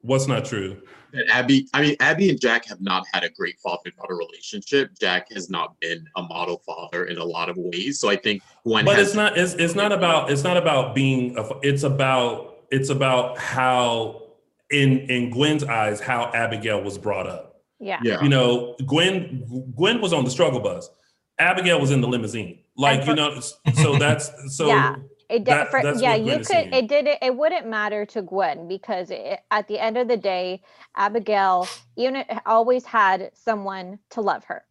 what's 0.00 0.26
not 0.26 0.44
true? 0.44 0.80
that 1.12 1.26
Abby, 1.28 1.68
I 1.74 1.82
mean, 1.82 1.96
Abby 2.00 2.30
and 2.30 2.40
Jack 2.40 2.66
have 2.66 2.80
not 2.80 3.04
had 3.12 3.24
a 3.24 3.30
great 3.30 3.58
father-daughter 3.60 4.14
relationship. 4.14 4.90
Jack 5.00 5.32
has 5.32 5.50
not 5.50 5.78
been 5.80 6.06
a 6.16 6.22
model 6.22 6.62
father 6.66 7.06
in 7.06 7.18
a 7.18 7.24
lot 7.24 7.48
of 7.48 7.56
ways. 7.56 7.98
So 8.00 8.08
I 8.08 8.16
think 8.16 8.42
Gwen 8.64 8.84
but 8.84 8.98
it's 8.98 9.14
not 9.14 9.36
it's, 9.36 9.54
it's 9.54 9.74
not 9.74 9.92
about 9.92 10.30
it's 10.30 10.44
not 10.44 10.56
about 10.56 10.94
being 10.94 11.36
a, 11.36 11.42
f- 11.42 11.58
it's 11.62 11.82
about 11.82 12.56
it's 12.70 12.90
about 12.90 13.38
how 13.38 14.22
in 14.70 14.98
in 15.10 15.30
gwen's 15.30 15.62
eyes 15.62 16.00
how 16.00 16.30
abigail 16.34 16.82
was 16.82 16.98
brought 16.98 17.26
up 17.26 17.62
Yeah. 17.78 18.00
yeah. 18.02 18.20
you 18.20 18.28
know 18.28 18.74
gwen 18.84 19.72
gwen 19.76 20.00
was 20.00 20.12
on 20.12 20.24
the 20.24 20.30
struggle 20.30 20.58
bus 20.58 20.90
abigail 21.38 21.80
was 21.80 21.92
in 21.92 22.00
the 22.00 22.08
limousine 22.08 22.58
like 22.76 23.00
And 23.00 23.08
you 23.08 23.14
know 23.16 23.40
so 23.40 23.96
that's 23.96 24.30
so 24.56 24.68
Yeah. 24.68 24.96
It 25.28 25.38
did, 25.40 25.46
That- 25.46 25.70
for, 25.72 25.80
yeah, 25.98 26.14
you 26.14 26.36
could. 26.36 26.46
saying. 26.46 26.72
It 26.72 26.86
did. 26.88 27.08
It 27.20 27.36
wouldn't 27.36 27.66
matter 27.66 28.06
to 28.06 28.22
Gwen 28.22 28.68
because 28.68 29.10
it, 29.10 29.40
at 29.50 29.66
the 29.66 29.76
end 29.76 29.96
of 29.98 30.06
the 30.06 30.16
day, 30.16 30.62
Abigail, 30.94 31.66
even 31.96 32.14
it 32.16 32.26
always 32.46 32.84
had 32.84 33.30
someone 33.34 33.98
to 34.10 34.20
love 34.20 34.44
her. 34.44 34.64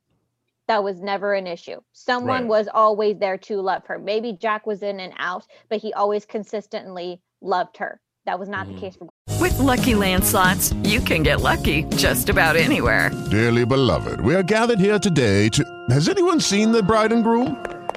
That 0.69 0.81
was 0.81 1.01
never 1.01 1.33
an 1.33 1.45
issue. 1.45 1.81
Someone 1.91 2.43
Right. 2.43 2.47
was 2.47 2.69
always 2.73 3.17
there 3.19 3.37
to 3.37 3.57
love 3.61 3.85
her. 3.87 3.99
Maybe 3.99 4.31
Jack 4.31 4.65
was 4.65 4.81
in 4.81 5.01
and 5.01 5.13
out, 5.17 5.45
but 5.69 5.79
he 5.79 5.93
always 5.93 6.25
consistently 6.25 7.21
loved 7.41 7.75
her. 7.77 7.99
That 8.25 8.39
was 8.39 8.47
not 8.47 8.65
Mhm. 8.67 8.75
the 8.75 8.79
case 8.79 8.95
for. 8.95 9.09
With 9.41 9.59
Lucky 9.59 9.93
Land 9.93 10.23
slots, 10.23 10.71
you 10.83 11.01
can 11.01 11.21
get 11.21 11.41
lucky 11.41 11.83
just 11.97 12.29
about 12.29 12.55
anywhere. 12.55 13.11
Dearly 13.29 13.65
beloved, 13.65 14.21
we 14.21 14.33
are 14.35 14.41
gathered 14.43 14.79
here 14.79 14.99
today 14.99 15.49
to. 15.49 15.63
Has 15.89 16.07
anyone 16.07 16.39
seen 16.39 16.71
the 16.71 16.81
bride 16.81 17.11
and 17.11 17.23
groom? 17.25 17.57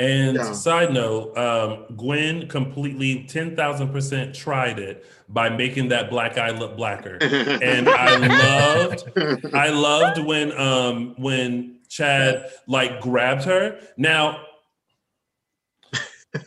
And 0.00 0.36
Yeah. 0.36 0.52
side 0.52 0.92
note 0.92 1.36
um 1.38 1.84
gwen 1.96 2.48
completely 2.48 3.24
10000% 3.28 4.34
tried 4.34 4.78
it 4.80 5.04
by 5.28 5.48
making 5.48 5.88
that 5.88 6.10
black 6.10 6.38
eye 6.38 6.50
look 6.50 6.76
blacker 6.76 7.18
and 7.20 7.88
I 7.88 8.16
loved 8.26 9.04
I 9.54 9.68
loved 9.70 10.18
when 10.24 10.50
um 10.58 11.14
when 11.18 11.76
Chad 11.88 12.50
like 12.68 13.00
grabbed 13.00 13.42
her. 13.44 13.80
Now 13.96 14.40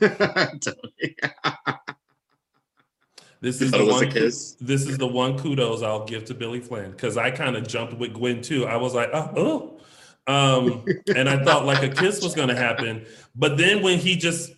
this 3.41 3.61
is 3.61 3.71
the 3.71 3.79
it 3.79 3.85
was 3.85 4.01
a 4.01 4.05
one 4.05 4.11
kiss? 4.11 4.53
this 4.61 4.87
is 4.87 4.97
the 4.97 5.07
one 5.07 5.37
kudos 5.37 5.81
I'll 5.83 6.05
give 6.05 6.23
to 6.25 6.33
Billy 6.33 6.61
Flynn 6.61 6.91
because 6.91 7.17
I 7.17 7.31
kind 7.31 7.57
of 7.57 7.67
jumped 7.67 7.93
with 7.95 8.13
Gwen 8.13 8.41
too. 8.41 8.65
I 8.65 8.77
was 8.77 8.93
like, 8.93 9.09
oh, 9.13 9.31
oh. 9.35 9.79
Um, 10.25 10.85
and 11.15 11.27
I 11.29 11.43
thought 11.43 11.65
like 11.65 11.83
a 11.83 11.89
kiss 12.01 12.23
was 12.23 12.33
gonna 12.33 12.55
happen, 12.55 13.05
but 13.35 13.57
then 13.57 13.81
when 13.81 13.99
he 13.99 14.15
just 14.15 14.51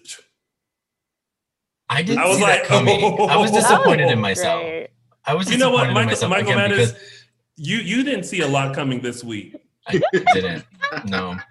I 1.90 2.02
didn't 2.02 2.20
I 2.20 2.28
was 2.28 2.38
see 2.38 2.44
like, 2.44 2.62
that 2.62 2.68
coming. 2.68 3.04
I 3.04 3.38
was 3.38 3.52
oh, 3.52 3.56
disappointed 3.60 4.10
in 4.12 4.20
myself. 4.20 4.62
Great. 4.62 4.90
I 5.26 5.34
was 5.34 5.50
you 5.50 5.58
know 5.58 5.72
what, 5.72 5.88
disappointed 5.88 6.30
Michael, 6.30 6.30
Michael 6.30 6.52
again 6.52 6.72
Mattis, 6.72 6.94
because 6.94 7.24
you 7.56 7.78
you 7.78 8.04
didn't 8.04 8.26
see 8.26 8.42
a 8.42 8.48
lot 8.48 8.76
coming 8.76 9.02
this 9.02 9.24
week. 9.24 9.56
I 9.88 10.02
didn't. 10.34 10.66
No. 11.06 11.38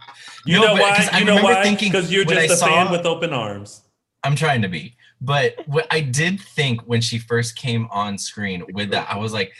You 0.46 0.60
No, 0.60 0.74
know 0.74 0.82
why? 0.82 1.08
I 1.10 1.20
You 1.20 1.24
know 1.24 1.42
why? 1.42 1.62
thinking 1.62 1.90
Because 1.90 2.12
you're 2.12 2.26
when 2.26 2.36
just 2.36 2.62
I 2.62 2.68
a 2.68 2.70
fan 2.70 2.92
with 2.92 3.06
open 3.06 3.32
arms. 3.32 3.80
I'm 4.22 4.36
trying 4.36 4.60
to 4.60 4.68
be. 4.68 4.94
But 5.22 5.54
what 5.66 5.86
I 5.90 6.00
did 6.00 6.38
think 6.38 6.82
when 6.82 7.00
she 7.00 7.18
first 7.18 7.56
came 7.56 7.88
on 7.90 8.18
screen 8.18 8.62
with 8.74 8.90
that, 8.90 9.08
I 9.10 9.16
was 9.16 9.32
like, 9.32 9.52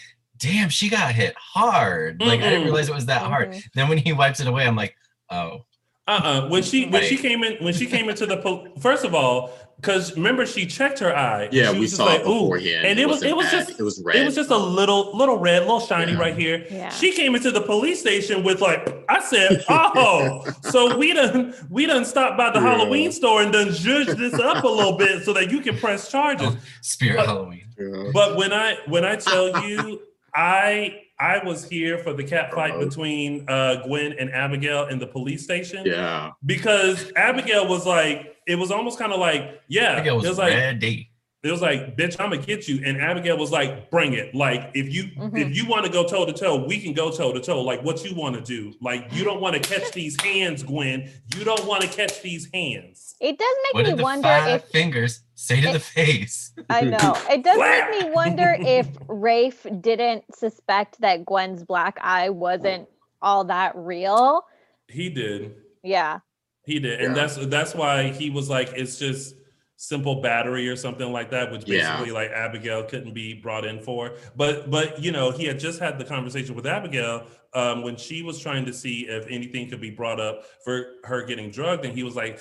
damn, 0.45 0.69
she 0.69 0.89
got 0.89 1.13
hit 1.15 1.35
hard. 1.37 2.21
Like 2.21 2.41
I 2.41 2.51
didn't 2.51 2.65
realize 2.65 2.89
it 2.89 2.95
was 2.95 3.07
that 3.07 3.23
hard. 3.23 3.51
Mhm. 3.53 3.63
Then 3.75 3.89
when 3.89 3.99
he 3.99 4.13
wipes 4.13 4.41
it 4.41 4.47
away, 4.47 4.67
I'm 4.67 4.77
like, 4.77 4.95
oh. 5.31 5.65
Uh-uh. 6.07 6.49
When 6.51 6.63
she 6.63 6.87
when 6.87 7.03
she 7.03 7.17
came 7.17 7.43
in 7.43 7.57
when 7.65 7.73
she 7.73 7.87
came 7.87 8.11
into 8.11 8.27
the 8.27 8.37
pol- 8.37 8.69
first 8.79 9.07
of 9.07 9.15
all, 9.15 9.51
because 9.81 10.15
remember 10.17 10.45
she 10.45 10.67
checked 10.67 10.99
her 10.99 11.17
eye. 11.17 11.49
Yeah, 11.51 11.69
she 11.69 11.75
we 11.77 11.81
was 11.81 11.91
just 11.93 11.97
saw 12.03 12.13
it 12.13 12.21
"Ooh," 12.27 12.43
beforehand. 12.45 12.87
and 12.87 12.99
It 12.99 13.05
it 13.05 13.09
was 13.09 13.23
it 13.23 13.35
wasn't 13.35 13.53
bad. 13.53 13.67
just 13.69 13.81
It 13.81 13.83
was 13.83 14.03
red. 14.05 14.17
It 14.17 14.25
was 14.27 14.35
just 14.35 14.51
a 14.51 14.57
little 14.57 15.17
little 15.17 15.39
red, 15.39 15.63
little 15.63 15.81
shiny 15.81 16.13
Yeah. 16.13 16.19
right 16.19 16.37
here. 16.37 16.67
Yeah. 16.71 16.91
She 16.91 17.11
came 17.13 17.35
into 17.35 17.51
the 17.51 17.63
police 17.63 18.01
station 18.01 18.43
with 18.45 18.61
like 18.61 18.87
I 19.09 19.23
said, 19.23 19.65
oh, 19.71 20.45
so 20.65 20.95
we 20.99 21.15
done 21.15 21.55
we 21.71 21.87
done 21.87 22.05
stopped 22.05 22.37
by 22.37 22.51
the 22.51 22.61
Yeah. 22.61 22.67
Halloween 22.77 23.11
store 23.11 23.41
and 23.41 23.51
done 23.51 23.73
judged 23.73 24.19
this 24.19 24.35
up 24.35 24.63
a 24.63 24.69
little 24.69 24.99
bit 24.99 25.25
so 25.25 25.33
that 25.33 25.51
you 25.51 25.61
can 25.63 25.75
press 25.79 26.11
charges. 26.11 26.49
Oh, 26.51 26.57
Spirit 26.83 27.17
But- 27.17 27.27
Halloween. 27.29 27.65
Yeah. 27.79 28.11
But 28.13 28.37
when 28.37 28.53
I 28.53 28.77
when 28.89 29.07
I 29.07 29.17
tell 29.17 29.65
you, 29.67 30.03
I 30.35 31.01
I 31.21 31.43
was 31.45 31.69
here 31.69 31.99
for 31.99 32.13
the 32.13 32.25
cat 32.25 32.53
fight 32.53 32.73
Uh-oh. 32.73 32.85
between 32.89 33.49
uh, 33.49 33.77
Gwen 33.87 34.15
and 34.19 34.31
Abigail 34.33 34.87
in 34.89 34.99
the 34.99 35.07
police 35.07 35.45
station 35.45 35.85
Yeah. 35.87 36.33
because 36.45 37.13
Abigail 37.15 37.69
was 37.69 37.87
like, 37.87 38.35
it 38.49 38.57
was 38.57 38.73
almost 38.73 38.99
kind 38.99 39.13
of 39.13 39.21
like, 39.21 39.61
yeah, 39.69 39.93
Abigail 39.93 40.17
was 40.17 40.25
it 40.25 40.29
was 40.31 40.39
like, 40.39 40.53
ready. 40.55 41.11
it 41.45 41.51
was 41.53 41.63
like, 41.63 41.97
bitch, 41.97 42.19
I'm 42.19 42.31
gonna 42.31 42.43
get 42.43 42.67
you, 42.67 42.83
and 42.85 43.01
Abigail 43.01 43.39
was 43.39 43.53
like, 43.53 43.91
bring 43.93 44.15
it. 44.15 44.35
Like, 44.35 44.73
if 44.75 44.93
you 44.93 45.05
Mhm. 45.17 45.39
if 45.51 45.57
you 45.57 45.67
want 45.69 45.87
to 45.87 45.93
go 45.93 46.03
toe 46.05 46.27
to 46.27 46.33
toe, 46.33 46.65
we 46.67 46.81
can 46.81 46.95
go 46.95 47.11
toe 47.13 47.33
to 47.33 47.41
toe. 47.41 47.61
Like, 47.63 47.83
what 47.85 48.05
you 48.05 48.15
want 48.17 48.35
to 48.35 48.41
do? 48.43 48.75
Like, 48.81 49.07
you 49.13 49.23
don't 49.25 49.41
want 49.41 49.55
to 49.55 49.61
catch 49.61 49.93
these 49.93 50.21
hands, 50.21 50.63
Gwen. 50.65 51.09
You 51.37 51.45
don't 51.45 51.65
want 51.65 51.83
to 51.83 51.89
catch 51.89 52.23
these 52.23 52.49
hands. 52.53 53.15
It 53.21 53.39
does 53.39 53.55
What 53.71 53.83
make 53.83 53.91
did 53.93 53.99
me 53.99 54.03
wonder 54.03 54.29
five 54.29 54.49
if 54.63 54.65
fingers 54.71 55.21
say 55.35 55.61
to 55.61 55.73
the 55.73 55.81
face? 55.81 56.53
I 56.71 56.81
know. 56.95 57.17
It 57.31 57.43
does 57.45 57.59
make 57.59 58.05
me 58.05 58.11
wonder 58.13 58.57
if 58.61 58.89
Rafe 59.09 59.67
didn't 59.81 60.25
suspect 60.35 61.01
that 61.01 61.25
Gwen's 61.25 61.65
black 61.65 61.99
eye 62.01 62.31
wasn't 62.31 62.89
all 63.23 63.45
that 63.45 63.73
real. 63.77 64.45
He 64.89 65.09
did. 65.09 65.55
Yeah. 65.83 66.21
He 66.67 66.79
did, 66.81 67.01
and 67.01 67.15
Yeah. 67.15 67.27
that's 67.27 67.47
that's 67.47 67.75
why 67.75 68.09
he 68.09 68.31
was 68.31 68.49
like, 68.49 68.73
it's 68.75 68.99
just 68.99 69.35
simple 69.77 70.23
battery 70.23 70.69
or 70.69 70.77
something 70.77 71.13
like 71.13 71.31
that, 71.31 71.51
which 71.53 71.65
Yeah. 71.67 71.91
basically 71.93 72.13
like 72.13 72.31
Abigail 72.31 72.85
couldn't 72.85 73.13
be 73.13 73.35
brought 73.35 73.67
in 73.67 73.81
for. 73.81 74.13
But 74.37 74.71
but 74.71 75.03
you 75.03 75.13
know, 75.13 75.31
he 75.31 75.45
had 75.45 75.59
just 75.59 75.79
had 75.81 75.99
the 75.99 76.05
conversation 76.05 76.55
with 76.55 76.67
Abigail 76.67 77.27
um, 77.53 77.83
when 77.83 77.97
she 77.97 78.23
was 78.23 78.39
trying 78.41 78.65
to 78.67 78.73
see 78.73 79.01
if 79.09 79.27
anything 79.29 79.69
could 79.69 79.81
be 79.81 79.91
brought 79.91 80.21
up 80.21 80.45
for 80.65 80.87
her 81.05 81.23
getting 81.25 81.51
drugged, 81.51 81.85
and 81.85 81.95
he 81.95 82.03
was 82.03 82.17
like, 82.17 82.41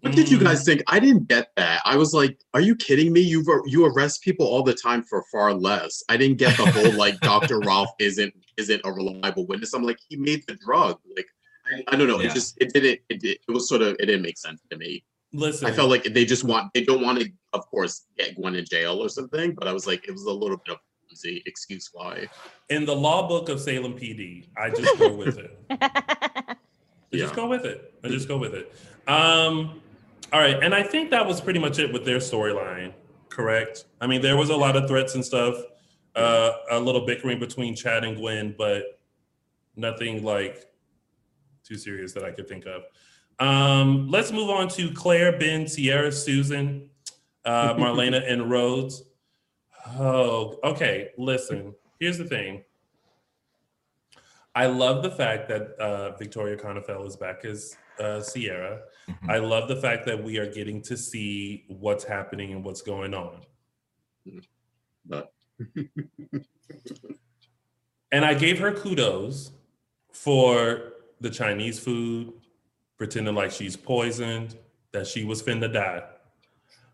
What 0.00 0.14
did 0.14 0.30
you 0.30 0.38
"Mm, 0.38 0.44
guys 0.44 0.64
think? 0.64 0.82
I 0.86 0.98
didn't 0.98 1.28
get 1.28 1.50
that. 1.56 1.80
I 1.84 1.96
was 1.96 2.12
like, 2.12 2.38
"Are 2.52 2.60
you 2.60 2.76
kidding 2.76 3.12
me? 3.12 3.20
You 3.20 3.42
you 3.66 3.86
arrest 3.86 4.22
people 4.22 4.46
all 4.46 4.62
the 4.62 4.74
time 4.74 5.02
for 5.02 5.24
far 5.32 5.54
less." 5.54 6.02
I 6.08 6.16
didn't 6.16 6.38
get 6.38 6.56
the 6.56 6.70
whole 6.70 6.92
like 6.92 7.18
Dr. 7.20 7.60
Rolf 7.60 7.90
isn't 7.98 8.34
isn't 8.56 8.82
a 8.84 8.92
reliable 8.92 9.46
witness. 9.46 9.72
I'm 9.72 9.82
like, 9.82 9.98
he 10.08 10.16
made 10.16 10.44
the 10.46 10.56
drug. 10.56 10.98
Like, 11.16 11.26
I, 11.66 11.94
I 11.94 11.96
don't 11.96 12.08
know. 12.08 12.20
Yeah. 12.20 12.28
It 12.28 12.34
just 12.34 12.60
it 12.60 12.72
didn't 12.72 13.00
it, 13.08 13.20
did, 13.20 13.38
it 13.48 13.52
was 13.52 13.68
sort 13.68 13.82
of 13.82 13.96
it 13.98 14.06
didn't 14.06 14.22
make 14.22 14.38
sense 14.38 14.62
to 14.70 14.76
me. 14.76 15.04
Listen, 15.32 15.66
I 15.66 15.72
felt 15.72 15.90
like 15.90 16.04
they 16.04 16.24
just 16.24 16.44
want 16.44 16.72
they 16.74 16.84
don't 16.84 17.02
want 17.02 17.20
to, 17.20 17.30
of 17.54 17.66
course, 17.70 18.06
get 18.16 18.36
Gwen 18.36 18.54
in 18.54 18.64
jail 18.64 19.02
or 19.02 19.08
something. 19.08 19.54
But 19.54 19.68
I 19.68 19.72
was 19.72 19.86
like, 19.86 20.06
it 20.06 20.12
was 20.12 20.24
a 20.24 20.32
little 20.32 20.58
bit 20.58 20.74
of 20.74 20.78
the 21.22 21.42
excuse 21.46 21.90
why. 21.92 22.28
in 22.70 22.84
the 22.84 22.94
law 22.94 23.28
book 23.28 23.48
of 23.48 23.60
Salem 23.60 23.94
PD, 23.94 24.48
I 24.56 24.70
just 24.70 24.98
go 24.98 25.14
with 25.14 25.38
it. 25.38 25.58
I 25.70 26.56
just 27.12 27.34
go 27.34 27.46
with 27.48 27.64
it. 27.64 27.94
I 28.02 28.08
just 28.08 28.28
go 28.28 28.36
with 28.36 28.54
it. 28.54 28.74
Um, 29.08 29.80
all 30.32 30.40
right, 30.40 30.62
and 30.62 30.74
I 30.74 30.82
think 30.82 31.10
that 31.10 31.26
was 31.26 31.40
pretty 31.40 31.58
much 31.58 31.78
it 31.78 31.92
with 31.92 32.04
their 32.04 32.18
storyline. 32.18 32.92
Correct. 33.28 33.84
I 34.00 34.06
mean, 34.06 34.22
there 34.22 34.36
was 34.36 34.50
a 34.50 34.56
lot 34.56 34.76
of 34.76 34.88
threats 34.88 35.14
and 35.14 35.24
stuff, 35.24 35.56
uh, 36.14 36.50
a 36.70 36.78
little 36.78 37.04
bickering 37.04 37.38
between 37.38 37.74
Chad 37.74 38.04
and 38.04 38.16
Gwen, 38.16 38.54
but 38.56 39.00
nothing 39.76 40.22
like 40.22 40.66
too 41.64 41.76
serious 41.76 42.12
that 42.12 42.24
I 42.24 42.30
could 42.30 42.48
think 42.48 42.64
of. 42.66 42.82
Um, 43.40 44.08
let's 44.08 44.30
move 44.30 44.50
on 44.50 44.68
to 44.68 44.92
Claire, 44.92 45.36
Ben, 45.38 45.66
Ciara, 45.66 46.12
Susan, 46.12 46.90
uh, 47.44 47.74
Marlena, 47.78 48.30
and 48.30 48.50
Rhodes. 48.50 49.02
Oh, 49.98 50.58
okay. 50.62 51.10
Listen, 51.18 51.74
here's 51.98 52.18
the 52.18 52.24
thing. 52.24 52.64
I 54.54 54.66
love 54.66 55.02
the 55.02 55.10
fact 55.10 55.48
that 55.48 55.72
uh, 55.80 56.16
Victoria 56.16 56.56
Konefal 56.56 57.06
is 57.06 57.16
back 57.16 57.44
as 57.44 57.76
uh, 57.98 58.22
Ciara. 58.22 58.82
Mhm. 59.08 59.30
I 59.30 59.38
love 59.38 59.68
the 59.68 59.76
fact 59.76 60.06
that 60.06 60.22
we 60.22 60.38
are 60.38 60.50
getting 60.50 60.80
to 60.82 60.96
see 60.96 61.64
what's 61.68 62.04
happening 62.04 62.52
and 62.52 62.64
what's 62.64 62.82
going 62.82 63.14
on. 63.14 63.42
But 65.04 65.32
And 68.10 68.24
I 68.24 68.34
gave 68.34 68.58
her 68.60 68.72
kudos 68.72 69.50
for 70.12 70.92
the 71.20 71.30
Chinese 71.30 71.78
food, 71.78 72.32
pretending 72.96 73.34
like 73.34 73.50
she's 73.50 73.76
poisoned, 73.76 74.56
that 74.92 75.06
she 75.06 75.24
was 75.24 75.42
finna 75.42 75.72
die. 75.72 76.04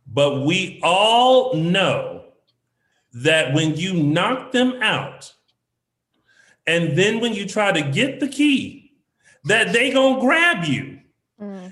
But 0.06 0.46
we 0.46 0.80
all 0.82 1.54
know 1.54 2.32
that 3.12 3.52
when 3.54 3.76
you 3.76 3.92
knock 3.92 4.52
them 4.52 4.82
out, 4.82 5.32
and 6.66 6.96
then 6.96 7.20
when 7.20 7.34
you 7.34 7.46
try 7.46 7.72
to 7.72 7.82
get 7.82 8.20
the 8.20 8.28
key, 8.28 8.94
that 9.44 9.72
they 9.72 9.90
gonna 9.90 10.20
grab 10.20 10.64
you. 10.64 10.99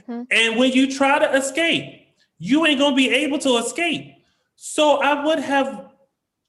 Mhm. 0.09 0.27
And 0.31 0.57
when 0.57 0.73
you 0.73 0.91
try 0.93 1.19
to 1.19 1.35
escape, 1.37 2.07
you 2.39 2.67
ain't 2.67 2.79
gonna 2.79 2.97
be 2.97 3.11
able 3.11 3.39
to 3.41 3.59
escape. 3.59 4.15
So 4.57 4.97
I 4.97 5.25
would 5.25 5.39
have 5.39 5.91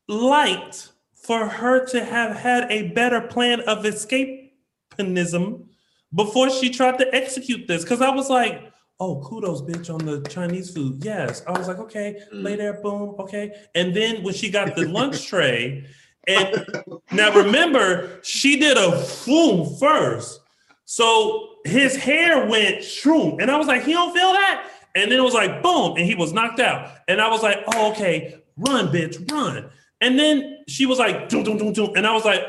liked 0.08 0.90
for 1.14 1.46
her 1.48 1.86
to 1.88 2.04
have 2.04 2.36
had 2.36 2.72
a 2.72 2.90
better 2.90 3.22
plan 3.22 3.62
of 3.62 3.84
escapism 3.84 5.66
before 6.14 6.50
she 6.50 6.70
tried 6.70 6.98
to 6.98 7.14
execute 7.14 7.68
this. 7.68 7.86
Cause 7.86 8.02
I 8.02 8.10
was 8.10 8.30
like, 8.30 8.72
oh, 9.00 9.22
kudos, 9.22 9.62
bitch, 9.62 9.94
on 9.94 10.06
the 10.06 10.22
Chinese 10.30 10.72
food. 10.74 11.04
Yes. 11.04 11.44
I 11.48 11.52
was 11.58 11.68
like, 11.68 11.80
okay, 11.80 12.22
lay 12.32 12.56
there, 12.56 12.82
boom, 12.82 13.16
okay. 13.20 13.52
And 13.76 13.96
then 13.96 14.24
when 14.24 14.34
she 14.34 14.50
got 14.50 14.76
the 14.76 14.88
lunch 14.88 15.28
tray, 15.28 15.86
and 16.28 16.66
now 17.12 17.34
remember, 17.34 18.20
she 18.24 18.60
did 18.60 18.78
a 18.78 19.06
boom 19.26 19.76
first. 19.80 20.42
So 20.86 21.49
his 21.66 21.96
hair 21.96 22.46
went 22.48 22.78
shroom. 22.80 23.42
And 23.42 23.50
I 23.52 23.58
was 23.58 23.68
like, 23.68 23.84
he 23.84 23.94
don't 23.94 24.14
feel 24.14 24.32
that? 24.34 24.70
And 24.96 25.12
then 25.12 25.20
it 25.20 25.24
was 25.24 25.34
like, 25.34 25.62
boom, 25.62 25.96
and 25.98 26.06
he 26.06 26.16
was 26.16 26.34
knocked 26.34 26.60
out. 26.60 26.92
And 27.08 27.22
I 27.22 27.30
was 27.30 27.44
like, 27.44 27.60
oh, 27.76 27.92
okay, 27.92 28.42
run, 28.58 28.88
bitch, 28.88 29.32
run. 29.32 29.70
And 30.02 30.18
then 30.18 30.64
she 30.68 30.86
was 30.86 30.98
like, 31.00 31.30
doom, 31.30 31.44
doom, 31.44 31.58
doom, 31.58 31.74
doom. 31.74 31.92
And 31.96 32.08
I 32.08 32.14
was 32.14 32.26
like, 32.26 32.42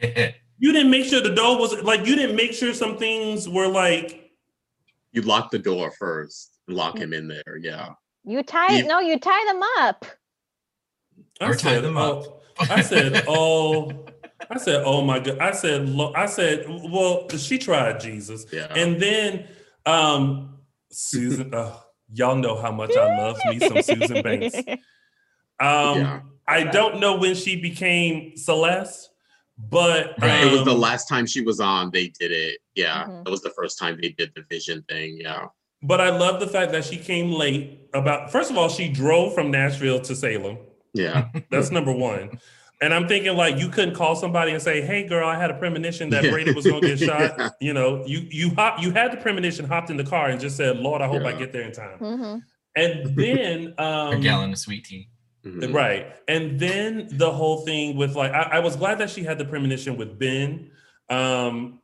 you 0.58 0.72
didn't 0.72 0.90
make 0.90 1.04
sure 1.06 1.20
the 1.20 1.34
door 1.34 1.58
was 1.58 1.80
like, 1.82 2.06
you 2.06 2.16
didn't 2.16 2.36
make 2.36 2.52
sure 2.52 2.72
some 2.74 2.96
things 2.96 3.48
were 3.48 3.68
like, 3.68 4.32
you 5.12 5.22
lock 5.22 5.50
the 5.50 5.58
door 5.58 5.90
first 5.98 6.50
lock 6.70 6.98
him 6.98 7.12
in 7.12 7.28
there. 7.28 7.58
Yeah. 7.60 7.90
You 8.24 8.42
tie 8.42 8.76
You- 8.78 8.86
no, 8.86 9.00
you 9.00 9.18
tie 9.18 9.44
them 9.46 9.62
up. 9.78 10.06
I 11.40 11.48
Or 11.50 11.54
tie 11.54 11.80
them 11.80 11.96
oh, 11.96 12.20
up. 12.20 12.42
oh, 12.60 12.66
I 12.70 12.80
said, 12.82 13.24
oh, 13.28 14.04
I 14.50 14.58
said, 14.58 14.82
oh 14.84 15.02
my 15.02 15.20
god. 15.20 15.38
I 15.38 15.52
said, 15.52 15.88
lo- 15.88 16.12
I 16.16 16.26
said, 16.26 16.66
well, 16.68 17.28
she 17.30 17.56
tried 17.58 18.00
Jesus, 18.00 18.46
Yeah. 18.52 18.66
and 18.74 19.00
then 19.00 19.46
um, 19.86 20.58
Susan. 20.90 21.50
oh, 21.54 21.80
y'all 22.12 22.34
know 22.36 22.60
how 22.60 22.72
much 22.72 22.96
I 22.96 23.16
love 23.16 23.38
me 23.48 23.60
some 23.60 23.82
Susan 23.82 24.22
Banks. 24.22 24.56
Um, 25.62 25.98
Yeah. 25.98 26.20
I 26.48 26.64
don't 26.64 27.00
know 27.00 27.16
when 27.16 27.34
she 27.34 27.54
became 27.60 28.34
Celeste, 28.34 29.10
but 29.58 30.14
Right. 30.18 30.42
it 30.46 30.50
was 30.50 30.64
the 30.64 30.72
um, 30.72 30.80
last 30.80 31.06
time 31.06 31.26
she 31.26 31.42
was 31.42 31.60
on, 31.60 31.90
they 31.90 32.08
did 32.18 32.32
it. 32.32 32.58
Yeah. 32.74 33.04
Mhm. 33.04 33.24
That 33.24 33.30
was 33.30 33.42
the 33.42 33.50
first 33.50 33.78
time 33.78 33.98
they 34.00 34.08
did 34.08 34.32
the 34.34 34.42
vision 34.48 34.82
thing. 34.88 35.18
Yeah. 35.20 35.48
But 35.82 36.00
I 36.00 36.08
love 36.16 36.40
the 36.40 36.46
fact 36.46 36.72
that 36.72 36.84
she 36.86 36.96
came 36.96 37.30
late. 37.30 37.82
About 37.92 38.32
first 38.32 38.50
of 38.50 38.56
all, 38.56 38.70
she 38.70 38.88
drove 38.88 39.34
from 39.34 39.50
Nashville 39.50 40.00
to 40.00 40.16
Salem. 40.16 40.56
Yeah. 40.94 41.28
That's 41.50 41.70
number 41.70 41.92
one. 41.92 42.40
And 42.82 42.94
I'm 42.94 43.06
thinking 43.06 43.36
like 43.36 43.58
you 43.58 43.68
couldn't 43.68 43.94
call 43.94 44.16
somebody 44.16 44.52
and 44.52 44.62
say, 44.62 44.80
"Hey, 44.80 45.06
girl, 45.06 45.28
I 45.28 45.38
had 45.38 45.50
a 45.50 45.54
premonition 45.54 46.08
that 46.10 46.24
Yeah. 46.24 46.30
Brady 46.30 46.52
was 46.52 46.66
going 46.66 46.80
to 46.82 46.88
get 46.88 46.98
shot." 46.98 47.34
Yeah. 47.38 47.50
You 47.60 47.74
know, 47.74 48.04
you 48.06 48.20
you 48.30 48.50
hop, 48.54 48.80
you 48.82 48.90
had 48.90 49.12
the 49.12 49.18
premonition, 49.18 49.66
hopped 49.66 49.90
in 49.90 49.96
the 49.98 50.04
car, 50.04 50.28
and 50.30 50.40
just 50.40 50.56
said, 50.56 50.78
"Lord, 50.78 51.02
I 51.02 51.06
hope 51.06 51.24
I 51.24 51.32
get 51.32 51.52
there 51.52 51.62
in 51.62 51.72
time." 51.72 51.98
Mhm. 51.98 52.42
And 52.76 53.16
then, 53.16 53.74
a 53.78 53.82
um, 53.84 54.20
gallon 54.20 54.52
of 54.52 54.58
sweet 54.58 54.84
tea. 54.84 55.08
Mhm. 55.44 55.72
right, 55.74 56.06
and 56.28 56.60
then 56.60 57.08
the 57.12 57.30
whole 57.30 57.64
thing 57.64 57.96
with 57.96 58.14
like, 58.14 58.30
I, 58.32 58.42
I 58.42 58.58
was 58.60 58.76
glad 58.76 58.98
that 58.98 59.08
she 59.08 59.22
had 59.22 59.38
the 59.38 59.44
premonition 59.46 59.96
with 59.96 60.18
Ben, 60.18 60.70
um, 61.08 61.80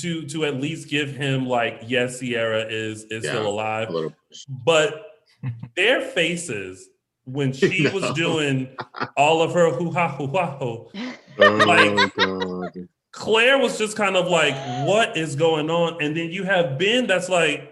to 0.00 0.26
to 0.28 0.44
at 0.44 0.56
least 0.60 0.88
give 0.88 1.14
him 1.16 1.46
like, 1.46 1.82
yes, 1.86 2.20
Ciara 2.20 2.64
is 2.68 3.04
is 3.04 3.24
Yeah. 3.24 3.30
still 3.32 3.46
alive, 3.48 3.88
but 4.48 5.04
their 5.76 6.00
faces 6.02 6.88
when 7.24 7.52
she 7.52 7.88
was 7.88 8.12
doing 8.12 8.68
all 9.16 9.42
of 9.42 9.52
her 9.54 9.70
hoo 9.70 9.90
ha 9.90 10.08
hoo 10.08 10.28
ha 10.28 10.56
hoo. 10.58 10.88
Oh, 11.38 11.50
Like- 11.66 12.14
God. 12.16 12.88
Claire 13.12 13.58
was 13.58 13.76
just 13.76 13.94
kind 13.94 14.16
of 14.16 14.26
like, 14.28 14.54
what 14.88 15.18
is 15.18 15.36
going 15.36 15.68
on? 15.68 16.02
And 16.02 16.16
then 16.16 16.30
you 16.30 16.44
have 16.44 16.78
Ben 16.78 17.06
that's 17.06 17.28
like, 17.28 17.70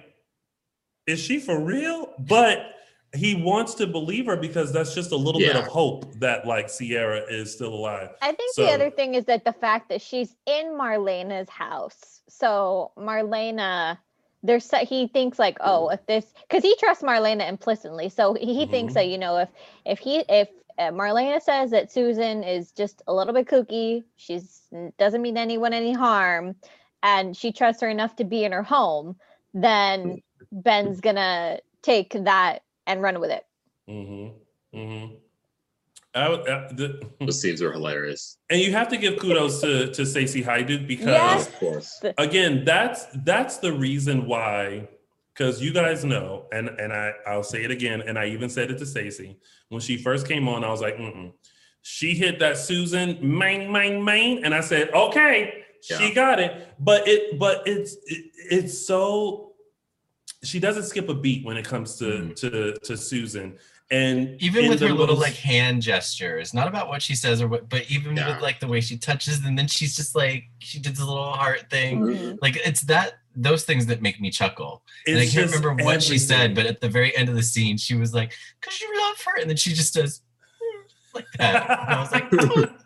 is 1.06 1.18
she 1.18 1.40
for 1.40 1.58
real? 1.58 2.12
But 2.18 2.74
he 3.14 3.34
wants 3.42 3.72
to 3.76 3.86
believe 3.86 4.26
her 4.26 4.36
because 4.36 4.70
that's 4.70 4.94
just 4.94 5.12
a 5.12 5.16
little 5.16 5.40
bit 5.40 5.56
of 5.56 5.66
hope 5.66 6.12
that 6.20 6.46
like 6.46 6.68
Ciara 6.70 7.20
is 7.28 7.52
still 7.52 7.72
alive. 7.72 8.10
I 8.20 8.32
think 8.32 8.52
So- 8.54 8.66
the 8.66 8.70
other 8.70 8.90
thing 8.90 9.14
is 9.14 9.24
that 9.24 9.44
the 9.46 9.54
fact 9.54 9.88
that 9.88 10.02
she's 10.02 10.36
in 10.46 10.66
Marlena's 10.78 11.48
house. 11.48 12.20
So 12.28 12.92
Marlena, 12.98 13.96
there's 14.42 14.70
he 14.82 15.08
thinks 15.08 15.38
like, 15.38 15.58
oh, 15.60 15.88
if 15.88 16.04
this, 16.06 16.32
because 16.48 16.62
he 16.62 16.74
trusts 16.76 17.02
Marlena 17.02 17.48
implicitly. 17.48 18.08
So 18.08 18.34
he, 18.34 18.54
he 18.54 18.66
thinks 18.66 18.94
that 18.94 19.08
you 19.08 19.18
know 19.18 19.38
if 19.38 19.48
if 19.84 19.98
he 19.98 20.24
if 20.28 20.48
uh, 20.78 20.90
Marlena 20.90 21.40
says 21.42 21.70
that 21.72 21.92
Susan 21.92 22.42
is 22.42 22.72
just 22.72 23.02
a 23.06 23.12
little 23.14 23.34
bit 23.34 23.46
kooky, 23.46 24.04
she's 24.16 24.62
doesn't 24.98 25.22
mean 25.22 25.36
anyone 25.36 25.72
any 25.72 25.92
harm, 25.92 26.56
and 27.02 27.36
she 27.36 27.52
trusts 27.52 27.82
her 27.82 27.88
enough 27.88 28.16
to 28.16 28.24
be 28.24 28.44
in 28.44 28.52
her 28.52 28.62
home, 28.62 29.16
then 29.52 30.22
Ben's 30.50 31.00
gonna 31.00 31.60
take 31.82 32.12
that 32.24 32.60
and 32.86 33.02
run 33.02 33.20
with 33.20 33.30
it. 33.30 33.44
Mm-hmm. 33.88 34.78
Mm-hmm. 34.78 35.14
I, 36.14 36.28
would- 36.28 36.48
uh, 36.48 36.68
the, 36.72 37.00
Those 37.20 37.40
scenes 37.40 37.62
are 37.62 37.72
hilarious. 37.72 38.38
and 38.50 38.60
you 38.60 38.72
have 38.72 38.88
to 38.88 38.96
give 38.96 39.18
kudos 39.18 39.60
to 39.60 39.92
to 39.92 40.04
Stacy 40.04 40.42
Haiduk 40.42 40.86
because 40.86 41.06
Yes. 41.06 41.46
Of 41.46 41.54
course. 41.54 42.02
again, 42.18 42.64
that's 42.64 43.06
that's 43.24 43.58
the 43.58 43.72
reason 43.72 44.26
why. 44.26 44.88
Because 45.32 45.62
you 45.62 45.72
guys 45.72 46.04
know, 46.04 46.46
and 46.52 46.68
and 46.68 46.92
I 46.92 47.12
I'll 47.26 47.44
say 47.44 47.62
it 47.62 47.70
again, 47.70 48.02
and 48.02 48.18
I 48.18 48.26
even 48.26 48.50
said 48.50 48.70
it 48.70 48.78
to 48.78 48.86
Stacey 48.86 49.38
when 49.68 49.80
she 49.80 49.96
first 49.96 50.26
came 50.26 50.48
on. 50.48 50.64
I 50.64 50.70
was 50.70 50.80
like, 50.80 50.96
Mm-mm. 50.96 51.32
she 51.82 52.14
hit 52.14 52.40
that 52.40 52.58
Susan 52.58 53.16
main 53.22 53.70
main 53.70 54.04
main, 54.04 54.44
and 54.44 54.52
I 54.52 54.60
said, 54.60 54.90
okay, 54.92 55.62
she 55.82 56.08
Yeah. 56.08 56.14
got 56.14 56.40
it. 56.40 56.74
But 56.80 57.06
it 57.06 57.38
but 57.38 57.62
it's 57.66 57.94
it, 58.06 58.24
it's 58.50 58.76
so 58.86 59.52
she 60.42 60.58
doesn't 60.58 60.84
skip 60.84 61.08
a 61.08 61.14
beat 61.14 61.44
when 61.44 61.56
it 61.56 61.64
comes 61.64 61.96
to 61.98 62.04
Mhm. 62.04 62.36
to 62.40 62.78
to 62.82 62.96
Susan, 62.96 63.56
and 63.90 64.40
even 64.40 64.68
with 64.68 64.78
the 64.78 64.88
her 64.88 64.94
little 64.94 65.16
like 65.16 65.34
hand 65.34 65.82
gestures 65.82 66.54
not 66.54 66.68
about 66.68 66.86
what 66.88 67.02
she 67.02 67.14
says 67.14 67.42
or 67.42 67.48
what 67.48 67.68
but 67.68 67.82
even 67.90 68.16
Yeah. 68.16 68.34
with 68.34 68.42
like 68.42 68.60
the 68.60 68.68
way 68.68 68.80
she 68.80 68.96
touches 68.96 69.44
and 69.44 69.58
then 69.58 69.66
she's 69.66 69.96
just 69.96 70.14
like 70.14 70.44
she 70.60 70.78
did 70.78 70.92
this 70.92 71.00
little 71.00 71.32
heart 71.32 71.68
thing 71.70 72.00
Mhm. 72.00 72.38
like 72.40 72.56
it's 72.64 72.82
that 72.82 73.14
those 73.34 73.64
things 73.64 73.86
that 73.86 74.00
make 74.02 74.20
me 74.20 74.30
chuckle 74.30 74.82
and 75.06 75.16
i 75.18 75.22
can't 75.22 75.32
just 75.50 75.54
remember 75.54 75.84
what 75.84 76.02
she 76.02 76.18
said 76.18 76.54
but 76.54 76.66
at 76.66 76.80
the 76.80 76.88
very 76.88 77.16
end 77.16 77.28
of 77.28 77.34
the 77.34 77.42
scene 77.42 77.76
she 77.76 77.94
was 77.94 78.12
like 78.14 78.32
because 78.60 78.80
you 78.80 78.88
love 79.00 79.20
her 79.26 79.40
and 79.40 79.48
then 79.50 79.56
she 79.56 79.72
just 79.72 79.94
does 79.94 80.22
like 81.14 81.26
that 81.38 81.68
and 81.70 81.94
i 81.94 82.00
was 82.00 82.12
like 82.12 82.26
"Oh." 82.32 82.66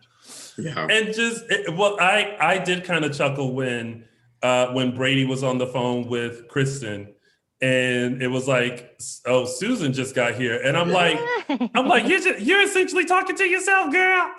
Yeah. 0.56 0.86
and 0.88 1.12
just 1.12 1.42
it, 1.50 1.74
well 1.74 1.96
i 2.00 2.36
i 2.40 2.58
did 2.58 2.84
kind 2.84 3.04
of 3.04 3.12
chuckle 3.16 3.52
when 3.54 4.04
uh 4.42 4.68
when 4.68 4.94
brady 4.94 5.24
was 5.24 5.42
on 5.42 5.58
the 5.58 5.66
phone 5.66 6.06
with 6.08 6.46
kristen 6.48 7.13
and 7.64 8.22
it 8.22 8.28
was 8.28 8.46
like 8.46 9.00
oh 9.26 9.44
susan 9.46 9.92
just 9.92 10.14
got 10.14 10.34
here 10.34 10.60
and 10.62 10.76
i'm 10.76 10.90
like 10.90 11.18
i'm 11.74 11.86
like 11.88 12.06
you're 12.06 12.20
just, 12.20 12.40
you're 12.40 12.60
essentially 12.60 13.04
talking 13.06 13.34
to 13.34 13.44
yourself 13.44 13.90
girl 13.90 14.30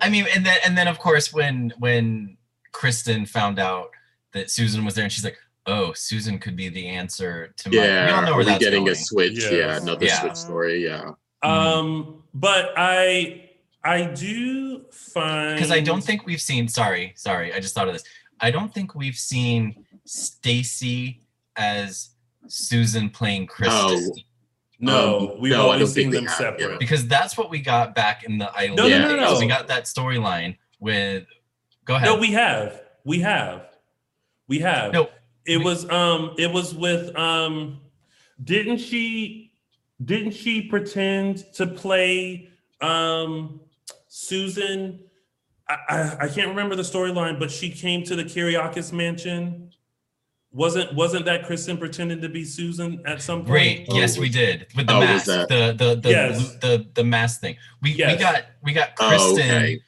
i 0.00 0.08
mean 0.10 0.24
and 0.34 0.46
then 0.46 0.58
and 0.64 0.76
then 0.78 0.86
of 0.86 0.98
course 0.98 1.32
when 1.32 1.72
when 1.78 2.36
kristen 2.72 3.26
found 3.26 3.58
out 3.58 3.90
that 4.32 4.50
susan 4.50 4.84
was 4.84 4.94
there 4.94 5.04
and 5.04 5.12
she's 5.12 5.24
like 5.24 5.38
oh 5.66 5.92
susan 5.94 6.38
could 6.38 6.54
be 6.56 6.68
the 6.68 6.86
answer 6.86 7.52
to 7.56 7.68
my 7.70 7.76
we 7.76 7.78
all 7.80 7.84
Yeah. 7.86 8.06
know 8.06 8.16
Are 8.16 8.24
where 8.30 8.38
we 8.38 8.44
that's 8.44 8.64
getting 8.64 8.88
a 8.88 8.94
switch? 8.94 9.32
Yes. 9.42 9.52
Yeah. 9.52 9.76
Another 9.78 10.04
Yeah. 10.06 10.20
switch 10.20 10.36
story. 10.36 10.84
Yeah. 10.84 11.12
um 11.42 12.22
but 12.34 12.72
i 12.76 13.48
i 13.82 14.04
do 14.04 14.82
find 14.92 15.56
because 15.56 15.70
I 15.72 15.80
don't 15.80 16.02
think 16.02 16.26
we've 16.26 16.40
seen. 16.40 16.68
Sorry, 16.68 17.12
sorry, 17.16 17.52
I 17.52 17.60
just 17.60 17.74
thought 17.74 17.86
of 17.88 17.92
this. 17.94 18.04
I 18.40 18.50
don't 18.50 18.72
think 18.74 18.94
we've 18.94 19.16
seen 19.16 19.84
Stacy 20.06 21.20
as 21.56 22.10
Susan 22.46 23.10
playing 23.10 23.46
Kristen 23.46 23.76
Oh, 23.76 24.14
no 24.80 25.30
Um, 25.32 25.40
we've 25.40 25.52
no, 25.52 25.62
always 25.62 25.80
don't 25.80 25.88
seen 25.88 26.10
them 26.10 26.28
separate 26.28 26.70
yeah. 26.72 26.76
because 26.78 27.06
that's 27.06 27.38
what 27.38 27.48
we 27.50 27.60
got 27.60 27.94
back 27.94 28.24
in 28.24 28.38
the 28.38 28.54
Eileen. 28.56 28.74
No, 28.74 28.88
no, 28.88 29.08
no, 29.08 29.16
no. 29.16 29.38
We 29.38 29.46
got 29.46 29.68
that 29.68 29.84
storyline 29.84 30.56
with. 30.80 31.26
Go 31.84 31.94
ahead. 31.94 32.08
No, 32.08 32.16
we 32.18 32.32
have. 32.32 32.82
We 33.04 33.20
have. 33.20 33.66
We 34.48 34.58
have. 34.60 34.92
No, 34.92 35.08
It 35.46 35.58
we- 35.58 35.64
was 35.64 35.88
um 35.90 36.34
it 36.38 36.50
was 36.52 36.74
with 36.74 37.14
um 37.16 37.80
didn't 38.42 38.78
she 38.78 39.52
didn't 40.04 40.32
she 40.32 40.62
pretend 40.62 41.44
to 41.54 41.66
play 41.66 42.48
um 42.80 43.60
Susan 44.08 45.00
I, 45.68 45.76
I, 45.88 46.16
I 46.24 46.28
can't 46.28 46.48
remember 46.48 46.76
the 46.76 46.82
storyline, 46.82 47.38
but 47.38 47.50
she 47.50 47.70
came 47.70 48.02
to 48.04 48.14
the 48.16 48.24
Kiriakis 48.24 48.92
mansion. 48.92 49.70
Wasn't 50.54 50.94
wasn't 50.94 51.24
that 51.24 51.44
Kristen 51.44 51.76
pretending 51.78 52.20
to 52.20 52.28
be 52.28 52.44
Susan 52.44 53.02
at 53.06 53.20
some 53.20 53.38
point? 53.40 53.48
Great. 53.48 53.86
Oh, 53.90 53.96
yes, 53.96 54.16
we 54.16 54.28
did 54.28 54.68
with 54.76 54.86
the 54.86 54.92
oh, 54.94 55.00
was 55.00 55.08
mask, 55.08 55.26
that- 55.26 55.48
the 55.48 55.72
the 55.76 55.94
the, 56.00 56.10
Yes. 56.10 56.56
the 56.60 56.86
the 56.94 57.02
mask 57.02 57.40
thing. 57.40 57.56
We 57.82 57.94
we 57.94 58.14
got 58.16 58.44
we 58.62 58.72
got 58.72 58.94
Kristen. 58.94 59.20
Oh, 59.20 59.34
Kristen. 59.34 59.56
okay. 59.56 59.80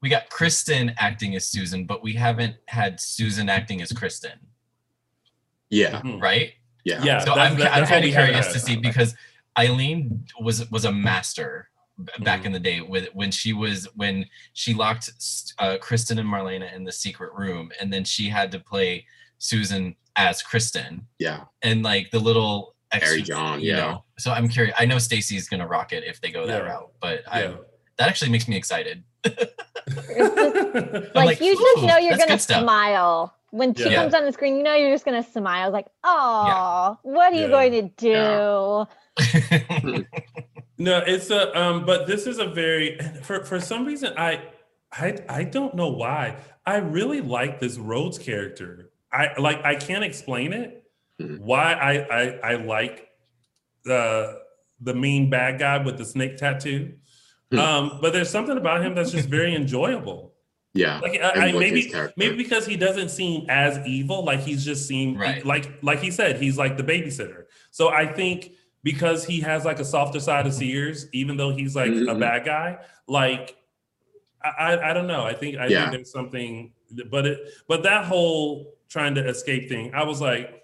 We 0.00 0.08
got 0.08 0.30
Kristen 0.30 0.94
acting 0.96 1.34
as 1.36 1.46
Susan, 1.46 1.84
but 1.84 2.02
we 2.02 2.14
haven't 2.14 2.56
had 2.68 2.98
Susan 3.00 3.50
acting 3.50 3.82
as 3.82 3.92
Kristen, 3.92 4.32
Yeah. 5.70 6.00
Mhm. 6.00 6.22
right? 6.22 6.52
Yeah. 6.84 7.02
Yeah. 7.02 7.18
so 7.18 7.34
that's- 7.34 7.52
I'm, 7.52 7.58
that- 7.58 7.74
I'm 7.76 7.84
kind 7.86 8.04
of 8.04 8.10
curious 8.12 8.50
to 8.52 8.58
see 8.60 8.76
because 8.76 9.14
Eileen 9.58 10.24
was 10.40 10.70
was 10.70 10.86
a 10.86 10.92
master 10.92 11.68
b- 12.02 12.24
back 12.24 12.42
Mhm. 12.42 12.46
in 12.46 12.52
the 12.52 12.60
day 12.60 12.80
with 12.80 13.08
when 13.12 13.30
she 13.30 13.52
was 13.52 13.86
when 13.94 14.24
she 14.54 14.72
locked 14.72 15.10
uh, 15.58 15.76
Kristen 15.82 16.18
and 16.18 16.28
Marlena 16.28 16.72
in 16.74 16.84
the 16.84 16.92
secret 16.92 17.32
room 17.34 17.70
and 17.78 17.92
then 17.92 18.04
she 18.04 18.28
had 18.30 18.50
to 18.52 18.58
play 18.60 19.04
Susan 19.38 19.94
as 20.16 20.42
Kristen 20.42 21.06
Yeah. 21.18 21.44
and 21.62 21.82
like 21.82 22.10
the 22.10 22.18
little 22.18 22.74
Harry 22.90 23.04
extra, 23.20 23.22
John, 23.22 23.60
you 23.60 23.70
yeah. 23.72 23.76
know. 23.76 24.04
So 24.18 24.32
I'm 24.32 24.48
curious. 24.48 24.74
I 24.78 24.84
know 24.86 24.98
Stacy's 24.98 25.48
gonna 25.48 25.66
rock 25.66 25.92
it 25.92 26.04
if 26.04 26.20
they 26.20 26.30
go 26.30 26.46
that 26.46 26.62
Yeah. 26.62 26.68
route, 26.68 26.92
but 27.00 27.22
Yeah. 27.26 27.32
I 27.32 27.54
that 27.98 28.08
actually 28.08 28.30
makes 28.30 28.46
me 28.48 28.56
excited. 28.56 29.02
like, 29.24 31.14
like, 31.14 31.40
you 31.40 31.56
just 31.56 31.82
know 31.86 31.98
you're 31.98 32.16
gonna 32.16 32.38
smile 32.38 33.34
when 33.50 33.74
she 33.74 33.90
Yeah. 33.90 33.96
comes 33.96 34.14
on 34.14 34.24
the 34.24 34.32
screen. 34.32 34.56
You 34.56 34.62
know 34.62 34.74
you're 34.74 34.92
just 34.92 35.04
gonna 35.04 35.22
smile, 35.22 35.70
like, 35.70 35.86
"Oh, 36.04 36.96
what 37.02 37.32
are 37.32 37.36
you 37.36 37.42
Yeah. 37.42 37.48
going 37.48 37.72
to 37.72 38.86
do?" 39.96 40.04
No, 40.80 40.98
it's 41.04 41.28
a 41.30 41.58
um, 41.60 41.84
but 41.84 42.06
this 42.06 42.24
is 42.28 42.38
a 42.38 42.46
very 42.46 42.98
for 43.22 43.44
for 43.44 43.58
some 43.60 43.84
reason 43.84 44.12
I 44.16 44.44
I 44.92 45.18
I 45.28 45.42
don't 45.42 45.74
know 45.74 45.88
why. 45.90 46.36
I 46.64 46.76
really 46.76 47.20
like 47.20 47.58
this 47.58 47.78
Rhodes 47.78 48.16
character. 48.16 48.87
I 49.12 49.38
like 49.38 49.64
I 49.64 49.74
can't 49.76 50.04
explain 50.04 50.52
it. 50.52 50.84
Mhm. 51.20 51.38
Why 51.40 51.72
I 51.72 51.92
I 52.20 52.52
I 52.52 52.54
like 52.56 53.08
the 53.84 54.40
the 54.80 54.94
mean 54.94 55.28
bad 55.30 55.58
guy 55.58 55.78
with 55.78 55.98
the 55.98 56.04
snake 56.04 56.36
tattoo. 56.36 56.94
Hmm. 57.50 57.58
Um, 57.58 57.98
but 58.02 58.12
there's 58.12 58.30
something 58.30 58.56
about 58.56 58.84
him 58.84 58.94
that's 58.94 59.10
just 59.10 59.28
very 59.28 59.54
enjoyable. 59.54 60.34
Yeah. 60.74 61.00
Like 61.00 61.20
I, 61.20 61.48
I 61.48 61.52
maybe 61.52 61.92
maybe 62.16 62.36
because 62.36 62.66
he 62.66 62.76
doesn't 62.76 63.08
seem 63.08 63.46
as 63.48 63.78
evil, 63.86 64.22
like 64.24 64.40
he's 64.40 64.64
just 64.64 64.86
seem 64.86 65.16
Right. 65.16 65.44
like 65.44 65.82
like 65.82 66.00
he 66.00 66.10
said, 66.10 66.40
he's 66.40 66.58
like 66.58 66.76
the 66.76 66.84
babysitter. 66.84 67.44
So 67.70 67.88
I 67.88 68.06
think 68.06 68.52
because 68.84 69.24
he 69.24 69.40
has 69.40 69.64
like 69.64 69.80
a 69.80 69.84
softer 69.84 70.20
side 70.20 70.46
of 70.46 70.52
Sears, 70.54 71.06
even 71.12 71.36
though 71.36 71.50
he's 71.50 71.74
like 71.74 71.88
a 71.90 71.94
Mhm. 71.94 72.20
bad 72.20 72.44
guy, 72.44 72.78
like 73.08 73.56
I, 74.44 74.48
I 74.74 74.90
I 74.90 74.92
don't 74.92 75.06
know. 75.08 75.24
I 75.24 75.32
think 75.34 75.56
I 75.56 75.66
Yeah. 75.66 75.80
think 75.80 75.92
there's 75.92 76.12
something, 76.12 76.72
but 77.10 77.26
it 77.26 77.38
but 77.66 77.82
that 77.84 78.04
whole 78.04 78.74
trying 78.88 79.14
to 79.16 79.26
escape 79.28 79.68
thing, 79.68 79.92
I 79.94 80.04
was 80.04 80.20
like, 80.20 80.62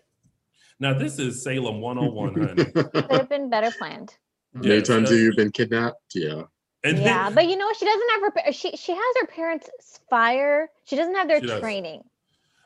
now 0.81 0.95
this 0.95 1.19
is 1.19 1.43
Salem 1.43 1.81
101, 1.81 2.35
honey. 2.49 2.65
Could 2.65 3.11
have 3.11 3.29
been 3.29 3.49
better 3.51 3.71
planned. 3.79 4.15
Many 4.53 4.77
Yes, 4.77 4.89
times 4.89 5.11
yes. 5.11 5.27
have 5.27 5.37
been 5.37 5.51
kidnapped? 5.53 5.97
Yeah. 6.15 6.43
And 6.85 6.99
then- 6.99 7.05
Yeah, 7.05 7.31
but 7.31 7.49
you 7.49 7.57
know 7.57 7.71
she 7.79 7.85
doesn't 7.87 8.11
have 8.11 8.23
her. 8.47 8.53
She 8.53 8.77
she 8.77 8.93
has 8.93 9.15
her 9.21 9.27
parents 9.27 9.69
fire. 10.11 10.69
She 10.85 10.97
doesn't 10.97 11.15
have 11.15 11.29
their 11.29 11.41
She 11.41 11.47
does. 11.47 11.61
training. 11.61 12.03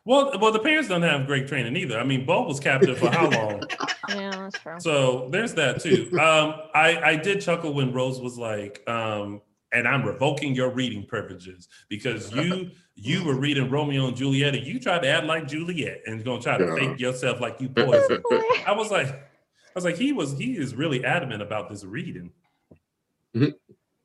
well, 0.04 0.36
well, 0.40 0.50
the 0.52 0.58
parents 0.58 0.88
don't 0.88 1.02
have 1.02 1.26
great 1.26 1.46
training 1.46 1.76
either. 1.76 1.98
I 1.98 2.04
mean, 2.04 2.26
Bo 2.26 2.42
was 2.42 2.58
captive 2.60 2.98
for 2.98 3.10
how 3.10 3.28
long? 3.30 3.62
Yeah, 4.08 4.30
that's 4.30 4.58
true. 4.58 4.80
So 4.80 5.28
there's 5.30 5.52
that 5.54 5.80
too. 5.82 6.08
Um, 6.18 6.54
I 6.74 6.98
I 7.12 7.16
did 7.16 7.42
chuckle 7.42 7.74
when 7.74 7.92
Rose 7.92 8.18
was 8.20 8.38
like, 8.38 8.82
um, 8.88 9.42
and 9.72 9.86
I'm 9.86 10.02
revoking 10.04 10.54
your 10.54 10.70
reading 10.70 11.04
privileges 11.06 11.68
because 11.88 12.32
you 12.32 12.70
you 12.94 13.24
were 13.24 13.34
reading 13.38 13.70
Romeo 13.70 14.08
and 14.08 14.16
Juliet 14.16 14.54
and 14.54 14.66
you 14.66 14.80
tried 14.80 15.02
to 15.02 15.08
act 15.08 15.26
like 15.26 15.46
Juliet 15.46 16.02
and 16.06 16.24
gonna 16.24 16.40
try 16.40 16.58
to 16.58 16.64
Yeah. 16.66 16.74
fake 16.74 17.00
yourself 17.00 17.40
like 17.40 17.60
you 17.60 17.68
poison. 17.76 18.22
I 18.66 18.72
was 18.72 18.90
like, 18.90 19.08
I 19.08 19.72
was 19.74 19.84
like, 19.84 19.96
he 19.96 20.12
was 20.12 20.36
he 20.38 20.56
is 20.56 20.74
really 20.74 21.04
adamant 21.04 21.42
about 21.42 21.68
this 21.68 21.84
reading. 21.84 22.32
Mhm. 23.36 23.54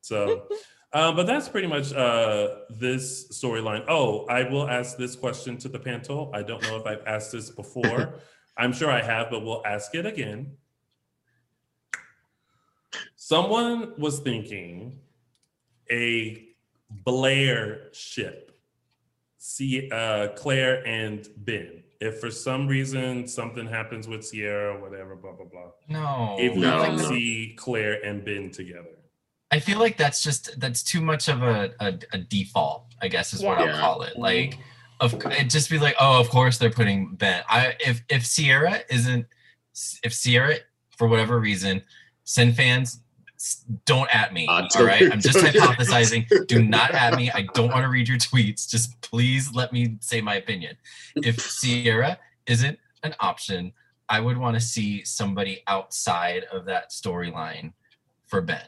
So, 0.01 0.47
um, 0.91 1.15
but 1.15 1.25
that's 1.25 1.47
pretty 1.47 1.67
much 1.67 1.93
uh, 1.93 2.49
this 2.69 3.29
storyline. 3.31 3.85
Oh, 3.87 4.25
I 4.27 4.43
will 4.43 4.69
ask 4.69 4.97
this 4.97 5.15
question 5.15 5.57
to 5.59 5.69
the 5.69 5.79
panel. 5.79 6.29
I 6.33 6.43
don't 6.43 6.61
know 6.63 6.75
if 6.77 6.85
I've 6.85 7.05
asked 7.07 7.31
this 7.31 7.49
before. 7.49 8.19
I'm 8.57 8.73
sure 8.73 8.91
I 8.91 9.01
have, 9.01 9.31
but 9.31 9.43
we'll 9.43 9.65
ask 9.65 9.95
it 9.95 10.05
again. 10.05 10.57
Someone 13.15 13.93
was 13.97 14.19
thinking 14.19 14.99
a 15.91 16.47
Blair 16.89 17.89
ship, 17.91 18.51
see 19.37 19.89
uh, 19.91 20.29
Claire 20.35 20.85
and 20.87 21.27
Ben 21.37 21.83
if 21.99 22.19
for 22.19 22.29
some 22.29 22.67
reason 22.67 23.25
something 23.27 23.65
happens 23.65 24.07
with 24.09 24.29
Ciara, 24.29 24.79
whatever, 24.79 25.15
blah 25.15 25.31
blah 25.31 25.45
blah. 25.45 25.71
No. 25.87 26.35
If 26.37 26.53
we 26.55 26.61
No, 26.61 26.83
can 26.83 26.97
no. 26.97 27.03
see 27.09 27.55
Claire 27.57 28.03
and 28.05 28.25
Ben 28.25 28.51
together. 28.51 28.89
I 29.51 29.59
feel 29.59 29.79
like 29.79 29.97
that's 29.97 30.21
just 30.21 30.59
that's 30.59 30.83
too 30.83 30.99
much 31.01 31.29
of 31.29 31.43
a, 31.43 31.71
a, 31.79 31.97
a 32.11 32.17
default, 32.17 32.87
I 33.01 33.07
guess 33.07 33.33
is 33.33 33.41
what 33.41 33.57
I'll 33.57 33.79
call 33.79 34.01
it. 34.01 34.17
Like 34.17 34.57
of 34.99 35.13
it 35.13 35.45
just 35.49 35.69
be 35.69 35.79
like, 35.79 35.95
oh, 35.99 36.19
of 36.19 36.29
course 36.29 36.57
they're 36.57 36.69
putting 36.69 37.15
Ben. 37.15 37.43
I 37.49 37.75
if 37.79 38.03
if 38.09 38.29
Ciara 38.29 38.79
isn't 38.89 39.25
if 40.03 40.13
Ciara 40.19 40.55
for 40.97 41.07
whatever 41.07 41.39
reason, 41.39 41.81
Cin 42.25 42.53
fans 42.53 42.89
s- 42.95 42.99
don't 43.85 44.13
at 44.15 44.33
me. 44.33 44.47
Uh, 44.47 44.67
all 44.75 44.85
right. 44.85 45.11
I'm 45.11 45.19
just 45.19 45.37
hypothesizing. 45.45 46.47
Do 46.47 46.63
not 46.63 46.91
at 46.91 47.15
me. 47.15 47.29
I 47.31 47.47
don't 47.53 47.69
want 47.69 47.83
to 47.83 47.89
read 47.89 48.07
your 48.07 48.17
tweets. 48.17 48.69
Just 48.69 48.99
please 49.01 49.53
let 49.53 49.73
me 49.73 49.97
say 49.99 50.21
my 50.21 50.35
opinion. 50.35 50.77
If 51.15 51.37
Ciara 51.59 52.17
isn't 52.47 52.77
an 53.03 53.15
option, 53.19 53.73
I 54.09 54.19
would 54.19 54.37
want 54.37 54.55
to 54.55 54.61
see 54.61 55.03
somebody 55.03 55.61
outside 55.67 56.43
of 56.51 56.65
that 56.65 56.91
storyline 56.91 57.73
for 58.27 58.41
Ben. 58.41 58.61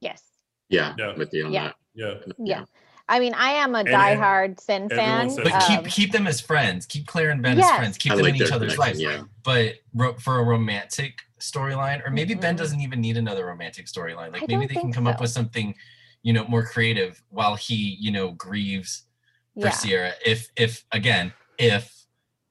Yes. 0.00 0.22
Yeah, 0.68 0.94
Yeah. 0.98 1.16
with 1.16 1.32
you 1.32 1.46
on 1.46 1.52
Yeah. 1.52 1.64
that. 1.64 1.76
Yeah. 1.94 2.14
Yeah. 2.38 2.64
I 3.08 3.20
mean, 3.20 3.34
I 3.34 3.50
am 3.50 3.74
a 3.74 3.78
And- 3.80 3.88
diehard 3.88 4.60
Cin 4.60 4.84
everyone 4.84 4.96
fan. 5.06 5.30
says- 5.30 5.44
But 5.44 5.62
keep 5.66 5.78
um, 5.78 5.84
keep 5.86 6.12
them 6.12 6.26
as 6.26 6.40
friends. 6.40 6.86
Keep 6.86 7.06
Claire 7.06 7.30
and 7.30 7.42
Ben 7.42 7.56
Yes. 7.56 7.70
as 7.70 7.76
friends. 7.78 7.98
Keep 7.98 8.12
I 8.12 8.16
them 8.16 8.24
like 8.24 8.34
in 8.36 8.42
each 8.42 8.52
other's 8.52 8.78
lives. 8.78 9.00
yeah. 9.00 9.22
But 9.44 9.76
ro- 9.94 10.14
for 10.18 10.38
a 10.40 10.42
romantic 10.44 11.18
storyline, 11.40 12.04
or 12.06 12.10
maybe 12.10 12.34
Ben 12.34 12.54
Mhm. 12.54 12.58
doesn't 12.58 12.80
even 12.80 13.00
need 13.00 13.16
another 13.16 13.46
romantic 13.46 13.86
storyline. 13.86 14.32
Like 14.32 14.42
I 14.42 14.46
maybe 14.48 14.66
they 14.66 14.74
can 14.74 14.82
think 14.84 14.94
come 14.94 15.06
up 15.06 15.20
with 15.20 15.30
something, 15.30 15.74
you 16.22 16.32
know, 16.32 16.44
more 16.48 16.64
creative 16.64 17.22
while 17.28 17.54
he, 17.54 17.96
you 18.00 18.10
know, 18.10 18.32
grieves 18.32 19.04
for 19.54 19.66
Yeah. 19.68 19.70
Ciara. 19.70 20.12
If 20.24 20.48
if 20.56 20.84
again, 20.92 21.32
if 21.58 21.92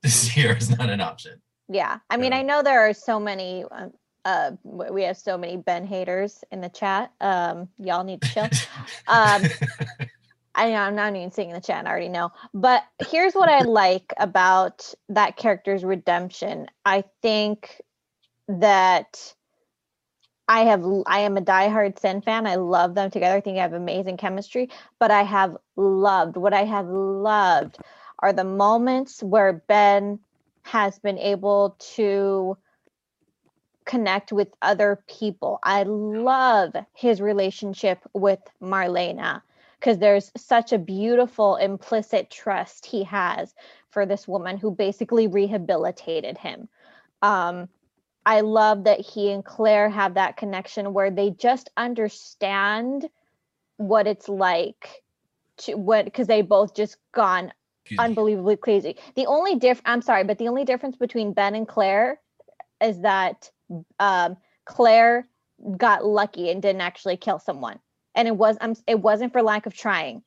Ciara 0.06 0.56
is 0.56 0.70
not 0.70 0.90
an 0.90 1.02
option. 1.02 1.42
Yeah. 1.68 1.98
I 2.10 2.18
mean, 2.18 2.32
I 2.32 2.44
know 2.44 2.62
there 2.62 2.88
are 2.88 2.94
so 2.94 3.20
many 3.20 3.64
um, 3.72 3.92
uh 4.24 4.52
we 4.64 5.04
have 5.04 5.18
so 5.18 5.38
many 5.38 5.58
Ben 5.58 5.86
haters 5.86 6.44
in 6.52 6.62
the 6.62 6.70
chat. 6.70 7.12
Um 7.20 7.70
y'all 7.80 8.04
need 8.04 8.22
to 8.22 8.30
chill. 8.30 8.50
um 9.08 9.44
I 10.56 10.70
know 10.70 10.78
I'm 10.78 10.96
not 10.96 11.16
even 11.16 11.32
seeing 11.32 11.50
in 11.50 11.56
the 11.56 11.62
chat, 11.62 11.86
I 11.86 11.90
already 11.90 12.10
know. 12.10 12.32
But 12.54 12.84
here's 13.00 13.34
what 13.34 13.50
I 13.50 13.64
like 13.64 14.14
about 14.18 14.94
that 15.10 15.36
character's 15.36 15.84
redemption. 15.84 16.68
I 16.86 17.04
think 17.22 17.82
that 18.48 19.36
I 20.48 20.62
have 20.62 20.86
I 21.08 21.20
am 21.20 21.38
a 21.38 21.42
diehard 21.42 22.00
Cin 22.00 22.22
fan. 22.22 22.48
I 22.48 22.56
love 22.56 22.96
them 22.96 23.12
together. 23.12 23.36
I 23.36 23.42
think 23.42 23.56
they 23.56 23.62
have 23.62 23.74
amazing 23.74 24.18
chemistry. 24.18 24.70
But 25.00 25.12
I 25.12 25.24
have 25.24 25.58
loved 25.76 26.38
what 26.38 26.54
I 26.54 26.64
have 26.64 26.88
loved 26.88 27.78
are 28.20 28.32
the 28.32 28.44
moments 28.44 29.22
where 29.22 29.62
Ben 29.68 30.20
has 30.64 30.98
been 31.00 31.18
able 31.18 31.76
to 31.96 32.58
connect 33.86 34.32
with 34.32 34.48
other 34.62 35.04
people. 35.08 35.60
I 35.64 35.84
love 35.84 36.74
his 36.94 37.22
relationship 37.22 38.00
with 38.14 38.40
Marlena 38.62 39.42
because 39.86 40.00
there's 40.00 40.32
such 40.36 40.74
a 40.74 40.80
beautiful 40.80 41.58
implicit 41.58 42.32
trust 42.32 42.88
he 42.88 43.04
has 43.04 43.54
for 43.92 44.04
this 44.08 44.28
woman 44.28 44.58
who 44.58 44.72
basically 44.72 45.28
rehabilitated 45.28 46.40
him. 46.40 46.68
Um, 47.22 47.70
I 48.26 48.42
love 48.42 48.86
that 48.86 49.00
he 49.00 49.30
and 49.30 49.46
Claire 49.46 49.88
have 49.90 50.16
that 50.16 50.38
connection 50.38 50.92
where 50.92 51.12
they 51.12 51.30
just 51.30 51.70
understand 51.78 53.08
what 53.78 54.08
it's 54.08 54.28
like 54.28 55.04
to 55.58 55.76
what 55.76 56.06
because 56.06 56.26
they 56.26 56.42
both 56.42 56.76
just 56.76 56.98
gone 57.14 57.54
unbelievably 58.00 58.58
crazy. 58.58 58.96
The 59.14 59.28
only 59.28 59.54
diff 59.54 59.84
I'm 59.86 60.02
sorry, 60.02 60.24
but 60.24 60.40
the 60.40 60.48
only 60.48 60.66
difference 60.66 60.96
between 60.96 61.34
Ben 61.34 61.54
and 61.54 61.68
Claire 61.68 62.20
is 62.82 63.02
that 63.02 63.52
um, 64.00 64.38
Claire 64.66 65.28
got 65.78 66.04
lucky 66.04 66.50
and 66.50 66.60
didn't 66.60 66.82
actually 66.82 67.18
kill 67.18 67.38
someone, 67.38 67.78
and 68.16 68.28
it 68.28 68.36
was 68.36 68.58
um, 68.62 68.76
it 68.88 69.00
wasn't 69.00 69.32
for 69.32 69.42
lack 69.42 69.66
of 69.66 69.74
trying. 69.74 70.24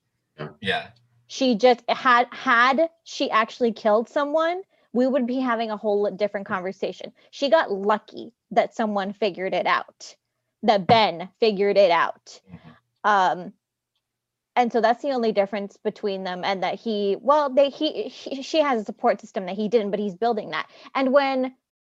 Yeah. 0.60 0.88
She 1.26 1.56
just 1.56 1.82
had 1.88 2.28
had 2.30 2.88
she 3.04 3.30
actually 3.30 3.72
killed 3.72 4.08
someone, 4.08 4.62
we 4.92 5.06
would 5.06 5.26
be 5.26 5.40
having 5.40 5.70
a 5.70 5.76
whole 5.76 6.10
different 6.10 6.46
conversation. 6.46 7.12
She 7.30 7.50
got 7.50 7.72
lucky 7.72 8.32
that 8.50 8.74
someone 8.74 9.12
figured 9.12 9.52
it 9.52 9.66
out, 9.66 10.16
that 10.62 10.86
Ben 10.86 11.28
figured 11.40 11.76
it 11.76 11.90
out. 11.90 12.40
Um, 13.04 13.52
and 14.58 14.72
so 14.72 14.80
that's 14.80 15.02
the 15.02 15.10
only 15.10 15.30
difference 15.30 15.76
between 15.76 16.24
them 16.24 16.42
and 16.44 16.62
that 16.62 16.74
he 16.80 17.16
well 17.20 17.48
they 17.48 17.70
he, 17.70 18.04
he 18.04 18.42
she 18.42 18.60
has 18.60 18.82
a 18.82 18.84
support 18.84 19.20
system 19.20 19.46
that 19.46 19.54
he 19.54 19.68
didn't 19.68 19.90
but 19.90 20.00
he's 20.00 20.16
building 20.16 20.50
that 20.50 20.68
and 20.94 21.12
when 21.12 21.54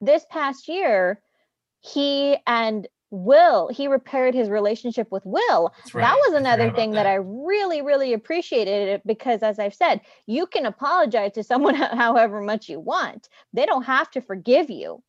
This 0.00 0.24
past 0.30 0.68
year 0.68 1.20
he 1.80 2.36
and 2.46 2.88
will 3.10 3.68
he 3.68 3.86
repaired 3.86 4.34
his 4.34 4.48
relationship 4.48 5.10
with 5.10 5.24
will. 5.24 5.72
Right. 5.92 6.02
that 6.02 6.16
was 6.26 6.34
another 6.34 6.70
thing 6.72 6.90
about 6.90 7.04
that. 7.04 7.10
i 7.10 7.14
really 7.14 7.80
really 7.80 8.12
appreciated 8.12 8.88
it 8.88 9.06
because 9.06 9.42
as 9.42 9.58
i've 9.58 9.74
said 9.74 10.00
you 10.26 10.46
can 10.46 10.66
apologize 10.66 11.32
to 11.32 11.44
someone 11.44 11.74
however 11.74 12.40
much 12.40 12.68
you 12.68 12.80
want. 12.80 13.28
They 13.52 13.66
don't 13.66 13.84
have 13.84 14.10
to 14.12 14.20
forgive 14.20 14.70
you. 14.70 15.02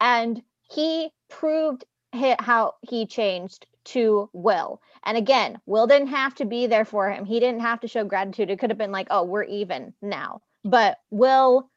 And 0.00 0.42
he 0.62 1.10
proved 1.30 1.84
how 2.12 2.74
he 2.82 3.06
changed 3.06 3.66
to 3.84 4.28
will. 4.32 4.80
And 5.04 5.16
again 5.16 5.60
will 5.66 5.86
didn't 5.86 6.08
have 6.08 6.34
to 6.36 6.44
be 6.44 6.66
there 6.66 6.84
for 6.84 7.10
him. 7.10 7.24
He 7.24 7.38
didn't 7.38 7.60
have 7.60 7.80
to 7.80 7.88
show 7.88 8.04
gratitude. 8.04 8.50
It 8.50 8.58
could 8.58 8.70
have 8.70 8.78
been 8.78 8.92
like 8.92 9.06
oh 9.10 9.24
we're 9.24 9.44
even 9.44 9.94
now. 10.02 10.42
But 10.64 10.98
will 11.10 11.70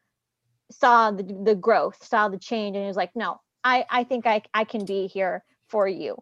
saw 0.72 1.12
the, 1.12 1.24
the 1.44 1.56
growth 1.56 2.04
saw 2.06 2.28
the 2.30 2.38
change 2.38 2.76
and 2.76 2.84
he 2.84 2.88
was 2.88 2.98
like 2.98 3.16
no 3.16 3.40
i 3.64 3.86
i 3.90 4.04
think 4.04 4.26
i 4.26 4.42
i 4.54 4.64
can 4.64 4.86
be 4.86 5.08
here 5.08 5.44
for 5.68 5.88
you. 5.88 6.18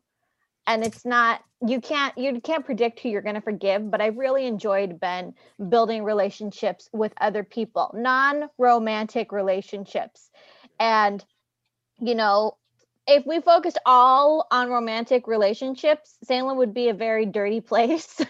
And 0.69 0.83
it's 0.83 1.05
not 1.05 1.41
you 1.65 1.79
can't 1.79 2.17
you 2.17 2.41
can't 2.41 2.65
predict 2.65 2.99
who 2.99 3.09
you're 3.09 3.21
going 3.21 3.35
to 3.35 3.41
forgive 3.41 3.89
but 3.89 4.01
i 4.01 4.07
really 4.07 4.45
enjoyed 4.45 4.99
ben 4.99 5.33
building 5.69 6.03
relationships 6.03 6.89
with 6.93 7.13
other 7.19 7.43
people 7.43 7.91
non-romantic 7.95 9.31
relationships. 9.31 10.29
And 10.79 11.23
you 11.99 12.15
know 12.15 12.57
if 13.07 13.25
we 13.25 13.39
focused 13.39 13.79
all 13.85 14.45
on 14.51 14.69
romantic 14.69 15.27
relationships 15.27 16.17
salem 16.23 16.57
would 16.57 16.73
be 16.73 16.89
a 16.89 16.93
very 16.93 17.25
dirty 17.25 17.61
place 17.61 18.21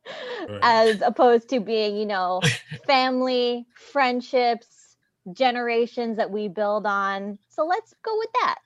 as 0.62 1.02
opposed 1.02 1.48
to 1.48 1.60
being 1.60 1.96
you 1.96 2.06
know 2.06 2.40
family 2.86 3.66
friendships 3.74 4.81
generations 5.32 6.16
that 6.16 6.30
we 6.30 6.48
build 6.48 6.86
on 6.86 7.38
so 7.48 7.64
let's 7.64 7.94
go 8.02 8.16
with 8.18 8.30
that 8.40 8.56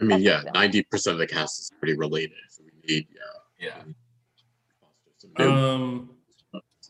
I 0.00 0.04
mean, 0.04 0.10
That's 0.10 0.22
yeah, 0.22 0.30
what 0.30 0.40
I 0.40 0.42
feel. 0.44 0.52
ninety 0.52 0.82
percent 0.82 1.14
of 1.14 1.18
the 1.18 1.26
cast 1.26 1.60
is 1.60 1.70
pretty 1.78 1.96
related. 1.96 2.32
So 2.48 2.62
we 2.64 2.94
need, 2.94 3.06
yeah, 3.58 3.82
yeah. 5.38 5.44
Um. 5.44 6.10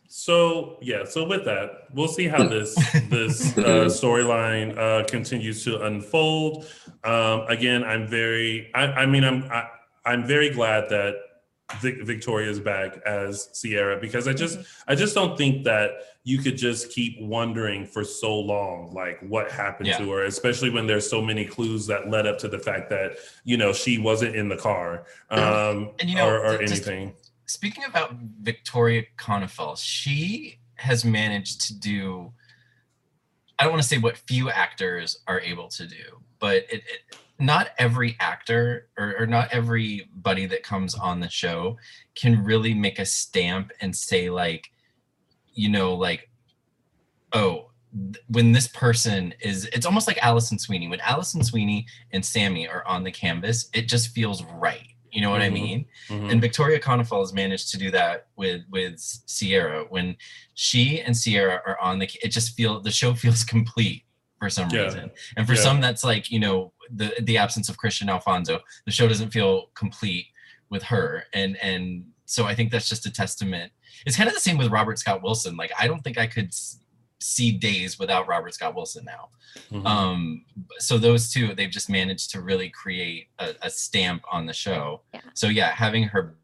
So 0.09 0.79
yeah. 0.81 1.05
So 1.05 1.27
with 1.27 1.45
that, 1.45 1.71
we'll 1.93 2.09
see 2.09 2.29
how 2.29 2.47
this 2.47 2.75
this 3.09 3.57
uh, 3.59 3.87
storyline 3.87 4.79
uh, 4.79 5.05
continues 5.07 5.65
to 5.65 5.83
unfold. 5.83 6.67
Um, 7.03 7.43
again, 7.49 7.83
I'm 7.83 8.07
very. 8.07 8.71
I, 8.75 8.85
I 8.85 9.07
mean, 9.07 9.25
I'm. 9.25 9.45
I, 9.51 9.67
I'm 10.05 10.25
very 10.27 10.51
glad 10.51 10.89
that 10.91 11.17
Vic, 11.81 12.03
Victoria's 12.03 12.61
back 12.61 13.01
as 13.05 13.61
Ciara 13.61 14.01
because 14.01 14.29
I 14.29 14.35
just. 14.35 14.59
I 14.87 14.95
just 14.95 15.15
don't 15.15 15.37
think 15.37 15.65
that 15.65 15.91
you 16.23 16.39
could 16.39 16.57
just 16.57 16.91
keep 16.93 17.19
wondering 17.21 17.87
for 17.87 18.05
so 18.05 18.39
long, 18.39 18.93
like 18.93 19.19
what 19.23 19.51
happened 19.51 19.89
Yeah. 19.89 19.99
to 19.99 20.11
her, 20.13 20.25
especially 20.25 20.69
when 20.71 20.87
there's 20.87 21.09
so 21.09 21.23
many 21.23 21.47
clues 21.47 21.87
that 21.87 22.11
led 22.11 22.27
up 22.27 22.39
to 22.41 22.49
the 22.49 22.59
fact 22.59 22.91
that 22.91 23.17
you 23.45 23.57
know 23.57 23.73
she 23.73 23.99
wasn't 23.99 24.37
in 24.37 24.49
the 24.49 24.57
car, 24.57 25.07
um, 25.31 25.91
And, 25.99 26.11
you 26.11 26.17
know, 26.17 26.29
or, 26.29 26.45
or 26.45 26.59
just- 26.59 26.73
anything. 26.87 27.15
Speaking 27.47 27.83
about 27.85 28.15
Victoria 28.43 29.03
Konefal, 29.19 29.77
she 29.77 30.61
has 30.77 31.05
managed 31.05 31.63
to 31.67 31.75
do. 31.79 32.33
I 33.59 33.65
don't 33.65 33.73
want 33.73 33.83
to 33.83 33.89
say 33.89 33.99
what 33.99 34.17
few 34.17 34.51
actors 34.51 35.19
are 35.27 35.41
able 35.41 35.67
to 35.69 35.87
do, 35.87 36.21
but 36.39 36.59
it, 36.71 36.83
it 36.87 37.17
not 37.41 37.71
every 37.79 38.17
actor 38.21 38.89
or, 38.97 39.17
or 39.19 39.27
not 39.27 39.49
everybody 39.53 40.47
that 40.47 40.63
comes 40.63 40.95
on 40.95 41.19
the 41.21 41.29
show 41.29 41.77
can 42.15 42.45
really 42.45 42.73
make 42.75 42.99
a 42.99 43.05
stamp 43.07 43.73
and 43.81 43.97
say 43.97 44.31
like, 44.31 44.71
you 45.55 45.69
know, 45.69 45.95
like, 45.95 46.29
oh, 47.33 47.71
th- 47.93 48.25
when 48.29 48.53
this 48.53 48.69
person 48.69 49.35
is, 49.41 49.67
it's 49.67 49.87
almost 49.87 50.07
like 50.07 50.19
Alison 50.19 50.59
Sweeney. 50.59 50.89
When 50.89 51.01
Alison 51.01 51.43
Sweeney 51.45 51.87
and 52.13 52.25
Sami 52.25 52.69
are 52.69 52.87
on 52.87 53.05
the 53.05 53.11
canvas, 53.11 53.69
it 53.75 53.89
just 53.89 54.09
feels 54.11 54.43
right. 54.45 54.87
You 55.13 55.21
know 55.23 55.31
what 55.31 55.43
I 55.43 55.49
Mhm. 55.49 55.53
mean? 55.53 55.87
Mhm. 56.09 56.31
And 56.31 56.41
Victoria 56.41 56.79
Konefal 56.79 57.21
has 57.21 57.33
managed 57.33 57.71
to 57.73 57.79
do 57.79 57.91
that 57.91 58.29
with 58.37 58.63
with 58.71 59.01
Ciara. 59.27 59.85
When 59.89 60.17
she 60.55 61.01
and 61.01 61.21
Ciara 61.21 61.61
are 61.67 61.79
on 61.81 61.99
the, 61.99 62.09
it 62.23 62.29
just 62.29 62.55
feel 62.57 62.81
the 62.81 62.93
show 62.93 63.15
feels 63.25 63.43
complete 63.43 64.05
for 64.39 64.49
some 64.49 64.71
Yeah. 64.71 64.83
reason. 64.83 65.11
And 65.37 65.47
for 65.49 65.55
Yeah. 65.55 65.63
some, 65.63 65.81
that's 65.81 66.05
like 66.05 66.31
you 66.31 66.39
know 66.39 66.73
the 66.95 67.13
the 67.23 67.39
absence 67.39 67.69
of 67.69 67.77
Kristian 67.77 68.09
Alfonso. 68.09 68.61
The 68.87 68.93
show 68.93 69.09
doesn't 69.09 69.31
feel 69.31 69.71
complete 69.75 70.27
with 70.69 70.85
her, 70.85 71.25
and 71.33 71.57
and 71.57 72.05
so 72.31 72.45
I 72.47 72.55
think 72.55 72.71
that's 72.71 72.89
just 72.89 73.07
a 73.07 73.11
testament. 73.11 73.73
It's 74.07 74.17
kind 74.17 74.29
of 74.29 74.35
the 74.35 74.41
same 74.41 74.57
with 74.57 74.69
Robert 74.71 74.99
Scott 74.99 75.23
Wilson. 75.23 75.57
Like 75.57 75.73
I 75.79 75.87
don't 75.89 76.03
think 76.03 76.17
I 76.19 76.27
could 76.27 76.55
see 77.21 77.53
days 77.53 77.99
without 77.99 78.27
Robert 78.29 78.55
Scott 78.55 78.75
Wilson 78.75 79.05
now. 79.05 79.29
Mhm. 79.71 79.85
Um, 79.87 80.45
so 80.79 80.97
those 80.97 81.31
two, 81.33 81.55
they've 81.55 81.71
just 81.71 81.91
managed 81.91 82.31
to 82.31 82.41
really 82.41 82.71
create 82.71 83.27
a, 83.39 83.55
a 83.63 83.69
stamp 83.71 84.23
on 84.31 84.47
the 84.47 84.53
show. 84.53 85.03
So 85.35 85.49
yeah, 85.49 85.71
having 85.71 86.05
her 86.05 86.37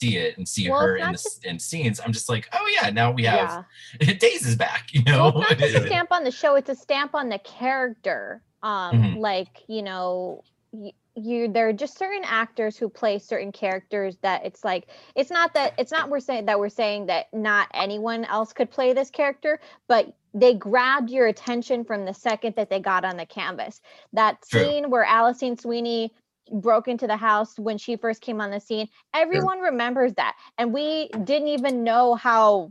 see 0.00 0.16
it 0.18 0.36
and 0.38 0.46
see 0.46 0.70
Well, 0.70 0.80
her 0.80 0.96
in 0.96 1.06
the 1.08 1.12
s- 1.14 1.40
in 1.42 1.58
scenes, 1.58 2.00
I'm 2.04 2.12
just 2.12 2.28
like, 2.28 2.48
oh 2.52 2.66
yeah, 2.80 2.90
now 2.90 3.10
we 3.10 3.24
Yeah. 3.24 3.62
have 4.00 4.18
Days 4.20 4.46
is 4.46 4.54
back. 4.56 4.88
You 4.92 5.02
know, 5.04 5.32
Well, 5.34 5.42
it's 5.42 5.50
not 5.50 5.58
just 5.58 5.74
a 5.84 5.86
stamp 5.86 6.12
on 6.12 6.22
the 6.22 6.30
show; 6.30 6.54
it's 6.54 6.68
a 6.70 6.74
stamp 6.74 7.14
on 7.14 7.28
the 7.28 7.38
character. 7.40 8.42
Um, 8.62 8.92
Mhm. 9.02 9.18
like 9.18 9.64
you 9.68 9.82
know, 9.82 10.44
y- 10.72 10.92
you 11.16 11.48
there 11.48 11.68
are 11.68 11.72
just 11.72 11.98
certain 11.98 12.24
actors 12.24 12.76
who 12.76 12.88
play 12.88 13.18
certain 13.18 13.50
characters 13.50 14.16
that 14.22 14.44
it's 14.44 14.62
like 14.64 14.88
it's 15.14 15.30
not 15.30 15.54
that 15.54 15.72
it's 15.78 15.90
not 15.90 16.10
we're 16.10 16.20
saying 16.20 16.46
that 16.46 16.58
we're 16.58 16.68
saying 16.68 17.06
that 17.06 17.26
not 17.32 17.68
anyone 17.72 18.24
else 18.26 18.52
could 18.52 18.70
play 18.70 18.92
this 18.92 19.10
character, 19.10 19.58
but 19.88 20.14
they 20.34 20.52
grabbed 20.52 21.10
your 21.10 21.26
attention 21.26 21.84
from 21.84 22.04
the 22.04 22.12
second 22.12 22.54
that 22.56 22.68
they 22.68 22.78
got 22.78 23.04
on 23.04 23.16
the 23.16 23.24
canvas. 23.24 23.80
That 24.12 24.38
True. 24.48 24.60
scene 24.60 24.90
where 24.90 25.04
Alison 25.04 25.56
Sweeney 25.56 26.12
broke 26.52 26.88
into 26.88 27.06
the 27.06 27.16
house 27.16 27.58
when 27.58 27.78
she 27.78 27.96
first 27.96 28.20
came 28.20 28.40
on 28.40 28.50
the 28.50 28.60
scene, 28.60 28.88
everyone 29.14 29.60
remembers 29.60 30.12
that, 30.14 30.36
and 30.58 30.72
we 30.72 31.08
didn't 31.24 31.48
even 31.48 31.82
know 31.82 32.14
how 32.14 32.70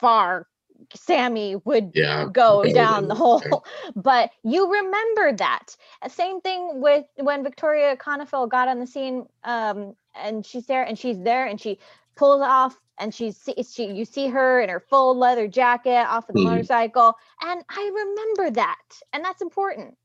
far 0.00 0.46
Sami 0.94 1.56
would 1.64 1.92
Yeah. 1.94 2.28
go 2.32 2.64
down 2.64 3.08
the 3.08 3.14
hole. 3.14 3.42
But 3.96 4.30
you 4.42 4.70
remember 4.72 5.32
that. 5.36 5.76
Uh, 6.02 6.08
Same 6.08 6.40
thing 6.40 6.80
with 6.80 7.04
when 7.16 7.42
Victoria 7.42 7.96
Konefal 7.96 8.48
got 8.48 8.68
on 8.68 8.78
the 8.78 8.86
scene, 8.86 9.26
um, 9.44 9.94
and 10.14 10.44
she's 10.44 10.66
there, 10.66 10.82
and 10.84 10.98
she's 10.98 11.18
there, 11.20 11.46
and 11.46 11.60
she 11.60 11.78
pulls 12.16 12.42
off, 12.42 12.80
and 12.98 13.14
she's 13.14 13.48
she 13.70 13.84
you 13.92 14.04
see 14.04 14.28
her 14.28 14.60
in 14.60 14.68
her 14.68 14.80
full 14.80 15.16
leather 15.16 15.46
jacket 15.48 16.06
off 16.08 16.28
of 16.28 16.34
the 16.34 16.40
Mhm. 16.40 16.44
motorcycle, 16.44 17.14
and 17.42 17.62
I 17.68 17.90
remember 17.94 18.50
that, 18.52 19.00
and 19.12 19.24
that's 19.24 19.42
important. 19.42 19.96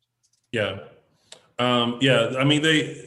Yeah. 0.51 0.79
Um, 1.59 1.97
yeah, 2.01 2.33
I 2.37 2.43
mean, 2.43 2.63
they 2.63 2.99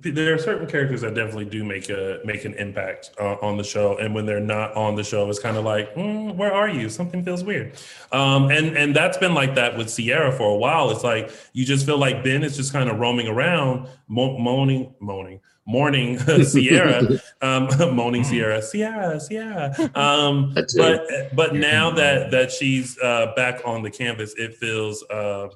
there 0.00 0.34
are 0.34 0.38
certain 0.38 0.66
characters 0.66 1.02
that 1.02 1.14
definitely 1.14 1.44
do 1.44 1.62
make 1.62 1.88
a 1.88 2.18
make 2.24 2.44
an 2.44 2.54
impact 2.54 3.12
uh, 3.20 3.36
on 3.40 3.56
the 3.56 3.62
show, 3.62 3.96
and 3.98 4.12
when 4.12 4.26
they're 4.26 4.40
not 4.40 4.74
on 4.74 4.96
the 4.96 5.04
show, 5.04 5.28
it's 5.30 5.38
kind 5.38 5.56
of 5.56 5.64
like, 5.64 5.94
mm, 5.94 6.34
where 6.34 6.52
are 6.52 6.68
you? 6.68 6.88
Something 6.88 7.24
feels 7.24 7.44
weird, 7.44 7.76
um, 8.10 8.50
and 8.50 8.76
and 8.76 8.94
that's 8.94 9.18
been 9.18 9.34
like 9.34 9.54
that 9.54 9.78
with 9.78 9.94
Ciara 9.94 10.32
for 10.32 10.50
a 10.50 10.56
while. 10.56 10.90
It's 10.90 11.04
like 11.04 11.30
you 11.52 11.64
just 11.64 11.86
feel 11.86 11.98
like 11.98 12.24
Ben 12.24 12.42
is 12.42 12.56
just 12.56 12.72
kind 12.72 12.90
of 12.90 12.98
roaming 12.98 13.28
around, 13.28 13.88
mo- 14.08 14.36
moaning, 14.36 14.92
moaning, 14.98 15.40
mourning 15.64 16.18
Ciara, 16.52 17.20
um, 17.42 17.68
moaning 17.94 18.24
Ciara, 18.24 18.60
Ciara, 18.62 19.20
Ciara. 19.20 19.90
Um, 19.94 20.54
but 20.76 21.06
but 21.36 21.54
now 21.54 21.92
that 21.92 22.32
that 22.32 22.50
she's 22.50 22.98
uh, 22.98 23.32
back 23.36 23.62
on 23.64 23.82
the 23.82 23.90
canvas, 23.90 24.34
it 24.36 24.56
feels. 24.56 25.04
Uh, 25.04 25.50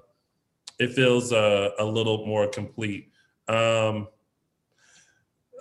it 0.78 0.92
feels 0.92 1.32
uh, 1.32 1.70
a 1.78 1.84
little 1.84 2.26
more 2.26 2.46
complete. 2.48 3.10
Um, 3.48 4.08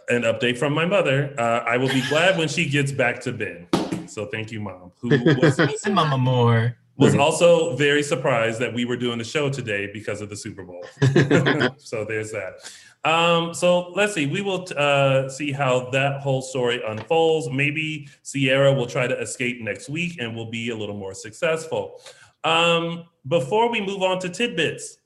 an 0.09 0.21
update 0.21 0.57
from 0.57 0.73
my 0.73 0.85
mother. 0.85 1.33
Uh, 1.37 1.63
I 1.65 1.77
will 1.77 1.89
be 1.89 2.03
glad 2.09 2.37
when 2.37 2.47
she 2.47 2.69
gets 2.69 2.91
back 2.91 3.19
to 3.21 3.31
Ben. 3.31 3.67
So 4.07 4.27
thank 4.27 4.51
you, 4.51 4.61
mom. 4.61 4.91
Who 4.99 5.09
was, 5.41 5.87
Mama 5.87 6.17
Moore 6.17 6.77
was 6.97 7.15
also 7.15 7.75
very 7.75 8.03
surprised 8.03 8.59
that 8.59 8.73
we 8.73 8.85
were 8.85 8.95
doing 8.95 9.17
the 9.17 9.23
show 9.23 9.49
today 9.49 9.89
because 9.91 10.21
of 10.21 10.29
the 10.29 10.35
Super 10.35 10.63
Bowl. 10.63 10.85
so 11.77 12.05
there's 12.05 12.31
that. 12.31 12.71
Um, 13.03 13.53
so 13.53 13.89
let's 13.91 14.13
see. 14.13 14.25
We 14.25 14.41
will 14.41 14.65
uh, 14.75 15.29
see 15.29 15.51
how 15.51 15.89
that 15.91 16.21
whole 16.21 16.41
story 16.41 16.81
unfolds. 16.87 17.49
Maybe 17.49 18.07
Ciara 18.23 18.73
will 18.73 18.87
try 18.87 19.07
to 19.07 19.19
escape 19.19 19.61
next 19.61 19.89
week 19.89 20.17
and 20.19 20.35
will 20.35 20.49
be 20.49 20.69
a 20.69 20.75
little 20.75 20.97
more 20.97 21.13
successful. 21.13 22.01
Um, 22.43 23.05
before 23.27 23.69
we 23.69 23.81
move 23.81 24.01
on 24.01 24.19
to 24.19 24.29
tidbits, 24.29 24.97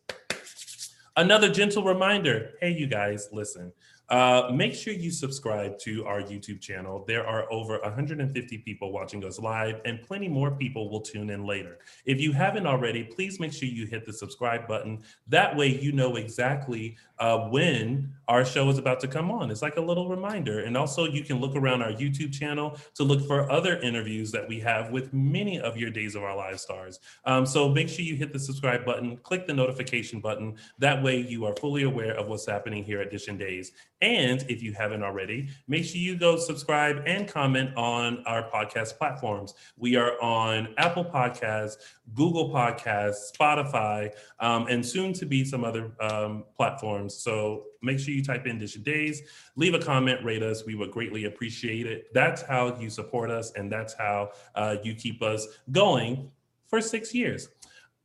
Another 1.19 1.49
gentle 1.49 1.83
reminder 1.83 2.51
hey, 2.61 2.71
you 2.71 2.87
guys, 2.87 3.27
listen. 3.33 3.73
Uh, 4.09 4.49
make 4.51 4.73
sure 4.73 4.93
you 4.93 5.11
subscribe 5.11 5.77
to 5.77 6.03
our 6.05 6.21
YouTube 6.21 6.59
channel. 6.59 7.03
There 7.07 7.25
are 7.25 7.51
over 7.51 7.79
150 7.79 8.57
people 8.59 8.91
watching 8.91 9.23
us 9.23 9.39
live, 9.39 9.81
and 9.85 10.01
plenty 10.01 10.27
more 10.27 10.51
people 10.51 10.89
will 10.89 11.01
tune 11.01 11.29
in 11.29 11.45
later. 11.45 11.77
If 12.05 12.19
you 12.19 12.31
haven't 12.31 12.65
already, 12.65 13.03
please 13.03 13.39
make 13.39 13.53
sure 13.53 13.69
you 13.69 13.85
hit 13.85 14.05
the 14.05 14.13
subscribe 14.13 14.67
button. 14.67 15.03
That 15.27 15.55
way, 15.55 15.67
you 15.67 15.91
know 15.91 16.15
exactly 16.15 16.97
uh, 17.19 17.49
when 17.49 18.11
our 18.27 18.43
show 18.45 18.69
is 18.69 18.79
about 18.79 18.99
to 19.01 19.07
come 19.07 19.29
on. 19.29 19.51
It's 19.51 19.61
like 19.61 19.77
a 19.77 19.81
little 19.81 20.09
reminder. 20.09 20.61
And 20.61 20.75
also, 20.75 21.05
you 21.05 21.23
can 21.23 21.39
look 21.39 21.55
around 21.55 21.83
our 21.83 21.91
YouTube 21.91 22.33
channel 22.33 22.77
to 22.95 23.03
look 23.03 23.27
for 23.27 23.51
other 23.51 23.79
interviews 23.81 24.31
that 24.31 24.47
we 24.47 24.59
have 24.61 24.89
with 24.89 25.13
many 25.13 25.59
of 25.59 25.77
your 25.77 25.91
Days 25.91 26.15
of 26.15 26.23
Our 26.23 26.35
Lives 26.35 26.63
stars. 26.63 26.99
Um, 27.25 27.45
so 27.45 27.69
make 27.69 27.89
sure 27.89 28.03
you 28.03 28.15
hit 28.15 28.33
the 28.33 28.39
subscribe 28.39 28.85
button, 28.85 29.17
click 29.17 29.45
the 29.45 29.53
notification 29.53 30.19
button. 30.19 30.55
That 30.79 31.03
way, 31.03 31.19
you 31.19 31.45
are 31.45 31.55
fully 31.55 31.83
aware 31.83 32.13
of 32.15 32.27
what's 32.27 32.47
happening 32.47 32.83
here 32.83 33.01
at 33.01 33.11
Dish 33.11 33.27
and 33.27 33.37
Days. 33.37 33.71
And 34.01 34.45
if 34.47 34.63
you 34.63 34.71
haven't 34.73 35.03
already, 35.03 35.49
make 35.67 35.83
sure 35.83 35.97
you 35.97 36.17
go 36.17 36.37
subscribe 36.37 37.03
and 37.05 37.27
comment 37.27 37.75
on 37.75 38.23
our 38.25 38.49
podcast 38.49 38.97
platforms. 38.97 39.53
We 39.77 39.97
are 39.97 40.21
on 40.21 40.73
Apple 40.77 41.03
Podcasts, 41.03 41.75
Google 42.13 42.49
Podcasts, 42.49 43.35
Spotify, 43.37 44.11
um, 44.39 44.67
and 44.67 44.85
soon 44.85 45.11
to 45.13 45.25
be 45.25 45.43
some 45.43 45.65
other 45.65 45.91
um, 45.99 46.45
platforms. 46.55 47.13
So 47.15 47.65
make 47.81 47.99
sure 47.99 48.13
you 48.13 48.23
type 48.23 48.47
in 48.47 48.57
Dish 48.57 48.75
Days, 48.75 49.21
leave 49.57 49.73
a 49.73 49.79
comment, 49.79 50.23
rate 50.23 50.43
us. 50.43 50.65
We 50.65 50.75
would 50.75 50.91
greatly 50.91 51.25
appreciate 51.25 51.85
it. 51.85 52.13
That's 52.13 52.41
how 52.41 52.79
you 52.79 52.89
support 52.89 53.29
us, 53.29 53.51
and 53.51 53.69
that's 53.69 53.93
how 53.93 54.29
uh, 54.55 54.77
you 54.81 54.95
keep 54.95 55.21
us 55.21 55.45
going 55.71 56.31
for 56.67 56.79
six 56.79 57.13
years. 57.13 57.49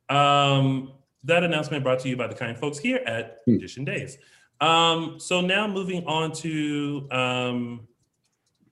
Um, 0.09 0.91
that 1.23 1.43
announcement 1.43 1.83
brought 1.83 1.99
to 1.99 2.09
you 2.09 2.17
by 2.17 2.27
the 2.27 2.35
kind 2.35 2.57
folks 2.57 2.77
here 2.77 3.01
at 3.07 3.39
Dish 3.45 3.77
and 3.77 3.85
Days. 3.85 4.17
Um, 4.61 5.19
so 5.19 5.41
now 5.41 5.67
moving 5.67 6.05
on 6.05 6.31
to 6.33 7.07
um, 7.11 7.87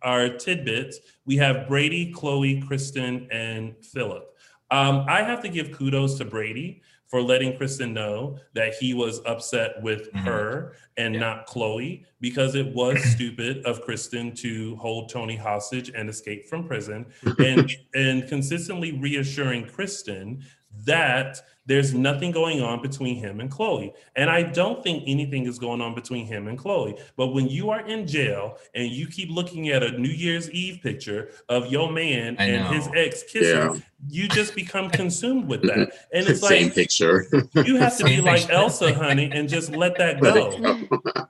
our 0.01 0.29
tidbits, 0.29 0.99
we 1.25 1.37
have 1.37 1.67
Brady, 1.67 2.11
Chloe, 2.11 2.61
Kristen, 2.61 3.27
and 3.31 3.75
Philip. 3.83 4.29
Um, 4.71 5.05
I 5.07 5.21
have 5.21 5.41
to 5.43 5.49
give 5.49 5.71
kudos 5.71 6.17
to 6.17 6.25
Brady 6.25 6.81
for 7.13 7.21
letting 7.21 7.55
Kristen 7.55 7.93
know 7.93 8.39
that 8.55 8.73
he 8.73 8.95
was 8.95 9.21
upset 9.27 9.79
with 9.83 10.11
her 10.13 10.73
and 10.97 11.19
not 11.19 11.45
Chloe 11.45 12.05
because 12.21 12.55
it 12.55 12.73
was 12.73 13.03
stupid 13.13 13.63
of 13.65 13.81
Kristen 13.83 14.33
to 14.37 14.75
hold 14.77 15.09
Tony 15.09 15.35
hostage 15.35 15.91
and 15.95 16.09
escape 16.09 16.47
from 16.47 16.67
prison 16.67 17.05
and 17.37 17.71
and 17.93 18.27
consistently 18.27 18.93
reassuring 18.93 19.67
Kristen 19.67 20.43
that 20.85 21.39
there's 21.65 21.93
nothing 21.93 22.31
going 22.31 22.61
on 22.61 22.81
between 22.81 23.15
him 23.15 23.39
and 23.39 23.49
Chloe. 23.49 23.93
And 24.15 24.29
I 24.29 24.43
don't 24.43 24.83
think 24.83 25.03
anything 25.07 25.45
is 25.47 25.57
going 25.57 25.79
on 25.81 25.95
between 25.95 26.25
him 26.25 26.47
and 26.47 26.57
Chloe. 26.57 26.97
But 27.15 27.27
when 27.27 27.47
you 27.47 27.69
are 27.69 27.79
in 27.87 28.05
jail 28.05 28.57
and 28.75 28.89
you 28.89 29.07
keep 29.07 29.29
looking 29.29 29.69
at 29.69 29.81
a 29.81 29.91
New 29.97 30.09
Year's 30.09 30.51
Eve 30.51 30.81
picture 30.83 31.31
of 31.47 31.67
your 31.71 31.91
man 31.91 32.35
I 32.37 32.45
and 32.45 32.75
his 32.75 32.89
ex 32.95 33.23
kissing, 33.23 33.55
Yeah. 33.75 33.75
you 34.09 34.27
just 34.27 34.55
become 34.55 34.89
consumed 34.89 35.47
with 35.47 35.61
that. 35.63 35.91
And 36.13 36.27
it's 36.27 36.41
Same 36.45 36.65
like 36.65 36.75
picture. 36.75 37.25
you 37.65 37.77
have 37.77 37.97
to 37.97 38.03
be 38.03 38.17
Same 38.17 38.25
like. 38.25 38.49
Elsa, 38.49 38.93
honey, 38.93 39.29
and 39.31 39.47
just 39.47 39.71
let 39.75 39.97
that 39.99 40.19
go. 40.21 40.51
it 40.51 40.89
go. 40.89 41.27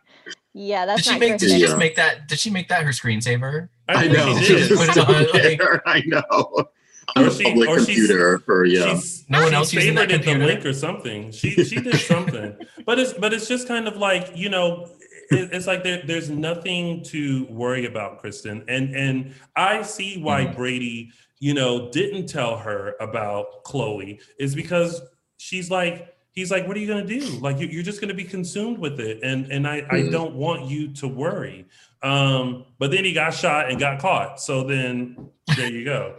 Yeah, 0.55 0.85
that's 0.85 1.03
Did 1.03 1.13
she 1.13 1.19
make? 1.19 1.37
Did 1.39 1.49
she 1.51 1.59
just 1.59 1.77
make 1.77 1.95
that? 1.95 2.27
Did 2.27 2.37
she 2.39 2.49
make 2.49 2.69
that 2.69 2.83
her 2.83 2.91
screensaver? 2.91 3.69
I 3.87 4.01
think 4.01 4.13
know. 4.13 4.37
she 4.39 4.55
did. 4.55 4.77
Put 4.77 4.89
it 4.89 4.97
on, 4.97 5.59
like- 5.59 5.81
I 5.85 6.01
know. 6.05 6.67
On 7.15 7.23
Or 7.25 7.29
the 7.29 7.35
she- 7.35 7.43
public 7.43 7.69
or 7.69 7.75
she's- 7.79 7.85
computer 7.85 8.39
for 8.39 8.65
yeah. 8.65 8.93
She's, 8.95 9.25
No 9.29 9.43
one 9.43 9.53
else 9.53 9.73
using 9.73 9.95
that 9.95 10.09
favorited 10.09 10.39
the 10.39 10.45
link 10.45 10.65
or 10.65 10.73
something. 10.73 11.31
She 11.31 11.51
she 11.63 11.79
did 11.79 11.95
something, 11.95 12.55
but 12.85 12.99
it's 12.99 13.13
but 13.13 13.33
it's 13.33 13.47
just 13.47 13.67
kind 13.67 13.87
of 13.87 13.97
like 13.97 14.31
you 14.35 14.49
know, 14.49 14.89
it, 15.31 15.49
it's 15.53 15.67
like 15.67 15.83
there, 15.83 16.01
there's 16.05 16.29
nothing 16.29 17.03
to 17.05 17.45
worry 17.49 17.85
about, 17.85 18.19
Kristen, 18.19 18.63
and 18.67 18.95
and 18.95 19.33
I 19.55 19.81
see 19.83 20.21
why 20.21 20.45
Mm-hmm. 20.45 20.55
Brady, 20.55 21.11
you 21.39 21.53
know, 21.53 21.91
didn't 21.91 22.27
tell 22.27 22.57
her 22.57 22.95
about 22.99 23.63
Chloe 23.63 24.19
is 24.39 24.55
because 24.55 25.01
she's 25.37 25.69
like. 25.71 26.09
He's 26.35 26.49
like, 26.49 26.67
what 26.67 26.75
are 26.75 26.79
you 26.79 26.87
gonna 26.87 27.05
do? 27.05 27.19
Like, 27.41 27.59
you, 27.59 27.67
you're 27.67 27.83
just 27.83 28.01
gonna 28.01 28.15
be 28.15 28.23
consumed 28.23 28.79
with 28.79 28.99
it, 28.99 29.19
and 29.21 29.51
and 29.51 29.67
I, 29.67 29.85
I 29.91 29.99
Mhm. 30.01 30.11
don't 30.11 30.33
want 30.33 30.65
you 30.67 30.91
to 30.93 31.07
worry. 31.07 31.67
Um, 32.01 32.65
but 32.79 32.89
then 32.89 33.05
he 33.05 33.13
got 33.13 33.35
shot 33.35 33.69
and 33.69 33.79
got 33.79 33.99
caught. 33.99 34.41
So 34.41 34.63
then 34.63 35.29
there 35.55 35.69
you 35.69 35.85
go. 35.85 36.15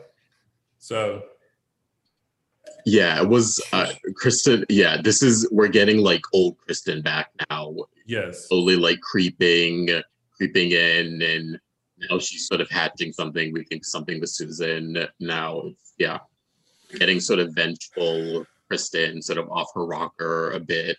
So 0.85 1.22
Yeah, 2.85 3.22
it 3.22 3.26
was 3.26 3.59
uh, 3.72 3.91
Kristen. 4.16 4.66
Yeah, 4.68 5.01
this 5.01 5.22
is 5.22 5.49
we're 5.51 5.68
getting 5.68 5.97
like 6.03 6.20
old 6.35 6.59
Kristen 6.59 7.01
back 7.01 7.30
now. 7.51 7.74
yes. 8.05 8.49
Slowly 8.49 8.76
like 8.76 9.01
creeping, 9.01 9.89
creeping 10.37 10.72
in, 10.72 11.22
and 11.22 11.59
now 11.97 12.18
she's 12.18 12.47
sort 12.47 12.61
of 12.61 12.68
hatching 12.68 13.14
something. 13.14 13.51
We 13.55 13.64
think 13.64 13.87
something 13.87 14.20
with 14.20 14.28
Susan. 14.28 15.07
Now, 15.20 15.62
it's, 15.64 15.95
yeah, 15.97 16.18
getting 16.99 17.18
sort 17.18 17.39
of 17.39 17.55
vengeful. 17.55 18.45
Kristen 18.68 19.22
sort 19.22 19.39
of 19.39 19.49
off 19.51 19.68
her 19.74 19.87
rocker 19.87 20.51
a 20.51 20.61
bit, 20.61 20.99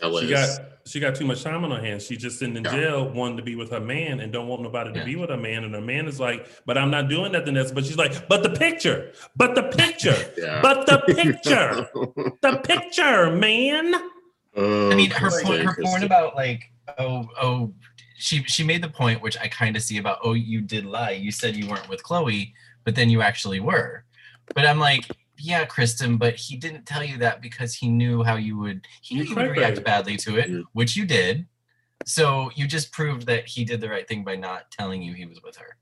jealous. 0.00 0.22
She 0.22 0.28
got 0.30 0.60
she 0.86 1.00
got 1.00 1.14
too 1.14 1.24
much 1.24 1.42
time 1.42 1.64
on 1.64 1.70
her 1.70 1.80
hands. 1.80 2.04
She 2.06 2.16
just 2.16 2.38
sitting 2.38 2.56
in 2.56 2.64
Yeah. 2.64 2.72
jail, 2.72 3.08
wanting 3.10 3.38
to 3.38 3.42
be 3.42 3.54
with 3.56 3.70
her 3.70 3.80
man, 3.80 4.20
and 4.20 4.32
don't 4.32 4.48
want 4.48 4.60
nobody 4.62 4.92
to 4.92 4.98
Yeah. 4.98 5.04
be 5.04 5.16
with 5.16 5.30
her 5.30 5.36
man. 5.36 5.64
And 5.64 5.74
her 5.74 5.80
man 5.80 6.06
is 6.06 6.20
like, 6.20 6.46
"But 6.66 6.76
I'm 6.76 6.90
not 6.90 7.08
doing 7.08 7.32
nothing 7.32 7.56
else." 7.56 7.70
But 7.72 7.86
she's 7.86 7.96
like, 7.96 8.28
"But 8.28 8.42
the 8.42 8.50
picture, 8.50 9.12
but 9.36 9.54
the 9.54 9.62
picture, 9.64 10.16
Yeah. 10.36 10.60
but 10.60 10.86
the 10.86 10.98
picture, 11.14 11.86
the 12.42 12.56
picture, 12.62 13.30
man." 13.34 13.94
Oh, 14.56 14.90
I 14.92 14.94
mean, 14.94 15.10
her 15.10 15.30
point, 15.42 15.62
her 15.62 15.74
point 15.82 16.04
about 16.04 16.36
like, 16.36 16.70
oh, 16.98 17.26
oh, 17.40 17.72
she 18.16 18.42
she 18.44 18.62
made 18.62 18.82
the 18.82 18.88
point 18.90 19.22
which 19.22 19.36
I 19.38 19.48
kind 19.48 19.74
of 19.76 19.82
see 19.82 19.98
about, 19.98 20.18
oh, 20.22 20.34
you 20.34 20.60
did 20.60 20.84
lie. 20.84 21.10
You 21.12 21.32
said 21.32 21.56
you 21.56 21.66
weren't 21.68 21.88
with 21.88 22.02
Chloe, 22.02 22.52
but 22.84 22.94
then 22.94 23.08
you 23.10 23.22
actually 23.22 23.60
were. 23.60 24.04
But 24.54 24.66
I'm 24.66 24.78
like, 24.78 25.08
yeah, 25.38 25.64
Kristen, 25.64 26.16
but 26.16 26.36
he 26.36 26.56
didn't 26.56 26.86
tell 26.86 27.02
you 27.04 27.18
that 27.18 27.42
because 27.42 27.74
he 27.74 27.88
knew 27.88 28.22
how 28.22 28.36
you 28.36 28.56
would. 28.58 28.86
He 29.02 29.14
knew 29.16 29.22
You 29.22 29.30
you 29.30 29.34
would 29.36 29.50
react 29.50 29.76
babe. 29.76 29.84
badly 29.84 30.16
to 30.18 30.38
it, 30.38 30.48
Mhm. 30.50 30.64
which 30.72 30.96
you 30.96 31.04
did. 31.06 31.46
So 32.06 32.50
you 32.54 32.66
just 32.66 32.92
proved 32.92 33.26
that 33.26 33.46
he 33.46 33.64
did 33.64 33.80
the 33.80 33.88
right 33.88 34.06
thing 34.06 34.24
by 34.24 34.36
not 34.36 34.70
telling 34.70 35.02
you 35.02 35.14
he 35.14 35.24
was 35.26 35.42
with 35.42 35.56
her. 35.56 35.76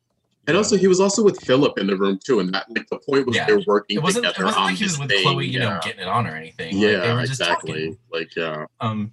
And 0.47 0.57
also, 0.57 0.77
he 0.77 0.89
was 0.89 0.99
also 1.01 1.23
with 1.23 1.41
Philip 1.45 1.79
in 1.79 1.87
the 1.87 1.97
room 1.97 2.19
too, 2.25 2.41
and 2.41 2.53
that 2.55 2.67
like 2.71 2.89
the 2.89 2.99
point 2.99 3.27
was 3.27 3.37
Yeah. 3.37 3.47
they're 3.47 3.61
working 3.67 3.97
It 3.97 4.03
wasn't. 4.03 4.25
It 4.27 4.29
together 4.31 4.45
wasn't 4.47 4.61
on 4.63 4.67
like 4.71 4.77
he 4.77 4.85
was 4.85 4.93
this 4.95 5.01
with 5.01 5.09
thing. 5.11 5.23
Chloe, 5.23 5.47
you 5.47 5.61
know, 5.61 5.79
getting 5.83 6.01
it 6.01 6.09
on 6.09 6.27
or 6.27 6.35
anything. 6.35 6.75
Like, 6.75 6.83
they 6.83 6.93
yeah, 6.93 7.15
were 7.15 7.21
just 7.21 7.41
exactly. 7.41 7.73
talking. 7.73 7.99
Like 8.11 8.35
yeah, 8.37 8.67
Um, 8.81 9.13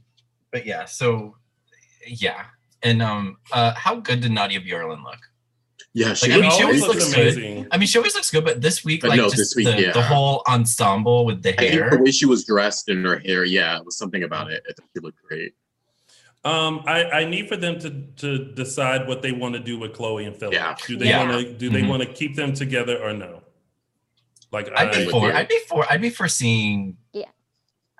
but 0.51 0.65
yeah, 0.65 0.85
so 0.85 1.35
yeah, 2.07 2.45
and 2.81 3.01
um, 3.03 3.37
uh, 3.51 3.73
how 3.75 3.97
good 3.97 4.21
did 4.21 4.31
Nadia 4.31 4.59
Bjorlin 4.59 5.03
look? 5.03 5.19
Yeah. 5.93 6.13
She 6.13 6.29
Like, 6.31 6.37
I 6.37 6.41
mean, 6.41 6.51
she 6.51 6.63
always 6.63 6.81
always 6.83 6.97
looks 7.07 7.15
looks 7.17 7.35
good. 7.35 7.67
I 7.71 7.77
mean, 7.77 7.87
she 7.87 7.97
always 7.97 8.15
looks 8.15 8.29
good, 8.31 8.45
but 8.45 8.61
this 8.61 8.83
week, 8.85 9.01
But 9.01 9.09
like 9.11 9.17
no, 9.17 9.23
just 9.25 9.37
this 9.37 9.55
week, 9.55 9.65
the, 9.67 9.81
yeah. 9.81 9.91
the 9.91 10.01
whole 10.03 10.43
ensemble 10.47 11.25
with 11.25 11.41
the 11.43 11.53
I 11.53 11.57
think 11.57 11.71
hair. 11.73 11.89
the 11.91 12.03
way 12.03 12.11
she 12.11 12.25
was 12.25 12.45
dressed 12.45 12.89
and 12.89 13.05
her 13.05 13.19
hair, 13.19 13.43
yeah, 13.43 13.77
it 13.77 13.85
was 13.85 13.97
something 13.97 14.23
about 14.23 14.51
it. 14.51 14.63
I 14.69 14.73
think 14.73 14.89
she 14.95 15.01
looked 15.01 15.21
great. 15.23 15.53
Um, 16.45 16.83
I, 16.85 17.03
I 17.03 17.25
need 17.25 17.49
for 17.49 17.57
them 17.57 17.79
to 17.79 17.89
to 18.17 18.53
decide 18.53 19.07
what 19.07 19.21
they 19.21 19.33
want 19.33 19.55
to 19.55 19.59
do 19.59 19.77
with 19.77 19.93
Chloe 19.93 20.25
and 20.25 20.35
Philip. 20.35 20.53
Yeah. 20.53 20.75
Do 20.87 20.95
they 20.95 21.07
Yeah. 21.09 21.27
want 21.29 21.45
to 21.45 21.53
do 21.53 21.69
they 21.69 21.81
Mhm. 21.81 21.89
want 21.89 22.01
to 22.03 22.07
keep 22.07 22.35
them 22.35 22.53
together 22.53 22.97
or 22.97 23.11
no? 23.13 23.41
Like 24.51 24.69
I'd 24.75 24.87
I, 24.87 24.91
be 24.99 25.05
with 25.05 25.11
for. 25.11 25.31
I'd 25.33 25.47
be 25.49 25.59
for. 25.67 25.85
I'd 25.91 26.01
be 26.01 26.09
for 26.09 26.27
seeing. 26.29 26.95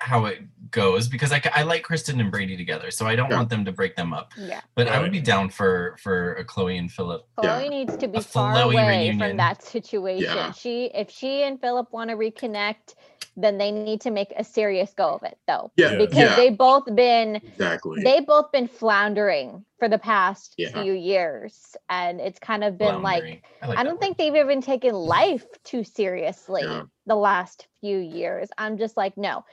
Yeah. 0.02 0.08
How 0.08 0.26
it 0.26 0.40
goes 0.72 1.08
because 1.08 1.32
I, 1.32 1.42
I 1.54 1.64
like 1.64 1.84
Kristen 1.84 2.20
and 2.20 2.32
Brady 2.32 2.56
together, 2.56 2.92
so 2.92 3.06
I 3.08 3.16
don't 3.16 3.30
Yeah. 3.30 3.38
want 3.38 3.50
them 3.50 3.66
to 3.66 3.72
break 3.72 3.96
them 3.96 4.14
up. 4.14 4.34
Yeah. 4.38 4.62
But 4.76 4.88
I 4.88 5.00
would 5.02 5.12
be 5.12 5.22
down 5.22 5.50
for 5.50 5.96
for 6.02 6.34
a 6.36 6.44
Chloe 6.46 6.78
and 6.78 6.92
Philip. 6.92 7.28
Chloe 7.38 7.64
Yeah. 7.64 7.70
needs 7.70 7.98
to 7.98 8.08
be 8.08 8.20
A 8.20 8.22
far 8.22 8.54
flowy 8.54 8.74
away 8.74 8.88
reunion. 9.06 9.20
from 9.30 9.38
that 9.38 9.64
situation. 9.64 10.24
Yeah. 10.36 10.52
She, 10.52 10.86
if 10.94 11.10
she 11.10 11.44
and 11.44 11.60
Philip 11.60 11.92
want 11.92 12.10
to 12.12 12.16
reconnect, 12.16 12.96
then 13.36 13.58
they 13.58 13.72
need 13.72 14.02
to 14.02 14.12
make 14.12 14.34
a 14.38 14.44
serious 14.44 14.94
go 14.94 15.14
of 15.16 15.24
it, 15.24 15.38
though, 15.48 15.72
Yeah, 15.78 15.96
because 15.96 16.18
yeah, 16.18 16.36
they 16.36 16.50
both 16.50 16.84
been 16.96 17.38
exactly. 17.38 18.02
they 18.04 18.20
both 18.20 18.52
been 18.52 18.68
floundering 18.68 19.64
for 19.80 19.88
the 19.88 19.98
past 20.00 20.56
Yeah. 20.58 20.82
few 20.82 20.94
years, 20.94 21.76
and 21.90 22.20
it's 22.20 22.40
kind 22.40 22.64
of 22.64 22.78
been 22.78 23.02
like 23.02 23.42
I, 23.62 23.68
like 23.68 23.78
I 23.78 23.84
don't 23.84 23.94
word. 23.94 24.02
think 24.02 24.18
they've 24.18 24.36
even 24.36 24.62
taken 24.62 24.94
life 24.94 25.46
too 25.64 25.84
seriously 25.84 26.64
Yeah. 26.64 26.84
the 27.06 27.16
last 27.16 27.68
few 27.82 27.98
years. 27.98 28.50
I'm 28.58 28.78
just 28.78 28.98
like, 28.98 29.16
no. 29.18 29.46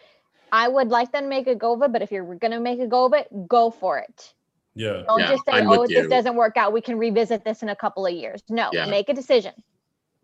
I 0.52 0.68
would 0.68 0.88
like 0.88 1.12
them 1.12 1.24
to 1.24 1.28
make 1.28 1.46
a 1.46 1.54
go 1.54 1.74
of 1.74 1.82
it, 1.82 1.92
but 1.92 2.02
if 2.02 2.10
you're 2.12 2.34
gonna 2.36 2.60
make 2.60 2.80
a 2.80 2.86
go 2.86 3.04
of 3.06 3.12
it, 3.12 3.28
go 3.48 3.70
for 3.70 3.98
it. 3.98 4.34
yeah. 4.74 5.02
Don't 5.06 5.20
Yeah, 5.20 5.28
just 5.28 5.44
say, 5.46 5.52
I'm 5.52 5.68
"Oh, 5.68 5.80
with 5.80 5.90
this 5.90 6.04
you. 6.04 6.08
doesn't 6.08 6.36
work 6.36 6.56
out. 6.56 6.72
We 6.72 6.80
can 6.80 6.98
revisit 6.98 7.44
this 7.44 7.62
in 7.62 7.68
a 7.70 7.76
couple 7.76 8.06
of 8.06 8.12
years." 8.12 8.42
No, 8.48 8.70
Yeah. 8.72 8.86
make 8.86 9.08
a 9.08 9.14
decision. 9.14 9.52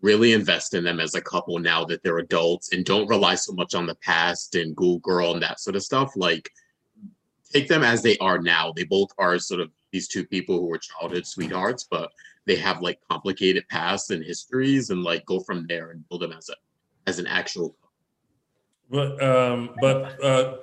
really 0.00 0.32
invest 0.32 0.74
in 0.74 0.82
them 0.82 0.98
as 0.98 1.14
a 1.14 1.20
couple 1.20 1.56
now 1.60 1.84
that 1.84 2.02
they're 2.02 2.18
adults 2.18 2.72
and 2.72 2.84
don't 2.84 3.06
rely 3.06 3.36
so 3.36 3.52
much 3.52 3.72
on 3.72 3.86
the 3.86 3.94
past 3.96 4.56
and 4.56 4.74
Ghoul 4.74 4.98
Girl 4.98 5.32
and 5.32 5.40
that 5.42 5.60
sort 5.60 5.76
of 5.76 5.82
stuff. 5.84 6.10
Like, 6.16 6.50
take 7.52 7.68
them 7.68 7.84
as 7.84 8.02
they 8.02 8.18
are 8.18 8.38
now. 8.40 8.72
They 8.74 8.82
both 8.82 9.10
are 9.18 9.38
sort 9.38 9.60
of 9.60 9.70
these 9.92 10.08
two 10.08 10.26
people 10.26 10.58
who 10.58 10.66
were 10.66 10.78
childhood 10.78 11.24
sweethearts, 11.24 11.86
but 11.88 12.10
they 12.46 12.56
have 12.56 12.82
like 12.82 12.98
complicated 13.08 13.64
pasts 13.68 14.10
and 14.10 14.24
histories 14.24 14.90
and 14.90 15.04
like 15.04 15.24
go 15.24 15.38
from 15.38 15.66
there 15.68 15.92
and 15.92 16.08
build 16.08 16.22
them 16.22 16.32
as 16.32 16.48
a 16.48 16.54
as 17.06 17.20
an 17.20 17.28
actual 17.28 17.76
But 18.92 19.20
um, 19.22 19.70
but 19.80 20.22
uh, 20.22 20.56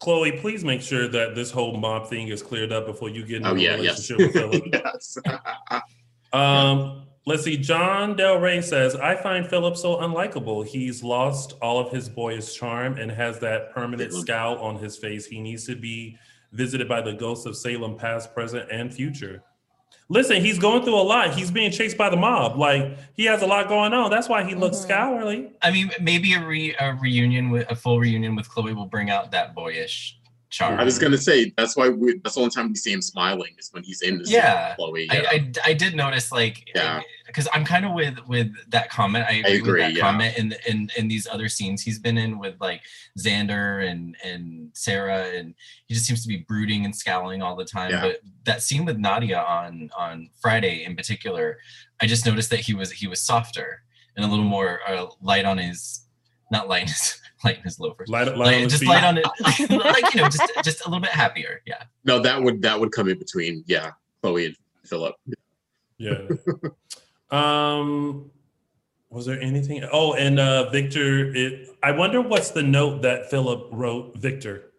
Chloe, 0.00 0.32
please 0.32 0.64
make 0.64 0.80
sure 0.80 1.06
that 1.08 1.34
this 1.34 1.50
whole 1.50 1.76
mob 1.76 2.08
thing 2.08 2.28
is 2.28 2.42
cleared 2.42 2.72
up 2.72 2.86
before 2.86 3.10
you 3.10 3.24
get 3.24 3.36
into 3.36 3.50
Oh 3.50 3.54
a 3.54 3.58
yeah, 3.58 3.76
yes. 3.76 4.10
relationship 4.10 4.18
with 4.18 4.32
Philip. 4.32 4.64
yes. 4.72 5.18
Um, 6.32 7.06
let's 7.24 7.44
see. 7.44 7.56
John 7.56 8.14
Del 8.16 8.38
Rey 8.38 8.60
says, 8.60 8.94
I 8.96 9.14
find 9.14 9.46
Philip 9.46 9.76
so 9.76 9.96
unlikable. 9.98 10.66
He's 10.66 11.02
lost 11.02 11.54
all 11.62 11.78
of 11.78 11.90
his 11.90 12.10
boyish 12.10 12.54
charm 12.54 12.98
and 12.98 13.10
has 13.10 13.38
that 13.38 13.72
permanent 13.72 14.12
scowl 14.12 14.58
on 14.58 14.76
his 14.76 14.98
face. 14.98 15.24
He 15.24 15.40
needs 15.40 15.64
to 15.66 15.76
be 15.76 16.18
visited 16.52 16.88
by 16.88 17.00
the 17.00 17.14
ghosts 17.14 17.46
of 17.46 17.56
Salem, 17.56 17.96
past, 17.96 18.34
present, 18.34 18.70
and 18.70 18.92
future. 18.92 19.42
Listen, 20.08 20.40
he's 20.40 20.58
going 20.58 20.84
through 20.84 20.94
a 20.94 21.02
lot. 21.02 21.34
He's 21.34 21.50
being 21.50 21.72
chased 21.72 21.96
by 21.98 22.10
the 22.10 22.16
mob. 22.16 22.56
Like 22.56 22.96
he 23.14 23.24
has 23.24 23.42
a 23.42 23.46
lot 23.46 23.68
going 23.68 23.92
on. 23.92 24.10
That's 24.10 24.28
why 24.28 24.44
he 24.44 24.54
looks 24.54 24.76
Mhm. 24.76 24.82
scourly. 24.82 25.48
I 25.62 25.72
mean, 25.72 25.90
maybe 26.00 26.34
a 26.34 26.46
re 26.46 26.74
a 26.78 26.94
reunion 26.94 27.50
with 27.50 27.68
a 27.70 27.74
full 27.74 27.98
reunion 27.98 28.36
with 28.36 28.48
Chloe 28.48 28.72
will 28.72 28.86
bring 28.86 29.10
out 29.10 29.32
that 29.32 29.54
boyish 29.54 30.15
charm. 30.50 30.78
I 30.78 30.84
was 30.84 30.98
gonna 30.98 31.18
say 31.18 31.52
that's 31.56 31.76
why 31.76 31.88
we 31.88 32.18
that's 32.22 32.34
the 32.34 32.40
only 32.42 32.50
time 32.50 32.68
we 32.68 32.76
see 32.76 32.92
him 32.92 33.02
smiling 33.02 33.54
is 33.58 33.70
when 33.72 33.82
he's 33.82 34.02
in 34.02 34.18
the 34.18 34.24
Yeah. 34.28 34.74
Chloe. 34.76 35.08
I, 35.10 35.14
Yeah. 35.14 35.28
I, 35.30 35.52
I 35.66 35.72
did 35.72 35.94
notice 35.94 36.30
like 36.32 36.68
Yeah. 36.74 37.00
because 37.26 37.48
I'm 37.52 37.64
kind 37.64 37.84
of 37.84 37.92
with 37.92 38.18
with 38.26 38.52
that 38.70 38.90
comment. 38.90 39.26
I 39.28 39.34
agree, 39.34 39.56
agree, 39.58 39.72
with 39.72 39.80
that 39.80 39.92
yeah. 39.94 40.00
comment 40.00 40.38
in 40.38 40.54
in 40.66 40.90
in 40.96 41.08
these 41.08 41.26
other 41.26 41.48
scenes 41.48 41.82
he's 41.82 41.98
been 41.98 42.16
in 42.18 42.38
with 42.38 42.54
like 42.60 42.82
Xander 43.18 43.88
and 43.90 44.16
and 44.24 44.70
Sarah 44.72 45.26
and 45.34 45.54
he 45.86 45.94
just 45.94 46.06
seems 46.06 46.22
to 46.22 46.28
be 46.28 46.38
brooding 46.38 46.84
and 46.84 46.94
scowling 46.94 47.42
all 47.42 47.56
the 47.56 47.64
time. 47.64 47.90
Yeah. 47.90 48.00
But 48.02 48.20
that 48.44 48.62
scene 48.62 48.84
with 48.84 48.98
Nadia 48.98 49.40
on 49.40 49.90
on 49.96 50.30
Friday 50.40 50.84
in 50.84 50.96
particular, 50.96 51.58
I 52.00 52.06
just 52.06 52.24
noticed 52.26 52.50
that 52.50 52.60
he 52.60 52.74
was 52.74 52.90
he 52.92 53.06
was 53.06 53.20
softer 53.20 53.82
and 54.16 54.24
a 54.24 54.28
little 54.28 54.44
more 54.44 54.80
uh, 54.88 55.06
light 55.20 55.44
on 55.44 55.58
his 55.58 56.05
not 56.50 56.68
light 56.68 56.82
in 56.82 56.88
his 56.88 57.20
light 57.44 57.58
in 57.64 57.70
loafers. 57.78 58.08
Light, 58.08 58.28
light 58.28 58.36
Light- 58.36 58.62
on 58.62 58.68
just 58.68 58.84
light 58.86 59.04
on 59.04 59.18
it, 59.18 59.24
like 59.70 60.14
you 60.14 60.20
know, 60.20 60.28
just 60.28 60.52
just 60.64 60.80
a 60.86 60.88
little 60.88 61.00
bit 61.00 61.10
happier. 61.10 61.62
Yeah. 61.66 61.82
no, 62.04 62.18
that 62.20 62.42
would 62.42 62.62
that 62.62 62.78
would 62.78 62.92
come 62.92 63.08
in 63.08 63.18
between, 63.18 63.64
yeah, 63.66 63.92
Chloe 64.22 64.46
and 64.46 64.56
Philip. 64.84 65.14
Yeah. 65.98 66.28
um 67.30 68.30
was 69.10 69.24
there 69.26 69.40
anything 69.40 69.82
oh 69.92 70.14
and 70.14 70.38
uh 70.38 70.68
Victor 70.70 71.34
it 71.34 71.70
I 71.82 71.90
wonder 71.90 72.20
what's 72.20 72.50
the 72.50 72.62
note 72.62 73.02
that 73.02 73.30
Philip 73.30 73.68
wrote 73.72 74.16
Victor. 74.16 74.72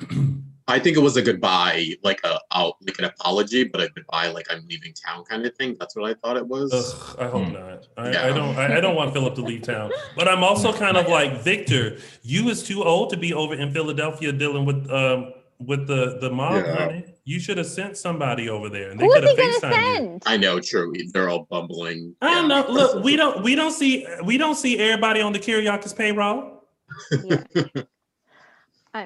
I 0.66 0.78
think 0.78 0.96
it 0.96 1.00
was 1.00 1.16
a 1.18 1.22
goodbye, 1.22 1.94
like 2.02 2.20
a 2.24 2.40
out 2.52 2.76
like 2.86 2.98
an 2.98 3.04
apology, 3.04 3.64
but 3.64 3.82
a 3.82 3.88
goodbye, 3.90 4.28
like 4.28 4.46
I'm 4.50 4.66
leaving 4.68 4.94
town 4.94 5.22
kind 5.24 5.44
of 5.44 5.54
thing. 5.56 5.76
That's 5.78 5.94
what 5.94 6.08
I 6.10 6.14
thought 6.14 6.38
it 6.38 6.46
was. 6.46 6.72
Ugh, 6.72 7.16
I 7.20 7.26
hope 7.28 7.46
Hmm. 7.48 7.52
not. 7.52 7.86
I, 7.98 8.10
Yeah. 8.12 8.26
I 8.26 8.28
don't 8.30 8.56
I, 8.56 8.78
I 8.78 8.80
don't 8.80 8.96
want 8.96 9.12
Philip 9.12 9.34
to 9.34 9.42
leave 9.42 9.62
town. 9.62 9.92
But 10.16 10.26
I'm 10.26 10.42
also 10.42 10.72
kind 10.84 10.96
of 10.96 11.06
like 11.08 11.42
Victor, 11.42 11.98
you 12.22 12.48
is 12.48 12.62
too 12.62 12.82
old 12.82 13.10
to 13.10 13.16
be 13.18 13.34
over 13.34 13.54
in 13.54 13.72
Philadelphia 13.72 14.32
dealing 14.32 14.64
with 14.64 14.90
um 14.90 15.32
with 15.58 15.86
the 15.86 16.18
the 16.20 16.30
mob, 16.30 16.64
Yeah. 16.64 16.76
honey. 16.76 17.04
You 17.26 17.40
should 17.40 17.58
have 17.58 17.66
sent 17.66 17.96
somebody 17.98 18.48
over 18.48 18.68
there 18.70 18.90
and 18.90 18.98
they 19.00 19.04
Who 19.04 19.12
could 19.12 19.24
have 19.24 19.36
he 19.36 19.42
gonna 19.42 19.52
FaceTimed 19.74 19.86
you. 19.88 19.94
send? 19.96 20.22
I 20.26 20.36
know, 20.38 20.60
true. 20.60 20.92
They're 21.12 21.28
all 21.28 21.46
bumbling. 21.50 22.14
I 22.22 22.34
don't 22.34 22.48
Yeah. 22.50 22.62
know. 22.62 22.70
Look, 22.70 23.04
we 23.04 23.16
don't 23.16 23.42
we 23.42 23.54
don't 23.54 23.72
see 23.72 24.06
we 24.24 24.38
don't 24.38 24.56
see 24.56 24.78
everybody 24.78 25.20
on 25.20 25.32
the 25.34 25.38
Kiriakis 25.38 25.94
payroll. 25.94 26.64
I- 27.12 27.84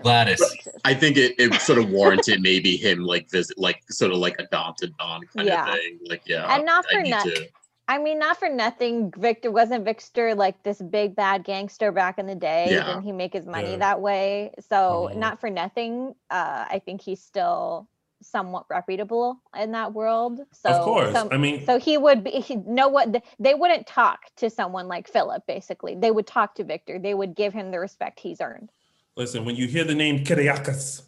Gladys. 0.03 0.43
I 0.85 0.95
think 0.95 1.17
it, 1.17 1.35
it 1.39 1.53
sort 1.63 1.79
of 1.79 1.89
warranted 1.91 2.41
maybe 2.43 2.77
him 2.77 3.05
like 3.05 3.31
visit, 3.31 3.59
like 3.59 3.83
sort 3.91 4.13
of 4.13 4.19
like 4.19 4.37
adopted 4.39 4.95
Don 4.99 5.23
kind 5.35 5.49
Yeah. 5.49 5.67
of 5.69 5.75
thing. 5.75 5.99
Like, 6.07 6.23
yeah, 6.27 6.55
And 6.55 6.65
not 6.67 6.85
I 6.91 6.95
for 6.95 7.01
need 7.03 7.11
not- 7.11 7.25
to- 7.25 7.49
I 7.91 7.97
mean, 7.97 8.19
not 8.19 8.39
for 8.39 8.51
nothing. 8.51 9.11
Victor 9.17 9.51
wasn't 9.51 9.83
Victor 9.87 10.35
like 10.35 10.63
this 10.63 10.79
big 10.83 11.17
bad 11.17 11.43
gangster 11.43 11.91
back 11.91 12.19
in 12.19 12.27
the 12.27 12.35
day. 12.35 12.67
Yeah. 12.71 12.85
Didn't 12.85 13.03
he 13.05 13.13
make 13.13 13.33
his 13.33 13.47
money 13.47 13.71
Yeah. 13.71 13.77
that 13.79 14.03
way? 14.03 14.53
So 14.69 15.09
Mhm. 15.11 15.17
not 15.17 15.41
for 15.41 15.49
nothing. 15.49 16.15
Uh, 16.29 16.67
I 16.69 16.83
think 16.85 17.01
he's 17.01 17.23
still 17.23 17.89
somewhat 18.21 18.67
reputable 18.69 19.41
in 19.59 19.73
that 19.73 19.95
world. 19.95 20.41
So 20.53 20.69
of 20.69 20.85
course. 20.85 21.13
some- 21.13 21.29
I 21.33 21.39
mean- 21.39 21.65
so 21.65 21.79
he 21.79 21.97
would 21.97 22.25
be. 22.25 22.33
He, 22.33 22.57
know 22.57 22.89
what? 22.89 23.11
th- 23.13 23.25
They 23.39 23.55
wouldn't 23.55 23.87
talk 23.87 24.19
to 24.37 24.51
someone 24.51 24.87
like 24.87 25.09
Philip. 25.09 25.47
Basically, 25.47 25.95
they 25.95 26.11
would 26.11 26.27
talk 26.27 26.57
to 26.57 26.65
Victor. 26.65 26.99
They 26.99 27.15
would 27.15 27.35
give 27.35 27.55
him 27.55 27.71
the 27.71 27.79
respect 27.81 28.21
he's 28.21 28.43
earned. 28.43 28.71
Listen, 29.19 29.45
when 29.45 29.57
you 29.57 29.67
hear 29.67 29.83
the 29.83 29.97
name 29.97 30.21
Kiriakis, 30.25 31.03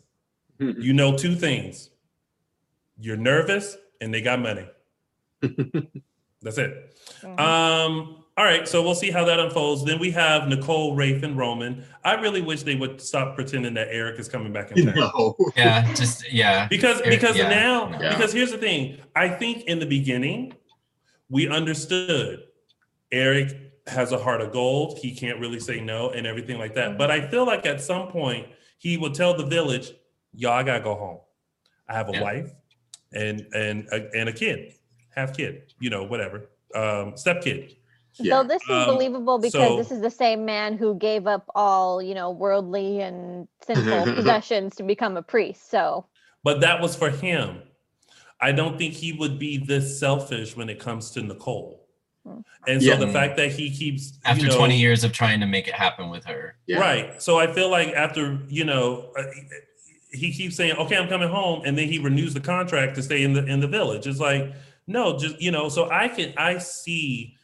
you 0.58 0.92
know 0.92 1.16
two 1.16 1.36
things. 1.36 1.90
You're 2.98 3.16
nervous 3.16 3.76
and 4.00 4.12
they 4.12 4.20
got 4.20 4.40
money. 4.40 4.66
That's 6.42 6.58
it. 6.58 6.92
Um, 7.22 8.24
all 8.36 8.44
right, 8.44 8.66
so 8.66 8.82
we'll 8.82 8.96
see 8.96 9.12
how 9.12 9.24
that 9.26 9.38
unfolds. 9.38 9.84
Then 9.84 10.00
we 10.00 10.10
have 10.10 10.48
Nicole, 10.48 10.96
Rafe, 10.96 11.22
and 11.22 11.36
Roman. 11.38 11.84
I 12.04 12.14
really 12.14 12.40
wish 12.42 12.64
they 12.64 12.74
would 12.74 13.00
stop 13.00 13.36
pretending 13.36 13.74
that 13.74 13.88
Eric 13.92 14.18
is 14.18 14.28
coming 14.28 14.52
back 14.52 14.72
in 14.72 14.86
town. 14.86 14.96
No. 14.96 15.36
Yeah, 15.56 15.94
just 15.94 16.32
yeah. 16.32 16.66
Because 16.66 17.00
Eric- 17.02 17.20
because 17.20 17.36
yeah, 17.36 17.48
now 17.48 17.88
no. 17.90 18.08
because 18.08 18.32
here's 18.32 18.50
the 18.50 18.58
thing. 18.58 18.98
I 19.14 19.28
think 19.28 19.64
in 19.64 19.78
the 19.78 19.86
beginning 19.86 20.54
we 21.28 21.48
understood 21.48 22.42
Eric 23.12 23.69
has 23.90 24.12
a 24.12 24.18
heart 24.18 24.40
of 24.40 24.52
gold. 24.52 24.98
He 24.98 25.14
can't 25.14 25.38
really 25.40 25.60
say 25.60 25.80
no 25.80 26.10
and 26.10 26.26
everything 26.26 26.58
like 26.58 26.74
that. 26.74 26.96
But 26.96 27.10
I 27.10 27.28
feel 27.28 27.44
like 27.44 27.66
at 27.66 27.80
some 27.80 28.08
point 28.08 28.46
he 28.78 28.96
would 28.96 29.14
tell 29.14 29.34
the 29.36 29.44
village, 29.44 29.92
"Y'all 30.32 30.52
I 30.52 30.62
gotta 30.62 30.82
go 30.82 30.94
home. 30.94 31.18
I 31.88 31.94
have 31.94 32.08
a 32.08 32.12
Yeah. 32.12 32.22
wife 32.22 32.50
and 33.12 33.46
and 33.54 33.88
a, 33.92 34.08
and 34.16 34.28
a 34.28 34.32
kid, 34.32 34.74
half 35.14 35.36
kid, 35.36 35.72
you 35.80 35.90
know, 35.90 36.04
whatever, 36.04 36.50
um, 36.74 37.16
step 37.16 37.42
kid." 37.42 37.76
So 38.12 38.42
this 38.42 38.62
is 38.64 38.70
Um, 38.70 38.86
believable 38.86 39.38
because 39.38 39.52
so- 39.52 39.76
this 39.76 39.90
is 39.92 40.00
the 40.00 40.10
same 40.10 40.44
man 40.44 40.76
who 40.76 40.94
gave 40.96 41.26
up 41.26 41.44
all, 41.54 42.02
you 42.02 42.14
know, 42.14 42.30
worldly 42.30 43.00
and 43.00 43.46
sinful 43.64 44.04
possessions 44.14 44.76
to 44.76 44.82
become 44.82 45.16
a 45.16 45.22
priest. 45.22 45.70
So 45.70 46.06
But 46.42 46.60
that 46.62 46.80
was 46.80 46.96
for 46.96 47.10
him. 47.10 47.62
I 48.40 48.52
don't 48.52 48.78
think 48.78 48.94
he 48.94 49.12
would 49.12 49.38
be 49.38 49.58
this 49.58 49.98
selfish 50.00 50.56
when 50.56 50.68
it 50.70 50.78
comes 50.78 51.10
to 51.12 51.22
Nicole. 51.22 51.79
And 52.66 52.82
so 52.82 52.90
Yeah. 52.90 52.96
the 52.96 53.08
fact 53.08 53.36
that 53.38 53.52
he 53.52 53.70
keeps 53.70 54.18
After 54.24 54.44
you 54.44 54.50
know, 54.50 54.56
20 54.56 54.78
years 54.78 55.04
of 55.04 55.12
trying 55.12 55.40
to 55.40 55.46
make 55.46 55.66
it 55.66 55.74
happen 55.74 56.10
with 56.10 56.24
her. 56.26 56.56
Right. 56.68 57.20
So 57.22 57.38
I 57.38 57.52
feel 57.52 57.70
like 57.70 57.88
after, 57.94 58.40
you 58.48 58.64
know, 58.64 59.12
uh, 59.16 59.24
he 60.12 60.32
keeps 60.32 60.56
saying, 60.56 60.76
"Okay, 60.76 60.96
I'm 60.96 61.08
coming 61.08 61.28
home," 61.28 61.62
and 61.64 61.78
then 61.78 61.88
he 61.88 61.98
renews 61.98 62.34
the 62.34 62.40
contract 62.40 62.96
to 62.96 63.02
stay 63.02 63.22
in 63.22 63.32
the 63.32 63.44
in 63.46 63.60
the 63.60 63.68
village. 63.68 64.06
It's 64.06 64.18
like, 64.18 64.52
no, 64.86 65.16
just 65.18 65.40
you 65.40 65.50
know. 65.50 65.68
So 65.68 65.88
I 65.90 66.08
can 66.08 66.34
I 66.36 66.58
see 66.58 67.36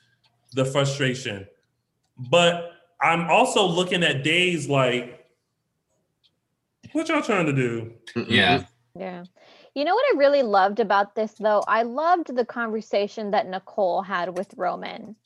the 0.53 0.65
frustration, 0.65 1.47
but 2.31 2.73
I'm 3.01 3.31
also 3.31 3.65
looking 3.66 4.03
at 4.03 4.24
days 4.24 4.69
like, 4.69 5.27
what 6.93 7.09
y'all 7.09 7.23
trying 7.23 7.47
to 7.47 7.53
do? 7.53 7.93
Yeah. 8.28 8.65
Yeah. 8.98 9.24
You 9.77 9.85
know 9.85 9.94
what 9.94 10.15
I 10.15 10.19
really 10.19 10.43
loved 10.43 10.81
about 10.81 11.15
this 11.15 11.35
though? 11.35 11.62
I 11.69 11.82
loved 11.82 12.35
the 12.35 12.47
conversation 12.47 13.32
that 13.32 13.47
Nicole 13.47 14.01
had 14.01 14.39
with 14.39 14.55
Roman 14.57 15.16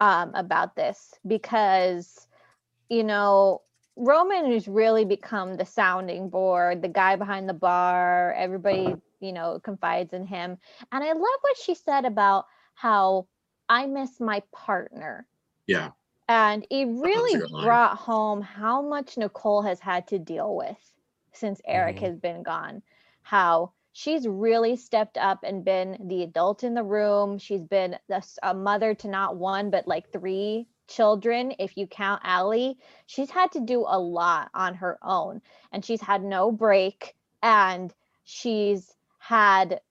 um, 0.00 0.32
about 0.34 0.76
this 0.76 1.14
because, 1.26 2.28
you 2.88 3.02
know, 3.02 3.62
Roman 3.96 4.52
has 4.52 4.68
really 4.68 5.04
become 5.04 5.56
the 5.56 5.66
sounding 5.66 6.30
board, 6.30 6.82
the 6.82 6.88
guy 6.88 7.16
behind 7.16 7.48
the 7.48 7.54
bar. 7.54 8.32
Everybody, 8.34 8.94
you 9.20 9.32
know, 9.32 9.58
confides 9.58 10.12
in 10.12 10.24
him. 10.24 10.58
And 10.92 11.02
I 11.02 11.12
love 11.12 11.40
what 11.40 11.56
she 11.58 11.74
said 11.74 12.04
about 12.04 12.46
how 12.74 13.26
I 13.68 13.86
miss 13.86 14.20
my 14.20 14.40
partner. 14.52 15.26
Yeah. 15.66 15.90
And 16.28 16.64
it 16.70 16.86
really 16.86 17.42
brought 17.60 17.96
home 17.96 18.40
how 18.40 18.82
much 18.82 19.18
Nicole 19.18 19.62
has 19.62 19.80
had 19.80 20.06
to 20.08 20.18
deal 20.20 20.54
with 20.54 20.78
since 21.32 21.60
Eric 21.66 21.96
Mhm. 21.96 22.02
has 22.02 22.16
been 22.18 22.44
gone. 22.44 22.82
How 23.22 23.72
she's 24.00 24.26
really 24.26 24.76
stepped 24.76 25.18
up 25.18 25.40
and 25.44 25.62
been 25.62 25.98
the 26.08 26.22
adult 26.22 26.64
in 26.64 26.72
the 26.72 26.82
room. 26.82 27.36
She's 27.36 27.64
been 27.64 27.98
s- 28.08 28.38
a 28.42 28.54
mother 28.54 28.94
to 28.94 29.08
not 29.08 29.36
one, 29.36 29.68
but 29.68 29.86
like 29.86 30.10
three 30.10 30.66
children, 30.88 31.52
if 31.58 31.76
you 31.76 31.86
count 31.86 32.22
Allie. 32.24 32.78
She's 33.04 33.30
had 33.30 33.52
to 33.52 33.60
do 33.60 33.84
a 33.86 33.98
lot 33.98 34.50
on 34.54 34.74
her 34.76 34.98
own, 35.02 35.42
and 35.70 35.84
she's 35.84 36.00
had 36.00 36.24
no 36.24 36.50
break. 36.50 37.14
And 37.42 37.92
she's 38.24 38.96
had, 39.18 39.82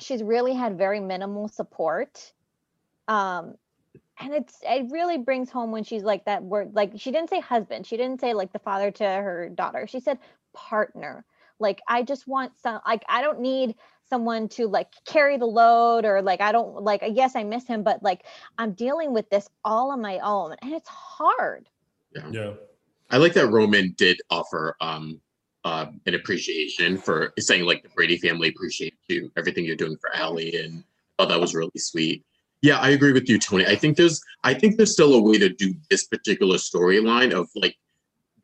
she's 0.00 0.24
really 0.24 0.54
had 0.54 0.76
very 0.76 0.98
minimal 0.98 1.46
support. 1.46 2.32
Um, 3.06 3.54
and 4.18 4.34
it's 4.34 4.58
it 4.62 4.90
really 4.90 5.18
brings 5.18 5.50
home 5.50 5.70
when 5.70 5.84
she's 5.84 6.02
like 6.02 6.24
that 6.24 6.42
word 6.42 6.74
like 6.74 6.92
she 6.96 7.12
didn't 7.12 7.28
say 7.28 7.38
husband 7.38 7.86
she 7.86 7.98
didn't 7.98 8.18
say 8.20 8.32
like 8.32 8.50
the 8.52 8.58
father 8.58 8.90
to 8.90 9.04
her 9.04 9.50
daughter 9.50 9.86
she 9.86 10.00
said 10.00 10.18
partner 10.54 11.24
like 11.58 11.80
i 11.88 12.02
just 12.02 12.26
want 12.26 12.52
some 12.58 12.80
like 12.86 13.04
i 13.08 13.20
don't 13.22 13.40
need 13.40 13.74
someone 14.08 14.48
to 14.48 14.66
like 14.66 14.88
carry 15.04 15.36
the 15.36 15.46
load 15.46 16.04
or 16.04 16.22
like 16.22 16.40
i 16.40 16.52
don't 16.52 16.82
like 16.82 17.02
yes 17.12 17.34
i 17.34 17.42
miss 17.42 17.66
him 17.66 17.82
but 17.82 18.02
like 18.02 18.24
i'm 18.58 18.72
dealing 18.72 19.12
with 19.12 19.28
this 19.30 19.48
all 19.64 19.90
on 19.90 20.00
my 20.00 20.18
own 20.20 20.54
and 20.62 20.72
it's 20.72 20.88
hard 20.88 21.68
Yeah. 22.32 22.52
I 23.08 23.18
like 23.18 23.34
that 23.34 23.48
Roman 23.48 23.94
did 23.96 24.20
offer 24.30 24.76
um 24.80 25.20
uh, 25.66 25.86
an 26.06 26.14
appreciation 26.14 26.96
for 26.96 27.32
saying 27.40 27.64
like 27.64 27.82
the 27.82 27.88
Brady 27.88 28.16
family 28.18 28.48
appreciate 28.48 28.94
you 29.08 29.32
everything 29.36 29.64
you're 29.64 29.74
doing 29.74 29.96
for 30.00 30.14
Allie 30.14 30.56
and 30.56 30.84
oh 31.18 31.26
that 31.26 31.40
was 31.40 31.54
really 31.54 31.70
sweet. 31.76 32.24
Yeah, 32.62 32.78
I 32.78 32.90
agree 32.90 33.12
with 33.12 33.28
you, 33.28 33.38
Tony. 33.38 33.66
I 33.66 33.74
think 33.74 33.96
there's 33.96 34.20
I 34.44 34.54
think 34.54 34.76
there's 34.76 34.92
still 34.92 35.14
a 35.14 35.20
way 35.20 35.38
to 35.38 35.48
do 35.48 35.74
this 35.90 36.04
particular 36.06 36.56
storyline 36.56 37.32
of 37.32 37.48
like 37.56 37.76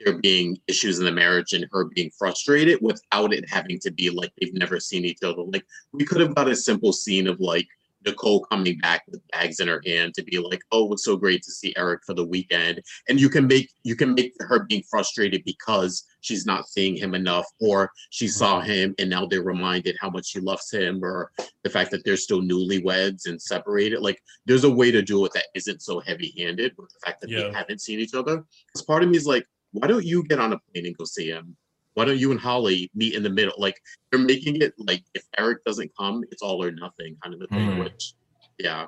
there 0.05 0.19
being 0.19 0.59
issues 0.66 0.99
in 0.99 1.05
the 1.05 1.12
marriage 1.12 1.53
and 1.53 1.66
her 1.73 1.85
being 1.95 2.11
frustrated 2.19 2.79
without 2.83 3.33
it 3.33 3.49
having 3.49 3.79
to 3.81 3.91
be 3.91 4.11
like 4.11 4.33
they've 4.41 4.55
never 4.55 4.81
seen 4.81 5.05
each 5.05 5.23
other. 5.23 5.43
Like 5.43 5.65
we 5.93 6.05
could 6.05 6.20
have 6.20 6.35
got 6.35 6.49
a 6.49 6.57
simple 6.57 6.93
scene 6.93 7.29
of 7.29 7.41
like 7.41 7.69
Nicole 8.05 8.45
coming 8.47 8.79
back 8.79 9.03
with 9.09 9.20
bags 9.33 9.61
in 9.61 9.69
her 9.69 9.81
hand 9.85 10.15
to 10.15 10.23
be 10.23 10.39
like, 10.39 10.62
"Oh, 10.73 10.93
it's 10.93 11.05
so 11.05 11.16
great 11.16 11.43
to 11.45 11.53
see 11.53 11.74
Eric 11.77 12.01
for 12.05 12.15
the 12.15 12.24
weekend," 12.24 12.81
and 13.09 13.20
you 13.20 13.29
can 13.29 13.47
make 13.47 13.70
you 13.85 13.97
can 13.97 14.15
make 14.15 14.35
her 14.41 14.65
being 14.65 14.83
frustrated 14.91 15.43
because 15.45 16.05
she's 16.20 16.47
not 16.47 16.69
seeing 16.69 16.97
him 16.97 17.15
enough, 17.15 17.47
or 17.61 17.91
she 18.11 18.27
mm-hmm. 18.27 18.33
saw 18.33 18.61
him 18.61 18.95
and 18.99 19.11
now 19.11 19.27
they're 19.27 19.43
reminded 19.43 19.97
how 20.01 20.11
much 20.11 20.27
she 20.27 20.41
loves 20.41 20.70
him, 20.70 21.01
or 21.03 21.31
the 21.62 21.70
fact 21.70 21.91
that 21.91 22.05
they're 22.05 22.16
still 22.16 22.43
newlyweds 22.43 23.27
and 23.27 23.41
separated. 23.41 24.01
Like, 24.01 24.20
there's 24.47 24.65
a 24.65 24.70
way 24.70 24.91
to 24.91 25.03
do 25.03 25.24
it 25.24 25.33
that 25.35 25.47
isn't 25.55 25.83
so 25.83 26.01
heavy-handed 26.01 26.73
with 26.77 26.91
the 26.91 27.01
fact 27.05 27.20
that 27.20 27.31
Yeah. 27.31 27.45
they 27.45 27.53
haven't 27.53 27.81
seen 27.81 28.01
each 28.01 28.15
other. 28.15 28.45
Because 28.66 28.85
part 28.85 29.03
of 29.03 29.11
me 29.11 29.16
is 29.16 29.27
like, 29.27 29.47
why 29.73 29.86
don't 29.86 30.05
you 30.05 30.23
get 30.24 30.39
on 30.39 30.53
a 30.53 30.59
plane 30.59 30.86
and 30.86 30.97
go 30.97 31.05
see 31.05 31.28
him? 31.28 31.57
Why 31.94 32.05
don't 32.07 32.19
you 32.19 32.31
and 32.31 32.40
Holly 32.40 32.90
meet 32.94 33.15
in 33.15 33.23
the 33.23 33.31
middle? 33.31 33.55
Like, 33.59 33.78
they're 34.11 34.20
making 34.20 34.62
it 34.62 34.74
like 34.78 35.03
if 35.15 35.24
Eric 35.36 35.65
doesn't 35.65 35.90
come, 35.99 36.24
it's 36.31 36.43
all 36.43 36.62
or 36.62 36.70
nothing 36.70 37.16
kind 37.23 37.35
of 37.35 37.43
a 37.43 37.47
thing. 37.49 37.69
Mm. 37.69 37.85
Which, 37.85 38.15
yeah, 38.59 38.86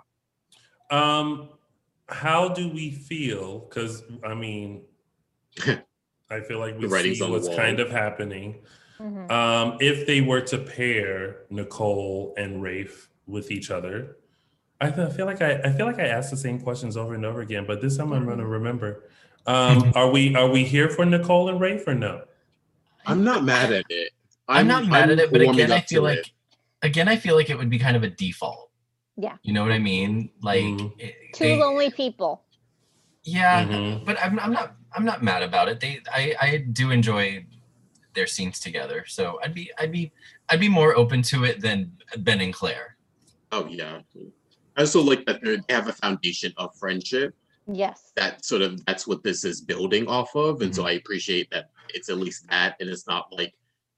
Um, 0.91 1.51
how 2.09 2.49
do 2.49 2.69
we 2.69 2.91
feel? 2.91 3.61
Because 3.61 4.03
I 4.25 4.35
mean, 4.35 4.83
I 6.31 6.41
feel 6.41 6.59
like 6.59 6.79
we 6.79 6.89
see 6.89 7.23
what's 7.23 7.55
kind 7.55 7.81
of 7.81 7.91
happening. 7.91 8.63
Um, 9.01 9.77
if 9.81 10.07
they 10.07 10.21
were 10.21 10.41
to 10.43 10.59
pair 10.59 11.43
Nicole 11.51 12.33
and 12.39 12.63
Rafe 12.63 13.11
with 13.27 13.51
each 13.51 13.71
other, 13.71 14.17
I 14.81 14.91
fe- 14.91 15.05
I 15.05 15.11
feel 15.11 15.27
like 15.27 15.43
I, 15.43 15.61
I 15.65 15.73
feel 15.73 15.87
like 15.87 15.99
I 15.99 16.07
asked 16.07 16.31
the 16.31 16.37
same 16.37 16.61
questions 16.61 16.97
over 16.97 17.15
and 17.15 17.25
over 17.25 17.41
again, 17.41 17.65
but 17.67 17.81
this 17.83 17.97
time 17.97 18.13
I'm 18.13 18.25
going 18.25 18.39
to 18.39 18.47
remember. 18.47 19.05
Um, 19.47 19.93
are 19.95 20.11
we 20.11 20.35
are 20.35 20.49
we 20.49 20.65
here 20.65 20.89
for 20.89 21.05
Nicole 21.05 21.49
and 21.49 21.61
Rafe 21.61 21.87
or 21.87 21.95
no? 21.95 22.23
I'm 23.07 23.23
not 23.25 23.45
mad 23.45 23.73
at 23.73 23.85
it. 23.91 24.11
I'm, 24.49 24.67
not 24.67 24.87
mad 24.87 25.11
at 25.11 25.19
it, 25.19 25.31
but 25.33 25.41
again, 25.43 25.73
I 25.73 25.81
feel 25.81 26.03
like 26.03 26.19
it. 26.19 26.31
again, 26.83 27.09
I 27.09 27.17
feel 27.17 27.35
like 27.35 27.51
it 27.51 27.57
would 27.59 27.71
be 27.71 27.79
kind 27.79 27.97
of 27.97 28.03
a 28.03 28.09
default. 28.11 28.71
yeah 29.17 29.37
You 29.43 29.53
know 29.55 29.63
what 29.63 29.73
I 29.73 29.79
mean? 29.79 30.31
Like, 30.43 30.65
Mm-hmm. 30.65 31.01
it- 31.01 31.15
two 31.35 31.45
they- 31.45 31.59
lonely 31.61 31.91
people 31.91 32.43
yeah, 33.27 33.65
Mhm. 33.65 34.05
but 34.05 34.19
I'm, 34.23 34.39
I'm 34.39 34.53
not 34.53 34.77
I'm 34.95 35.05
not 35.07 35.23
mad 35.23 35.43
about 35.43 35.69
it. 35.71 35.81
They 35.81 36.01
I 36.13 36.35
I 36.41 36.57
do 36.59 36.91
enjoy 36.91 37.47
their 38.15 38.27
scenes 38.27 38.61
together, 38.61 39.05
so 39.09 39.41
I'd 39.43 39.55
be 39.55 39.71
I'd 39.79 39.91
be 39.93 40.13
I'd 40.51 40.61
be 40.61 40.69
more 40.69 40.95
open 40.95 41.23
to 41.33 41.45
it 41.45 41.63
than 41.63 41.93
Ben 42.19 42.43
and 42.43 42.53
Claire. 42.53 42.97
Oh 43.51 43.67
yeah. 43.67 44.01
I 44.77 44.81
also 44.83 45.01
like 45.03 45.25
that 45.25 45.41
they 45.43 45.59
have 45.75 45.89
a 45.89 45.93
foundation 45.95 46.53
of 46.59 46.77
friendship. 46.77 47.35
Yes 47.67 48.13
That 48.17 48.45
sort 48.45 48.63
of 48.63 48.85
that's 48.87 49.07
what 49.07 49.23
this 49.23 49.45
is 49.45 49.61
building 49.61 50.07
off 50.09 50.35
of, 50.37 50.61
and 50.63 50.71
Mm-hmm. 50.71 50.83
so 50.83 50.87
I 50.87 50.93
appreciate 50.93 51.51
that 51.51 51.71
it's 51.91 52.09
at 52.09 52.19
least 52.19 52.49
that, 52.51 52.77
and 52.81 52.89
it's 52.91 53.07
not 53.07 53.27
like 53.33 53.55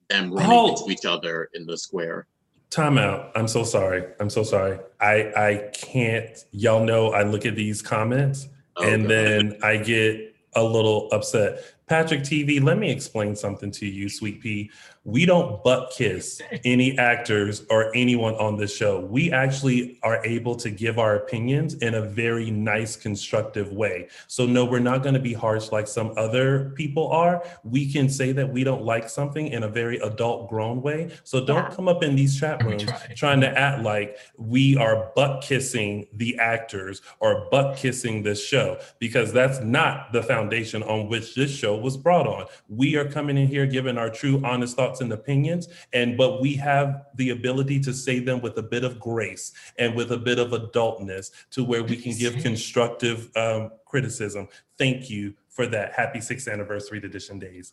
them 0.09 0.33
running 0.33 0.59
Oh. 0.59 0.69
into 0.71 0.91
each 0.93 1.05
other 1.05 1.49
in 1.55 1.67
the 1.67 1.77
square. 1.77 2.27
Time 2.71 2.99
out. 2.99 3.31
I'm 3.37 3.49
so 3.49 3.63
sorry. 3.63 4.05
I'm 4.21 4.29
so 4.31 4.43
sorry. 4.43 4.79
I 5.01 5.33
I 5.37 5.71
can't. 5.73 6.37
Y'all 6.53 6.85
know 6.85 7.13
I 7.13 7.23
look 7.23 7.47
at 7.47 7.55
these 7.55 7.81
comments 7.83 8.49
Oh, 8.77 8.85
and 8.89 9.03
God. 9.05 9.11
then 9.11 9.59
I 9.63 9.77
get 9.79 10.35
a 10.55 10.63
little 10.63 11.09
upset. 11.13 11.63
Patrick 11.89 12.23
TV, 12.23 12.61
let 12.61 12.79
me 12.79 12.91
explain 12.91 13.37
something 13.37 13.71
to 13.71 13.87
you, 13.87 14.09
Sweet 14.09 14.41
Pea. 14.41 14.69
We 15.05 15.25
don't 15.25 15.63
butt 15.63 15.93
kiss 15.97 16.43
any 16.65 16.99
actors 16.99 17.65
or 17.71 17.95
anyone 17.95 18.35
on 18.35 18.57
this 18.57 18.77
show. 18.77 18.99
We 18.99 19.31
actually 19.31 20.01
are 20.03 20.25
able 20.27 20.57
to 20.57 20.69
give 20.69 20.99
our 20.99 21.15
opinions 21.15 21.75
in 21.75 21.95
a 21.95 22.03
very 22.03 22.51
nice, 22.51 22.97
constructive 22.97 23.71
way. 23.71 24.09
So, 24.27 24.47
no, 24.47 24.65
we're 24.65 24.81
not 24.81 25.05
going 25.05 25.15
to 25.15 25.21
be 25.21 25.33
harsh 25.33 25.71
like 25.71 25.87
some 25.87 26.13
other 26.17 26.73
people 26.75 27.07
are. 27.13 27.45
We 27.63 27.93
can 27.93 28.09
say 28.09 28.33
that 28.33 28.53
we 28.53 28.65
don't 28.65 28.83
like 28.83 29.09
something 29.09 29.47
in 29.47 29.63
a 29.63 29.69
very 29.69 29.99
adult, 29.99 30.49
grown 30.49 30.83
way. 30.83 31.13
So, 31.23 31.47
don't 31.47 31.71
come 31.71 31.87
up 31.87 32.03
in 32.03 32.17
these 32.17 32.37
chat 32.37 32.65
rooms 32.65 32.85
trying 33.15 33.41
to 33.43 33.59
act 33.59 33.85
like 33.85 34.19
we 34.37 34.77
are 34.77 35.13
butt 35.15 35.45
kissing 35.45 36.09
the 36.15 36.37
actors 36.39 37.01
or 37.21 37.47
butt 37.53 37.77
kissing 37.77 38.25
this 38.25 38.45
show 38.45 38.81
because 38.99 39.33
that's 39.33 39.61
not 39.61 40.13
the 40.13 40.25
foundation 40.25 40.83
on 40.83 41.09
which 41.09 41.37
this 41.37 41.57
show 41.57 41.76
was 41.83 41.97
brought 41.97 42.27
on. 42.27 42.47
We 42.69 42.97
are 42.97 43.05
coming 43.05 43.37
in 43.39 43.47
here 43.49 43.67
giving 43.67 43.99
our 43.99 44.11
true, 44.11 44.41
honest 44.45 44.77
thoughts 44.77 45.01
and 45.01 45.13
opinions, 45.13 45.69
and 45.93 46.17
but 46.17 46.41
we 46.41 46.55
have 46.55 47.07
the 47.17 47.31
ability 47.31 47.81
to 47.81 47.93
say 47.93 48.19
them 48.19 48.41
with 48.41 48.57
a 48.59 48.63
bit 48.63 48.85
of 48.85 48.99
grace 49.01 49.53
and 49.79 49.95
with 49.95 50.13
a 50.13 50.17
bit 50.19 50.39
of 50.39 50.51
adultness 50.51 51.31
to 51.51 51.65
where 51.65 51.83
we 51.83 51.97
can 51.97 52.17
give 52.17 52.37
constructive 52.39 53.31
um, 53.37 53.71
criticism. 53.85 54.49
Thank 54.79 55.09
you 55.11 55.35
for 55.49 55.67
that. 55.69 55.93
Happy 55.95 56.21
sixth 56.21 56.49
anniversary 56.49 57.01
to 57.01 57.07
Edition 57.07 57.39
Days. 57.39 57.73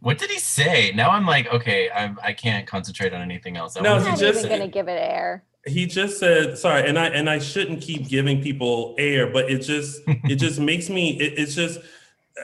What 0.00 0.18
did 0.18 0.30
he 0.30 0.38
say? 0.38 0.92
Now 0.94 1.10
I'm 1.10 1.26
like, 1.26 1.46
okay, 1.52 1.90
I'm, 1.90 2.18
I 2.22 2.32
can't 2.34 2.66
concentrate 2.66 3.12
on 3.14 3.22
anything 3.22 3.56
else. 3.56 3.76
I 3.76 3.80
No, 3.80 3.92
wanna 3.92 4.04
he 4.04 4.10
I'm 4.10 4.16
see- 4.16 4.24
not 4.26 4.32
just- 4.34 4.44
even 4.46 4.58
gonna 4.58 4.70
give 4.70 4.88
it 4.88 5.00
air. 5.00 5.42
he 5.66 5.84
just 5.84 6.20
said 6.20 6.56
sorry 6.56 6.88
and 6.88 6.96
i 6.96 7.06
and 7.08 7.28
i 7.28 7.40
shouldn't 7.40 7.80
keep 7.80 8.06
giving 8.08 8.40
people 8.40 8.94
air 8.98 9.26
but 9.32 9.50
it 9.50 9.58
just 9.62 10.00
it 10.06 10.36
just 10.36 10.60
makes 10.60 10.88
me 10.88 11.18
it, 11.18 11.36
it's 11.40 11.56
just 11.56 11.80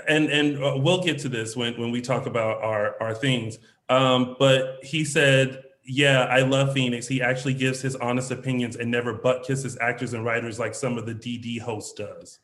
and 0.08 0.30
and 0.30 0.62
uh, 0.62 0.74
we'll 0.76 1.02
get 1.02 1.18
to 1.18 1.28
this 1.28 1.56
when 1.56 1.78
when 1.78 1.90
we 1.90 2.00
talk 2.00 2.26
about 2.26 2.62
our 2.62 3.00
our 3.02 3.14
things 3.14 3.58
um 3.88 4.36
but 4.38 4.78
he 4.82 5.04
said 5.04 5.62
yeah 5.84 6.22
i 6.30 6.40
love 6.40 6.72
phoenix 6.72 7.06
he 7.06 7.20
actually 7.20 7.54
gives 7.54 7.80
his 7.80 7.96
honest 7.96 8.30
opinions 8.30 8.76
and 8.76 8.90
never 8.90 9.12
butt 9.12 9.44
kisses 9.44 9.76
actors 9.80 10.14
and 10.14 10.24
writers 10.24 10.58
like 10.58 10.74
some 10.74 10.96
of 10.96 11.06
the 11.06 11.14
dd 11.14 11.60
host 11.60 11.96
does 11.96 12.38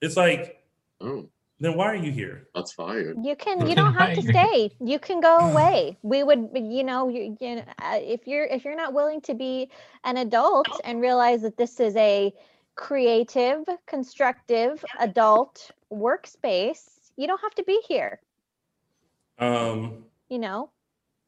it's 0.00 0.16
like 0.16 0.62
oh 1.00 1.28
then 1.60 1.74
why 1.76 1.86
are 1.86 1.96
you 1.96 2.10
here 2.10 2.48
that's 2.54 2.72
fired 2.72 3.16
You 3.22 3.36
can. 3.36 3.66
You 3.68 3.74
don't 3.80 3.92
have 3.92 4.14
to 4.14 4.22
stay. 4.22 4.70
You 4.80 4.98
can 4.98 5.20
go 5.20 5.36
away. 5.50 5.98
We 6.02 6.22
would. 6.22 6.48
You 6.54 6.82
know. 6.82 7.08
You, 7.08 7.36
you 7.38 7.56
know, 7.56 7.64
uh, 7.82 7.98
if 8.00 8.26
you're 8.26 8.46
if 8.46 8.64
you're 8.64 8.74
not 8.74 8.94
willing 8.94 9.20
to 9.22 9.34
be 9.34 9.68
an 10.04 10.16
adult 10.16 10.68
and 10.84 11.02
realize 11.02 11.42
that 11.42 11.58
this 11.58 11.78
is 11.78 11.94
a 11.96 12.32
creative, 12.76 13.64
constructive 13.86 14.82
adult 14.98 15.70
workspace, 15.92 16.82
you 17.16 17.26
don't 17.26 17.40
have 17.40 17.54
to 17.56 17.64
be 17.64 17.80
here. 17.88 18.20
um 19.38 20.04
You 20.28 20.38
know. 20.38 20.70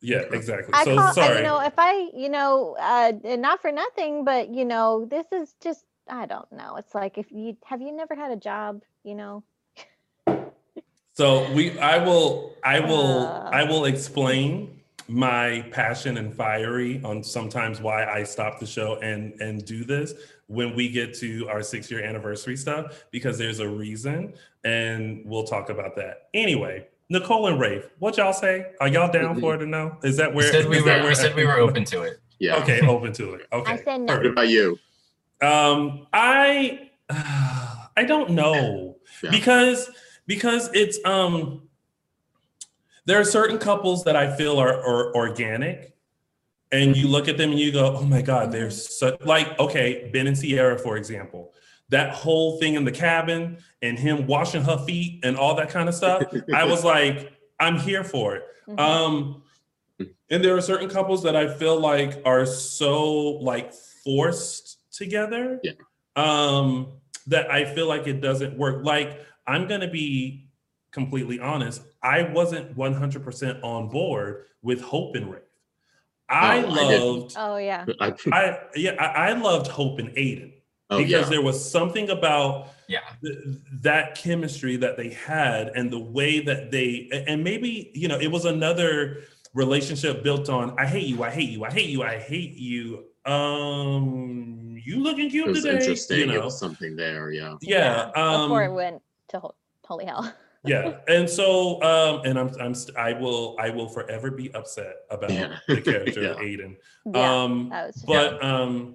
yeah 0.00 0.22
exactly 0.32 0.72
I 0.74 0.84
so 0.84 0.96
call. 0.96 1.08
I, 1.08 1.12
sorry 1.12 1.36
you 1.38 1.42
know, 1.44 1.60
if 1.60 1.74
I, 1.78 2.10
you 2.14 2.28
know, 2.28 2.76
uh, 2.78 3.12
and 3.24 3.42
not 3.42 3.60
for 3.62 3.72
nothing, 3.72 4.24
but 4.24 4.48
you 4.54 4.64
know, 4.64 5.04
this 5.04 5.26
is 5.32 5.54
just. 5.60 5.84
I 6.08 6.26
don't 6.26 6.50
know. 6.50 6.76
It's 6.76 6.94
like 6.96 7.16
if 7.16 7.30
you 7.30 7.56
have 7.64 7.80
you 7.80 7.92
never 7.92 8.16
had 8.16 8.32
a 8.32 8.36
job, 8.36 8.82
you 9.04 9.14
know. 9.14 9.44
So 11.14 11.50
we, 11.52 11.78
I 11.78 11.98
will, 12.04 12.54
I 12.64 12.80
will, 12.80 13.26
Uh. 13.28 13.50
I 13.52 13.62
will 13.64 13.84
explain 13.84 14.80
my 15.08 15.64
passion 15.70 16.16
and 16.16 16.34
fiery 16.34 17.00
on 17.04 17.22
sometimes 17.22 17.80
why 17.80 18.04
I 18.06 18.24
stop 18.24 18.58
the 18.58 18.66
show 18.66 18.96
and 18.96 19.40
and 19.40 19.64
do 19.64 19.84
this 19.84 20.14
when 20.48 20.74
we 20.74 20.88
get 20.88 21.14
to 21.14 21.48
our 21.48 21.62
six 21.62 21.90
year 21.90 22.02
anniversary 22.04 22.56
stuff 22.56 23.04
because 23.10 23.38
there's 23.38 23.60
a 23.60 23.68
reason 23.68 24.34
and 24.64 25.22
we'll 25.24 25.44
talk 25.44 25.68
about 25.70 25.96
that 25.96 26.28
anyway. 26.34 26.86
Nicole 27.08 27.46
and 27.48 27.60
Rafe, 27.60 27.84
what 27.98 28.16
y'all 28.16 28.32
say? 28.32 28.72
Are 28.80 28.88
y'all 28.88 29.10
down 29.12 29.38
for 29.40 29.54
it 29.54 29.58
to 29.58 29.66
know? 29.66 29.98
Is 30.02 30.16
that 30.16 30.32
where? 30.34 30.50
said 30.50 30.66
we 30.68 30.80
were- 30.80 30.86
where- 30.86 31.14
said 31.14 31.34
we 31.34 31.44
were 31.44 31.58
open 31.58 31.84
to 31.84 32.02
it. 32.02 32.18
Yeah. 32.38 32.56
Okay, 32.56 32.80
open 32.86 33.12
to 33.14 33.34
it. 33.34 33.46
Okay. 33.52 33.72
I 33.72 33.76
said 33.76 34.00
no. 34.00 34.16
What 34.16 34.26
about 34.26 34.48
you? 34.48 34.78
Um, 35.40 36.06
I 36.12 36.90
I 37.10 38.04
don't 38.06 38.30
know 38.30 38.96
because 39.30 39.90
because 40.26 40.70
it's 40.72 40.98
um 41.04 41.62
there 43.04 43.20
are 43.20 43.24
certain 43.24 43.58
couples 43.58 44.04
that 44.04 44.14
I 44.16 44.34
feel 44.36 44.58
are, 44.60 44.74
are 44.80 45.14
organic, 45.14 45.92
and 46.70 46.96
you 46.96 47.08
look 47.08 47.26
at 47.28 47.36
them 47.36 47.50
and 47.50 47.58
you 47.58 47.72
go, 47.72 47.96
oh 47.96 48.04
my 48.04 48.22
god, 48.22 48.52
they're 48.52 48.70
such 48.70 49.20
like 49.26 49.58
okay, 49.58 50.08
Ben 50.12 50.26
and 50.26 50.40
Ciara 50.40 50.78
for 50.78 50.96
example. 50.96 51.52
That 51.92 52.10
whole 52.14 52.58
thing 52.58 52.74
in 52.74 52.84
the 52.84 52.90
cabin 52.90 53.58
and 53.82 53.98
him 53.98 54.26
washing 54.26 54.62
her 54.64 54.78
feet 54.86 55.20
and 55.24 55.36
all 55.36 55.54
that 55.56 55.68
kind 55.70 55.88
of 55.88 55.94
stuff. 55.94 56.24
I 56.54 56.64
was 56.64 56.82
like, 56.94 57.32
I'm 57.60 57.76
here 57.78 58.02
for 58.02 58.36
it. 58.36 58.44
Um, 58.78 59.42
and 60.30 60.42
there 60.42 60.56
are 60.56 60.60
certain 60.62 60.88
couples 60.88 61.22
that 61.24 61.36
I 61.36 61.52
feel 61.54 61.78
like 61.78 62.20
are 62.24 62.46
so 62.46 63.12
like 63.50 63.72
forced 64.04 64.78
together 64.92 65.60
Yeah. 65.62 65.72
um, 66.16 66.92
that 67.26 67.50
I 67.50 67.72
feel 67.74 67.86
like 67.86 68.06
it 68.06 68.20
doesn't 68.20 68.56
work. 68.58 68.84
Like 68.84 69.20
I'm 69.46 69.68
gonna 69.68 69.90
be 69.90 70.48
completely 70.92 71.40
honest, 71.40 71.82
I 72.02 72.22
wasn't 72.22 72.76
100% 72.76 73.62
on 73.62 73.88
board 73.88 74.46
with 74.62 74.80
Hope 74.80 75.14
and 75.16 75.30
Rafe. 75.30 75.42
I 76.28 76.62
Oh, 76.62 76.66
I 76.68 76.96
loved, 76.96 77.34
Oh 77.38 77.56
yeah. 77.58 77.84
I, 78.00 78.14
I 78.32 78.58
yeah, 78.74 78.92
I, 78.98 79.30
I 79.30 79.32
loved 79.34 79.66
Hope 79.66 79.98
and 79.98 80.08
Aiden 80.10 80.52
Oh, 80.92 80.98
because 80.98 81.10
yeah. 81.26 81.28
there 81.30 81.42
was 81.42 81.58
something 81.70 82.10
about 82.10 82.68
Yeah. 82.88 83.00
th- 83.22 83.38
that 83.82 84.14
chemistry 84.14 84.76
that 84.76 84.96
they 84.96 85.10
had 85.10 85.68
and 85.76 85.90
the 85.90 85.98
way 86.18 86.40
that 86.40 86.70
they 86.70 87.08
and 87.28 87.42
maybe 87.42 87.90
you 87.94 88.08
know 88.08 88.18
it 88.18 88.30
was 88.30 88.44
another 88.44 89.18
relationship 89.54 90.22
built 90.22 90.48
on 90.48 90.78
I 90.78 90.86
hate 90.86 91.06
you, 91.06 91.22
I 91.22 91.30
hate 91.30 91.50
you, 91.50 91.64
I 91.64 91.70
hate 91.70 91.88
you, 91.90 92.02
I 92.02 92.18
hate 92.18 92.54
you. 92.56 93.04
Um, 93.24 94.76
you 94.84 95.02
looking 95.02 95.30
cute 95.30 95.46
it 95.48 95.50
was 95.50 95.62
today, 95.62 95.78
interesting. 95.78 96.18
you 96.20 96.26
know? 96.26 96.34
It 96.34 96.44
was 96.44 96.58
something 96.58 96.96
there. 96.96 97.30
Yeah. 97.30 97.56
yeah, 97.60 98.10
um, 98.16 98.48
Before 98.48 98.64
it 98.64 98.72
went 98.72 99.02
to 99.28 99.40
hol- 99.40 99.56
holy 99.84 100.04
hell. 100.06 100.32
yeah 100.64 100.98
and 101.08 101.28
so 101.28 101.82
um 101.82 102.22
and 102.24 102.38
i'm 102.38 102.48
i'm 102.60 102.72
st- 102.72 102.96
i 102.96 103.12
will 103.12 103.56
i 103.58 103.68
will 103.68 103.88
forever 103.88 104.30
be 104.30 104.46
upset 104.54 104.94
about 105.10 105.32
Yeah. 105.32 105.56
the 105.66 105.80
character 105.80 106.20
of 106.30 106.38
Yeah. 106.38 106.44
aiden 106.44 106.76
Yeah, 107.04 107.42
um 107.42 107.68
that 107.70 107.86
was 107.88 108.04
but 108.06 108.44
um. 108.44 108.94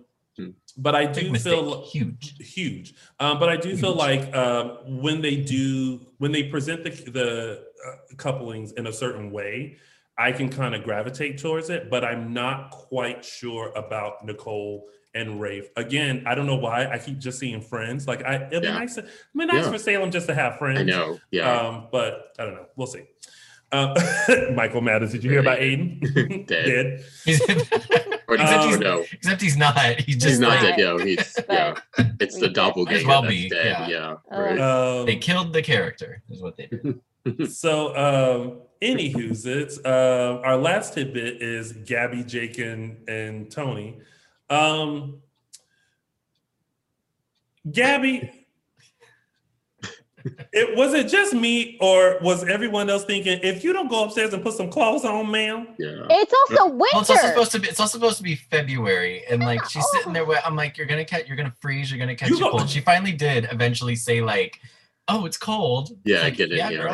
But 0.77 0.95
i 0.95 1.05
Big 1.05 1.25
do 1.25 1.31
mistake. 1.31 1.53
feel 1.53 1.85
huge. 1.85 2.35
huge 2.39 2.93
um 3.19 3.39
but 3.39 3.49
i 3.49 3.57
do 3.57 3.75
feel 3.77 3.95
like 3.95 4.33
um 4.35 4.77
when 5.01 5.21
they 5.21 5.35
do 5.37 6.05
when 6.19 6.31
they 6.31 6.43
present 6.43 6.83
the 6.83 6.89
the 7.11 7.63
uh, 7.87 8.15
couplings 8.17 8.71
in 8.73 8.87
a 8.87 8.93
certain 8.93 9.31
way 9.31 9.77
i 10.17 10.31
can 10.31 10.49
kind 10.49 10.75
of 10.75 10.83
gravitate 10.83 11.37
towards 11.37 11.69
it 11.69 11.89
but 11.89 12.03
i'm 12.05 12.33
not 12.33 12.71
quite 12.71 13.23
sure 13.25 13.71
about 13.75 14.25
nicole 14.25 14.87
and 15.13 15.41
Rafe. 15.41 15.69
Again, 15.77 16.21
I 16.27 16.35
don't 16.35 16.45
know 16.45 16.57
why 16.57 16.85
I 16.91 16.99
keep 16.99 17.17
just 17.17 17.39
seeing 17.39 17.59
friends. 17.59 18.07
Like 18.07 18.23
I, 18.23 18.35
it'd 18.35 18.61
be 18.61 18.67
nice. 18.67 18.95
To, 18.95 18.99
it'd 19.01 19.11
be 19.35 19.45
nice 19.47 19.65
Yeah. 19.65 19.71
for 19.71 19.77
Salem 19.79 20.11
just 20.11 20.27
to 20.27 20.35
have 20.35 20.59
friends. 20.59 20.79
I 20.81 20.83
know. 20.83 21.17
Yeah. 21.31 21.49
Um, 21.59 21.87
but 21.91 22.33
I 22.37 22.43
don't 22.43 22.53
know. 22.53 22.67
We'll 22.75 22.85
see. 22.85 23.05
Um, 23.71 23.95
Michael 24.55 24.81
Maddis, 24.81 25.11
did 25.11 25.23
you 25.23 25.29
hear 25.31 25.39
about 25.41 25.59
Aiden? 25.59 26.45
Dead. 26.47 27.03
He's, 27.25 27.41
Or 28.29 28.35
except, 28.35 28.63
Um, 28.63 28.69
he's, 28.69 28.79
no. 28.79 29.05
except 29.11 29.41
he's 29.41 29.57
not. 29.57 29.77
He's 30.01 30.15
just 30.15 30.27
He's 30.27 30.39
not 30.39 30.61
dead. 30.61 30.79
Yeah. 30.79 30.97
He's 31.03 31.37
yeah. 31.49 31.75
It's 32.19 32.35
the 32.35 32.41
We 32.41 32.47
did. 32.47 32.53
doppelganger 32.53 33.07
well 33.07 33.21
that's 33.23 33.33
be, 33.33 33.49
dead. 33.49 33.89
yeah. 33.89 34.15
Yeah. 34.31 34.37
Right. 34.39 34.59
Um, 34.59 35.05
they 35.05 35.15
killed 35.17 35.53
the 35.53 35.61
character. 35.61 36.21
Is 36.29 36.41
what 36.41 36.55
they 36.57 36.67
did. 36.67 37.51
so, 37.51 37.95
um, 37.95 38.61
anywho's 38.81 39.45
it's 39.45 39.79
uh, 39.83 40.41
our 40.45 40.55
last 40.57 40.93
tidbit 40.93 41.41
is 41.41 41.73
Gabby, 41.73 42.23
Jake, 42.23 42.57
and, 42.59 43.07
and 43.09 43.51
Tony. 43.51 43.97
Um, 44.49 45.21
Gabby, 47.69 48.36
it 50.53 50.77
was 50.77 50.93
it 50.93 51.07
just 51.07 51.33
me 51.33 51.77
or 51.81 52.17
was 52.21 52.43
everyone 52.43 52.89
else 52.89 53.05
thinking 53.05 53.39
if 53.43 53.63
you 53.63 53.73
don't 53.73 53.87
go 53.87 54.03
upstairs 54.03 54.33
and 54.33 54.43
put 54.43 54.53
some 54.53 54.69
clothes 54.69 55.05
on, 55.05 55.29
ma'am? 55.29 55.67
Yeah. 55.77 56.07
It's 56.09 56.33
also 56.33 56.69
winter. 56.69 56.77
Well, 56.93 57.01
it's 57.01 57.09
also 57.09 57.27
supposed 57.27 57.51
to 57.51 57.59
be. 57.59 57.67
It's 57.67 57.79
also 57.79 57.97
supposed 57.97 58.17
to 58.17 58.23
be 58.23 58.35
February, 58.35 59.23
and 59.29 59.41
like 59.41 59.63
she's 59.69 59.85
sitting 59.91 60.09
oh. 60.09 60.13
there. 60.13 60.25
With, 60.25 60.39
I'm 60.45 60.55
like, 60.55 60.77
you're 60.77 60.87
gonna 60.87 61.05
catch. 61.05 61.27
You're 61.27 61.37
gonna 61.37 61.53
freeze. 61.59 61.91
You're 61.91 61.99
gonna 61.99 62.15
catch 62.15 62.29
You 62.29 62.37
a 62.37 62.39
go- 62.39 62.51
cold. 62.51 62.69
She 62.69 62.81
finally 62.81 63.13
did 63.13 63.47
eventually 63.51 63.95
say 63.95 64.21
like, 64.21 64.59
"Oh, 65.07 65.25
it's 65.25 65.37
cold." 65.37 65.89
It's 65.89 65.99
Yeah, 66.05 66.23
I 66.23 66.29
get 66.29 66.51
it, 66.51 66.57
yeah. 66.57 66.71
girl. 66.71 66.93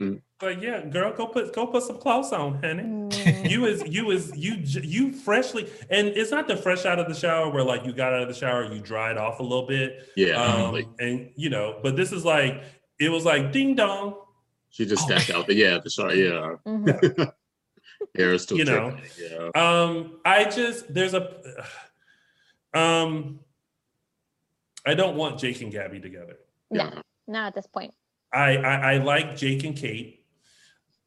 Mm-hmm. 0.00 0.04
Mm. 0.04 0.20
But 0.42 0.60
yeah, 0.60 0.84
girl, 0.84 1.12
go 1.12 1.28
put 1.28 1.54
go 1.54 1.68
put 1.68 1.84
some 1.84 1.98
clothes 1.98 2.32
on, 2.32 2.60
honey. 2.60 2.82
Mm. 2.82 3.48
you 3.48 3.64
is 3.66 3.84
you 3.86 4.10
is 4.10 4.32
you 4.36 4.54
you 4.82 5.12
freshly 5.12 5.70
and 5.88 6.08
it's 6.08 6.32
not 6.32 6.48
the 6.48 6.56
fresh 6.56 6.84
out 6.84 6.98
of 6.98 7.06
the 7.06 7.14
shower 7.14 7.48
where 7.48 7.62
like 7.62 7.86
you 7.86 7.92
got 7.92 8.12
out 8.12 8.22
of 8.22 8.28
the 8.28 8.34
shower 8.34 8.64
you 8.64 8.80
dried 8.80 9.16
off 9.16 9.38
a 9.38 9.42
little 9.44 9.68
bit 9.68 10.08
Yeah. 10.16 10.42
um 10.42 10.72
like 10.72 10.88
and 10.98 11.30
you 11.36 11.48
know 11.48 11.78
but 11.84 11.94
this 11.94 12.10
is 12.10 12.24
like 12.24 12.60
it 12.98 13.08
was 13.08 13.24
like 13.24 13.52
ding 13.52 13.76
dong 13.76 14.16
she 14.70 14.84
just 14.84 15.04
Oh, 15.08 15.16
stepped 15.16 15.30
out. 15.30 15.46
The, 15.46 15.54
yeah. 15.54 15.78
The 15.78 15.90
shot. 15.90 16.16
Yeah. 16.16 16.56
Mhm. 16.66 17.32
Hair 18.16 18.32
is 18.34 18.42
still 18.42 18.58
You 18.58 18.64
know. 18.64 18.98
Yeah. 19.20 19.50
um 19.54 20.18
i 20.24 20.42
just 20.44 20.92
there's 20.92 21.14
a 21.14 21.36
um 22.74 23.38
i 24.84 24.94
don't 24.94 25.16
want 25.16 25.38
jake 25.38 25.60
and 25.62 25.70
gabby 25.70 26.00
together 26.00 26.36
Yeah, 26.72 26.90
No, 26.90 27.02
not 27.28 27.46
at 27.48 27.54
this 27.54 27.68
point. 27.68 27.94
I, 28.32 28.56
I 28.56 28.92
I 28.94 28.96
like 28.96 29.36
Jake 29.36 29.62
and 29.64 29.76
Kate. 29.76 30.21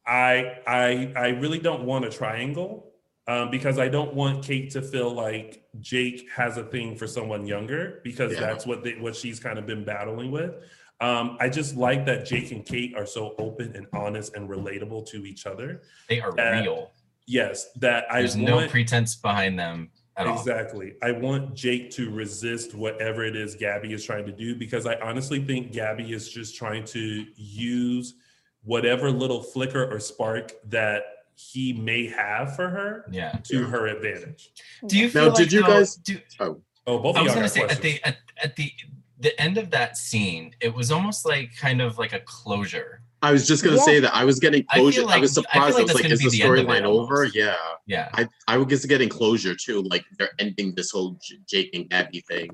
I 0.06 0.58
I 0.66 1.12
I 1.16 1.28
really 1.30 1.58
don't 1.58 1.84
want 1.84 2.04
a 2.04 2.10
triangle 2.10 2.92
um, 3.28 3.50
because 3.50 3.78
I 3.78 3.88
don't 3.88 4.14
want 4.14 4.44
Kate 4.44 4.70
to 4.70 4.82
feel 4.82 5.12
like 5.12 5.64
Jake 5.80 6.28
has 6.34 6.56
a 6.58 6.62
thing 6.64 6.96
for 6.96 7.06
someone 7.08 7.44
younger 7.46 8.00
because 8.04 8.32
Yeah. 8.34 8.40
that's 8.40 8.66
what 8.66 8.84
they, 8.84 8.94
what 8.94 9.16
she's 9.16 9.40
kind 9.40 9.58
of 9.58 9.66
been 9.66 9.84
battling 9.84 10.30
with. 10.30 10.54
Um, 11.00 11.36
I 11.40 11.48
just 11.48 11.76
like 11.76 12.06
that 12.06 12.24
Jake 12.24 12.52
and 12.52 12.64
Kate 12.64 12.94
are 12.96 13.04
so 13.04 13.34
open 13.38 13.74
and 13.74 13.86
honest 13.92 14.34
and 14.36 14.48
relatable 14.48 15.06
to 15.10 15.26
each 15.26 15.44
other. 15.46 15.82
They 16.08 16.20
are 16.20 16.32
that- 16.34 16.62
real. 16.62 16.92
Yes, 17.28 17.72
that 17.80 18.04
I 18.08 18.20
There's 18.20 18.36
want, 18.36 18.46
no 18.48 18.68
pretense 18.68 19.16
behind 19.16 19.58
them 19.58 19.90
at 20.16 20.28
all. 20.28 20.38
Exactly. 20.38 20.94
I 21.02 21.10
want 21.10 21.54
Jake 21.56 21.90
to 21.96 22.08
resist 22.12 22.72
whatever 22.76 23.24
it 23.24 23.34
is 23.34 23.56
Gabby 23.56 23.92
is 23.92 24.04
trying 24.04 24.26
to 24.26 24.32
do 24.32 24.54
because 24.54 24.86
I 24.86 24.94
honestly 25.00 25.44
think 25.44 25.72
Gabby 25.72 26.12
is 26.12 26.28
just 26.30 26.54
trying 26.56 26.84
to 26.84 27.26
use 27.34 28.14
whatever 28.66 29.10
little 29.10 29.42
flicker 29.42 29.84
or 29.90 29.98
spark 29.98 30.52
that 30.68 31.02
he 31.34 31.72
may 31.72 32.06
have 32.08 32.54
for 32.56 32.68
her 32.68 33.06
Yeah. 33.10 33.38
to 33.44 33.64
her 33.64 33.86
advantage. 33.86 34.50
Do 34.86 34.98
you 34.98 35.06
Now, 35.06 35.10
feel 35.12 35.32
did 35.34 35.52
you 35.52 35.62
though- 35.62 35.66
guys- 35.68 35.96
do, 35.96 36.18
Oh, 36.40 36.60
Oh, 36.88 36.98
both 37.00 37.16
I 37.16 37.20
of 37.20 37.24
was 37.24 37.34
y'all 37.34 37.34
gonna 37.34 37.46
got 37.48 37.52
say 37.52 37.62
at 37.62 37.82
the 37.82 38.04
at, 38.04 38.16
at 38.42 38.56
the 38.56 38.72
the 39.18 39.40
end 39.40 39.56
of 39.58 39.70
that 39.70 39.96
scene, 39.96 40.54
it 40.60 40.72
was 40.74 40.92
almost 40.92 41.24
like 41.26 41.56
kind 41.56 41.80
of 41.80 41.96
like 41.98 42.12
a 42.12 42.20
closure. 42.20 43.00
I 43.22 43.32
was 43.32 43.48
just 43.48 43.64
gonna 43.64 43.78
say 43.78 43.98
that 44.00 44.14
I 44.14 44.24
was 44.24 44.38
getting 44.38 44.62
closure. 44.64 45.00
I, 45.00 45.04
like- 45.04 45.20
was 45.22 45.32
I 45.38 45.42
feel 45.42 45.42
surprised. 45.44 45.74
I, 45.74 45.78
like 45.78 45.86
was 45.86 45.94
like, 45.94 46.04
is 46.12 46.20
the 46.20 46.28
the 46.28 46.38
storyline 46.40 46.82
over? 46.82 47.24
Yeah. 47.24 47.56
Yeah. 47.86 48.08
I 48.12 48.28
I 48.46 48.56
was 48.58 48.66
just 48.68 48.88
getting 48.88 49.08
closure 49.08 49.54
too. 49.56 49.82
Like 49.82 50.04
they're 50.18 50.30
ending 50.38 50.74
this 50.74 50.90
whole 50.90 51.18
Jake 51.48 51.70
and 51.74 51.88
Gabby 51.90 52.20
thing. 52.20 52.50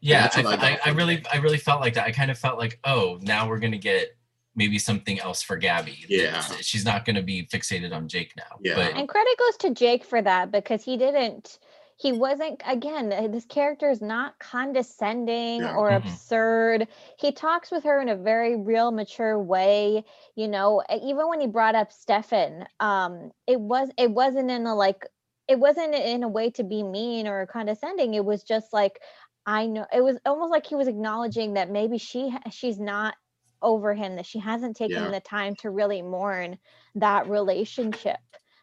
Yeah, 0.00 0.30
I, 0.34 0.42
I 0.42 0.54
I, 0.54 0.78
I 0.86 0.90
really 0.90 1.22
I 1.32 1.36
really 1.38 1.58
felt 1.58 1.80
like 1.82 1.94
that. 1.94 2.06
I 2.06 2.12
kind 2.12 2.30
of 2.30 2.38
felt 2.38 2.58
like, 2.58 2.78
oh, 2.84 3.18
now 3.20 3.46
we're 3.48 3.58
gonna 3.58 3.76
get 3.78 4.16
maybe 4.60 4.78
something 4.78 5.18
else 5.20 5.42
for 5.42 5.56
Gabby. 5.56 6.04
Yeah. 6.06 6.42
She's 6.60 6.84
not 6.84 7.06
gonna 7.06 7.22
be 7.22 7.46
fixated 7.46 7.94
on 7.94 8.08
Jake 8.08 8.34
now. 8.36 8.58
But 8.62 8.94
And 8.94 9.08
credit 9.08 9.38
goes 9.38 9.56
to 9.60 9.70
Jake 9.70 10.04
for 10.04 10.20
that 10.20 10.52
because 10.52 10.84
he 10.84 10.98
didn't, 10.98 11.58
he 11.96 12.12
wasn't, 12.12 12.60
again, 12.66 13.10
uh, 13.10 13.28
this 13.28 13.46
character 13.46 13.88
is 13.88 14.02
not 14.02 14.38
condescending 14.38 15.62
Yeah. 15.62 15.76
or 15.76 15.88
Mhm. 15.88 15.96
absurd. 15.96 16.88
He 17.18 17.32
talks 17.32 17.70
with 17.70 17.84
her 17.84 18.02
in 18.02 18.10
a 18.10 18.16
very 18.16 18.54
real, 18.56 18.90
mature 18.90 19.38
way. 19.38 20.04
You 20.34 20.48
know, 20.48 20.82
even 20.90 21.26
when 21.30 21.40
he 21.40 21.46
brought 21.46 21.74
up 21.74 21.90
Stefan, 21.90 22.66
um, 22.80 23.32
it 23.46 23.58
was, 23.58 23.88
it 23.96 24.10
wasn't 24.10 24.50
in 24.50 24.66
a 24.66 24.74
like, 24.74 25.06
it 25.48 25.58
wasn't 25.58 25.94
in 25.94 26.22
a 26.22 26.28
way 26.28 26.50
to 26.50 26.64
be 26.64 26.82
mean 26.82 27.26
or 27.26 27.46
condescending. 27.46 28.12
It 28.12 28.26
was 28.26 28.42
just 28.44 28.74
like, 28.74 29.00
I 29.46 29.66
know, 29.66 29.86
it 29.90 30.02
was 30.02 30.18
almost 30.26 30.50
like 30.50 30.66
he 30.66 30.74
was 30.74 30.86
acknowledging 30.86 31.54
that 31.54 31.70
maybe 31.70 31.96
she, 31.96 32.36
she's 32.50 32.78
not 32.78 33.14
over 33.62 33.94
him, 33.94 34.16
that 34.16 34.26
she 34.26 34.38
hasn't 34.38 34.76
taken 34.76 35.04
Yeah. 35.04 35.10
the 35.10 35.20
time 35.20 35.54
to 35.56 35.70
really 35.70 36.02
mourn 36.02 36.58
that 36.96 37.28
relationship 37.28 38.18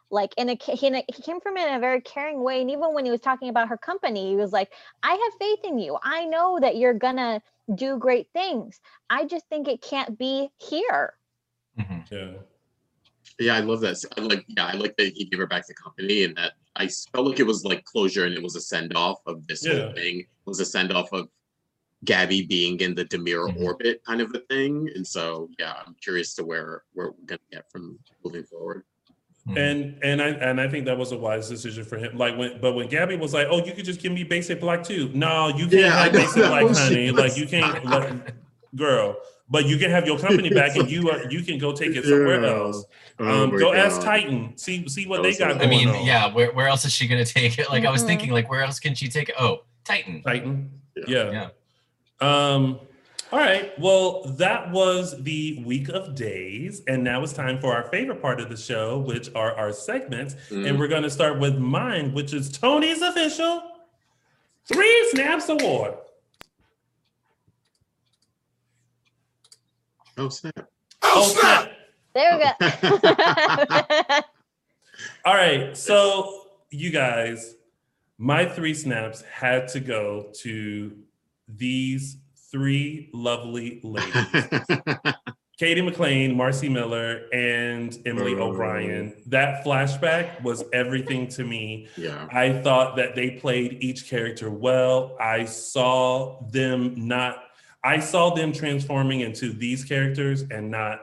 like 0.09 0.33
in 0.37 0.49
a 0.49 0.57
he, 0.61 0.87
in 0.87 0.95
a- 0.95 1.05
he 1.13 1.21
came 1.21 1.41
from 1.41 1.57
it 1.57 1.67
in 1.67 1.75
a 1.75 1.79
very 1.79 1.99
caring 1.99 2.41
way 2.41 2.61
and 2.61 2.71
even 2.71 2.93
when 2.93 3.03
he 3.03 3.11
was 3.11 3.19
talking 3.19 3.49
about 3.49 3.67
her 3.67 3.77
company 3.77 4.29
he 4.29 4.35
was 4.37 4.53
like 4.53 4.71
i 5.03 5.11
have 5.11 5.33
faith 5.39 5.59
in 5.65 5.77
you 5.77 5.97
i 6.01 6.23
know 6.25 6.57
that 6.61 6.77
you're 6.77 6.93
gonna 6.93 7.41
do 7.75 7.97
great 7.97 8.27
things 8.31 8.79
i 9.09 9.25
just 9.25 9.45
think 9.49 9.67
it 9.67 9.81
can't 9.81 10.17
be 10.17 10.49
here 10.57 11.13
mm-hmm. 11.77 11.99
Yeah. 12.13 12.31
Yeah, 13.39 13.55
I 13.55 13.59
love 13.59 13.81
that. 13.81 13.97
I 14.17 14.21
like. 14.21 14.45
Yeah, 14.47 14.65
I 14.67 14.73
like 14.73 14.95
that 14.97 15.13
he 15.13 15.25
gave 15.25 15.39
her 15.39 15.45
back 15.45 15.67
the 15.67 15.73
company, 15.73 16.23
and 16.23 16.35
that 16.37 16.53
i 16.77 16.87
felt 16.87 17.27
like 17.27 17.39
it 17.39 17.45
was 17.45 17.65
like 17.65 17.83
closure, 17.83 18.25
and 18.25 18.33
it 18.33 18.41
was 18.41 18.55
a 18.55 18.61
send 18.61 18.95
off 18.95 19.19
of 19.27 19.45
this 19.47 19.65
Yeah. 19.65 19.83
whole 19.83 19.93
thing. 19.93 20.19
It 20.21 20.27
was 20.45 20.59
a 20.59 20.65
send 20.65 20.91
off 20.93 21.11
of 21.11 21.27
Gabby 22.05 22.43
being 22.45 22.79
in 22.79 22.93
the 22.95 23.05
DiMera 23.05 23.49
Mm-hmm. 23.49 23.63
orbit, 23.63 24.01
kind 24.05 24.21
of 24.21 24.33
a 24.35 24.39
thing. 24.53 24.89
And 24.95 25.05
so, 25.05 25.49
yeah, 25.59 25.73
I'm 25.85 25.95
curious 26.01 26.33
to 26.35 26.43
where 26.43 26.83
where 26.93 27.07
we're 27.11 27.25
gonna 27.25 27.39
get 27.51 27.69
from 27.71 27.97
moving 28.23 28.43
forward. 28.43 28.83
And 29.55 29.97
and 30.03 30.21
I 30.21 30.27
and 30.29 30.59
I 30.59 30.67
think 30.67 30.85
that 30.85 30.97
was 30.97 31.13
a 31.13 31.17
wise 31.17 31.47
decision 31.47 31.85
for 31.85 31.97
him. 31.97 32.17
Like 32.17 32.37
when, 32.37 32.59
but 32.59 32.73
when 32.73 32.89
Gabby 32.89 33.15
was 33.15 33.33
like, 33.33 33.47
"Oh, 33.49 33.63
you 33.65 33.71
could 33.73 33.85
just 33.85 34.01
give 34.01 34.11
me 34.11 34.23
basic 34.25 34.59
black 34.59 34.83
too." 34.83 35.09
No, 35.13 35.47
you 35.47 35.67
can't 35.67 35.73
Yeah, 35.73 36.03
have 36.03 36.11
basic 36.11 36.35
black, 36.47 36.67
She 36.75 36.81
honey. 36.81 37.11
was 37.11 37.21
Like 37.21 37.37
you 37.37 37.47
can't, 37.47 37.85
like, 37.85 38.33
girl. 38.75 39.15
But 39.49 39.65
you 39.65 39.77
can 39.77 39.89
have 39.89 40.05
your 40.05 40.19
company 40.19 40.49
back, 40.49 40.75
and 40.75 40.91
you 40.91 41.09
are 41.09 41.31
you 41.31 41.41
can 41.43 41.57
go 41.59 41.71
take 41.71 41.95
it 41.95 42.03
somewhere 42.03 42.43
Yeah. 42.43 42.57
else. 42.57 42.83
Oh 43.19 43.43
Um, 43.45 43.51
my 43.53 43.57
go 43.57 43.71
ask 43.73 44.01
Titan. 44.01 44.57
See 44.57 44.85
see 44.89 45.07
what 45.07 45.23
That 45.23 45.31
they 45.31 45.37
got 45.37 45.51
so- 45.53 45.59
going 45.59 45.61
I 45.61 45.69
mean, 45.69 45.87
on. 45.87 46.05
yeah, 46.05 46.33
where 46.33 46.51
where 46.51 46.67
else 46.67 46.83
is 46.83 46.91
she 46.91 47.07
gonna 47.07 47.23
take 47.23 47.57
it? 47.57 47.69
Like 47.69 47.85
I 47.85 47.89
was 47.89 48.01
Mm-hmm. 48.01 48.07
thinking, 48.09 48.31
like 48.31 48.49
where 48.49 48.61
else 48.63 48.79
can 48.81 48.93
she 48.95 49.07
take 49.07 49.29
it? 49.29 49.35
Oh, 49.39 49.59
Titan. 49.85 50.21
Titan. 50.23 50.69
Yeah. 51.07 51.49
Um, 52.19 52.79
all 53.31 53.39
right. 53.39 53.77
Well, 53.77 54.23
that 54.37 54.71
was 54.71 55.21
the 55.23 55.61
week 55.65 55.89
of 55.89 56.15
days. 56.15 56.81
And 56.87 57.03
now 57.03 57.21
it's 57.23 57.33
time 57.33 57.59
for 57.59 57.75
our 57.75 57.83
favorite 57.89 58.21
part 58.21 58.39
of 58.39 58.49
the 58.49 58.55
show, 58.57 58.99
which 58.99 59.29
are 59.35 59.53
our 59.55 59.71
segments. 59.73 60.35
And 60.49 60.65
Mm. 60.65 60.79
we're 60.79 60.87
going 60.87 61.03
to 61.03 61.09
start 61.09 61.37
with 61.39 61.57
mine, 61.57 62.13
which 62.13 62.33
is 62.33 62.49
Tony's 62.51 63.01
official 63.01 63.63
Three 64.65 65.09
Snaps 65.11 65.49
Award. 65.49 65.95
Oh 70.17 70.29
snap! 70.29 70.67
Oh, 71.03 71.21
snap. 71.27 71.71
there 72.13 72.37
we 72.37 72.43
go 72.43 74.21
All 75.25 75.35
right. 75.35 75.77
So, 75.77 76.47
you 76.71 76.89
guys, 76.89 77.55
my 78.17 78.45
three 78.45 78.73
snaps 78.73 79.21
had 79.21 79.67
to 79.69 79.79
go 79.79 80.31
to 80.41 80.97
these 81.47 82.17
three 82.51 83.09
lovely 83.13 83.79
ladies. 83.83 84.13
Cady 85.59 85.81
McClain, 85.81 86.35
Marci 86.35 86.71
Miller, 86.71 87.25
and 87.33 87.97
Emily 88.05 88.35
Oh. 88.35 88.51
O'Brien. 88.51 89.15
That 89.25 89.65
flashback 89.65 90.43
was 90.43 90.63
everything 90.71 91.27
to 91.29 91.43
me. 91.43 91.87
Yeah. 91.97 92.27
I 92.31 92.61
thought 92.61 92.95
that 92.97 93.15
they 93.15 93.31
played 93.31 93.77
each 93.81 94.07
character 94.07 94.51
well. 94.51 95.17
I 95.19 95.45
saw 95.45 96.43
them 96.51 97.07
not, 97.07 97.43
I 97.83 97.99
saw 97.99 98.35
them 98.35 98.53
transforming 98.53 99.21
into 99.21 99.51
these 99.51 99.83
characters 99.83 100.43
and 100.51 100.69
not 100.69 100.99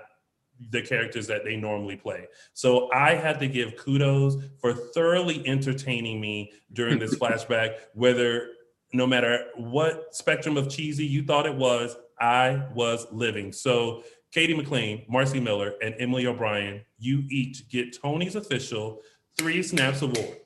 the 0.71 0.83
characters 0.83 1.27
that 1.27 1.43
they 1.45 1.57
normally 1.57 1.97
play. 1.97 2.29
So 2.53 2.93
I 2.93 3.15
had 3.17 3.41
to 3.41 3.49
give 3.49 3.77
kudos 3.77 4.37
for 4.61 4.73
thoroughly 4.73 5.45
entertaining 5.49 6.21
me 6.21 6.53
during 6.73 7.01
this 7.01 7.15
flashback, 7.19 7.75
whether 7.95 8.51
no 8.95 9.07
matter 9.07 9.47
what 9.57 10.15
spectrum 10.15 10.57
of 10.57 10.71
cheesy 10.71 11.05
you 11.05 11.25
thought 11.25 11.47
it 11.47 11.55
was, 11.55 11.97
I 12.21 12.67
was 12.75 13.07
living. 13.13 13.53
So 13.53 14.03
Cady 14.33 14.55
McClain, 14.55 15.09
Marci 15.09 15.43
Miller, 15.43 15.75
and 15.83 15.95
Emily 15.99 16.27
O'Brien, 16.27 16.81
you 16.99 17.25
each 17.31 17.69
get 17.69 18.01
Tony's 18.01 18.37
official 18.37 19.01
Three 19.37 19.63
Snaps 19.63 20.03
Award. 20.03 20.39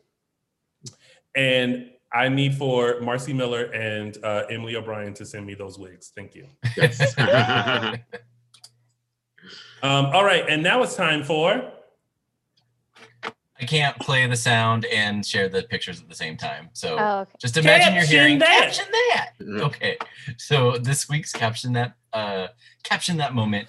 And 1.37 1.91
I 2.11 2.29
need 2.29 2.57
for 2.57 3.01
Marci 3.01 3.35
Miller 3.35 3.65
and 3.65 4.17
uh, 4.25 4.45
Emily 4.51 4.77
O'Brien 4.77 5.13
to 5.15 5.27
send 5.27 5.47
me 5.47 5.55
those 5.55 5.79
wigs. 5.79 6.13
Thank 6.17 6.35
you. 6.35 6.47
Um, 9.83 10.07
all 10.07 10.25
right, 10.25 10.45
and 10.49 10.63
now 10.63 10.83
it's 10.83 10.97
time 10.97 11.23
for 11.23 11.71
I 13.61 13.65
can't 13.65 13.99
play 13.99 14.27
the 14.27 14.37
sound 14.37 14.85
and 14.87 15.25
share 15.27 15.49
the 15.49 15.63
pictures 15.65 16.01
at 16.01 16.09
the 16.09 16.15
same 16.15 16.37
time. 16.37 16.69
So 16.75 16.97
Oh, 16.99 17.19
okay. 17.21 17.31
just 17.41 17.57
imagine 17.57 17.95
you're 17.95 18.05
hearing 18.05 18.39
that. 18.39 18.61
caption 18.75 18.85
that. 18.93 19.31
Okay. 19.65 19.97
So 20.37 20.79
this 20.79 21.09
week's 21.09 21.33
caption 21.33 21.73
that 21.75 21.95
uh 22.13 22.49
caption 22.85 23.17
that 23.19 23.35
moment 23.35 23.69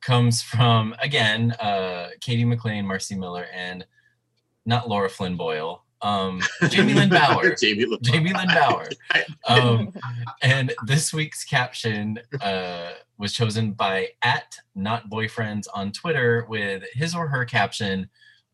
comes 0.00 0.42
from 0.42 0.94
again 1.00 1.52
uh 1.60 2.08
Cady 2.20 2.44
McClain, 2.44 2.84
Marci 2.84 3.16
Miller, 3.16 3.46
and 3.54 3.86
not 4.66 4.88
Laura 4.88 5.08
Flynn 5.08 5.36
Boyle. 5.36 5.84
Um 6.02 6.40
Jaime 6.60 6.94
Lyn 6.94 7.08
Bauer. 7.08 7.54
Jamie 7.54 7.84
Lynn 7.86 7.98
Jaime 8.04 8.32
Lyn 8.32 8.48
Bauer. 8.48 8.88
Um 9.48 9.92
and 10.42 10.72
this 10.86 11.12
week's 11.14 11.44
caption 11.44 12.18
uh 12.40 12.90
was 13.18 13.32
chosen 13.32 13.72
by 13.72 14.08
at 14.22 14.56
not 14.74 15.10
boyfriends 15.10 15.66
on 15.74 15.90
Twitter 15.92 16.44
with 16.48 16.82
his 16.92 17.14
or 17.14 17.26
her 17.28 17.44
caption 17.44 18.08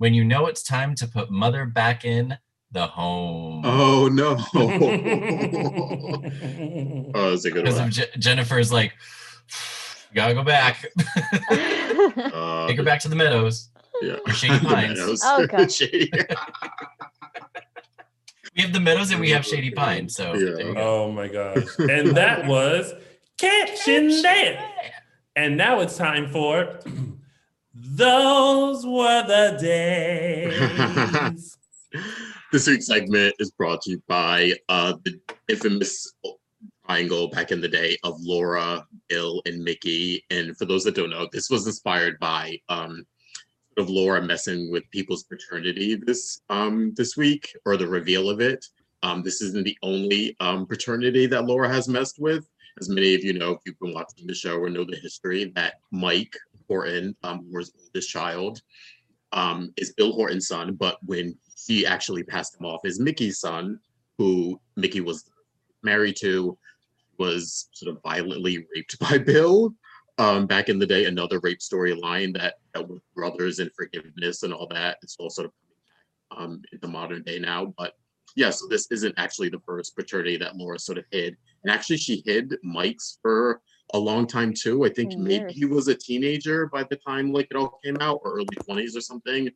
when 0.04 0.12
you 0.12 0.22
know 0.22 0.44
it's 0.48 0.62
time 0.62 0.94
to 0.94 1.08
put 1.08 1.30
mother 1.30 1.64
back 1.64 2.04
in 2.04 2.36
the 2.72 2.86
home. 2.86 3.62
Oh 3.64 4.06
no! 4.08 4.32
oh, 7.14 7.30
that's 7.30 7.46
a 7.46 7.50
good 7.50 7.64
Because 7.64 7.78
one. 7.78 7.88
of 7.88 7.94
Je- 7.94 8.10
Jennifer's 8.18 8.70
like, 8.70 8.92
gotta 10.14 10.34
go 10.34 10.44
back. 10.44 10.84
Uh, 12.16 12.66
Take 12.66 12.76
her 12.76 12.82
back 12.82 13.00
to 13.00 13.08
the 13.08 13.16
meadows. 13.16 13.70
Yeah. 14.02 14.16
Or 14.26 14.32
Shady 14.34 14.58
Pines. 14.66 14.98
Meadows. 14.98 15.22
Oh, 15.24 15.46
God. 15.46 15.72
Shady. 15.72 16.10
We 18.54 18.62
have 18.62 18.72
the 18.74 18.80
meadows 18.80 19.10
and 19.10 19.20
we 19.20 19.30
have 19.30 19.46
Shady 19.46 19.70
Pines. 19.70 20.14
So 20.14 20.32
there 20.36 20.60
you 20.60 20.74
go. 20.74 20.80
Oh 21.06 21.10
my 21.12 21.28
gosh. 21.28 21.64
And 21.78 22.14
that 22.16 22.46
was 22.46 22.92
Caption 23.38 24.08
That. 24.22 24.70
And 25.36 25.56
now 25.56 25.80
it's 25.80 25.96
time 25.96 26.28
for 26.28 26.78
Those 27.76 28.86
Were 28.86 29.26
the 29.26 29.58
Days. 29.60 31.58
This 32.52 32.68
week's 32.68 32.86
segment 32.86 33.34
is 33.40 33.50
brought 33.50 33.82
to 33.82 33.90
you 33.90 34.02
by 34.06 34.52
uh, 34.68 34.94
the 35.04 35.18
infamous 35.48 36.14
triangle 36.86 37.28
back 37.30 37.50
in 37.50 37.60
the 37.60 37.66
day 37.66 37.96
of 38.04 38.14
Laura, 38.20 38.86
Bill, 39.08 39.42
and 39.46 39.64
Mickey. 39.64 40.24
And 40.30 40.56
for 40.56 40.66
those 40.66 40.84
that 40.84 40.94
don't 40.94 41.10
know, 41.10 41.28
this 41.32 41.50
was 41.50 41.66
inspired 41.66 42.16
by 42.20 42.56
um, 42.68 43.04
sort 43.76 43.88
of 43.88 43.90
Laura 43.90 44.22
messing 44.22 44.70
with 44.70 44.88
people's 44.92 45.24
paternity 45.24 45.96
this 45.96 46.42
um, 46.50 46.94
this 46.96 47.16
week, 47.16 47.56
or 47.66 47.76
the 47.76 47.88
reveal 47.88 48.30
of 48.30 48.40
it. 48.40 48.64
Um, 49.02 49.24
this 49.24 49.42
isn't 49.42 49.64
the 49.64 49.76
only 49.82 50.36
um, 50.38 50.64
paternity 50.64 51.26
that 51.26 51.46
Laura 51.46 51.68
has 51.68 51.88
messed 51.88 52.20
with. 52.20 52.46
As 52.80 52.88
many 52.88 53.14
of 53.14 53.24
you 53.24 53.32
know, 53.32 53.50
if 53.52 53.58
you've 53.66 53.78
been 53.80 53.94
watching 53.94 54.28
the 54.28 54.34
show 54.34 54.58
or 54.58 54.70
know 54.70 54.84
the 54.84 54.96
history, 54.96 55.52
that 55.56 55.74
Mike 55.90 56.36
Horton, 56.68 57.16
um, 57.22 57.46
Laura's 57.50 57.72
oldest 57.78 58.10
child, 58.10 58.60
um, 59.32 59.72
is 59.76 59.94
Bill 59.94 60.12
Horton's 60.12 60.48
son. 60.48 60.74
But 60.74 60.98
when 61.04 61.36
he 61.66 61.86
actually 61.86 62.22
passed 62.22 62.58
him 62.58 62.66
off 62.66 62.80
as 62.84 63.00
Mickey's 63.00 63.40
son, 63.40 63.80
who 64.18 64.60
Mickey 64.76 65.00
was 65.00 65.30
married 65.82 66.16
to, 66.20 66.56
was 67.18 67.68
sort 67.72 67.94
of 67.94 68.02
violently 68.02 68.66
raped 68.74 68.98
by 69.10 69.18
Bill 69.18 69.74
um, 70.18 70.46
back 70.46 70.68
in 70.68 70.78
the 70.78 70.86
day. 70.86 71.06
Another 71.06 71.40
rape 71.40 71.60
storyline 71.60 72.36
that, 72.36 72.54
that 72.74 72.88
with 72.88 73.02
brothers 73.14 73.58
and 73.58 73.70
forgiveness 73.74 74.42
and 74.42 74.52
all 74.52 74.66
that. 74.68 74.98
It's 75.02 75.16
all 75.18 75.30
sort 75.30 75.46
of 75.46 75.52
um, 76.36 76.62
in 76.72 76.78
the 76.80 76.88
modern 76.88 77.22
day 77.22 77.38
now. 77.38 77.74
But 77.76 77.94
yeah, 78.36 78.50
so 78.50 78.66
this 78.68 78.90
isn't 78.90 79.14
actually 79.16 79.48
the 79.48 79.60
first 79.66 79.96
paternity 79.96 80.36
that 80.38 80.56
Laura 80.56 80.78
sort 80.78 80.98
of 80.98 81.04
hid. 81.10 81.36
And 81.62 81.72
actually, 81.72 81.98
she 81.98 82.22
hid 82.26 82.54
Mike's 82.62 83.18
for 83.22 83.60
a 83.92 83.98
long 83.98 84.26
time 84.26 84.52
too. 84.54 84.84
I 84.84 84.88
think 84.88 85.16
maybe 85.16 85.52
he 85.52 85.64
was 85.66 85.88
a 85.88 85.94
teenager 85.94 86.66
by 86.66 86.84
the 86.84 86.96
time 86.96 87.32
like 87.32 87.48
it 87.50 87.56
all 87.56 87.78
came 87.84 87.98
out, 88.00 88.20
or 88.24 88.34
early 88.34 88.46
20s 88.46 88.96
or 88.96 89.00
something. 89.00 89.50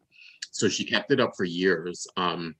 So 0.50 0.68
she 0.68 0.84
kept 0.84 1.10
it 1.10 1.20
up 1.20 1.32
for 1.36 1.44
years. 1.44 2.06
Um, 2.16 2.54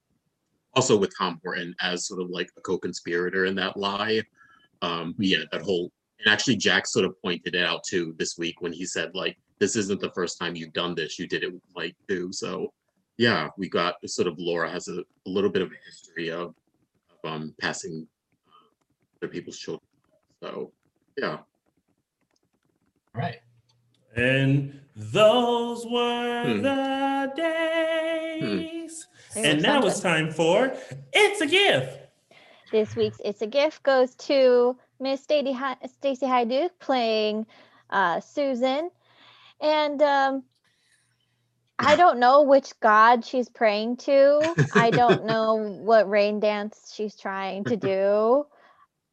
also 0.75 0.97
with 0.97 1.17
Tom 1.17 1.41
Horton 1.43 1.75
as 1.81 2.07
sort 2.07 2.21
of 2.21 2.31
like 2.31 2.49
a 2.57 2.61
co-conspirator 2.61 3.47
in 3.47 3.55
that 3.57 3.77
lie. 3.77 4.23
Um, 4.83 5.15
yeah, 5.19 5.45
that 5.53 5.63
whole 5.63 5.91
and 6.21 6.33
actually 6.33 6.57
Jack 6.57 6.87
sort 6.87 7.05
of 7.05 7.21
pointed 7.23 7.55
it 7.55 7.65
out 7.65 7.85
too 7.85 8.15
this 8.19 8.37
week 8.39 8.61
when 8.61 8.73
he 8.73 8.85
said 8.85 9.15
like 9.15 9.37
this 9.61 9.77
isn't 9.77 10.01
the 10.01 10.13
first 10.13 10.39
time 10.39 10.57
you've 10.57 10.73
done 10.73 10.95
this. 10.95 11.19
You 11.19 11.27
did 11.27 11.43
it 11.43 11.53
like 11.75 11.97
too. 12.09 12.33
So 12.33 12.73
yeah, 13.17 13.49
we 13.57 13.69
got 13.69 13.97
sort 14.07 14.29
of 14.29 14.39
Laura 14.39 14.71
has 14.71 14.89
a, 14.89 15.01
a 15.01 15.29
little 15.29 15.51
bit 15.51 15.63
of 15.63 15.71
a 15.73 15.85
history 15.85 16.31
of, 16.31 16.55
of 17.11 17.31
um 17.31 17.55
passing 17.61 18.07
uh, 18.47 19.19
other 19.21 19.33
people's 19.33 19.59
children. 19.59 19.89
So 20.43 20.73
yeah. 21.17 21.39
Right. 23.15 23.41
And 24.17 24.81
those 24.97 25.85
were 25.87 26.55
Hmm. 26.57 26.63
the 26.63 27.33
days. 27.37 29.07
They 29.35 29.43
And 29.53 29.63
now 29.63 29.81
it's 29.87 30.01
time 30.01 30.31
for 30.33 30.73
It's 31.13 31.41
a 31.41 31.47
Gift. 31.47 32.01
This 32.73 32.97
week's 32.97 33.21
It's 33.25 33.43
a 33.43 33.47
Gift 33.47 33.83
goes 33.83 34.15
to 34.17 34.77
Miss 35.01 35.23
Stacey 35.23 35.53
Hy- 35.53 35.77
Stacy 35.87 36.27
Haiduk 36.27 36.71
playing 36.81 37.47
uh, 37.91 38.21
Susan. 38.21 38.91
And 39.61 40.03
um, 40.03 40.43
I 41.79 41.97
don't 41.97 42.19
know 42.19 42.43
which 42.43 42.79
god 42.81 43.25
she's 43.25 43.49
praying 43.49 43.99
to. 43.99 44.55
I 44.75 44.91
don't 44.91 45.25
know 45.27 45.55
what 45.57 46.09
rain 46.11 46.41
dance 46.41 46.93
she's 46.95 47.17
trying 47.17 47.65
to 47.65 47.77
do. 47.77 48.47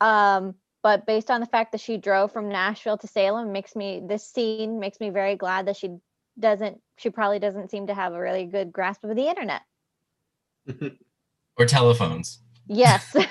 Um, 0.02 0.56
but 0.86 1.07
based 1.07 1.32
on 1.32 1.40
the 1.40 1.48
fact 1.48 1.72
that 1.72 1.82
she 1.82 1.98
drove 1.98 2.32
from 2.32 2.48
Nashville 2.48 2.95
to 2.99 3.07
Salem 3.07 3.52
makes 3.52 3.76
me 3.76 4.03
this 4.07 4.24
scene 4.24 4.80
makes 4.80 4.99
me 4.99 5.10
very 5.10 5.36
glad 5.36 5.66
that 5.66 5.76
she 5.76 5.98
doesn't 6.40 6.80
she 6.98 7.10
probably 7.10 7.40
doesn't 7.40 7.72
seem 7.72 7.88
to 7.88 7.95
have 7.95 8.14
a 8.14 8.20
really 8.20 8.45
good 8.45 8.72
grasp 8.72 9.03
of 9.03 9.16
the 9.16 9.28
internet. 9.28 9.64
Or 11.57 11.66
telephones. 11.66 12.40
Yes. 12.68 13.16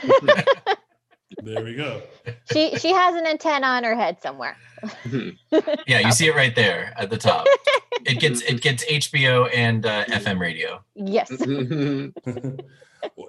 There 1.42 1.64
we 1.64 1.74
go. 1.74 2.00
she 2.52 2.76
she 2.76 2.92
has 2.92 3.14
an 3.16 3.26
antenna 3.26 3.66
on 3.66 3.84
her 3.84 3.94
head 3.94 4.20
somewhere. 4.22 4.56
Yeah, 5.86 6.00
you 6.00 6.12
see 6.12 6.26
it 6.26 6.34
right 6.34 6.54
there 6.56 6.92
at 6.96 7.10
the 7.10 7.18
top. 7.18 7.46
It 8.04 8.18
gets 8.18 8.40
it 8.42 8.62
gets 8.62 8.84
HBO 8.84 9.48
and 9.54 9.84
uh, 9.84 10.04
FM 10.06 10.38
radio. 10.40 10.82
Yes. 10.94 11.30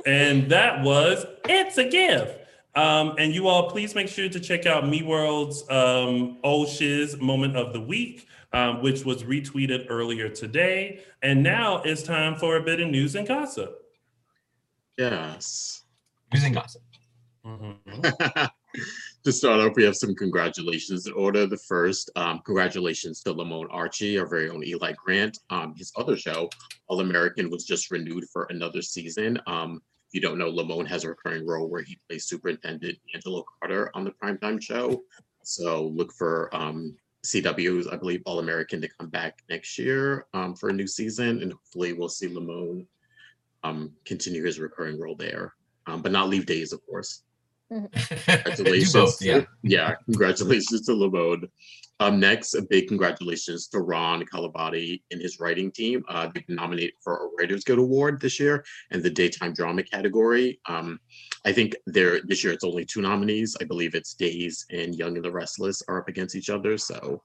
and 0.06 0.50
that 0.50 0.84
was 0.84 1.26
It's 1.46 1.78
a 1.78 1.90
Gift. 1.90 2.45
Um, 2.76 3.16
and 3.18 3.34
you 3.34 3.48
all, 3.48 3.70
please 3.70 3.96
make 3.96 4.10
sure 4.10 4.28
to 4.28 4.40
check 4.40 4.66
out 4.66 4.88
Me 4.88 5.02
World's 5.02 5.70
um, 5.70 6.40
Old 6.44 6.68
Shiz 6.68 7.18
Moment 7.18 7.56
of 7.56 7.72
the 7.72 7.80
Week, 7.80 8.28
um, 8.52 8.82
which 8.82 9.06
was 9.06 9.24
retweeted 9.24 9.86
earlier 9.90 10.28
today. 10.28 11.00
And 11.22 11.42
now 11.42 11.82
it's 11.84 12.04
time 12.04 12.36
for 12.36 12.58
a 12.58 12.62
bit 12.62 12.82
of 12.82 12.90
news 12.90 13.16
and 13.16 13.26
gossip. 13.28 13.82
Yes. 14.98 15.84
News 16.34 16.44
and 16.44 16.56
gossip. 16.56 16.82
to 17.46 19.32
start 19.32 19.62
off, 19.62 19.76
we 19.76 19.84
have 19.84 19.96
some 19.96 20.14
congratulations 20.16 21.08
in 21.08 21.14
order. 21.14 21.46
The 21.46 21.58
first, 21.58 22.10
um, 22.18 22.42
congratulations 22.46 23.22
to 23.22 23.32
Lamon 23.32 23.68
Archey, 23.70 24.20
our 24.20 24.28
very 24.28 24.50
own 24.50 24.66
Eli 24.66 24.94
Grant. 24.94 25.40
Um, 25.50 25.76
his 25.78 25.94
other 25.96 26.18
show, 26.18 26.50
All 26.88 27.00
American, 27.00 27.50
was 27.50 27.64
just 27.64 27.90
renewed 27.90 28.26
for 28.34 28.48
another 28.50 28.82
season. 28.82 29.40
Um, 29.48 29.76
if 29.76 29.95
you 30.16 30.22
don't 30.22 30.38
know, 30.38 30.50
Lamon 30.50 30.86
has 30.86 31.04
a 31.04 31.10
recurring 31.10 31.46
role 31.46 31.68
where 31.68 31.82
he 31.82 32.00
plays 32.08 32.26
Superintendent 32.26 32.98
Angelo 33.14 33.44
Carter 33.60 33.92
on 33.94 34.06
the 34.06 34.12
primetime 34.12 34.64
show. 34.64 35.04
So 35.44 35.88
look 35.88 36.14
for 36.14 36.50
um, 36.56 36.96
CW's, 37.26 37.90
I 37.90 37.98
believe, 37.98 38.22
All 38.26 38.40
American 38.40 38.80
to 38.80 38.88
come 38.88 39.10
back 39.10 39.44
next 39.50 39.78
year 39.78 40.26
um, 40.34 40.56
for 40.56 40.70
a 40.70 40.74
new 40.74 40.88
season, 40.88 41.42
and 41.42 41.52
hopefully 41.52 41.92
we'll 41.92 42.08
see 42.08 42.30
Lamone 42.30 42.86
um, 43.66 43.92
continue 44.06 44.46
his 44.46 44.58
recurring 44.58 44.98
role 44.98 45.18
there, 45.18 45.54
um, 45.86 46.02
but 46.02 46.14
not 46.14 46.30
leave 46.30 46.46
days, 46.46 46.72
of 46.72 46.80
course. 46.88 47.24
Congratulations. 47.70 48.94
Both, 48.94 49.22
yeah. 49.22 49.42
yeah, 49.64 49.96
congratulations 50.06 50.82
to 50.86 50.94
Lamon. 50.94 51.50
Um, 52.02 52.20
next, 52.20 52.56
a 52.56 52.62
big 52.62 52.90
congratulations 52.90 53.68
to 53.70 53.80
Ron 53.80 54.26
Carlivati 54.26 55.02
and 55.12 55.22
his 55.22 55.40
writing 55.40 55.72
team. 55.72 56.04
Uh, 56.10 56.28
they've 56.34 56.46
been 56.46 56.58
nominated 56.58 56.96
for 57.02 57.16
a 57.16 57.30
Writers 57.38 57.64
Guild 57.64 57.80
Award 57.80 58.20
this 58.20 58.38
year 58.38 58.66
in 58.92 59.02
the 59.02 59.10
daytime 59.10 59.54
drama 59.54 59.82
category. 59.82 60.60
Um, 60.68 61.00
I 61.46 61.54
think 61.54 61.74
there 61.86 62.20
this 62.26 62.44
year 62.44 62.52
it's 62.52 62.66
only 62.66 62.84
two 62.84 63.02
nominees. 63.02 63.56
I 63.62 63.64
believe 63.64 63.96
it's 63.96 64.14
Days 64.14 64.66
and 64.72 64.94
Young 64.94 65.16
and 65.16 65.24
the 65.24 65.32
Restless 65.32 65.82
are 65.88 66.00
up 66.00 66.10
against 66.10 66.36
each 66.36 66.50
other. 66.50 66.78
So, 66.78 67.24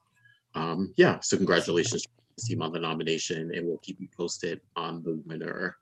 um, 0.55 0.93
yeah, 0.95 1.19
so 1.19 1.35
congratulations 1.35 2.03
to 2.03 2.09
the 2.37 2.43
team 2.43 2.61
on 2.61 2.71
the 2.71 2.79
nomination, 2.79 3.53
and 3.53 3.67
we'll 3.67 3.79
keep 3.79 3.99
you 3.99 4.07
posted 4.15 4.61
on 4.77 5.03
the 5.03 5.21
winner 5.25 5.75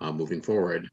uh, 0.00 0.12
moving 0.12 0.40
forward. 0.40 0.88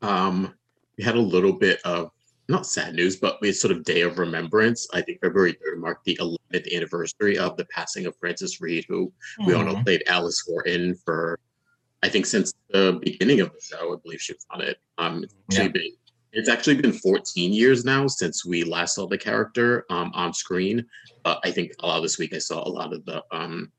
Um, 0.00 0.54
we 0.98 1.04
had 1.04 1.14
a 1.14 1.20
little 1.20 1.52
bit 1.52 1.80
of 1.84 2.10
not 2.48 2.66
sad 2.66 2.94
news, 2.94 3.16
but 3.16 3.38
it's 3.42 3.60
sort 3.60 3.72
of 3.72 3.84
day 3.84 4.02
of 4.02 4.18
remembrance. 4.18 4.88
I 4.92 5.00
think 5.00 5.20
February 5.20 5.52
3rd 5.52 5.78
marked 5.78 6.04
the 6.04 6.18
11th 6.20 6.74
anniversary 6.74 7.38
of 7.38 7.56
the 7.56 7.66
passing 7.66 8.06
of 8.06 8.16
Frances 8.16 8.60
Reid, 8.60 8.84
who 8.88 9.12
we 9.46 9.54
all 9.54 9.64
know 9.64 9.82
played 9.82 10.02
Alice 10.08 10.42
Horton 10.46 10.94
for, 11.04 11.38
I 12.02 12.08
think, 12.08 12.26
since 12.26 12.52
the 12.70 12.98
beginning 13.02 13.40
of 13.40 13.52
the 13.52 13.60
show. 13.60 13.92
I 13.92 13.96
believe 14.02 14.20
she 14.20 14.32
was 14.32 14.46
on 14.50 14.62
it. 14.62 14.78
Um, 14.96 15.24
it's 15.24 15.34
actually 15.50 15.68
been 15.68 15.92
it's 16.32 16.48
actually 16.48 16.76
been 16.76 16.92
14 16.92 17.52
years 17.52 17.84
now 17.86 18.06
since 18.06 18.44
we 18.44 18.62
last 18.62 18.96
saw 18.96 19.06
the 19.06 19.16
character 19.16 19.86
um, 19.88 20.10
on 20.14 20.34
screen. 20.34 20.84
Uh, 21.24 21.36
I 21.42 21.50
think 21.50 21.72
a 21.80 21.86
lot 21.86 21.96
of 21.96 22.02
this 22.02 22.18
week 22.18 22.34
I 22.34 22.38
saw 22.38 22.66
a 22.66 22.68
lot 22.68 22.92
of 22.92 23.04
the 23.06 23.22
um, 23.30 23.72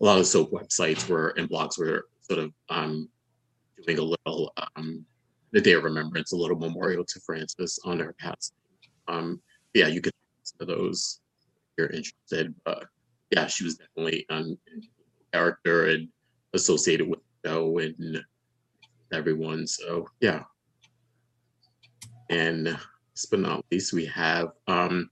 a 0.00 0.04
lot 0.04 0.18
of 0.18 0.26
soap 0.26 0.50
websites 0.52 1.08
were 1.08 1.28
and 1.38 1.48
blogs 1.48 1.78
were 1.78 2.06
sort 2.20 2.40
of 2.40 2.52
um, 2.68 3.08
doing 3.86 3.98
a 3.98 4.02
little 4.02 4.52
um, 4.76 5.04
the 5.54 5.60
day 5.60 5.72
of 5.72 5.84
remembrance, 5.84 6.32
a 6.32 6.36
little 6.36 6.58
memorial 6.58 7.04
to 7.04 7.20
Frances 7.20 7.78
on 7.84 8.00
her 8.00 8.14
passing. 8.18 8.56
Um, 9.06 9.40
yeah, 9.72 9.86
you 9.86 10.00
listen 10.02 10.58
to 10.58 10.66
those 10.66 11.20
if 11.44 11.72
you're 11.78 11.90
interested. 11.90 12.52
But 12.64 12.86
yeah, 13.30 13.46
she 13.46 13.62
was 13.62 13.76
definitely 13.76 14.26
um, 14.30 14.58
a 14.76 15.36
character 15.36 15.86
and 15.86 16.08
associated 16.54 17.08
with 17.08 17.20
the 17.42 17.50
show 17.50 17.78
and 17.78 18.24
everyone. 19.12 19.68
So 19.68 20.08
yeah. 20.20 20.42
And 22.30 22.66
last 22.66 23.30
but 23.30 23.38
not 23.38 23.64
least, 23.70 23.92
we 23.92 24.06
have 24.06 24.48
um, 24.66 25.08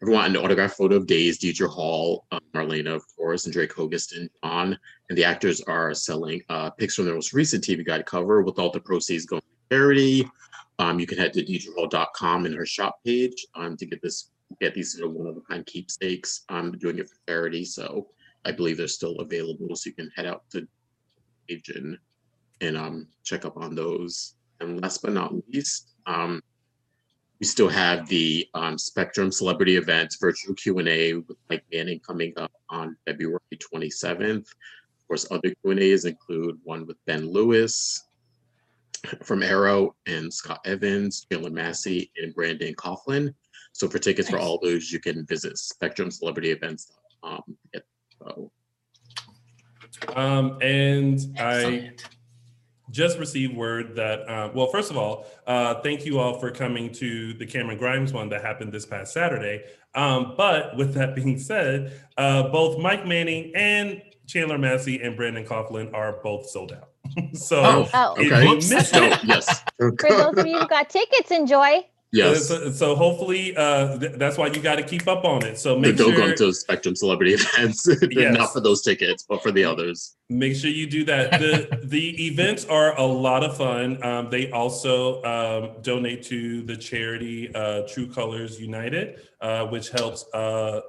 everyone 0.00 0.26
an 0.26 0.36
autograph 0.36 0.74
photo 0.74 0.94
of 0.94 1.08
Days, 1.08 1.40
Deidre 1.40 1.68
Hall, 1.68 2.24
um, 2.30 2.40
Marlena, 2.54 2.94
of 2.94 3.04
course, 3.16 3.46
and 3.46 3.52
Drake 3.52 3.72
Hogestyn, 3.72 4.28
John. 4.44 4.78
And 5.08 5.18
the 5.18 5.24
actors 5.24 5.60
are 5.62 5.92
selling 5.92 6.40
uh, 6.50 6.70
pics 6.70 6.94
from 6.94 7.06
their 7.06 7.14
most 7.14 7.32
recent 7.32 7.64
TV 7.64 7.84
Guide 7.84 8.06
cover 8.06 8.42
with 8.42 8.60
all 8.60 8.70
the 8.70 8.78
proceeds 8.78 9.26
going 9.26 9.42
charity. 9.72 10.28
Um, 10.78 11.00
you 11.00 11.06
can 11.06 11.18
head 11.18 11.32
to 11.34 11.44
deidrehall.com 11.44 12.46
and 12.46 12.54
her 12.54 12.66
shop 12.66 12.98
page 13.04 13.46
um, 13.54 13.76
to 13.76 13.86
get 13.86 14.02
this 14.02 14.30
get 14.60 14.74
these 14.74 15.00
of 15.00 15.10
one 15.12 15.26
of 15.26 15.36
a 15.36 15.40
kind 15.40 15.64
keepsakes. 15.64 16.44
I'm 16.48 16.72
doing 16.72 16.98
it 16.98 17.08
for 17.08 17.16
charity, 17.26 17.64
so 17.64 18.08
I 18.44 18.52
believe 18.52 18.76
they're 18.76 18.88
still 18.88 19.16
available. 19.16 19.74
So 19.74 19.88
you 19.88 19.94
can 19.94 20.10
head 20.14 20.26
out 20.26 20.42
to 20.50 20.66
page 21.48 21.70
and 21.70 21.96
and 22.60 22.76
um, 22.76 23.06
check 23.24 23.44
up 23.44 23.56
on 23.56 23.74
those. 23.74 24.34
And 24.60 24.80
last 24.80 25.02
but 25.02 25.12
not 25.12 25.34
least, 25.48 25.94
um, 26.06 26.42
we 27.40 27.46
still 27.46 27.68
have 27.68 28.06
the 28.08 28.46
um, 28.54 28.78
Spectrum 28.78 29.32
Celebrity 29.32 29.76
Events 29.76 30.16
virtual 30.20 30.54
Q&A 30.54 31.14
with 31.14 31.36
Mike 31.50 31.64
Manning 31.72 31.98
coming 31.98 32.32
up 32.36 32.52
on 32.70 32.96
February 33.04 33.40
27th. 33.58 34.46
Of 34.46 35.08
course, 35.08 35.26
other 35.32 35.52
Q&As 35.64 36.04
include 36.04 36.58
one 36.62 36.86
with 36.86 36.98
Ben 37.06 37.28
Lewis, 37.28 38.04
from 39.22 39.42
Arrow 39.42 39.94
and 40.06 40.32
Scott 40.32 40.60
Evans, 40.64 41.26
Chandler 41.30 41.50
Massey, 41.50 42.10
and 42.22 42.34
Brandon 42.34 42.74
Coughlin. 42.74 43.34
So 43.72 43.88
for 43.88 43.98
tickets 43.98 44.28
for 44.28 44.38
all 44.38 44.58
those, 44.62 44.90
you 44.90 45.00
can 45.00 45.24
visit 45.26 45.54
spectrumcelebrityevents.com. 45.54 47.42
Yep. 47.74 47.84
So, 48.18 48.52
Um, 50.14 50.58
and 50.60 51.20
I 51.38 51.92
just 52.90 53.18
received 53.18 53.56
word 53.56 53.96
that, 53.96 54.28
uh, 54.28 54.50
well, 54.54 54.66
first 54.66 54.90
of 54.90 54.96
all, 54.98 55.26
uh, 55.46 55.80
thank 55.80 56.04
you 56.04 56.18
all 56.18 56.38
for 56.38 56.50
coming 56.50 56.92
to 56.92 57.32
the 57.34 57.46
Cameron 57.46 57.78
Grimes 57.78 58.12
one 58.12 58.28
that 58.28 58.42
happened 58.42 58.72
this 58.72 58.84
past 58.84 59.14
Saturday. 59.14 59.64
Um, 59.94 60.34
but 60.36 60.76
with 60.76 60.94
that 60.94 61.14
being 61.16 61.38
said, 61.38 61.92
uh, 62.18 62.48
both 62.48 62.78
Mike 62.78 63.06
Manning 63.06 63.52
and 63.54 64.02
Chandler 64.26 64.58
Massey 64.58 65.00
and 65.02 65.16
Brandon 65.16 65.44
Coughlin 65.44 65.92
are 65.94 66.20
both 66.22 66.48
sold 66.48 66.72
out. 66.72 66.91
so 67.34 67.88
Oh, 67.94 68.14
if 68.18 68.32
okay. 68.32 68.44
you 68.48 68.54
missed 68.56 68.94
it, 68.94 69.24
yes. 69.24 69.62
For 69.78 69.94
those 70.08 70.36
of 70.38 70.46
you 70.46 70.58
who 70.58 70.68
got 70.68 70.90
tickets, 70.90 71.30
enjoy. 71.30 71.86
Yes. 72.14 72.46
So, 72.48 72.70
so 72.70 72.94
hopefully, 72.94 73.56
uh, 73.56 73.98
th- 73.98 74.12
that's 74.16 74.36
why 74.36 74.48
you 74.48 74.60
got 74.60 74.76
to 74.76 74.82
keep 74.82 75.08
up 75.08 75.24
on 75.24 75.42
it. 75.46 75.58
So 75.58 75.74
But 75.76 75.80
make 75.80 75.96
don't 75.96 76.12
sure 76.14 76.28
go 76.28 76.34
to 76.34 76.52
Spectrum 76.52 76.94
Celebrity 76.94 77.32
Events. 77.38 77.88
Yes. 78.10 78.36
Not 78.36 78.52
for 78.52 78.60
those 78.60 78.82
tickets, 78.82 79.24
but 79.26 79.42
for 79.42 79.50
the 79.50 79.64
others. 79.64 80.16
Make 80.28 80.54
sure 80.54 80.68
you 80.70 80.86
do 80.86 81.04
that. 81.04 81.40
The 81.40 81.80
the 81.84 82.26
events 82.26 82.66
are 82.66 82.94
a 82.98 83.04
lot 83.06 83.42
of 83.42 83.56
fun. 83.56 84.02
Um, 84.04 84.28
they 84.28 84.50
also 84.50 85.22
um, 85.24 85.80
donate 85.80 86.22
to 86.24 86.62
the 86.62 86.76
charity 86.76 87.50
uh, 87.54 87.82
True 87.88 88.06
Colors 88.06 88.60
United, 88.60 89.20
uh, 89.40 89.66
which 89.68 89.88
helps 89.88 90.26
uh, 90.34 90.80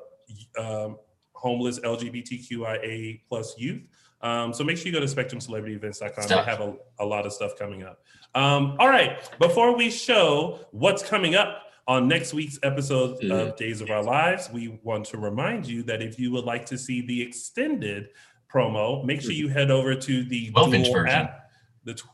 um, 0.59 0.97
homeless 1.33 1.79
LGBTQIA 1.79 3.21
plus 3.29 3.57
youth. 3.57 3.81
Um, 4.23 4.53
so 4.53 4.63
make 4.63 4.77
sure 4.77 4.87
you 4.87 4.93
go 4.93 4.99
to 4.99 5.05
SpectrumCelebrityEvents.com. 5.05 6.27
They 6.27 6.35
have 6.35 6.61
a, 6.61 6.75
a 6.99 7.05
lot 7.05 7.25
of 7.25 7.33
stuff 7.33 7.51
coming 7.59 7.83
up. 7.83 8.01
Um, 8.33 8.77
all 8.79 8.87
right, 8.87 9.19
before 9.37 9.75
we 9.75 9.91
show 9.91 10.65
what's 10.71 11.03
coming 11.03 11.35
up 11.35 11.63
on 11.87 12.07
next 12.07 12.33
week's 12.33 12.57
episode 12.63 13.23
of 13.25 13.55
Days 13.57 13.81
of 13.81 13.91
Our 13.91 14.01
Lives, 14.01 14.49
we 14.51 14.79
want 14.81 15.05
to 15.07 15.17
remind 15.17 15.67
you 15.67 15.83
that 15.83 16.01
if 16.01 16.17
you 16.17 16.31
would 16.31 16.45
like 16.45 16.65
to 16.67 16.77
see 16.77 17.05
the 17.05 17.21
extended 17.21 18.07
promo, 18.51 19.03
make 19.03 19.21
sure 19.21 19.31
you 19.33 19.49
head 19.49 19.69
over 19.69 19.93
to 19.93 20.23
the 20.23 20.49
12 20.51 20.73
inch 20.73 20.87
version. 20.91 21.07
app. 21.07 21.49
The 21.83 21.95
tw- 21.95 22.07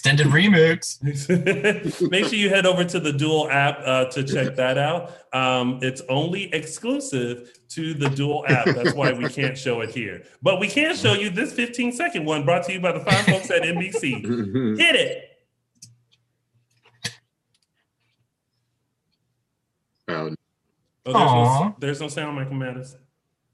Extended 0.04 0.28
remix. 0.34 1.02
Make 2.12 2.26
sure 2.26 2.34
you 2.34 2.50
head 2.50 2.66
over 2.66 2.84
to 2.84 3.00
the 3.00 3.14
Dual 3.14 3.50
app 3.50 3.80
uh, 3.86 4.04
to 4.10 4.22
check 4.22 4.58
that 4.58 4.78
out. 4.78 5.14
Um, 5.32 5.80
it's 5.82 6.02
only 6.10 6.54
exclusive 6.54 7.54
to 7.70 7.94
the 7.94 8.10
Dual 8.10 8.44
app. 8.50 8.66
That's 8.66 8.94
why 8.94 9.14
we 9.14 9.30
can't 9.30 9.58
show 9.58 9.80
it 9.80 9.92
here. 9.92 10.24
But 10.42 10.60
we 10.60 10.68
can 10.68 10.94
show 10.98 11.14
you 11.14 11.30
this 11.30 11.54
15 11.54 11.94
second 11.94 12.26
one 12.26 12.44
brought 12.44 12.64
to 12.66 12.74
you 12.74 12.82
by 12.82 12.92
the 12.92 13.00
fine 13.00 13.24
folks 13.24 13.50
at 13.50 13.62
NBC. 13.62 14.78
Hit 14.78 14.96
it. 14.98 15.24
Um, 20.10 20.36
Oh, 21.06 21.14
there's, 21.14 21.60
no, 21.62 21.76
there's 21.80 22.02
no 22.02 22.08
sound, 22.10 22.36
Michael 22.36 22.56
Mattis. 22.56 22.96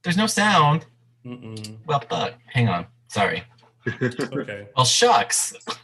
There's 0.02 0.18
no 0.18 0.26
sound. 0.26 0.88
Mm-mm. 1.24 1.78
Well, 1.86 2.00
fuck. 2.00 2.34
Hang 2.48 2.70
on. 2.70 2.88
Sorry. 3.08 3.44
Okay. 4.34 4.68
Well, 4.76 4.86
shucks. 4.86 5.54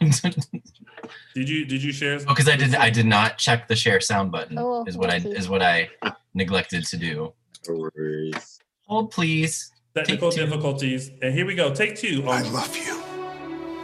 Did 1.34 1.48
you 1.48 1.64
did 1.66 1.82
you 1.82 1.92
share? 1.92 2.16
Oh, 2.22 2.24
because 2.28 2.48
I 2.48 2.56
did 2.56 2.74
I 2.74 2.90
did 2.90 3.06
not 3.06 3.36
check 3.38 3.68
the 3.68 3.76
share 3.76 4.00
sound 4.00 4.32
button. 4.32 4.58
Oh, 4.58 4.84
is 4.86 4.96
what 4.96 5.10
I 5.10 5.16
is 5.16 5.48
what 5.48 5.62
I 5.62 5.88
neglected 6.34 6.84
to 6.86 6.96
do. 6.96 7.32
no 7.68 7.74
worries. 7.94 8.58
Hold 8.86 9.10
please. 9.12 9.70
Technical 9.94 10.30
Take 10.30 10.40
two. 10.40 10.46
difficulties. 10.46 11.10
And 11.22 11.32
here 11.34 11.46
we 11.46 11.54
go. 11.54 11.72
Take 11.74 11.96
two. 11.96 12.24
I 12.26 12.42
love 12.50 12.74
you 12.76 13.00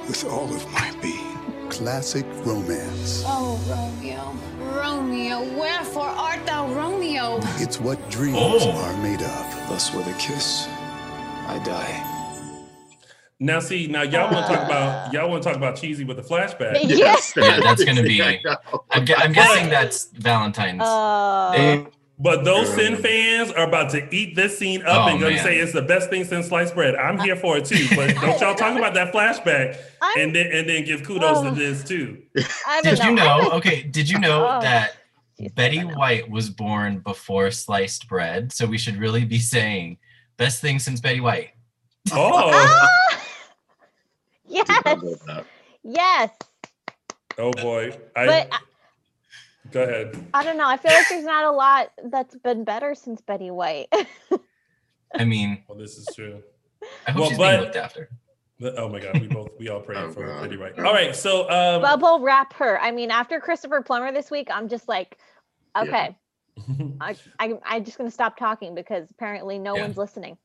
with 0.09 0.24
all 0.24 0.52
of 0.52 0.66
my 0.72 0.90
being. 1.02 1.68
Classic 1.68 2.26
romance. 2.44 3.22
Oh, 3.26 3.59
Romeo, 3.68 4.34
Romeo, 4.76 5.59
wherefore 5.59 6.09
art 6.09 6.44
thou 6.44 6.72
Romeo? 6.74 7.39
It's 7.56 7.80
what 7.80 7.98
dreams 8.10 8.36
Oh. 8.39 8.70
are 8.72 8.97
made 9.02 9.22
of. 9.22 9.68
Thus, 9.68 9.93
with 9.94 10.06
a 10.06 10.12
kiss, 10.18 10.66
I 11.47 11.60
die. 11.64 12.11
Now 13.43 13.59
see, 13.59 13.89
now 13.89 14.02
y'all 14.02 14.32
want 14.32 14.47
to 14.47 14.55
talk 14.55 14.64
about 14.66 15.12
y'all 15.12 15.28
want 15.28 15.43
to 15.43 15.48
talk 15.48 15.56
about 15.56 15.74
cheesy 15.77 16.05
with 16.05 16.16
the 16.16 16.23
flashback. 16.23 16.78
Yes. 16.82 17.32
Yeah, 17.36 17.59
that's 17.60 17.82
gonna 17.85 18.02
be. 18.05 18.23
I 18.23 18.40
know. 18.44 18.56
I'm, 18.90 19.05
gu- 19.05 19.14
I'm 19.16 19.32
guessing 19.32 19.69
that's 19.69 20.06
Valentine's. 20.12 20.81
Uh, 20.82 21.52
Day. 21.52 21.86
But 22.20 22.44
those 22.44 22.73
Cin 22.73 22.97
fans 22.98 23.51
are 23.51 23.66
about 23.66 23.90
to 23.90 24.14
eat 24.14 24.36
this 24.36 24.56
scene 24.56 24.82
up 24.82 25.06
Oh, 25.06 25.10
and 25.10 25.19
going 25.19 25.32
to 25.32 25.36
man. 25.43 25.44
say 25.44 25.56
it's 25.59 25.73
the 25.73 25.82
best 25.82 26.09
thing 26.09 26.23
since 26.24 26.47
sliced 26.47 26.73
bread. 26.74 26.94
I'm 26.94 27.19
here 27.19 27.35
for 27.35 27.56
it 27.56 27.64
too. 27.64 27.85
But 27.97 28.14
don't 28.14 28.40
y'all 28.40 28.55
talk 28.55 28.78
about 28.78 28.94
that 28.94 29.12
flashback 29.12 29.77
I'm- 30.01 30.12
and 30.20 30.36
then 30.36 30.47
and 30.52 30.69
then 30.69 30.85
give 30.85 31.02
kudos 31.02 31.39
Oh. 31.39 31.44
to 31.44 31.51
this 31.51 31.82
too. 31.82 32.23
I 32.66 32.81
don't 32.82 32.94
Did 32.94 33.05
you 33.05 33.10
know? 33.12 33.51
Okay, 33.55 33.82
did 33.82 34.09
you 34.09 34.20
know 34.20 34.47
Oh. 34.48 34.60
that 34.60 34.98
Betty 35.56 35.81
I 35.81 35.82
don't 35.82 35.93
know. 35.93 35.98
White 35.98 36.31
was 36.31 36.48
born 36.48 37.01
before 37.01 37.51
sliced 37.51 38.09
bread? 38.09 38.52
So 38.52 38.66
we 38.66 38.78
should 38.78 38.98
really 38.98 39.24
be 39.24 39.40
saying 39.40 39.98
best 40.36 40.60
thing 40.60 40.78
since 40.78 41.01
Betty 41.01 41.19
White. 41.20 41.51
Oh, 42.12 42.51
Ah! 42.55 42.89
Yes. 44.53 44.66
I 44.85 44.93
love 44.95 45.23
that. 45.27 45.47
Yes. 45.83 46.31
oh 47.39 47.51
boy. 47.53 47.97
I, 48.15 48.27
But 48.27 48.49
I- 48.53 48.59
go 49.70 49.83
ahead. 49.83 50.27
I 50.35 50.45
don't 50.45 50.57
know. 50.59 50.66
I 50.69 50.77
feel 50.77 50.93
like 50.93 51.09
there's 51.09 51.24
not 51.24 51.45
a 51.45 51.51
lot 51.51 51.91
that's 52.05 52.37
been 52.37 52.65
better 52.65 52.95
since 52.95 53.20
Betty 53.23 53.51
White. 53.51 53.89
I 55.15 55.24
mean, 55.24 55.62
Well, 55.69 55.79
this 55.79 55.97
is 55.99 56.09
true. 56.15 56.43
I 57.07 57.12
hope 57.12 57.20
Well, 57.20 57.29
she's 57.31 57.39
but- 57.39 57.51
being 57.53 57.61
looked 57.62 57.77
after. 57.77 58.11
But- 58.61 58.79
Oh 58.79 58.89
my 58.89 59.01
God, 59.01 59.20
we 59.20 59.27
both 59.27 59.49
we 59.59 59.69
all 59.70 59.81
prayed 59.81 59.99
Oh, 60.05 60.12
for 60.12 60.24
God. 60.27 60.43
Betty 60.43 60.57
White. 60.57 60.79
All 60.79 60.93
right, 60.93 61.16
so 61.16 61.51
um, 61.51 61.83
Bubble 61.83 62.20
wrap 62.20 62.53
her. 62.55 62.81
I 62.81 62.93
mean, 62.93 63.11
after 63.11 63.41
Christopher 63.41 63.83
Plummer 63.83 64.12
this 64.12 64.31
week, 64.31 64.49
I'm 64.53 64.69
just 64.69 64.89
like, 64.89 65.19
Yeah. 65.74 65.83
okay, 65.83 66.16
I, 67.01 67.16
I 67.41 67.59
I'm 67.65 67.85
just 67.85 67.99
gonna 67.99 68.11
stop 68.11 68.37
talking 68.37 68.74
because 68.77 69.11
apparently 69.11 69.59
no 69.59 69.74
Yeah. 69.74 69.83
one's 69.83 69.97
listening. 69.97 70.37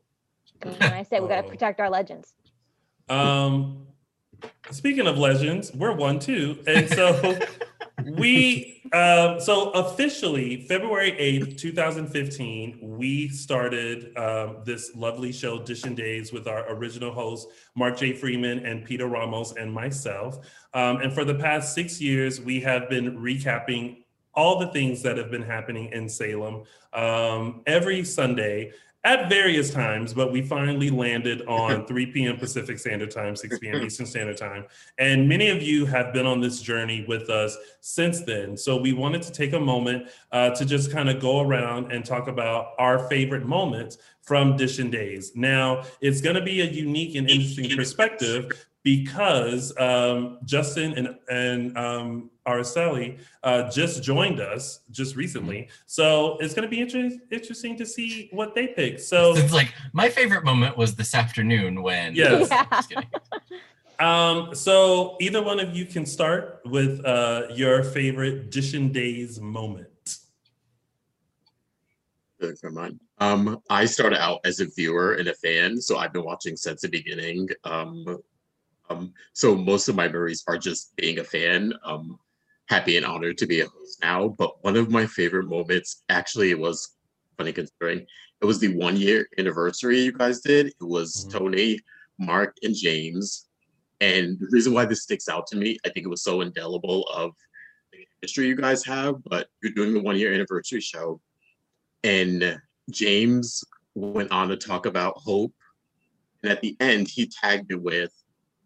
And 0.64 0.72
when 0.80 0.94
I 0.94 1.04
say 1.04 1.20
we 1.20 1.28
gotta 1.28 1.48
protect 1.48 1.80
our 1.80 1.90
legends. 1.92 2.34
Um, 3.10 3.86
speaking 4.72 5.08
of 5.08 5.18
legends, 5.18 5.74
we're 5.74 5.96
one 5.96 6.20
too, 6.20 6.64
and 6.68 6.90
so 6.90 7.40
we 8.06 8.82
um, 8.94 9.40
so 9.40 9.72
officially 9.72 10.66
February 10.68 11.12
eighth, 11.18 11.58
two 11.58 11.72
thousand 11.72 12.08
fifteen, 12.08 12.80
we 12.82 13.28
started 13.30 14.16
um, 14.18 14.58
this 14.66 14.96
lovely 14.96 15.32
show, 15.32 15.62
Dishing 15.62 15.96
Days, 15.96 16.32
with 16.32 16.48
our 16.48 16.72
original 16.72 17.12
hosts 17.12 17.52
Mark 17.76 17.98
J. 17.98 18.14
Freeman 18.14 18.66
and 18.66 18.86
Peter 18.86 19.08
Ramos 19.08 19.54
and 19.54 19.72
myself. 19.72 20.38
Um, 20.74 21.02
and 21.02 21.14
for 21.14 21.26
the 21.26 21.36
past 21.36 21.74
six 21.74 22.00
years, 22.00 22.40
we 22.40 22.60
have 22.62 22.90
been 22.90 23.18
recapping 23.18 24.04
all 24.34 24.60
the 24.60 24.68
things 24.68 25.02
that 25.02 25.18
have 25.18 25.32
been 25.32 25.42
happening 25.42 25.90
in 25.92 26.08
Salem 26.08 26.64
um, 26.94 27.64
every 27.66 28.04
Sunday 28.04 28.72
at 29.03 29.30
various 29.30 29.72
times, 29.72 30.14
but 30.14 30.32
we 30.32 30.41
finally 30.41 30.90
landed 30.90 31.45
on 31.48 31.86
3 31.88 32.06
p.m. 32.07 32.38
Pacific 32.38 32.80
Standard 32.80 33.11
Time, 33.11 33.36
6 33.36 33.60
p.m. 33.60 33.82
Eastern 33.82 34.06
Standard 34.06 34.38
Time. 34.38 34.65
And 34.98 35.30
many 35.30 35.49
of 35.49 35.61
you 35.61 35.86
have 35.86 36.14
been 36.14 36.26
on 36.26 36.41
this 36.41 36.61
journey 36.61 37.06
with 37.07 37.30
us 37.30 37.56
since 37.80 38.22
then. 38.22 38.57
So 38.57 38.76
we 38.76 38.94
wanted 38.94 39.22
to 39.24 39.32
take 39.32 39.53
a 39.53 39.60
moment 39.60 40.07
uh, 40.32 40.49
to 40.52 40.65
just 40.65 40.91
kind 40.91 41.10
of 41.10 41.22
go 41.22 41.41
around 41.41 41.91
and 41.91 42.03
talk 42.03 42.28
about 42.28 42.74
our 42.80 43.07
favorite 43.07 43.45
moments 43.45 43.98
from 44.22 44.57
Dishin 44.57 44.91
Days. 44.91 45.32
Now, 45.36 45.84
it's 46.02 46.19
going 46.19 46.36
to 46.36 46.41
be 46.41 46.61
a 46.61 46.65
unique 46.65 47.15
and 47.15 47.30
interesting 47.30 47.78
perspective 47.78 48.68
because 48.88 49.78
um, 49.78 50.38
Justin 50.46 50.94
and, 50.94 51.18
and 51.30 51.78
um, 51.78 52.30
Araceli 52.48 53.20
uh, 53.44 53.70
just 53.70 54.02
joined 54.02 54.40
us 54.40 54.80
just 54.92 55.18
recently. 55.18 55.68
So 55.88 56.38
it's 56.38 56.54
going 56.54 56.64
to 56.64 56.70
be 56.70 56.80
inter- 56.80 57.18
interesting 57.30 57.76
to 57.80 57.86
see 57.86 58.30
what 58.32 58.56
they 58.56 58.68
pick. 58.68 59.00
So 59.00 59.36
It's 59.36 59.52
like 59.52 59.74
my 59.92 60.08
favorite 60.08 60.46
moment 60.46 60.78
was 60.78 60.96
this 60.96 61.14
afternoon 61.14 61.84
when. 61.84 62.16
Yes. 62.16 62.50
Yeah. 62.90 63.02
Um, 64.00 64.54
so 64.54 65.18
either 65.20 65.42
one 65.42 65.60
of 65.60 65.76
you 65.76 65.86
can 65.86 66.06
start 66.06 66.62
with 66.66 67.04
uh, 67.04 67.48
your 67.52 67.84
favorite 67.84 68.52
Dishin 68.52 68.94
Days 68.94 69.42
moment. 69.42 70.20
Good 72.40 72.60
for 72.60 72.70
mine. 72.70 73.00
Um, 73.18 73.60
I 73.70 73.86
started 73.86 74.22
out 74.22 74.40
as 74.46 74.60
a 74.60 74.68
viewer 74.68 75.16
and 75.16 75.28
a 75.28 75.34
fan, 75.34 75.82
so 75.82 75.98
I've 75.98 76.14
been 76.14 76.24
watching 76.24 76.56
since 76.56 76.82
the 76.82 76.90
beginning. 76.90 77.50
Um, 77.64 78.20
um, 78.90 79.14
so 79.34 79.56
most 79.56 79.88
of 79.88 79.96
my 79.96 80.08
memories 80.08 80.44
are 80.48 80.58
just 80.58 80.96
being 80.96 81.20
a 81.20 81.24
fan. 81.24 81.74
Um, 81.84 82.20
happy 82.68 82.98
and 82.98 83.06
honored 83.06 83.38
to 83.38 83.48
be 83.48 83.62
a 83.62 83.68
host 83.68 84.00
now. 84.02 84.30
But 84.30 84.64
one 84.64 84.76
of 84.76 84.92
my 84.92 85.06
favorite 85.06 85.48
moments, 85.48 86.04
actually, 86.10 86.52
it 86.52 86.60
was 86.60 86.96
funny 87.38 87.54
considering 87.54 88.06
it 88.42 88.46
was 88.46 88.60
the 88.60 88.76
one 88.76 88.98
year 88.98 89.28
anniversary 89.38 90.02
you 90.02 90.12
guys 90.12 90.42
did. 90.42 90.68
It 90.68 90.76
was 90.82 91.26
Mhm. 91.28 91.32
Tony, 91.32 91.80
Mark, 92.20 92.58
and 92.64 92.76
James. 92.76 93.48
And 94.00 94.38
the 94.40 94.48
reason 94.52 94.74
why 94.74 94.86
this 94.86 95.04
sticks 95.04 95.28
out 95.28 95.48
to 95.48 95.56
me, 95.56 95.78
I 95.86 95.90
think 95.90 96.06
it 96.06 96.10
was 96.10 96.24
so 96.24 96.42
indelible 96.42 97.04
of 97.08 97.32
the 97.92 98.06
history 98.22 98.48
you 98.48 98.56
guys 98.56 98.84
have. 98.86 99.24
But 99.24 99.50
you're 99.64 99.72
doing 99.72 99.94
the 99.94 100.02
one 100.02 100.18
year 100.18 100.34
anniversary 100.34 100.82
show, 100.82 101.22
and 102.04 102.62
James 102.92 103.64
went 103.96 104.32
on 104.32 104.50
to 104.50 104.58
talk 104.58 104.86
about 104.86 105.18
hope. 105.18 105.54
And 106.44 106.52
at 106.52 106.62
the 106.62 106.76
end, 106.80 107.08
he 107.08 107.28
tagged 107.28 107.72
it 107.72 107.82
with 107.82 108.14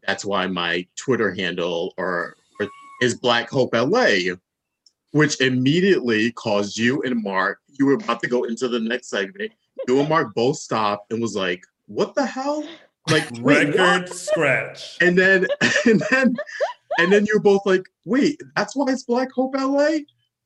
that's 0.05 0.25
why 0.25 0.47
my 0.47 0.85
Twitter 0.95 1.33
handle 1.33 1.93
or, 1.97 2.35
or 2.59 2.67
is 3.01 3.15
Black 3.15 3.49
Hope 3.49 3.73
LA, 3.73 4.35
which 5.11 5.39
immediately 5.41 6.31
caused 6.31 6.77
you 6.77 7.01
and 7.03 7.21
Mark. 7.21 7.59
You 7.67 7.85
were 7.85 7.93
about 7.93 8.21
to 8.21 8.27
go 8.27 8.43
into 8.43 8.67
the 8.67 8.79
next 8.79 9.09
segment. 9.09 9.51
You 9.87 9.99
and 9.99 10.09
Mark 10.09 10.33
both 10.35 10.57
stopped 10.57 11.11
and 11.11 11.21
was 11.21 11.35
like, 11.35 11.63
"What 11.87 12.15
the 12.15 12.25
hell?" 12.25 12.67
Like 13.09 13.27
Record 13.41 14.09
scratch. 14.09 14.97
And 15.01 15.17
then 15.17 15.47
and 15.85 16.03
then 16.11 16.35
and 16.99 17.11
then 17.11 17.25
you're 17.25 17.39
both 17.39 17.65
like, 17.65 17.83
"Wait, 18.05 18.39
that's 18.55 18.75
why 18.75 18.91
it's 18.91 19.03
Black 19.03 19.31
Hope 19.31 19.55
LA." 19.55 19.99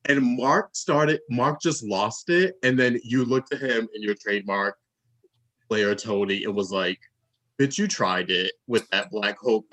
And 0.08 0.38
Mark 0.38 0.70
started. 0.76 1.20
Mark 1.30 1.62
just 1.62 1.84
lost 1.84 2.30
it, 2.30 2.56
and 2.64 2.78
then 2.78 3.00
you 3.04 3.26
looked 3.26 3.54
at 3.54 3.60
him 3.60 3.88
in 3.96 4.04
your 4.04 4.16
trademark 4.16 4.78
player 5.68 5.96
Tony 5.96 6.44
and 6.44 6.56
was 6.56 6.72
like, 6.72 7.00
"Bitch, 7.60 7.78
you 7.78 7.88
tried 7.88 8.30
it 8.30 8.52
with 8.68 8.88
that 8.90 9.10
Black 9.12 9.38
Hope 9.40 9.66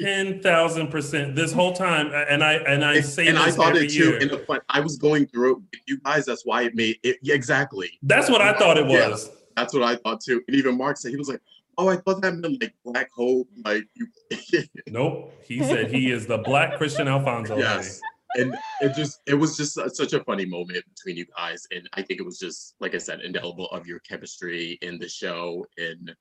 Ten 0.00 0.42
thousand 0.42 0.88
percent. 0.88 1.34
This 1.36 1.52
whole 1.52 1.72
time, 1.72 2.10
and 2.28 2.42
I 2.44 2.54
and 2.54 2.84
I 2.84 3.00
say 3.00 3.26
and 3.28 3.38
I 3.38 3.50
thought 3.50 3.76
it 3.76 3.90
too. 3.90 4.16
In 4.20 4.28
the 4.28 4.38
fun, 4.38 4.60
I 4.68 4.80
was 4.80 4.96
going 4.98 5.26
through 5.26 5.62
it 5.72 5.80
you 5.86 5.98
guys. 6.00 6.24
That's 6.26 6.44
why 6.44 6.62
it 6.62 6.74
made 6.74 6.98
it. 7.02 7.16
Exactly. 7.24 7.90
That's 8.02 8.28
what 8.30 8.40
I 8.40 8.52
thought 8.58 8.78
it 8.78 8.86
Yeah, 8.88 9.08
was. 9.10 9.30
that's 9.56 9.72
what 9.74 9.82
I 9.82 9.96
thought 9.96 10.20
too. 10.20 10.42
And 10.48 10.56
even 10.56 10.76
Mark 10.76 10.96
said 10.98 11.10
he 11.10 11.16
was 11.16 11.28
like, 11.28 11.40
"Oh, 11.78 11.88
I 11.88 11.96
thought 11.96 12.20
that 12.22 12.34
meant 12.34 12.60
like 12.60 12.74
Black 12.84 13.10
Hope." 13.14 13.48
Like 13.64 13.84
you. 13.94 14.06
Nope. 14.88 15.32
He 15.44 15.62
said 15.62 15.90
he 15.90 16.10
is 16.10 16.26
the 16.26 16.38
Black 16.38 16.78
Kristian 16.78 17.06
Alfonso. 17.08 17.56
yes. 17.56 18.00
And 18.38 18.54
it 18.82 18.94
just 18.94 19.20
it 19.26 19.34
was 19.34 19.56
just 19.56 19.72
su- 19.74 19.88
such 19.88 20.12
a 20.12 20.22
funny 20.24 20.44
moment 20.44 20.84
between 20.94 21.16
you 21.16 21.24
guys, 21.36 21.66
and 21.70 21.88
I 21.94 22.02
think 22.02 22.20
it 22.20 22.24
was 22.24 22.38
just 22.38 22.74
like 22.80 22.94
I 22.94 22.98
said, 22.98 23.20
indelible 23.22 23.66
of 23.70 23.86
your 23.86 23.98
chemistry 24.00 24.78
in 24.82 24.98
the 24.98 25.08
show, 25.08 25.64
and 25.78 26.14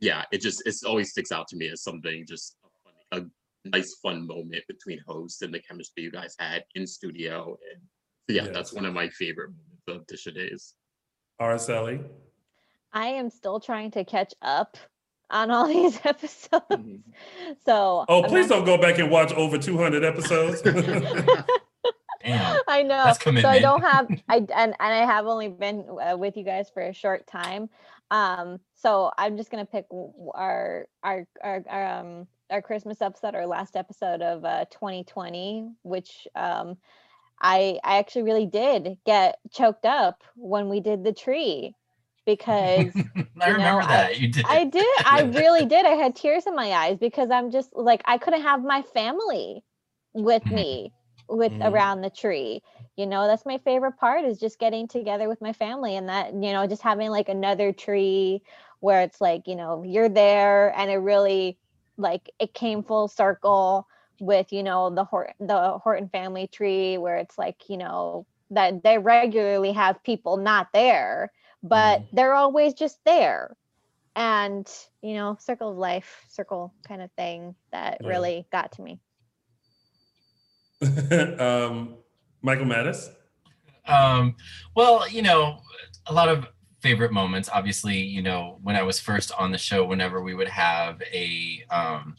yeah, 0.00 0.24
it 0.32 0.40
just 0.40 0.66
it 0.66 0.74
always 0.86 1.10
sticks 1.10 1.32
out 1.32 1.48
to 1.48 1.56
me 1.56 1.68
as 1.68 1.82
something 1.82 2.24
just 2.26 2.56
a, 2.64 2.68
funny, 3.16 3.26
a 3.64 3.68
nice 3.76 3.94
fun 4.02 4.26
moment 4.26 4.62
between 4.68 5.00
hosts 5.06 5.42
and 5.42 5.52
the 5.52 5.60
chemistry 5.60 6.02
you 6.04 6.10
guys 6.10 6.34
had 6.38 6.64
in 6.74 6.86
studio, 6.86 7.56
and 7.72 7.82
yeah, 8.28 8.44
Yes. 8.44 8.54
that's 8.54 8.72
one 8.72 8.84
of 8.86 8.92
my 8.94 9.08
favorite 9.08 9.50
moments 9.50 9.88
of 9.88 10.06
Dishing 10.06 10.34
Days. 10.34 10.74
Araceli. 11.40 12.04
I 12.92 13.06
am 13.08 13.30
still 13.30 13.60
trying 13.60 13.90
to 13.92 14.04
catch 14.04 14.34
up 14.42 14.76
on 15.30 15.50
all 15.50 15.66
these 15.76 16.00
episodes. 16.04 17.02
So 17.64 18.04
Oh, 18.08 18.22
I'm 18.22 18.28
please 18.28 18.48
not- 18.48 18.56
don't 18.56 18.64
go 18.66 18.78
back 18.78 18.98
and 18.98 19.10
watch 19.10 19.32
over 19.34 19.58
200 19.58 20.04
episodes. 20.04 20.62
Damn. 22.24 22.58
I 22.66 22.82
know. 22.82 23.04
That's 23.04 23.22
So 23.22 23.48
I 23.48 23.60
don't 23.60 23.82
have 23.82 24.08
I 24.28 24.36
and, 24.38 24.48
and 24.50 24.74
I 24.80 25.06
have 25.06 25.26
only 25.26 25.48
been 25.48 25.86
uh, 25.88 26.16
with 26.16 26.36
you 26.36 26.44
guys 26.44 26.68
for 26.68 26.82
a 26.82 26.92
short 26.92 27.26
time. 27.26 27.70
Um 28.10 28.58
so 28.78 29.12
I'm 29.18 29.36
just 29.36 29.50
going 29.50 29.64
to 29.66 29.70
pick 29.70 29.86
our, 30.34 30.88
our 31.04 31.26
our 31.42 31.64
our 31.70 31.98
um 32.00 32.28
our 32.50 32.62
Christmas 32.62 33.02
episode 33.02 33.34
our 33.34 33.46
last 33.46 33.76
episode 33.76 34.22
of 34.22 34.44
uh 34.44 34.66
2020 34.70 35.70
which 35.82 36.28
um 36.36 36.76
I 37.40 37.78
I 37.84 37.98
actually 37.98 38.22
really 38.24 38.46
did 38.46 38.98
get 39.06 39.38
choked 39.52 39.86
up 39.86 40.22
when 40.36 40.68
we 40.68 40.80
did 40.80 41.04
the 41.04 41.12
tree 41.12 41.74
because 42.26 43.04
I 43.40 43.50
remember 43.50 43.82
know, 43.82 43.86
that. 43.88 44.18
you 44.20 44.28
did. 44.28 44.46
I 44.48 44.64
did. 44.64 44.86
I 45.04 45.20
really 45.22 45.66
did. 45.66 45.86
I 45.86 45.90
had 45.90 46.16
tears 46.16 46.46
in 46.46 46.54
my 46.56 46.72
eyes 46.72 46.98
because 46.98 47.30
I'm 47.30 47.50
just 47.50 47.70
like 47.74 48.02
I 48.06 48.18
couldn't 48.18 48.42
have 48.42 48.62
my 48.64 48.82
family 48.82 49.64
with 50.14 50.48
me 50.50 50.92
with 51.28 51.52
Mhm. 51.52 51.62
around 51.62 52.02
the 52.02 52.10
tree. 52.10 52.62
You 52.96 53.06
know, 53.06 53.26
that's 53.26 53.46
my 53.46 53.58
favorite 53.58 53.96
part 53.98 54.24
is 54.24 54.38
just 54.40 54.58
getting 54.58 54.88
together 54.88 55.28
with 55.28 55.40
my 55.40 55.52
family 55.52 55.96
and 55.96 56.08
that, 56.08 56.32
you 56.34 56.52
know, 56.52 56.66
just 56.66 56.82
having 56.82 57.10
like 57.10 57.28
another 57.28 57.72
tree 57.72 58.42
where 58.80 59.02
it's 59.02 59.20
like, 59.20 59.42
you 59.46 59.56
know, 59.56 59.82
you're 59.82 60.08
there 60.08 60.76
and 60.76 60.90
it 60.90 60.96
really 60.96 61.58
like 61.96 62.30
it 62.38 62.54
came 62.54 62.82
full 62.82 63.08
circle 63.08 63.86
with, 64.20 64.52
you 64.52 64.62
know, 64.62 64.90
the 64.90 65.04
Hort 65.04 65.32
the 65.40 65.78
Horton 65.78 66.08
family 66.08 66.46
tree 66.48 66.98
where 66.98 67.16
it's 67.16 67.38
like, 67.38 67.56
you 67.68 67.76
know, 67.78 68.26
that 68.50 68.82
they 68.82 68.98
regularly 68.98 69.72
have 69.72 70.02
people 70.04 70.36
not 70.36 70.68
there, 70.72 71.32
but 71.62 72.02
they're 72.12 72.34
always 72.34 72.74
just 72.74 72.98
there 73.04 73.56
and 74.16 74.68
you 75.02 75.14
know 75.14 75.36
circle 75.40 75.70
of 75.70 75.76
life 75.76 76.24
circle 76.28 76.74
kind 76.86 77.02
of 77.02 77.10
thing 77.12 77.54
that 77.72 78.00
Yeah. 78.00 78.08
really 78.08 78.46
got 78.50 78.72
to 78.72 78.82
me 78.82 79.00
um, 81.38 81.96
Michael 82.42 82.66
Mattis. 82.66 83.08
Um, 83.86 84.36
well, 84.74 85.08
you 85.08 85.22
know, 85.22 85.60
a 86.06 86.12
lot 86.12 86.28
of 86.28 86.46
favorite 86.80 87.12
moments. 87.12 87.48
Obviously, 87.52 87.98
you 87.98 88.22
know, 88.22 88.58
when 88.62 88.76
I 88.76 88.82
was 88.82 89.00
first 89.00 89.32
on 89.38 89.52
the 89.52 89.58
show, 89.58 89.84
whenever 89.84 90.22
we 90.22 90.34
would 90.34 90.48
have 90.48 91.02
a 91.12 91.64
um, 91.70 92.16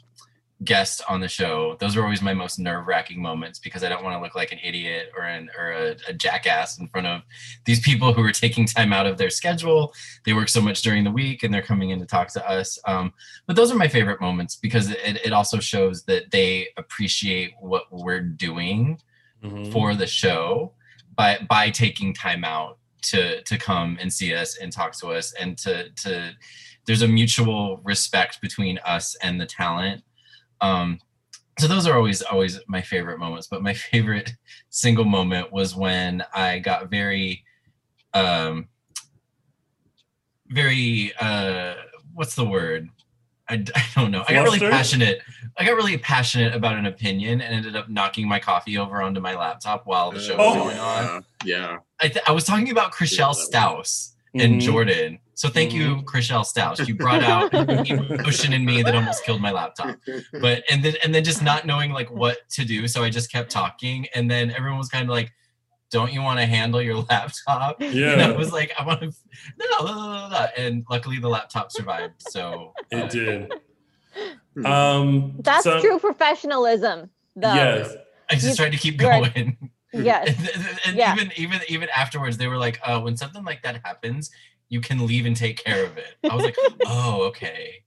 guest 0.63 1.01
on 1.07 1.21
the 1.21 1.27
show, 1.27 1.77
those 1.79 1.95
were 1.95 2.03
always 2.03 2.21
my 2.21 2.33
most 2.33 2.59
nerve 2.59 2.85
wracking 2.85 3.21
moments 3.21 3.59
because 3.59 3.83
I 3.83 3.89
don't 3.89 4.03
want 4.03 4.17
to 4.17 4.21
look 4.21 4.35
like 4.35 4.51
an 4.51 4.59
idiot 4.61 5.11
or 5.15 5.23
an 5.23 5.49
or 5.57 5.71
a, 5.71 5.95
a 6.09 6.13
jackass 6.13 6.77
in 6.79 6.87
front 6.89 7.07
of 7.07 7.21
these 7.65 7.79
people 7.79 8.13
who 8.13 8.21
are 8.23 8.33
taking 8.33 8.65
time 8.65 8.91
out 8.91 9.07
of 9.07 9.17
their 9.17 9.29
schedule. 9.29 9.93
They 10.25 10.33
work 10.33 10.49
so 10.49 10.61
much 10.61 10.81
during 10.81 11.03
the 11.05 11.11
week 11.11 11.43
and 11.43 11.53
they're 11.53 11.61
coming 11.61 11.91
in 11.91 11.99
to 11.99 12.05
talk 12.05 12.27
to 12.33 12.49
us. 12.49 12.77
Um, 12.85 13.13
but 13.47 13.55
those 13.55 13.71
are 13.71 13.77
my 13.77 13.87
favorite 13.87 14.19
moments 14.19 14.57
because 14.57 14.89
it, 14.91 15.25
it 15.25 15.31
also 15.31 15.59
shows 15.59 16.03
that 16.03 16.31
they 16.31 16.67
appreciate 16.77 17.53
what 17.59 17.83
we're 17.91 18.21
doing 18.21 18.99
Mm-hmm. 19.41 19.71
for 19.71 19.95
the 19.95 20.05
show 20.05 20.73
by 21.15 21.39
by 21.47 21.69
taking 21.69 22.13
time 22.13 22.43
out 22.43 22.77
to 23.01 23.41
to 23.43 23.57
come 23.57 23.97
and 23.99 24.11
see 24.11 24.33
us 24.33 24.57
and 24.57 24.71
talk 24.71 24.93
to 24.93 25.07
us 25.07 25.33
and 25.33 25.57
to 25.57 25.89
to 25.91 26.31
there's 26.85 27.01
a 27.01 27.07
mutual 27.07 27.81
respect 27.83 28.41
between 28.41 28.77
us 28.79 29.15
and 29.21 29.39
the 29.39 29.45
talent 29.45 30.03
um 30.61 30.99
so 31.59 31.67
those 31.67 31.87
are 31.87 31.95
always 31.95 32.21
always 32.23 32.59
my 32.67 32.81
favorite 32.81 33.19
moments 33.19 33.47
but 33.47 33.61
my 33.61 33.73
favorite 33.91 34.31
single 34.69 35.05
moment 35.05 35.51
was 35.51 35.75
when 35.75 36.23
i 36.33 36.59
got 36.59 36.89
very 36.89 37.43
um 38.13 38.67
very 40.47 41.13
uh 41.19 41.75
what's 42.13 42.35
the 42.35 42.45
word 42.45 42.89
I 43.49 43.55
don't 43.95 44.11
know. 44.11 44.23
I 44.27 44.33
got 44.33 44.43
really 44.43 44.59
passionate. 44.59 45.21
I 45.59 45.65
got 45.65 45.75
really 45.75 45.97
passionate 45.97 46.55
about 46.55 46.75
an 46.77 46.85
opinion 46.85 47.41
and 47.41 47.53
ended 47.53 47.75
up 47.75 47.89
knocking 47.89 48.27
my 48.27 48.39
coffee 48.39 48.77
over 48.77 49.01
onto 49.01 49.19
my 49.19 49.35
laptop 49.35 49.85
while 49.85 50.09
the 50.11 50.19
show 50.21 50.37
was 50.37 50.55
Oh. 50.55 50.63
going 50.63 50.77
on. 50.79 51.25
Yeah. 51.43 51.77
I, 52.01 52.07
th- 52.07 52.23
I 52.25 52.31
was 52.31 52.45
talking 52.45 52.71
about 52.71 52.93
Chrishell 52.93 53.35
Stause 53.35 54.15
and 54.33 54.55
Mhm. 54.55 54.61
Jordan. 54.61 55.19
So 55.33 55.49
thank 55.49 55.73
you, 55.73 55.97
Chrishell 56.03 56.45
Stause. 56.45 56.87
You 56.87 56.95
brought 56.95 57.23
out 57.23 57.53
emotion 57.89 58.53
in 58.53 58.63
me 58.65 58.83
that 58.83 58.95
almost 58.95 59.23
killed 59.25 59.41
my 59.41 59.51
laptop. 59.51 59.97
But 60.41 60.63
and 60.71 60.83
then 60.83 60.95
and 61.03 61.13
then 61.13 61.23
just 61.25 61.41
not 61.43 61.65
knowing 61.65 61.91
like 61.91 62.09
what 62.09 62.37
to 62.51 62.63
do, 62.65 62.87
so 62.87 63.03
I 63.03 63.09
just 63.09 63.31
kept 63.31 63.49
talking, 63.51 64.07
and 64.15 64.29
then 64.31 64.51
everyone 64.51 64.77
was 64.79 64.89
kind 64.89 65.03
of 65.03 65.09
like, 65.09 65.31
"Don't 65.91 66.11
you 66.13 66.21
want 66.21 66.39
to 66.39 66.45
handle 66.45 66.81
your 66.81 66.97
laptop?" 67.09 67.81
And 67.81 67.93
Yeah. 67.93 68.27
I 68.27 68.31
was 68.31 68.51
like, 68.51 68.73
"I 68.77 68.85
want 68.85 68.99
to." 69.01 69.13
No, 69.57 69.65
no, 69.85 69.93
no, 69.93 69.93
no, 69.95 70.29
no. 70.29 70.45
And 70.57 70.85
luckily, 70.89 71.19
the 71.19 71.29
laptop 71.29 71.71
survived. 71.71 72.15
So 72.19 72.73
uh, 72.93 72.97
It 72.97 73.09
did. 73.09 73.53
Um, 74.65 75.35
that's 75.39 75.63
so- 75.63 75.79
true 75.81 75.99
professionalism 75.99 77.09
though 77.35 77.53
Yes. 77.53 77.93
I 78.29 78.35
just 78.35 78.47
You- 78.49 78.55
tried 78.55 78.71
to 78.71 78.77
keep 78.77 78.97
going. 78.97 79.57
yes 79.93 80.27
and, 80.55 80.79
and 80.85 80.95
Yeah. 80.97 81.13
even 81.15 81.31
even 81.35 81.59
even 81.67 81.89
afterwards 81.95 82.37
they 82.37 82.47
were 82.47 82.57
like 82.57 82.79
uh 82.83 82.99
when 83.01 83.17
something 83.17 83.43
like 83.43 83.63
that 83.63 83.81
happens 83.83 84.29
you 84.69 84.81
can 84.81 85.07
leave 85.07 85.25
and 85.25 85.35
take 85.35 85.57
care 85.63 85.83
of 85.83 85.97
it 85.97 86.15
i 86.29 86.35
was 86.35 86.43
like 86.45 86.55
oh 86.85 87.23
okay 87.23 87.81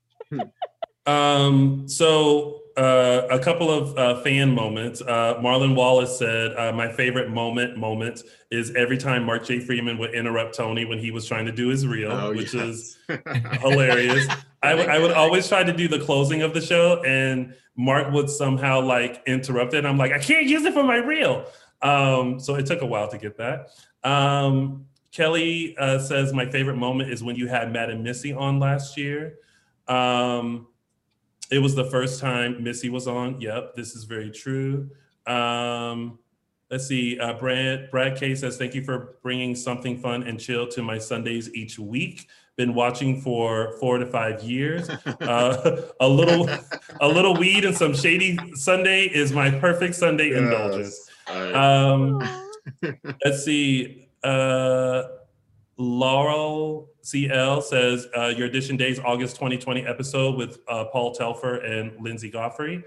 Um, 1.07 1.89
so 1.89 2.62
uh, 2.77 3.27
a 3.31 3.39
couple 3.39 3.71
of 3.71 3.97
uh, 3.99 4.21
fan 4.23 4.55
moments. 4.55 5.01
Uh, 5.01 5.35
Marlon 5.41 5.75
Wallace 5.75 6.19
said, 6.19 6.57
uh, 6.57 6.73
"My 6.73 6.91
favorite 6.93 7.31
moment 7.31 7.77
moment 7.77 8.23
is 8.51 8.75
every 8.75 8.99
time 8.99 9.25
Mark 9.25 9.45
J. 9.45 9.61
Freeman 9.61 9.99
would 9.99 10.15
interrupt 10.15 10.55
Tony 10.57 10.85
when 10.85 10.99
he 10.99 11.11
was 11.11 11.27
trying 11.27 11.47
to 11.47 11.53
do 11.53 11.69
his 11.69 11.87
reel, 11.87 12.13
Oh, 12.13 12.31
which 12.35 12.55
yes. 12.55 12.65
is 12.65 12.99
hilarious. 13.61 14.27
I 14.63 14.99
would 14.99 15.11
always 15.13 15.49
try 15.49 15.65
to 15.65 15.73
do 15.73 15.89
the 15.89 15.99
closing 15.99 16.43
of 16.43 16.55
the 16.55 16.61
show, 16.61 17.03
and 17.05 17.55
Mark 17.77 18.13
would 18.13 18.31
somehow 18.31 18.81
like 18.81 19.23
interrupt 19.27 19.75
it. 19.75 19.85
I'm 19.85 19.99
like, 19.99 20.13
I 20.13 20.19
can't 20.19 20.47
use 20.47 20.65
it 20.65 20.73
for 20.73 20.85
my 20.85 20.97
reel. 20.97 21.47
Um, 21.81 22.39
so 22.39 22.55
it 22.55 22.67
took 22.67 22.81
a 22.83 22.87
while 22.87 23.09
to 23.09 23.19
get 23.19 23.39
that. 23.39 23.71
Um, 24.05 24.87
Kelly 25.11 25.77
uh, 25.79 25.99
says 25.99 26.33
my 26.33 26.47
favorite 26.47 26.77
moment 26.77 27.11
is 27.11 27.23
when 27.25 27.37
you 27.37 27.49
had 27.49 27.73
Matt 27.73 27.91
and 27.91 28.03
Missy 28.05 28.33
on 28.33 28.61
last 28.61 28.97
year. 28.97 29.35
Um, 29.89 30.69
it 31.53 31.59
was 31.59 31.75
the 31.75 31.85
first 31.85 32.19
time 32.19 32.63
Missy 32.65 32.89
was 32.89 33.07
on. 33.07 33.41
Yep, 33.41 33.77
this 33.77 33.95
is 33.95 34.05
very 34.05 34.31
true. 34.31 34.89
Um, 35.27 36.19
let's 36.71 36.87
see. 36.87 37.19
Uh, 37.21 37.35
Brad 37.35 37.91
Brad 37.91 38.17
K 38.19 38.35
says, 38.35 38.57
"Thank 38.57 38.75
you 38.75 38.83
for 38.83 39.19
bringing 39.23 39.55
something 39.55 39.99
fun 39.99 40.23
and 40.25 40.41
chill 40.41 40.67
to 40.69 40.83
my 40.83 40.99
Sundays 40.99 41.53
each 41.55 41.79
week. 41.79 42.29
Been 42.57 42.75
watching 42.75 43.21
for 43.21 43.77
four 43.81 43.99
to 43.99 44.07
five 44.07 44.43
years. 44.43 44.89
Uh, 45.21 45.83
a 46.01 46.09
little, 46.09 46.49
a 47.01 47.07
little 47.09 47.35
weed 47.37 47.65
and 47.65 47.77
some 47.77 47.95
shady 47.95 48.37
Sunday 48.55 49.05
is 49.05 49.33
my 49.33 49.51
perfect 49.51 49.95
Sunday 49.95 50.31
Yes. 50.31 50.39
indulgence." 50.39 51.11
Um, 51.55 52.21
let's 53.25 53.45
see. 53.45 54.09
Uh, 54.25 55.03
Laurel 55.77 56.89
CL 57.03 57.63
says 57.63 58.07
uh, 58.17 58.27
your 58.37 58.49
audition 58.49 58.77
days 58.77 58.99
August 59.01 59.37
2020 59.37 59.87
episode 59.87 60.37
with 60.37 60.61
uh, 60.69 60.85
Paul 60.87 61.13
Telfer 61.15 61.57
and 61.57 61.93
Linsey 62.01 62.33
Godfrey. 62.33 62.85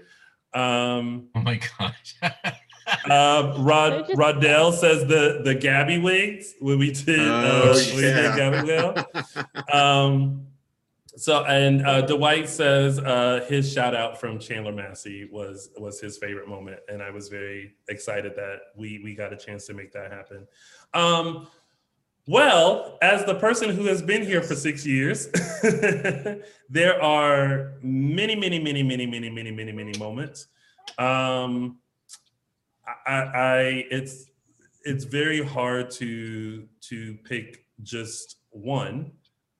Um, 0.54 1.28
oh 1.34 1.40
my 1.40 1.60
gosh. 1.78 2.16
uh, 2.22 3.54
Rod 3.58 4.08
Rodell 4.08 4.72
says 4.72 5.06
the 5.06 5.42
the 5.44 5.54
Gabby 5.54 5.98
wigs 5.98 6.54
when 6.60 6.78
we 6.78 6.92
did 6.92 7.20
uh, 7.20 7.62
Oh, 7.64 7.74
when 7.74 7.96
we 7.96 8.02
did 8.02 8.16
yeah. 8.16 8.36
Gabby 8.36 8.66
Whale. 8.66 9.04
Um, 9.72 10.46
so 11.16 11.44
and 11.44 11.84
uh, 11.86 12.02
Dwight 12.02 12.48
says 12.48 12.98
uh, 12.98 13.44
his 13.48 13.72
shout 13.72 13.94
out 13.94 14.20
from 14.20 14.38
Chandler 14.38 14.72
Massey 14.72 15.28
was 15.30 15.70
was 15.78 15.98
his 15.98 16.18
favorite 16.18 16.46
moment, 16.46 16.80
and 16.88 17.02
I 17.02 17.10
was 17.10 17.28
very 17.28 17.74
excited 17.88 18.34
that 18.36 18.58
we 18.76 19.00
we 19.02 19.14
got 19.14 19.32
a 19.32 19.36
chance 19.36 19.66
to 19.66 19.74
make 19.74 19.92
that 19.92 20.12
happen. 20.12 20.46
Um, 20.92 21.48
well, 22.26 22.98
as 23.02 23.24
the 23.24 23.36
person 23.36 23.70
who 23.70 23.84
has 23.86 24.02
been 24.02 24.22
here 24.22 24.42
for 24.42 24.56
six 24.56 24.84
years, 24.84 25.28
there 26.68 27.00
are 27.00 27.74
many, 27.82 28.34
many, 28.34 28.58
many, 28.58 28.82
many, 28.82 29.06
many, 29.06 29.30
many, 29.30 29.52
many, 29.52 29.72
many 29.72 29.98
moments. 29.98 30.48
Um, 30.98 31.78
I, 33.06 33.12
I 33.12 33.58
it's 33.90 34.26
it's 34.84 35.04
very 35.04 35.44
hard 35.44 35.90
to 35.92 36.66
to 36.88 37.16
pick 37.24 37.64
just 37.82 38.38
one, 38.50 39.12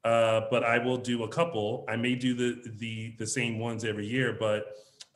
uh, 0.04 0.42
but 0.50 0.64
I 0.64 0.78
will 0.78 0.96
do 0.96 1.22
a 1.22 1.28
couple. 1.28 1.84
I 1.88 1.94
may 1.94 2.16
do 2.16 2.34
the 2.34 2.62
the 2.78 3.14
the 3.18 3.26
same 3.26 3.60
ones 3.60 3.84
every 3.84 4.06
year, 4.06 4.36
but 4.38 4.66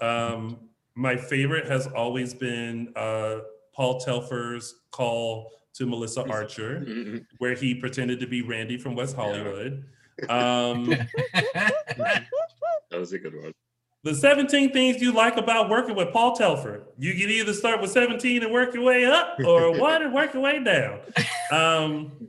um, 0.01 0.69
my 0.95 1.17
favorite 1.17 1.67
has 1.67 1.89
always 1.89 2.33
been 2.33 2.93
uh, 2.95 3.39
Paul 3.73 4.01
Telfer's 4.01 4.75
call 4.93 5.51
to 5.75 5.87
Melissa 5.87 6.23
Archer, 6.29 6.85
where 7.39 7.55
he 7.55 7.75
pretended 7.75 8.21
to 8.21 8.27
be 8.27 8.43
Randy 8.43 8.77
from 8.79 8.95
West 8.95 9.17
Hollywood. 9.17 9.85
Um, 10.29 10.91
That 12.91 12.99
was 12.99 13.13
a 13.13 13.19
good 13.19 13.35
one. 13.35 13.53
the 14.03 14.15
17 14.15 14.73
things 14.73 15.01
you 15.01 15.13
like 15.13 15.37
about 15.37 15.71
working 15.71 15.95
with 15.95 16.13
Paul 16.13 16.35
Telfer. 16.37 16.83
You 16.99 17.13
can 17.13 17.31
either 17.31 17.53
start 17.55 17.81
with 17.81 17.91
17 17.91 18.43
and 18.43 18.53
work 18.53 18.75
your 18.75 18.83
way 18.83 19.05
up, 19.07 19.39
or 19.45 19.79
one 19.81 20.03
and 20.03 20.13
work 20.13 20.35
your 20.35 20.43
way 20.43 20.63
down. 20.63 21.01
Um, 21.51 22.29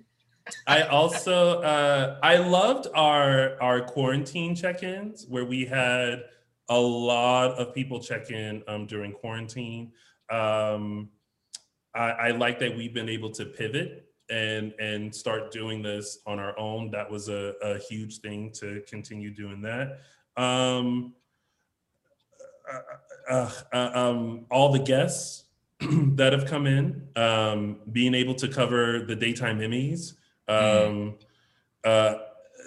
I 0.68 0.84
also 0.84 1.62
uh, 1.62 2.20
I 2.24 2.38
loved 2.38 2.88
our 2.96 3.62
our 3.62 3.82
quarantine 3.82 4.56
check-ins 4.56 5.26
where 5.28 5.46
we 5.46 5.66
had 5.66 6.24
a 6.70 6.80
lot 6.80 7.52
of 7.60 7.74
people 7.74 8.00
check 8.00 8.32
in 8.32 8.64
um, 8.68 8.86
during 8.86 9.12
quarantine. 9.12 9.92
Um, 10.30 11.10
I, 11.94 12.10
I 12.10 12.32
like 12.32 12.60
that 12.60 12.76
we've 12.76 12.94
been 12.94 13.10
able 13.10 13.32
to 13.32 13.46
pivot 13.46 14.08
and 14.30 14.74
and 14.80 15.14
start 15.14 15.52
doing 15.52 15.82
this 15.82 16.20
on 16.26 16.40
our 16.40 16.58
own. 16.58 16.90
That 16.92 17.10
was 17.10 17.30
a, 17.30 17.54
a 17.62 17.78
huge 17.78 18.20
thing 18.20 18.52
to 18.54 18.82
continue 18.88 19.32
doing 19.32 19.62
that. 19.62 20.00
Um, 20.38 21.14
uh, 23.30 23.52
uh, 23.74 23.92
um, 23.94 24.46
all 24.50 24.72
the 24.72 24.80
guests 24.80 25.46
that 25.80 26.34
have 26.34 26.46
come 26.46 26.68
in, 26.68 27.08
um, 27.16 27.78
being 27.92 28.14
able 28.14 28.36
to 28.36 28.48
cover 28.48 29.04
the 29.06 29.16
daytime 29.16 29.60
Emmys. 29.60 30.14
Um, 30.48 31.16
uh, 31.84 32.16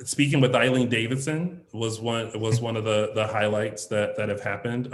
speaking 0.04 0.40
with 0.40 0.54
Eileen 0.54 0.88
Davidson 0.88 1.62
was 1.72 2.00
one 2.00 2.38
was 2.38 2.60
one 2.60 2.76
of 2.76 2.84
the 2.84 3.12
the 3.14 3.26
highlights 3.26 3.86
that 3.86 4.16
that 4.16 4.28
have 4.28 4.40
happened. 4.40 4.92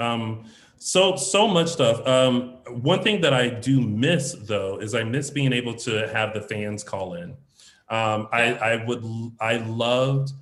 So 0.83 1.15
so 1.15 1.47
much 1.47 1.69
stuff. 1.69 2.05
Um, 2.07 2.57
one 2.81 3.03
thing 3.03 3.21
that 3.21 3.35
I 3.35 3.51
do 3.51 3.83
miss 3.83 4.33
though 4.33 4.79
is 4.79 4.95
I 4.95 5.05
miss 5.05 5.31
being 5.31 5.53
able 5.53 5.75
to 5.75 6.09
have 6.09 6.33
the 6.33 6.41
fans 6.41 6.83
call 6.83 7.15
in. 7.15 7.33
Um, 7.91 8.29
I 8.33 8.55
I 8.55 8.85
would 8.87 9.05
I 9.39 9.59
loved 9.59 10.33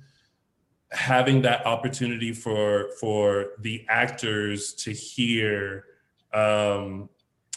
having 0.91 1.41
that 1.41 1.65
opportunity 1.65 2.31
for 2.31 2.91
for 3.01 3.47
the 3.59 3.85
actors 3.89 4.73
to 4.75 4.93
hear 4.93 5.83
um, 6.33 7.09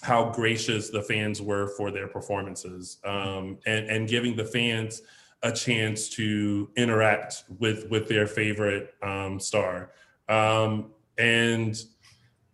how 0.02 0.30
gracious 0.30 0.90
the 0.90 1.02
fans 1.02 1.40
were 1.40 1.68
for 1.76 1.92
their 1.92 2.08
performances 2.08 2.98
um, 3.04 3.58
and 3.64 3.88
and 3.88 4.08
giving 4.08 4.34
the 4.34 4.44
fans 4.44 5.02
a 5.44 5.52
chance 5.52 6.08
to 6.08 6.68
interact 6.76 7.44
with 7.60 7.88
with 7.90 8.08
their 8.08 8.26
favorite 8.26 8.94
um, 9.04 9.38
star 9.38 9.92
um, 10.28 10.90
and 11.16 11.84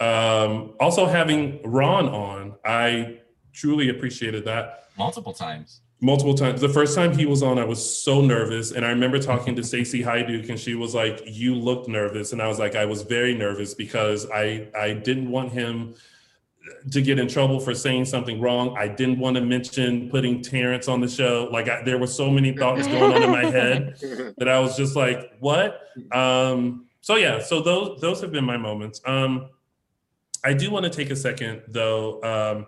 um, 0.01 0.75
also 0.81 1.07
having 1.07 1.61
Ron 1.65 2.09
on 2.09 2.55
I 2.65 3.21
truly 3.53 3.89
appreciated 3.89 4.45
that 4.45 4.85
multiple 4.97 5.33
times 5.33 5.81
multiple 6.01 6.35
times. 6.35 6.61
The 6.61 6.69
first 6.69 6.95
time 6.95 7.17
he 7.17 7.27
was 7.27 7.43
on, 7.43 7.59
I 7.59 7.65
was 7.65 8.03
so 8.03 8.21
nervous. 8.21 8.73
And 8.73 8.85
I 8.85 8.91
remember 8.91 9.19
talking 9.19 9.57
to 9.57 9.65
Stacy 9.65 10.03
Haiduk 10.03 10.49
and 10.49 10.59
she 10.59 10.75
was 10.75 10.95
like, 10.95 11.23
you 11.27 11.55
looked 11.55 11.89
nervous. 11.89 12.33
And 12.33 12.41
I 12.41 12.49
was 12.49 12.59
like, 12.59 12.77
I 12.77 12.85
was 12.85 13.03
very 13.03 13.35
nervous 13.35 13.75
because 13.75 14.31
I, 14.31 14.69
I 14.77 14.93
didn't 14.93 15.31
want 15.31 15.53
him 15.53 15.95
to 16.91 17.03
get 17.03 17.19
in 17.19 17.27
trouble 17.27 17.59
for 17.59 17.75
saying 17.75 18.05
something 18.05 18.41
wrong. 18.41 18.77
I 18.77 18.89
didn't 18.89 19.19
want 19.19 19.37
to 19.37 19.41
mention 19.41 20.11
putting 20.11 20.43
Terrence 20.43 20.87
on 20.87 21.01
the 21.01 21.09
show. 21.09 21.49
Like 21.51 21.69
I, 21.69 21.83
there 21.83 21.99
were 21.99 22.07
so 22.07 22.31
many 22.31 22.53
thoughts 22.53 22.87
going 22.87 23.15
on 23.15 23.23
in 23.23 23.31
my 23.31 23.47
head 23.47 23.97
that 24.39 24.49
I 24.49 24.61
was 24.61 24.77
just 24.77 24.95
like, 24.95 25.33
what? 25.41 25.81
Um, 26.13 26.87
so 27.01 27.17
yeah, 27.17 27.41
so 27.41 27.61
those, 27.61 28.01
those 28.01 28.21
have 28.21 28.31
been 28.31 28.45
my 28.45 28.57
moments. 28.57 29.01
Um, 29.05 29.49
I 30.45 30.53
do 30.53 30.71
want 30.71 30.85
to 30.85 30.91
take 30.91 31.11
a 31.11 31.17
second 31.17 31.63
though. 31.69 32.67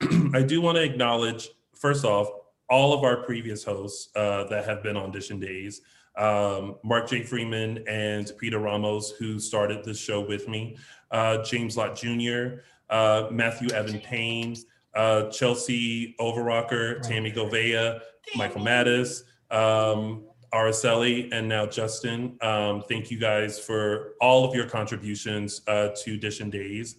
Um, 0.00 0.30
I 0.34 0.42
do 0.42 0.60
want 0.60 0.76
to 0.76 0.82
acknowledge, 0.82 1.50
first 1.74 2.04
off, 2.04 2.28
all 2.68 2.92
of 2.92 3.04
our 3.04 3.22
previous 3.24 3.62
hosts 3.64 4.08
uh, 4.16 4.44
that 4.44 4.64
have 4.64 4.82
been 4.82 4.96
on 4.96 5.10
Dishing 5.10 5.38
Days 5.38 5.82
um, 6.16 6.76
Mark 6.82 7.08
J. 7.08 7.22
Freeman 7.22 7.84
and 7.88 8.30
Peter 8.38 8.58
Ramos, 8.58 9.10
who 9.12 9.38
started 9.38 9.84
this 9.84 9.98
show 9.98 10.20
with 10.20 10.48
me, 10.48 10.76
uh, 11.10 11.42
James 11.42 11.76
Lott 11.76 11.96
Jr., 11.96 12.60
uh, 12.90 13.28
Matthew 13.30 13.70
Evan 13.70 14.00
Payne, 14.00 14.56
uh, 14.94 15.30
Chelsea 15.30 16.14
Overrocker, 16.20 17.00
Tammy 17.02 17.32
Govea, 17.32 18.00
Michael 18.36 18.60
Mattis, 18.60 19.22
um, 19.50 20.24
Araceli, 20.52 21.32
and 21.32 21.48
now 21.48 21.66
Justin. 21.66 22.36
Um, 22.40 22.82
thank 22.88 23.10
you 23.10 23.18
guys 23.18 23.58
for 23.58 24.14
all 24.20 24.44
of 24.44 24.54
your 24.54 24.68
contributions 24.68 25.62
uh, 25.66 25.88
to 26.02 26.16
Dishing 26.18 26.50
Days. 26.50 26.96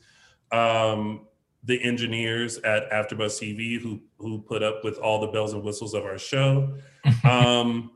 Um, 0.52 1.28
the 1.64 1.82
engineers 1.82 2.58
at 2.60 2.90
AfterBuzz 2.92 3.40
TV 3.40 3.80
who 3.80 4.02
who 4.18 4.42
put 4.42 4.64
up 4.64 4.84
with 4.84 4.98
all 4.98 5.22
the 5.22 5.28
bells 5.28 5.54
and 5.54 5.64
whistles 5.64 5.94
of 5.94 6.04
our 6.04 6.18
show. 6.18 6.76
um, 7.24 7.92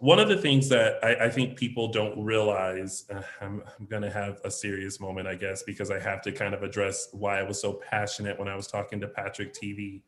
one 0.00 0.18
of 0.18 0.28
the 0.28 0.36
things 0.36 0.68
that 0.68 0.98
I, 1.02 1.26
I 1.26 1.30
think 1.30 1.56
people 1.56 1.88
don't 1.88 2.22
realize, 2.22 3.04
uh, 3.10 3.22
I'm, 3.40 3.62
I'm 3.78 3.86
going 3.86 4.02
to 4.02 4.10
have 4.10 4.40
a 4.44 4.50
serious 4.50 5.00
moment, 5.00 5.26
I 5.26 5.34
guess, 5.34 5.62
because 5.62 5.90
I 5.90 5.98
have 5.98 6.20
to 6.22 6.32
kind 6.32 6.54
of 6.54 6.62
address 6.62 7.08
why 7.12 7.38
I 7.38 7.42
was 7.42 7.60
so 7.60 7.72
passionate 7.72 8.38
when 8.38 8.48
I 8.48 8.56
was 8.56 8.66
talking 8.66 9.00
to 9.00 9.08
Patrick 9.08 9.54
TV. 9.54 10.02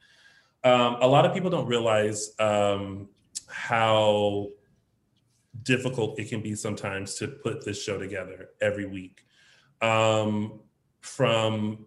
Um, 0.65 0.97
a 1.01 1.07
lot 1.07 1.25
of 1.25 1.33
people 1.33 1.49
don't 1.49 1.67
realize 1.67 2.33
um, 2.39 3.09
how 3.47 4.49
difficult 5.63 6.19
it 6.19 6.29
can 6.29 6.41
be 6.41 6.55
sometimes 6.55 7.15
to 7.17 7.29
put 7.29 7.65
this 7.65 7.83
show 7.83 7.99
together 7.99 8.51
every 8.61 8.87
week. 8.87 9.25
Um, 9.81 10.61
from 11.01 11.87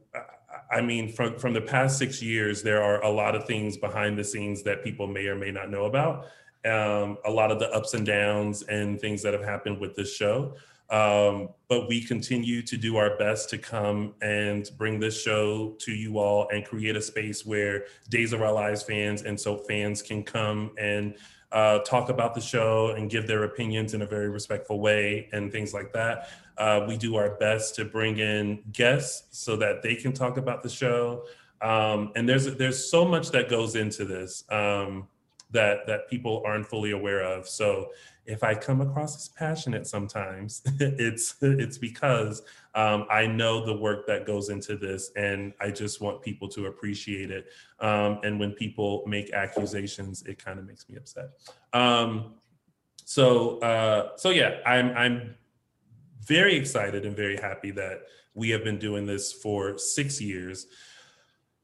I 0.72 0.82
mean, 0.82 1.12
from 1.12 1.38
from 1.38 1.54
the 1.54 1.62
past 1.62 1.98
six 1.98 2.22
years, 2.22 2.64
there 2.64 2.82
are 2.82 3.04
a 3.04 3.10
lot 3.10 3.36
of 3.36 3.46
things 3.46 3.78
behind 3.78 4.18
the 4.18 4.24
scenes 4.24 4.64
that 4.64 4.84
people 4.84 5.08
may 5.08 5.28
or 5.28 5.36
may 5.36 5.52
not 5.52 5.70
know 5.70 5.86
about. 5.86 6.28
Um, 6.64 7.18
a 7.26 7.32
lot 7.32 7.52
of 7.52 7.60
the 7.60 7.70
ups 7.72 7.94
and 7.94 8.06
downs 8.06 8.62
and 8.64 9.00
things 9.00 9.22
that 9.24 9.34
have 9.34 9.44
happened 9.44 9.80
with 9.80 9.96
this 9.96 10.14
show. 10.16 10.56
Um, 10.92 11.50
but 11.70 11.88
we 11.88 12.04
continue 12.04 12.62
to 12.64 12.76
do 12.76 12.98
our 12.98 13.18
best 13.18 13.50
to 13.52 13.58
come 13.58 14.14
and 14.22 14.70
bring 14.78 15.00
this 15.00 15.20
show 15.20 15.76
to 15.80 15.92
you 15.94 16.20
all 16.20 16.50
and 16.50 16.66
create 16.66 16.98
a 16.98 17.02
space 17.02 17.46
where 17.46 17.86
Days 18.10 18.34
of 18.34 18.42
Our 18.42 18.52
Lives 18.52 18.84
fans 18.84 19.24
and 19.24 19.40
soap 19.40 19.66
fans 19.68 20.02
can 20.02 20.22
come 20.22 20.72
and 20.78 21.16
uh, 21.52 21.80
talk 21.80 22.10
about 22.10 22.34
the 22.34 22.42
show 22.42 22.92
and 22.92 23.10
give 23.10 23.28
their 23.28 23.44
opinions 23.44 23.94
in 23.94 24.02
a 24.02 24.06
very 24.06 24.30
respectful 24.30 24.80
way 24.80 25.28
and 25.34 25.52
things 25.52 25.74
like 25.74 25.92
that. 25.94 26.30
Uh, 26.58 26.86
we 26.88 26.98
do 26.98 27.16
our 27.16 27.32
best 27.36 27.76
to 27.76 27.86
bring 27.86 28.20
in 28.20 28.62
guests 28.72 29.38
so 29.38 29.56
that 29.56 29.82
they 29.82 29.96
can 29.96 30.14
talk 30.14 30.38
about 30.38 30.64
the 30.64 30.70
show. 30.70 31.26
Um, 31.62 32.12
and 32.16 32.28
there's 32.28 32.56
there's 32.56 32.90
so 32.90 33.06
much 33.06 33.32
that 33.32 33.50
goes 33.50 33.76
into 33.76 34.06
this 34.06 34.44
um, 34.50 35.08
that 35.52 35.86
that 35.88 36.10
people 36.10 36.42
aren't 36.46 36.68
fully 36.68 36.92
aware 36.92 37.22
of. 37.22 37.48
So 37.48 37.92
if 38.26 38.44
I 38.44 38.54
come 38.54 38.82
across 38.82 39.16
as 39.16 39.30
passionate 39.30 39.88
sometimes, 39.88 40.62
it's 40.80 41.36
it's 41.42 41.78
because 41.78 42.44
um, 42.76 43.06
I 43.10 43.26
know 43.26 43.66
the 43.66 43.76
work 43.76 44.06
that 44.08 44.26
goes 44.26 44.50
into 44.50 44.78
this, 44.78 45.12
and 45.16 45.54
I 45.60 45.72
just 45.72 46.02
want 46.02 46.22
people 46.22 46.48
to 46.50 46.68
appreciate 46.68 47.32
it. 47.32 47.48
Um, 47.80 48.20
and 48.24 48.40
when 48.40 48.52
people 48.52 49.04
make 49.08 49.34
accusations, 49.34 50.24
it 50.24 50.44
kind 50.44 50.60
of 50.60 50.66
makes 50.66 50.88
me 50.88 50.98
upset. 50.98 51.30
Um, 51.74 52.36
so 53.06 53.60
uh, 53.60 54.16
so 54.18 54.30
yeah, 54.30 54.60
I'm 54.66 54.96
I'm 54.96 55.36
very 56.26 56.56
excited 56.56 57.06
and 57.06 57.16
very 57.16 57.38
happy 57.38 57.72
that 57.72 58.04
we 58.34 58.50
have 58.52 58.64
been 58.64 58.78
doing 58.78 59.06
this 59.06 59.34
for 59.34 59.78
six 59.78 60.22
years. 60.22 60.68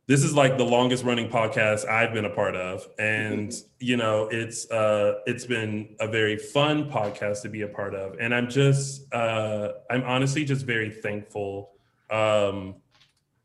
This 0.07 0.23
is 0.23 0.33
like 0.33 0.57
the 0.57 0.63
longest 0.63 1.03
running 1.03 1.29
podcast 1.29 1.87
I've 1.87 2.13
been 2.13 2.25
a 2.25 2.29
part 2.29 2.55
of, 2.55 2.87
and 2.97 3.53
you 3.79 3.97
know, 3.97 4.29
it's 4.31 4.69
uh, 4.71 5.19
it's 5.25 5.45
been 5.45 5.95
a 5.99 6.07
very 6.07 6.37
fun 6.37 6.89
podcast 6.89 7.41
to 7.41 7.49
be 7.49 7.61
a 7.61 7.67
part 7.67 7.93
of, 7.93 8.15
and 8.19 8.33
I'm 8.33 8.49
just, 8.49 9.13
uh, 9.13 9.73
I'm 9.89 10.03
honestly 10.03 10.45
just 10.45 10.65
very 10.65 10.89
thankful 10.89 11.71
um, 12.09 12.75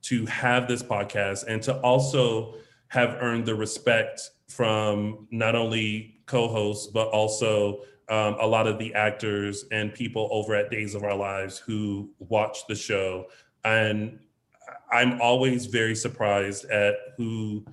to 0.02 0.24
have 0.26 0.68
this 0.68 0.82
podcast 0.82 1.44
and 1.48 1.60
to 1.62 1.78
also 1.80 2.54
have 2.88 3.16
earned 3.20 3.46
the 3.46 3.54
respect 3.54 4.20
from 4.48 5.26
not 5.30 5.56
only 5.56 6.20
co-hosts 6.26 6.86
but 6.88 7.08
also 7.08 7.80
um, 8.08 8.36
a 8.40 8.46
lot 8.46 8.66
of 8.66 8.78
the 8.78 8.94
actors 8.94 9.64
and 9.72 9.94
people 9.94 10.28
over 10.30 10.54
at 10.54 10.70
Days 10.70 10.94
of 10.94 11.02
Our 11.02 11.16
Lives 11.16 11.58
who 11.58 12.10
watch 12.18 12.66
the 12.68 12.74
show. 12.74 13.26
And 13.64 14.18
I'm 14.92 15.20
always 15.20 15.66
very 15.66 15.94
surprised 15.94 16.64
at 16.66 16.94
who 17.16 17.64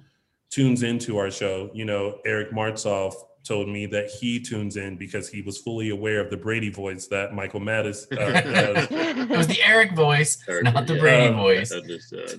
tunes 0.50 0.84
into 0.84 1.18
our 1.18 1.30
show. 1.30 1.70
You 1.74 1.86
know, 1.86 2.20
Eric 2.26 2.52
Martsolf 2.52 3.14
told 3.44 3.68
me 3.70 3.86
that 3.88 4.10
he 4.10 4.40
tunes 4.40 4.78
in 4.78 4.96
because 4.98 5.30
he 5.30 5.42
was 5.42 5.58
fully 5.58 5.90
aware 5.90 6.20
of 6.20 6.30
the 6.30 6.38
Brady 6.38 6.70
voice 6.70 7.08
that 7.08 7.34
Michael 7.34 7.60
Mattis 7.62 8.06
uh, 8.18 8.32
has. 8.42 8.88
it 8.92 9.30
was 9.30 9.48
the 9.48 9.62
Eric 9.64 9.94
voice, 9.94 10.38
not 10.64 10.88
the 10.88 10.98
Brady 11.00 11.28
Um, 11.28 11.36
voice. 11.36 11.72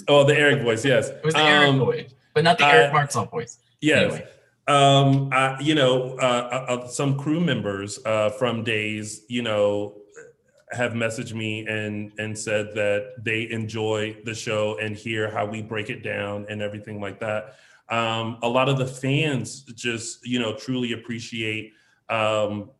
Oh, 0.08 0.24
the 0.24 0.36
Eric 0.36 0.62
voice, 0.62 0.84
yes. 0.84 1.08
It 1.08 1.24
was 1.24 1.34
the 1.34 1.40
Eric 1.42 1.76
voice, 1.76 2.14
but 2.34 2.44
not 2.44 2.58
the 2.58 2.66
Eric 2.66 2.92
Martsolf 2.92 3.30
voice. 3.30 3.58
Yes. 3.80 4.12
Anyway. 4.12 4.28
Um, 4.68 5.30
I, 5.32 5.58
you 5.60 5.74
know, 5.74 6.16
uh, 6.18 6.66
uh, 6.68 6.72
uh, 6.74 6.86
some 6.86 7.18
crew 7.18 7.40
members 7.40 7.98
uh, 8.06 8.30
from 8.30 8.62
Days, 8.62 9.22
you 9.28 9.42
know, 9.42 9.94
have 10.72 10.92
messaged 10.92 11.34
me 11.34 11.66
and 11.66 12.12
and 12.18 12.38
said 12.38 12.74
that 12.74 13.14
they 13.18 13.50
enjoy 13.50 14.16
the 14.24 14.34
show 14.34 14.78
and 14.78 14.96
hear 14.96 15.30
how 15.30 15.44
we 15.44 15.62
break 15.62 15.90
it 15.90 16.02
down 16.02 16.46
and 16.48 16.62
everything 16.62 17.00
like 17.00 17.18
that. 17.20 17.56
Um, 17.88 18.38
a 18.42 18.48
lot 18.48 18.68
of 18.68 18.78
the 18.78 18.86
fans 18.86 19.62
just, 19.62 20.24
you 20.24 20.38
know, 20.38 20.54
truly 20.54 20.92
appreciate 20.92 21.72
um, 22.08 22.70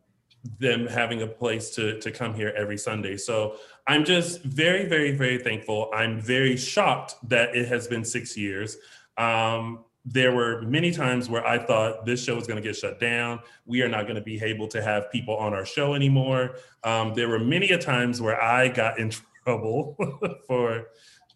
them 0.59 0.87
having 0.87 1.21
a 1.21 1.27
place 1.27 1.69
to 1.71 1.99
to 1.99 2.11
come 2.11 2.33
here 2.33 2.53
every 2.55 2.77
Sunday. 2.77 3.17
So 3.17 3.57
I'm 3.87 4.05
just 4.05 4.41
very, 4.43 4.85
very, 4.85 5.11
very 5.11 5.37
thankful. 5.37 5.91
I'm 5.93 6.21
very 6.21 6.55
shocked 6.55 7.15
that 7.29 7.55
it 7.55 7.67
has 7.67 7.87
been 7.87 8.05
six 8.05 8.37
years. 8.37 8.77
Um, 9.17 9.83
there 10.05 10.33
were 10.33 10.61
many 10.63 10.91
times 10.91 11.29
where 11.29 11.45
I 11.45 11.59
thought 11.59 12.05
this 12.05 12.23
show 12.23 12.35
was 12.35 12.47
going 12.47 12.61
to 12.61 12.67
get 12.67 12.75
shut 12.75 12.99
down. 12.99 13.39
We 13.65 13.81
are 13.81 13.87
not 13.87 14.03
going 14.03 14.15
to 14.15 14.21
be 14.21 14.41
able 14.43 14.67
to 14.69 14.81
have 14.81 15.11
people 15.11 15.35
on 15.35 15.53
our 15.53 15.65
show 15.65 15.93
anymore. 15.93 16.55
Um, 16.83 17.13
there 17.13 17.29
were 17.29 17.39
many 17.39 17.69
a 17.71 17.77
times 17.77 18.19
where 18.19 18.41
I 18.41 18.67
got 18.67 18.97
in 18.97 19.11
trouble 19.43 19.97
for 20.47 20.87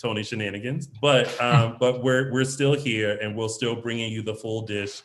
Tony 0.01 0.23
shenanigans, 0.23 0.87
but 0.87 1.39
um, 1.39 1.77
but 1.79 2.03
we're 2.03 2.31
we're 2.31 2.45
still 2.45 2.73
here 2.73 3.17
and 3.21 3.35
we're 3.35 3.49
still 3.49 3.75
bringing 3.75 4.11
you 4.11 4.23
the 4.23 4.35
full 4.35 4.65
dish 4.65 5.01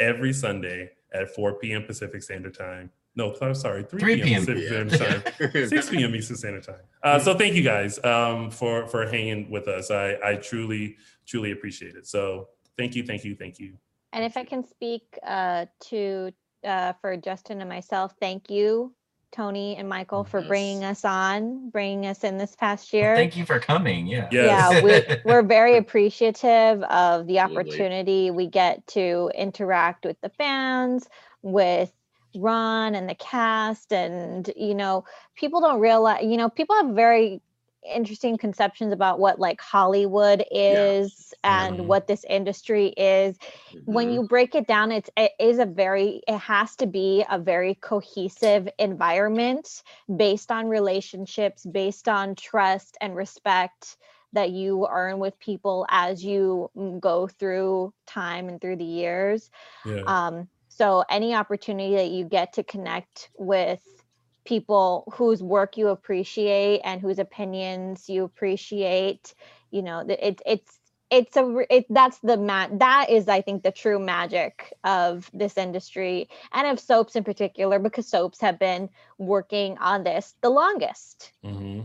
every 0.00 0.32
Sunday 0.32 0.90
at 1.12 1.32
4 1.34 1.54
p.m. 1.54 1.84
Pacific 1.84 2.22
Standard 2.22 2.54
Time. 2.54 2.90
No, 3.16 3.32
I'm 3.40 3.54
sorry, 3.54 3.84
3, 3.84 4.00
3 4.00 4.22
p.m. 4.22 4.46
p.m. 4.46 4.88
Pacific 4.88 4.94
Standard 4.94 5.52
Time, 5.52 5.68
6 5.68 5.90
p.m. 5.90 6.16
Eastern 6.16 6.36
Standard 6.36 6.64
Time. 6.64 6.80
Uh, 7.02 7.18
so 7.20 7.38
thank 7.38 7.54
you 7.54 7.62
guys 7.62 8.02
um, 8.02 8.50
for 8.50 8.88
for 8.88 9.06
hanging 9.06 9.50
with 9.50 9.68
us. 9.68 9.90
I 9.90 10.16
I 10.24 10.36
truly 10.36 10.96
truly 11.26 11.52
appreciate 11.52 11.94
it. 11.96 12.06
So 12.06 12.48
thank 12.78 12.94
you, 12.94 13.04
thank 13.04 13.24
you, 13.24 13.36
thank 13.36 13.58
you. 13.58 13.74
And 14.12 14.24
if 14.24 14.36
I 14.36 14.44
can 14.44 14.64
speak 14.66 15.02
uh, 15.26 15.66
to 15.88 16.32
uh, 16.64 16.92
for 17.00 17.16
Justin 17.16 17.60
and 17.60 17.68
myself, 17.68 18.14
thank 18.20 18.48
you, 18.48 18.94
Tony 19.32 19.76
and 19.76 19.88
Michael, 19.88 20.22
for 20.22 20.40
bringing 20.42 20.84
us 20.84 21.04
on, 21.04 21.70
bringing 21.70 22.06
us 22.06 22.22
in 22.22 22.38
this 22.38 22.54
past 22.54 22.92
year. 22.92 23.16
Thank 23.16 23.36
you 23.36 23.44
for 23.44 23.58
coming. 23.58 24.06
Yeah. 24.06 24.28
Yeah, 24.30 24.80
we, 24.80 25.02
we're 25.24 25.42
very 25.42 25.76
appreciative 25.76 26.82
of 26.84 27.26
the 27.26 27.40
opportunity 27.40 28.30
we 28.30 28.46
get 28.46 28.86
to 28.88 29.30
interact 29.34 30.04
with 30.04 30.20
the 30.20 30.28
fans, 30.28 31.08
with 31.42 31.92
Ron 32.36 32.94
and 32.94 33.08
the 33.08 33.16
cast, 33.16 33.92
and 33.92 34.50
you 34.56 34.74
know, 34.74 35.04
people 35.34 35.60
don't 35.60 35.80
realize, 35.80 36.24
you 36.24 36.36
know, 36.36 36.48
people 36.48 36.76
have 36.76 36.94
very 36.94 37.40
interesting 37.84 38.36
conceptions 38.38 38.92
about 38.92 39.18
what 39.18 39.38
like 39.38 39.60
Hollywood 39.60 40.44
is 40.50 41.34
and 41.42 41.86
what 41.86 42.06
this 42.06 42.24
industry 42.28 42.88
is. 42.96 43.36
When 43.84 44.10
you 44.10 44.22
break 44.22 44.54
it 44.54 44.66
down, 44.66 44.92
it's 44.92 45.10
it 45.16 45.32
is 45.38 45.58
a 45.58 45.66
very 45.66 46.22
it 46.26 46.38
has 46.38 46.76
to 46.76 46.86
be 46.86 47.24
a 47.30 47.38
very 47.38 47.74
cohesive 47.74 48.68
environment 48.78 49.82
based 50.16 50.50
on 50.50 50.68
relationships, 50.68 51.66
based 51.66 52.08
on 52.08 52.34
trust 52.34 52.96
and 53.00 53.14
respect 53.14 53.96
that 54.32 54.50
you 54.50 54.86
earn 54.90 55.18
with 55.18 55.38
people 55.38 55.86
as 55.88 56.24
you 56.24 56.70
mm, 56.76 57.00
go 57.00 57.28
through 57.28 57.92
time 58.06 58.48
and 58.48 58.60
through 58.60 58.76
the 58.76 58.84
years. 58.84 59.50
Yeah. 59.84 60.02
Um, 60.06 60.48
so 60.68 61.04
any 61.08 61.34
opportunity 61.34 61.94
that 61.94 62.10
you 62.10 62.24
get 62.24 62.54
to 62.54 62.64
connect 62.64 63.30
with 63.38 64.03
people 64.44 65.10
whose 65.14 65.42
work 65.42 65.76
you 65.76 65.88
appreciate 65.88 66.80
and 66.84 67.00
whose 67.00 67.18
opinions 67.18 68.08
you 68.08 68.24
appreciate, 68.24 69.34
you 69.70 69.82
know, 69.82 70.04
th- 70.04 70.18
it, 70.22 70.42
it's 70.46 70.78
it's 71.10 71.36
a 71.36 71.66
it 71.70 71.86
that's 71.90 72.18
the 72.20 72.36
mat 72.36 72.78
that 72.78 73.10
is 73.10 73.28
I 73.28 73.40
think 73.40 73.62
the 73.62 73.70
true 73.70 73.98
magic 73.98 74.72
of 74.84 75.30
this 75.32 75.56
industry 75.56 76.28
and 76.52 76.66
of 76.66 76.80
soaps 76.80 77.14
in 77.14 77.24
particular 77.24 77.78
because 77.78 78.08
soaps 78.08 78.40
have 78.40 78.58
been 78.58 78.88
working 79.18 79.78
on 79.78 80.02
this 80.02 80.34
the 80.40 80.50
longest. 80.50 81.32
Mm-hmm. 81.44 81.82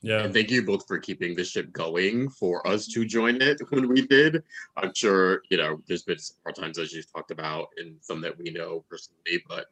Yeah. 0.00 0.22
And 0.22 0.32
thank 0.32 0.50
you 0.50 0.62
both 0.62 0.86
for 0.86 0.98
keeping 0.98 1.34
the 1.34 1.44
ship 1.44 1.72
going 1.72 2.28
for 2.28 2.64
us 2.66 2.86
to 2.88 3.04
join 3.04 3.42
it 3.42 3.60
when 3.70 3.88
we 3.88 4.06
did. 4.06 4.44
I'm 4.76 4.94
sure, 4.94 5.42
you 5.50 5.56
know, 5.56 5.82
there's 5.88 6.04
been 6.04 6.18
some 6.18 6.36
hard 6.44 6.54
times 6.54 6.78
as 6.78 6.92
you've 6.92 7.12
talked 7.12 7.32
about 7.32 7.68
and 7.78 7.96
some 8.00 8.20
that 8.20 8.38
we 8.38 8.50
know 8.50 8.84
personally, 8.88 9.42
but 9.48 9.66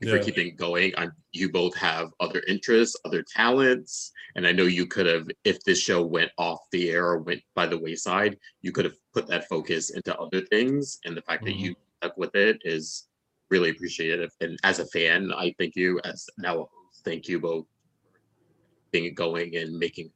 thank 0.00 0.08
Yeah. 0.08 0.18
for 0.18 0.24
keeping 0.24 0.56
going. 0.56 0.92
I'm, 0.96 1.12
you 1.32 1.50
both 1.50 1.74
have 1.76 2.10
other 2.20 2.42
interests, 2.48 2.96
other 3.04 3.22
talents. 3.22 4.12
And 4.36 4.46
I 4.46 4.52
know 4.52 4.64
you 4.64 4.86
could 4.86 5.06
have, 5.06 5.28
if 5.44 5.62
this 5.64 5.78
show 5.78 6.02
went 6.04 6.30
off 6.38 6.60
the 6.72 6.90
air 6.90 7.06
or 7.06 7.18
went 7.18 7.42
by 7.54 7.66
the 7.66 7.78
wayside, 7.78 8.36
you 8.62 8.72
could 8.72 8.84
have 8.84 8.96
put 9.12 9.26
that 9.28 9.48
focus 9.48 9.90
into 9.90 10.16
other 10.18 10.40
things. 10.40 10.98
And 11.04 11.16
the 11.16 11.22
fact 11.22 11.44
that 11.44 11.56
you 11.56 11.74
stuck 11.98 12.16
with 12.16 12.34
it 12.34 12.60
is 12.64 13.08
really 13.50 13.70
appreciative. 13.70 14.30
And 14.40 14.58
as 14.64 14.80
a 14.80 14.86
fan, 14.86 15.32
I 15.32 15.54
thank 15.58 15.76
you. 15.76 16.00
As 16.04 16.26
now 16.38 16.68
thank 17.04 17.28
you 17.28 17.38
both 17.40 17.66
it 18.92 19.14
going 19.14 19.56
and 19.56 19.76
making 19.76 20.10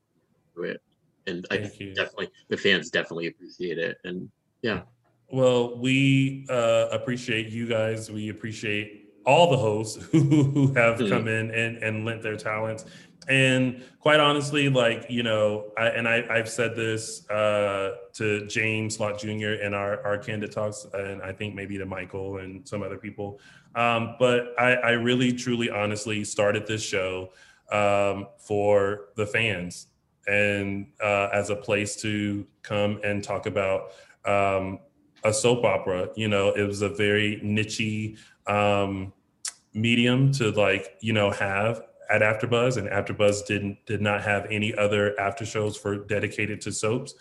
it. 0.56 0.80
And 1.26 1.46
I 1.50 1.56
definitely, 1.56 2.30
the 2.48 2.56
fans 2.56 2.90
definitely 2.90 3.26
appreciate 3.26 3.78
it. 3.78 3.98
And 4.04 4.30
yeah, 4.62 4.82
Well, 5.30 5.78
we 5.78 6.46
uh, 6.48 6.88
appreciate 6.90 7.48
you 7.48 7.68
guys. 7.68 8.10
We 8.10 8.30
appreciate 8.30 9.07
all 9.24 9.50
the 9.50 9.56
hosts 9.56 10.02
who, 10.12 10.72
have 10.74 10.98
Mhm. 10.98 11.08
come 11.08 11.28
in 11.28 11.50
and, 11.50 11.78
and 11.78 12.04
lent 12.04 12.22
their 12.22 12.36
talents. 12.36 12.84
And 13.28 13.82
quite 14.00 14.20
honestly, 14.20 14.70
like, 14.70 15.04
you 15.10 15.22
know, 15.22 15.70
I, 15.76 15.88
and 15.88 16.08
I, 16.08 16.24
I've 16.30 16.48
said 16.48 16.74
this 16.74 17.28
uh, 17.28 17.96
to 18.14 18.46
James 18.46 18.98
Lott 18.98 19.18
Jr. 19.20 19.60
in 19.62 19.74
our, 19.74 20.02
our 20.02 20.16
Candid 20.16 20.50
Talks, 20.50 20.86
and 20.94 21.20
I 21.20 21.32
think 21.32 21.54
maybe 21.54 21.76
to 21.76 21.84
Michael 21.84 22.38
and 22.38 22.66
some 22.66 22.82
other 22.82 22.96
people. 22.96 23.38
Um, 23.74 24.16
but 24.18 24.54
I, 24.58 24.72
I 24.76 24.90
really, 24.92 25.32
truly, 25.34 25.68
honestly 25.68 26.24
started 26.24 26.66
this 26.66 26.82
show 26.82 27.32
um, 27.70 28.28
for 28.38 29.10
the 29.16 29.26
fans 29.26 29.88
and 30.26 30.86
uh, 31.02 31.28
as 31.30 31.50
a 31.50 31.56
place 31.56 31.96
to 31.96 32.46
come 32.62 32.98
and 33.04 33.22
talk 33.22 33.44
about 33.44 33.92
um, 34.24 34.78
a 35.24 35.32
soap 35.32 35.64
opera. 35.64 36.08
You 36.16 36.28
know, 36.28 36.50
it 36.50 36.62
was 36.62 36.82
a 36.82 36.88
very 36.88 37.40
nichey 37.44 38.18
um, 38.46 39.12
medium 39.74 40.32
to 40.32 40.50
like 40.50 40.96
you 41.00 41.12
know 41.12 41.30
have 41.30 41.82
at 42.10 42.22
AfterBuzz, 42.22 42.76
and 42.76 42.88
AfterBuzz 42.88 43.46
didn't 43.46 43.84
did 43.86 44.00
not 44.00 44.22
have 44.22 44.46
any 44.50 44.74
other 44.74 45.18
after 45.20 45.44
shows 45.44 45.76
for 45.76 45.96
dedicated 45.96 46.60
to 46.62 46.72
soaps. 46.72 47.14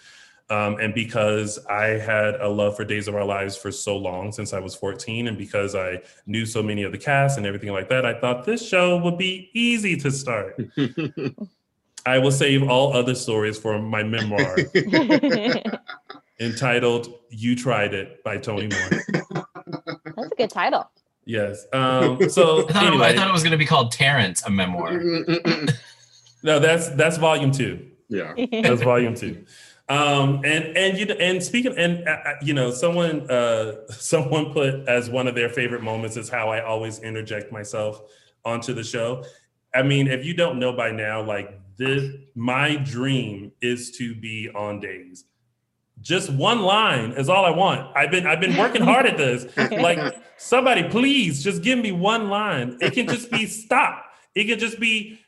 Um, 0.49 0.77
and 0.79 0.93
because 0.93 1.59
I 1.69 1.87
had 1.87 2.35
a 2.35 2.47
love 2.47 2.77
for 2.77 2.85
Days 2.85 3.09
of 3.09 3.15
Our 3.15 3.25
Lives 3.25 3.57
for 3.57 3.69
so 3.69 3.97
long 3.97 4.31
since 4.31 4.53
I 4.53 4.59
was 4.59 4.75
14, 4.75 5.27
and 5.27 5.37
because 5.37 5.75
I 5.75 6.01
knew 6.25 6.45
so 6.45 6.63
many 6.63 6.83
of 6.83 6.93
the 6.93 6.97
cast 6.97 7.37
and 7.37 7.45
everything 7.45 7.73
like 7.73 7.89
that, 7.89 8.05
I 8.05 8.17
thought 8.17 8.45
this 8.45 8.65
show 8.65 8.97
would 9.03 9.17
be 9.17 9.49
easy 9.53 9.97
to 9.97 10.09
start. 10.09 10.57
I 12.05 12.19
will 12.19 12.31
save 12.31 12.69
all 12.69 12.93
other 12.93 13.13
stories 13.13 13.59
for 13.59 13.81
my 13.81 14.01
memoir 14.01 14.55
entitled 16.39 17.13
You 17.29 17.55
Tried 17.55 17.93
It 17.93 18.23
by 18.23 18.37
Tony 18.37 18.67
Moore. 18.91 19.43
That's 20.15 20.31
a 20.31 20.35
good 20.35 20.49
title. 20.49 20.89
Yes. 21.25 21.65
Um, 21.73 22.29
so 22.29 22.65
I 22.69 22.73
thought, 22.73 22.83
anyway, 22.83 23.09
it, 23.09 23.11
I 23.11 23.15
thought 23.15 23.29
it 23.29 23.33
was 23.33 23.43
going 23.43 23.51
to 23.51 23.57
be 23.57 23.65
called 23.65 23.91
Terrence, 23.91 24.43
a 24.43 24.49
memoir. 24.49 24.97
no, 26.43 26.59
that's 26.59 26.89
that's 26.89 27.17
volume 27.17 27.51
two. 27.51 27.91
Yeah, 28.09 28.33
that's 28.63 28.81
volume 28.81 29.13
two. 29.13 29.45
Um, 29.89 30.41
and 30.43 30.75
and 30.77 30.97
you 30.97 31.05
know, 31.05 31.15
and 31.15 31.43
speaking 31.43 31.73
and 31.77 32.07
uh, 32.07 32.11
uh, 32.11 32.33
you 32.41 32.53
know, 32.53 32.71
someone 32.71 33.29
uh, 33.29 33.87
someone 33.89 34.53
put 34.53 34.87
as 34.87 35.09
one 35.09 35.27
of 35.27 35.35
their 35.35 35.49
favorite 35.49 35.83
moments 35.83 36.17
is 36.17 36.29
how 36.29 36.49
I 36.49 36.63
always 36.63 36.99
interject 36.99 37.51
myself 37.51 38.01
onto 38.45 38.73
the 38.73 38.83
show. 38.83 39.25
I 39.75 39.83
mean, 39.83 40.07
if 40.07 40.25
you 40.25 40.33
don't 40.33 40.59
know 40.59 40.73
by 40.73 40.91
now, 40.91 41.21
like 41.21 41.59
this, 41.77 42.09
my 42.35 42.77
dream 42.77 43.51
is 43.61 43.91
to 43.97 44.15
be 44.15 44.49
on 44.55 44.79
days. 44.79 45.25
Just 46.01 46.29
one 46.31 46.61
line 46.61 47.11
is 47.13 47.29
all 47.29 47.45
I 47.45 47.49
want. 47.49 47.95
I've 47.95 48.11
been 48.11 48.27
I've 48.27 48.39
been 48.39 48.55
working 48.55 48.81
hard 48.81 49.05
at 49.05 49.17
this. 49.17 49.45
Like 49.77 50.17
somebody, 50.37 50.83
please 50.83 51.43
just 51.43 51.61
give 51.61 51.79
me 51.79 51.91
one 51.91 52.29
line. 52.29 52.77
It 52.81 52.93
can 52.93 53.07
just 53.07 53.31
be 53.31 53.45
stop. 53.45 54.05
It 54.35 54.45
can 54.45 54.59
just 54.59 54.79
be 54.79 55.19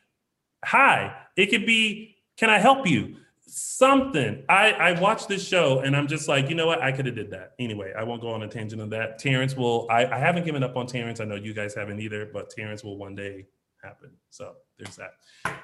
hi. 0.64 1.14
It 1.36 1.46
could 1.46 1.66
be 1.66 2.16
can 2.36 2.50
I 2.50 2.58
help 2.58 2.86
you? 2.86 3.16
Something. 3.46 4.44
I 4.48 4.72
I 4.72 5.00
watched 5.00 5.28
this 5.28 5.46
show 5.46 5.80
and 5.80 5.96
I'm 5.96 6.06
just 6.06 6.28
like, 6.28 6.48
you 6.48 6.54
know 6.54 6.66
what? 6.66 6.80
I 6.80 6.92
could 6.92 7.06
have 7.06 7.16
did 7.16 7.30
that. 7.32 7.52
Anyway, 7.58 7.92
I 7.98 8.04
won't 8.04 8.22
go 8.22 8.30
on 8.30 8.42
a 8.42 8.48
tangent 8.48 8.80
on 8.80 8.90
that. 8.90 9.18
Terrence 9.18 9.56
will. 9.56 9.86
I, 9.90 10.06
I 10.06 10.18
haven't 10.18 10.44
given 10.44 10.62
up 10.62 10.76
on 10.76 10.86
Terrence. 10.86 11.20
I 11.20 11.24
know 11.24 11.34
you 11.34 11.52
guys 11.52 11.74
haven't 11.74 12.00
either, 12.00 12.30
but 12.32 12.50
Terrence 12.50 12.84
will 12.84 12.96
one 12.96 13.14
day 13.14 13.46
happen. 13.82 14.10
So 14.30 14.54
there's 14.80 14.96
that. 14.96 15.14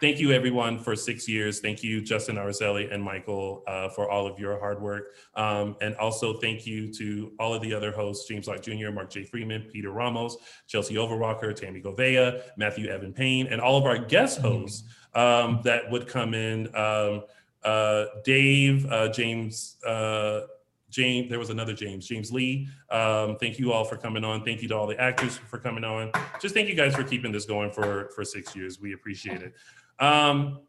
Thank 0.00 0.18
you, 0.18 0.32
everyone, 0.32 0.78
for 0.78 0.94
six 0.96 1.28
years. 1.28 1.60
Thank 1.60 1.82
you, 1.82 2.00
Justin 2.00 2.36
Araceli 2.36 2.92
and 2.92 3.02
Michael, 3.02 3.62
uh, 3.66 3.88
for 3.90 4.10
all 4.10 4.26
of 4.26 4.38
your 4.38 4.58
hard 4.58 4.80
work. 4.80 5.14
Um, 5.34 5.76
and 5.80 5.94
also 5.96 6.34
thank 6.34 6.66
you 6.66 6.92
to 6.94 7.32
all 7.38 7.52
of 7.52 7.62
the 7.62 7.74
other 7.74 7.92
hosts, 7.92 8.28
James 8.28 8.46
Locke 8.46 8.62
Jr., 8.62 8.90
Mark 8.90 9.10
J. 9.10 9.24
Freeman, 9.24 9.68
Peter 9.72 9.90
Ramos, 9.90 10.36
Chelsea 10.66 10.94
Overwalker, 10.94 11.54
Tammy 11.54 11.82
Govea, 11.82 12.42
Matthew 12.56 12.88
Evan 12.88 13.12
Payne, 13.12 13.48
and 13.48 13.60
all 13.60 13.76
of 13.76 13.84
our 13.84 13.98
guest 13.98 14.38
hosts 14.38 14.84
um, 15.14 15.60
that 15.64 15.90
would 15.90 16.06
come 16.06 16.34
in. 16.34 16.74
Um, 16.74 17.24
uh, 17.64 18.06
Dave, 18.24 18.86
uh, 18.86 19.08
James, 19.08 19.76
uh, 19.84 20.42
James, 20.96 21.28
there 21.28 21.38
was 21.38 21.50
another 21.50 21.74
James, 21.74 22.08
James 22.08 22.32
Lee. 22.32 22.68
Um, 22.90 23.36
thank 23.36 23.58
you 23.58 23.70
all 23.70 23.84
for 23.84 23.98
coming 23.98 24.24
on. 24.24 24.42
Thank 24.42 24.62
you 24.62 24.68
to 24.68 24.74
all 24.74 24.86
the 24.86 24.98
actors 24.98 25.36
for 25.36 25.58
coming 25.58 25.84
on. 25.84 26.10
Just 26.40 26.54
thank 26.54 26.68
you 26.68 26.74
guys 26.74 26.96
for 26.96 27.04
keeping 27.04 27.32
this 27.32 27.44
going 27.44 27.70
for 27.70 28.08
for 28.14 28.24
six 28.24 28.56
years. 28.56 28.80
We 28.80 28.94
appreciate 28.94 29.42
it. 29.42 29.52
Um, 30.00 30.60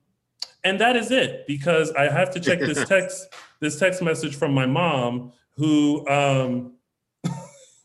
and 0.65 0.81
that 0.81 0.97
is 0.97 1.11
it 1.11 1.45
because 1.47 1.91
I 1.91 2.11
have 2.11 2.29
to 2.31 2.41
check 2.41 2.59
this 2.59 2.85
text 2.89 3.33
this 3.61 3.79
text 3.79 4.01
message 4.01 4.35
from 4.35 4.53
my 4.53 4.65
mom 4.65 5.31
who 5.55 6.05
um, 6.09 6.73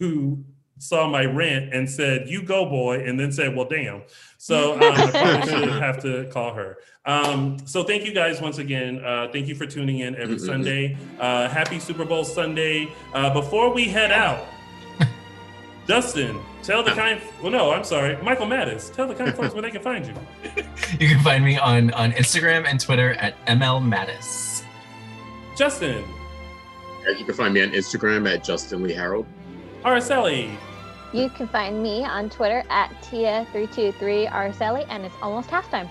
who 0.01 0.45
saw 0.83 1.07
my 1.09 1.25
rent 1.25 1.73
and 1.73 1.89
said, 1.89 2.29
"You 2.29 2.43
go, 2.43 2.67
boy," 2.67 3.01
and 3.07 3.19
then 3.19 3.31
said, 3.33 3.55
"Well, 3.57 3.67
damn." 3.69 4.03
So 4.39 4.73
um, 4.75 4.83
I 4.83 5.11
probably 5.11 5.49
should 5.51 5.69
have 5.81 6.03
to 6.03 6.25
call 6.33 6.55
her. 6.55 6.79
Um, 7.07 7.59
so 7.65 7.83
thank 7.85 8.05
you 8.05 8.13
guys 8.13 8.41
once 8.41 8.59
again. 8.59 9.05
Uh, 9.05 9.29
thank 9.33 9.47
you 9.49 9.55
for 9.55 9.67
tuning 9.67 10.01
in 10.01 10.15
every 10.17 10.37
Mhm. 10.37 10.47
Sunday. 10.47 10.97
Uh, 11.19 11.49
happy 11.49 11.79
Super 11.79 12.05
Bowl 12.05 12.25
Sunday. 12.25 12.89
Uh, 13.15 13.33
before 13.33 13.73
we 13.73 13.85
head 13.85 14.13
out, 14.13 14.45
Justin, 15.87 16.39
tell 16.63 16.83
the 16.83 16.93
kind. 16.93 17.21
Well, 17.43 17.51
no, 17.51 17.73
I'm 17.73 17.85
sorry, 17.85 18.17
Michael 18.23 18.47
Mattis. 18.47 18.95
Tell 18.95 19.09
the 19.09 19.15
kind 19.15 19.35
folks 19.35 19.53
where 19.53 19.63
they 19.63 19.71
can 19.71 19.83
find 19.83 20.07
you. 20.07 20.15
You 21.01 21.09
can 21.09 21.21
find 21.25 21.43
me 21.45 21.57
on 21.59 21.91
on 21.95 22.13
Instagram 22.13 22.67
and 22.67 22.79
Twitter 22.79 23.15
at 23.15 23.35
ML 23.47 23.81
Mattis. 23.83 24.63
Justin, 25.57 26.05
you 27.19 27.25
can 27.25 27.35
find 27.35 27.55
me 27.55 27.63
on 27.63 27.71
Instagram 27.71 28.31
at 28.33 28.45
Justin 28.45 28.83
Lee 28.83 28.93
Harold. 28.93 29.27
Araceli, 29.85 30.55
You 31.13 31.29
can 31.29 31.47
find 31.47 31.83
me 31.83 32.05
on 32.05 32.31
Twitter 32.31 32.65
at 32.71 32.89
Tia323 33.03 34.31
Araceli, 34.31 34.87
and 34.89 35.05
it's 35.05 35.15
almost 35.21 35.51
halftime. 35.51 35.89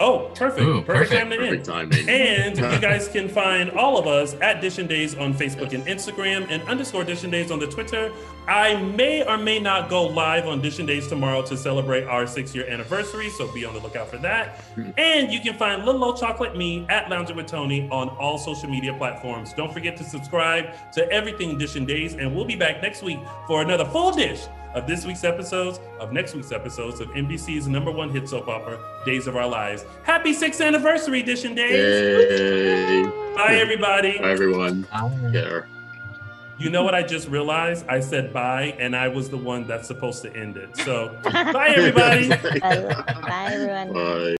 Oh, 0.00 0.30
perfect. 0.34 0.60
Ooh, 0.66 0.82
perfect. 0.82 1.10
perfect. 1.10 1.12
time 1.12 1.30
to 1.30 1.36
Perfect 1.36 1.68
end. 1.68 2.56
timing. 2.56 2.66
And 2.66 2.74
you 2.74 2.80
guys 2.88 3.06
can 3.08 3.28
find 3.28 3.70
all 3.70 3.96
of 3.96 4.06
us 4.06 4.34
at 4.40 4.60
Dishing 4.60 4.86
Days 4.88 5.14
on 5.14 5.32
Facebook 5.34 5.72
and 5.72 5.84
Instagram 5.86 6.46
and 6.50 6.62
underscore 6.64 7.04
Dishing 7.04 7.30
Days 7.30 7.50
on 7.50 7.58
the 7.60 7.66
Twitter. 7.66 8.10
I 8.48 8.74
may 8.82 9.24
or 9.24 9.38
may 9.38 9.58
not 9.60 9.88
go 9.88 10.04
live 10.06 10.46
on 10.48 10.60
Dishing 10.60 10.84
Days 10.84 11.06
tomorrow 11.06 11.42
to 11.42 11.56
celebrate 11.56 12.04
our 12.04 12.26
six 12.26 12.54
year 12.54 12.68
anniversary, 12.68 13.30
so 13.30 13.50
be 13.52 13.64
on 13.64 13.72
the 13.72 13.80
lookout 13.80 14.08
for 14.08 14.18
that. 14.18 14.60
And 14.98 15.32
you 15.32 15.40
can 15.40 15.54
find 15.54 15.84
Little 15.84 16.04
Old 16.04 16.18
Chocolate 16.18 16.56
Me 16.56 16.84
at 16.88 17.08
Lounging 17.08 17.36
with 17.36 17.46
Tony 17.46 17.88
on 17.90 18.08
all 18.10 18.36
social 18.36 18.68
media 18.68 18.94
platforms. 18.94 19.52
Don't 19.52 19.72
forget 19.72 19.96
to 19.98 20.04
subscribe 20.04 20.74
to 20.92 21.08
everything 21.10 21.56
Dishing 21.56 21.86
Days, 21.86 22.14
and 22.14 22.34
we'll 22.34 22.44
be 22.44 22.56
back 22.56 22.82
next 22.82 23.02
week 23.02 23.18
for 23.46 23.62
another 23.62 23.84
full 23.84 24.10
dish 24.12 24.40
of 24.74 24.86
this 24.86 25.06
week's 25.06 25.24
episodes, 25.24 25.80
of 26.00 26.12
next 26.12 26.34
week's 26.34 26.52
episodes 26.52 27.00
of 27.00 27.08
NBC's 27.10 27.66
number 27.68 27.90
one 27.90 28.10
hit 28.10 28.28
soap 28.28 28.48
opera, 28.48 28.78
Days 29.06 29.26
of 29.26 29.36
Our 29.36 29.46
Lives. 29.46 29.84
Happy 30.02 30.32
sixth 30.32 30.60
anniversary, 30.60 31.22
Dishing 31.22 31.54
Days! 31.54 31.72
Yay. 31.72 33.02
Bye, 33.36 33.56
everybody. 33.60 34.18
Bye, 34.18 34.30
everyone. 34.30 34.86
Yeah. 35.32 35.62
You 36.56 36.70
know 36.70 36.84
what 36.84 36.94
I 36.94 37.02
just 37.02 37.28
realized? 37.28 37.84
I 37.88 37.98
said 37.98 38.32
bye, 38.32 38.76
and 38.78 38.94
I 38.94 39.08
was 39.08 39.28
the 39.28 39.36
one 39.36 39.66
that's 39.66 39.88
supposed 39.88 40.22
to 40.22 40.36
end 40.36 40.56
it. 40.56 40.76
So, 40.76 41.16
bye, 41.24 41.72
everybody. 41.76 42.28
Bye, 42.60 43.48
everyone. 43.50 43.92
Bye. 43.92 44.32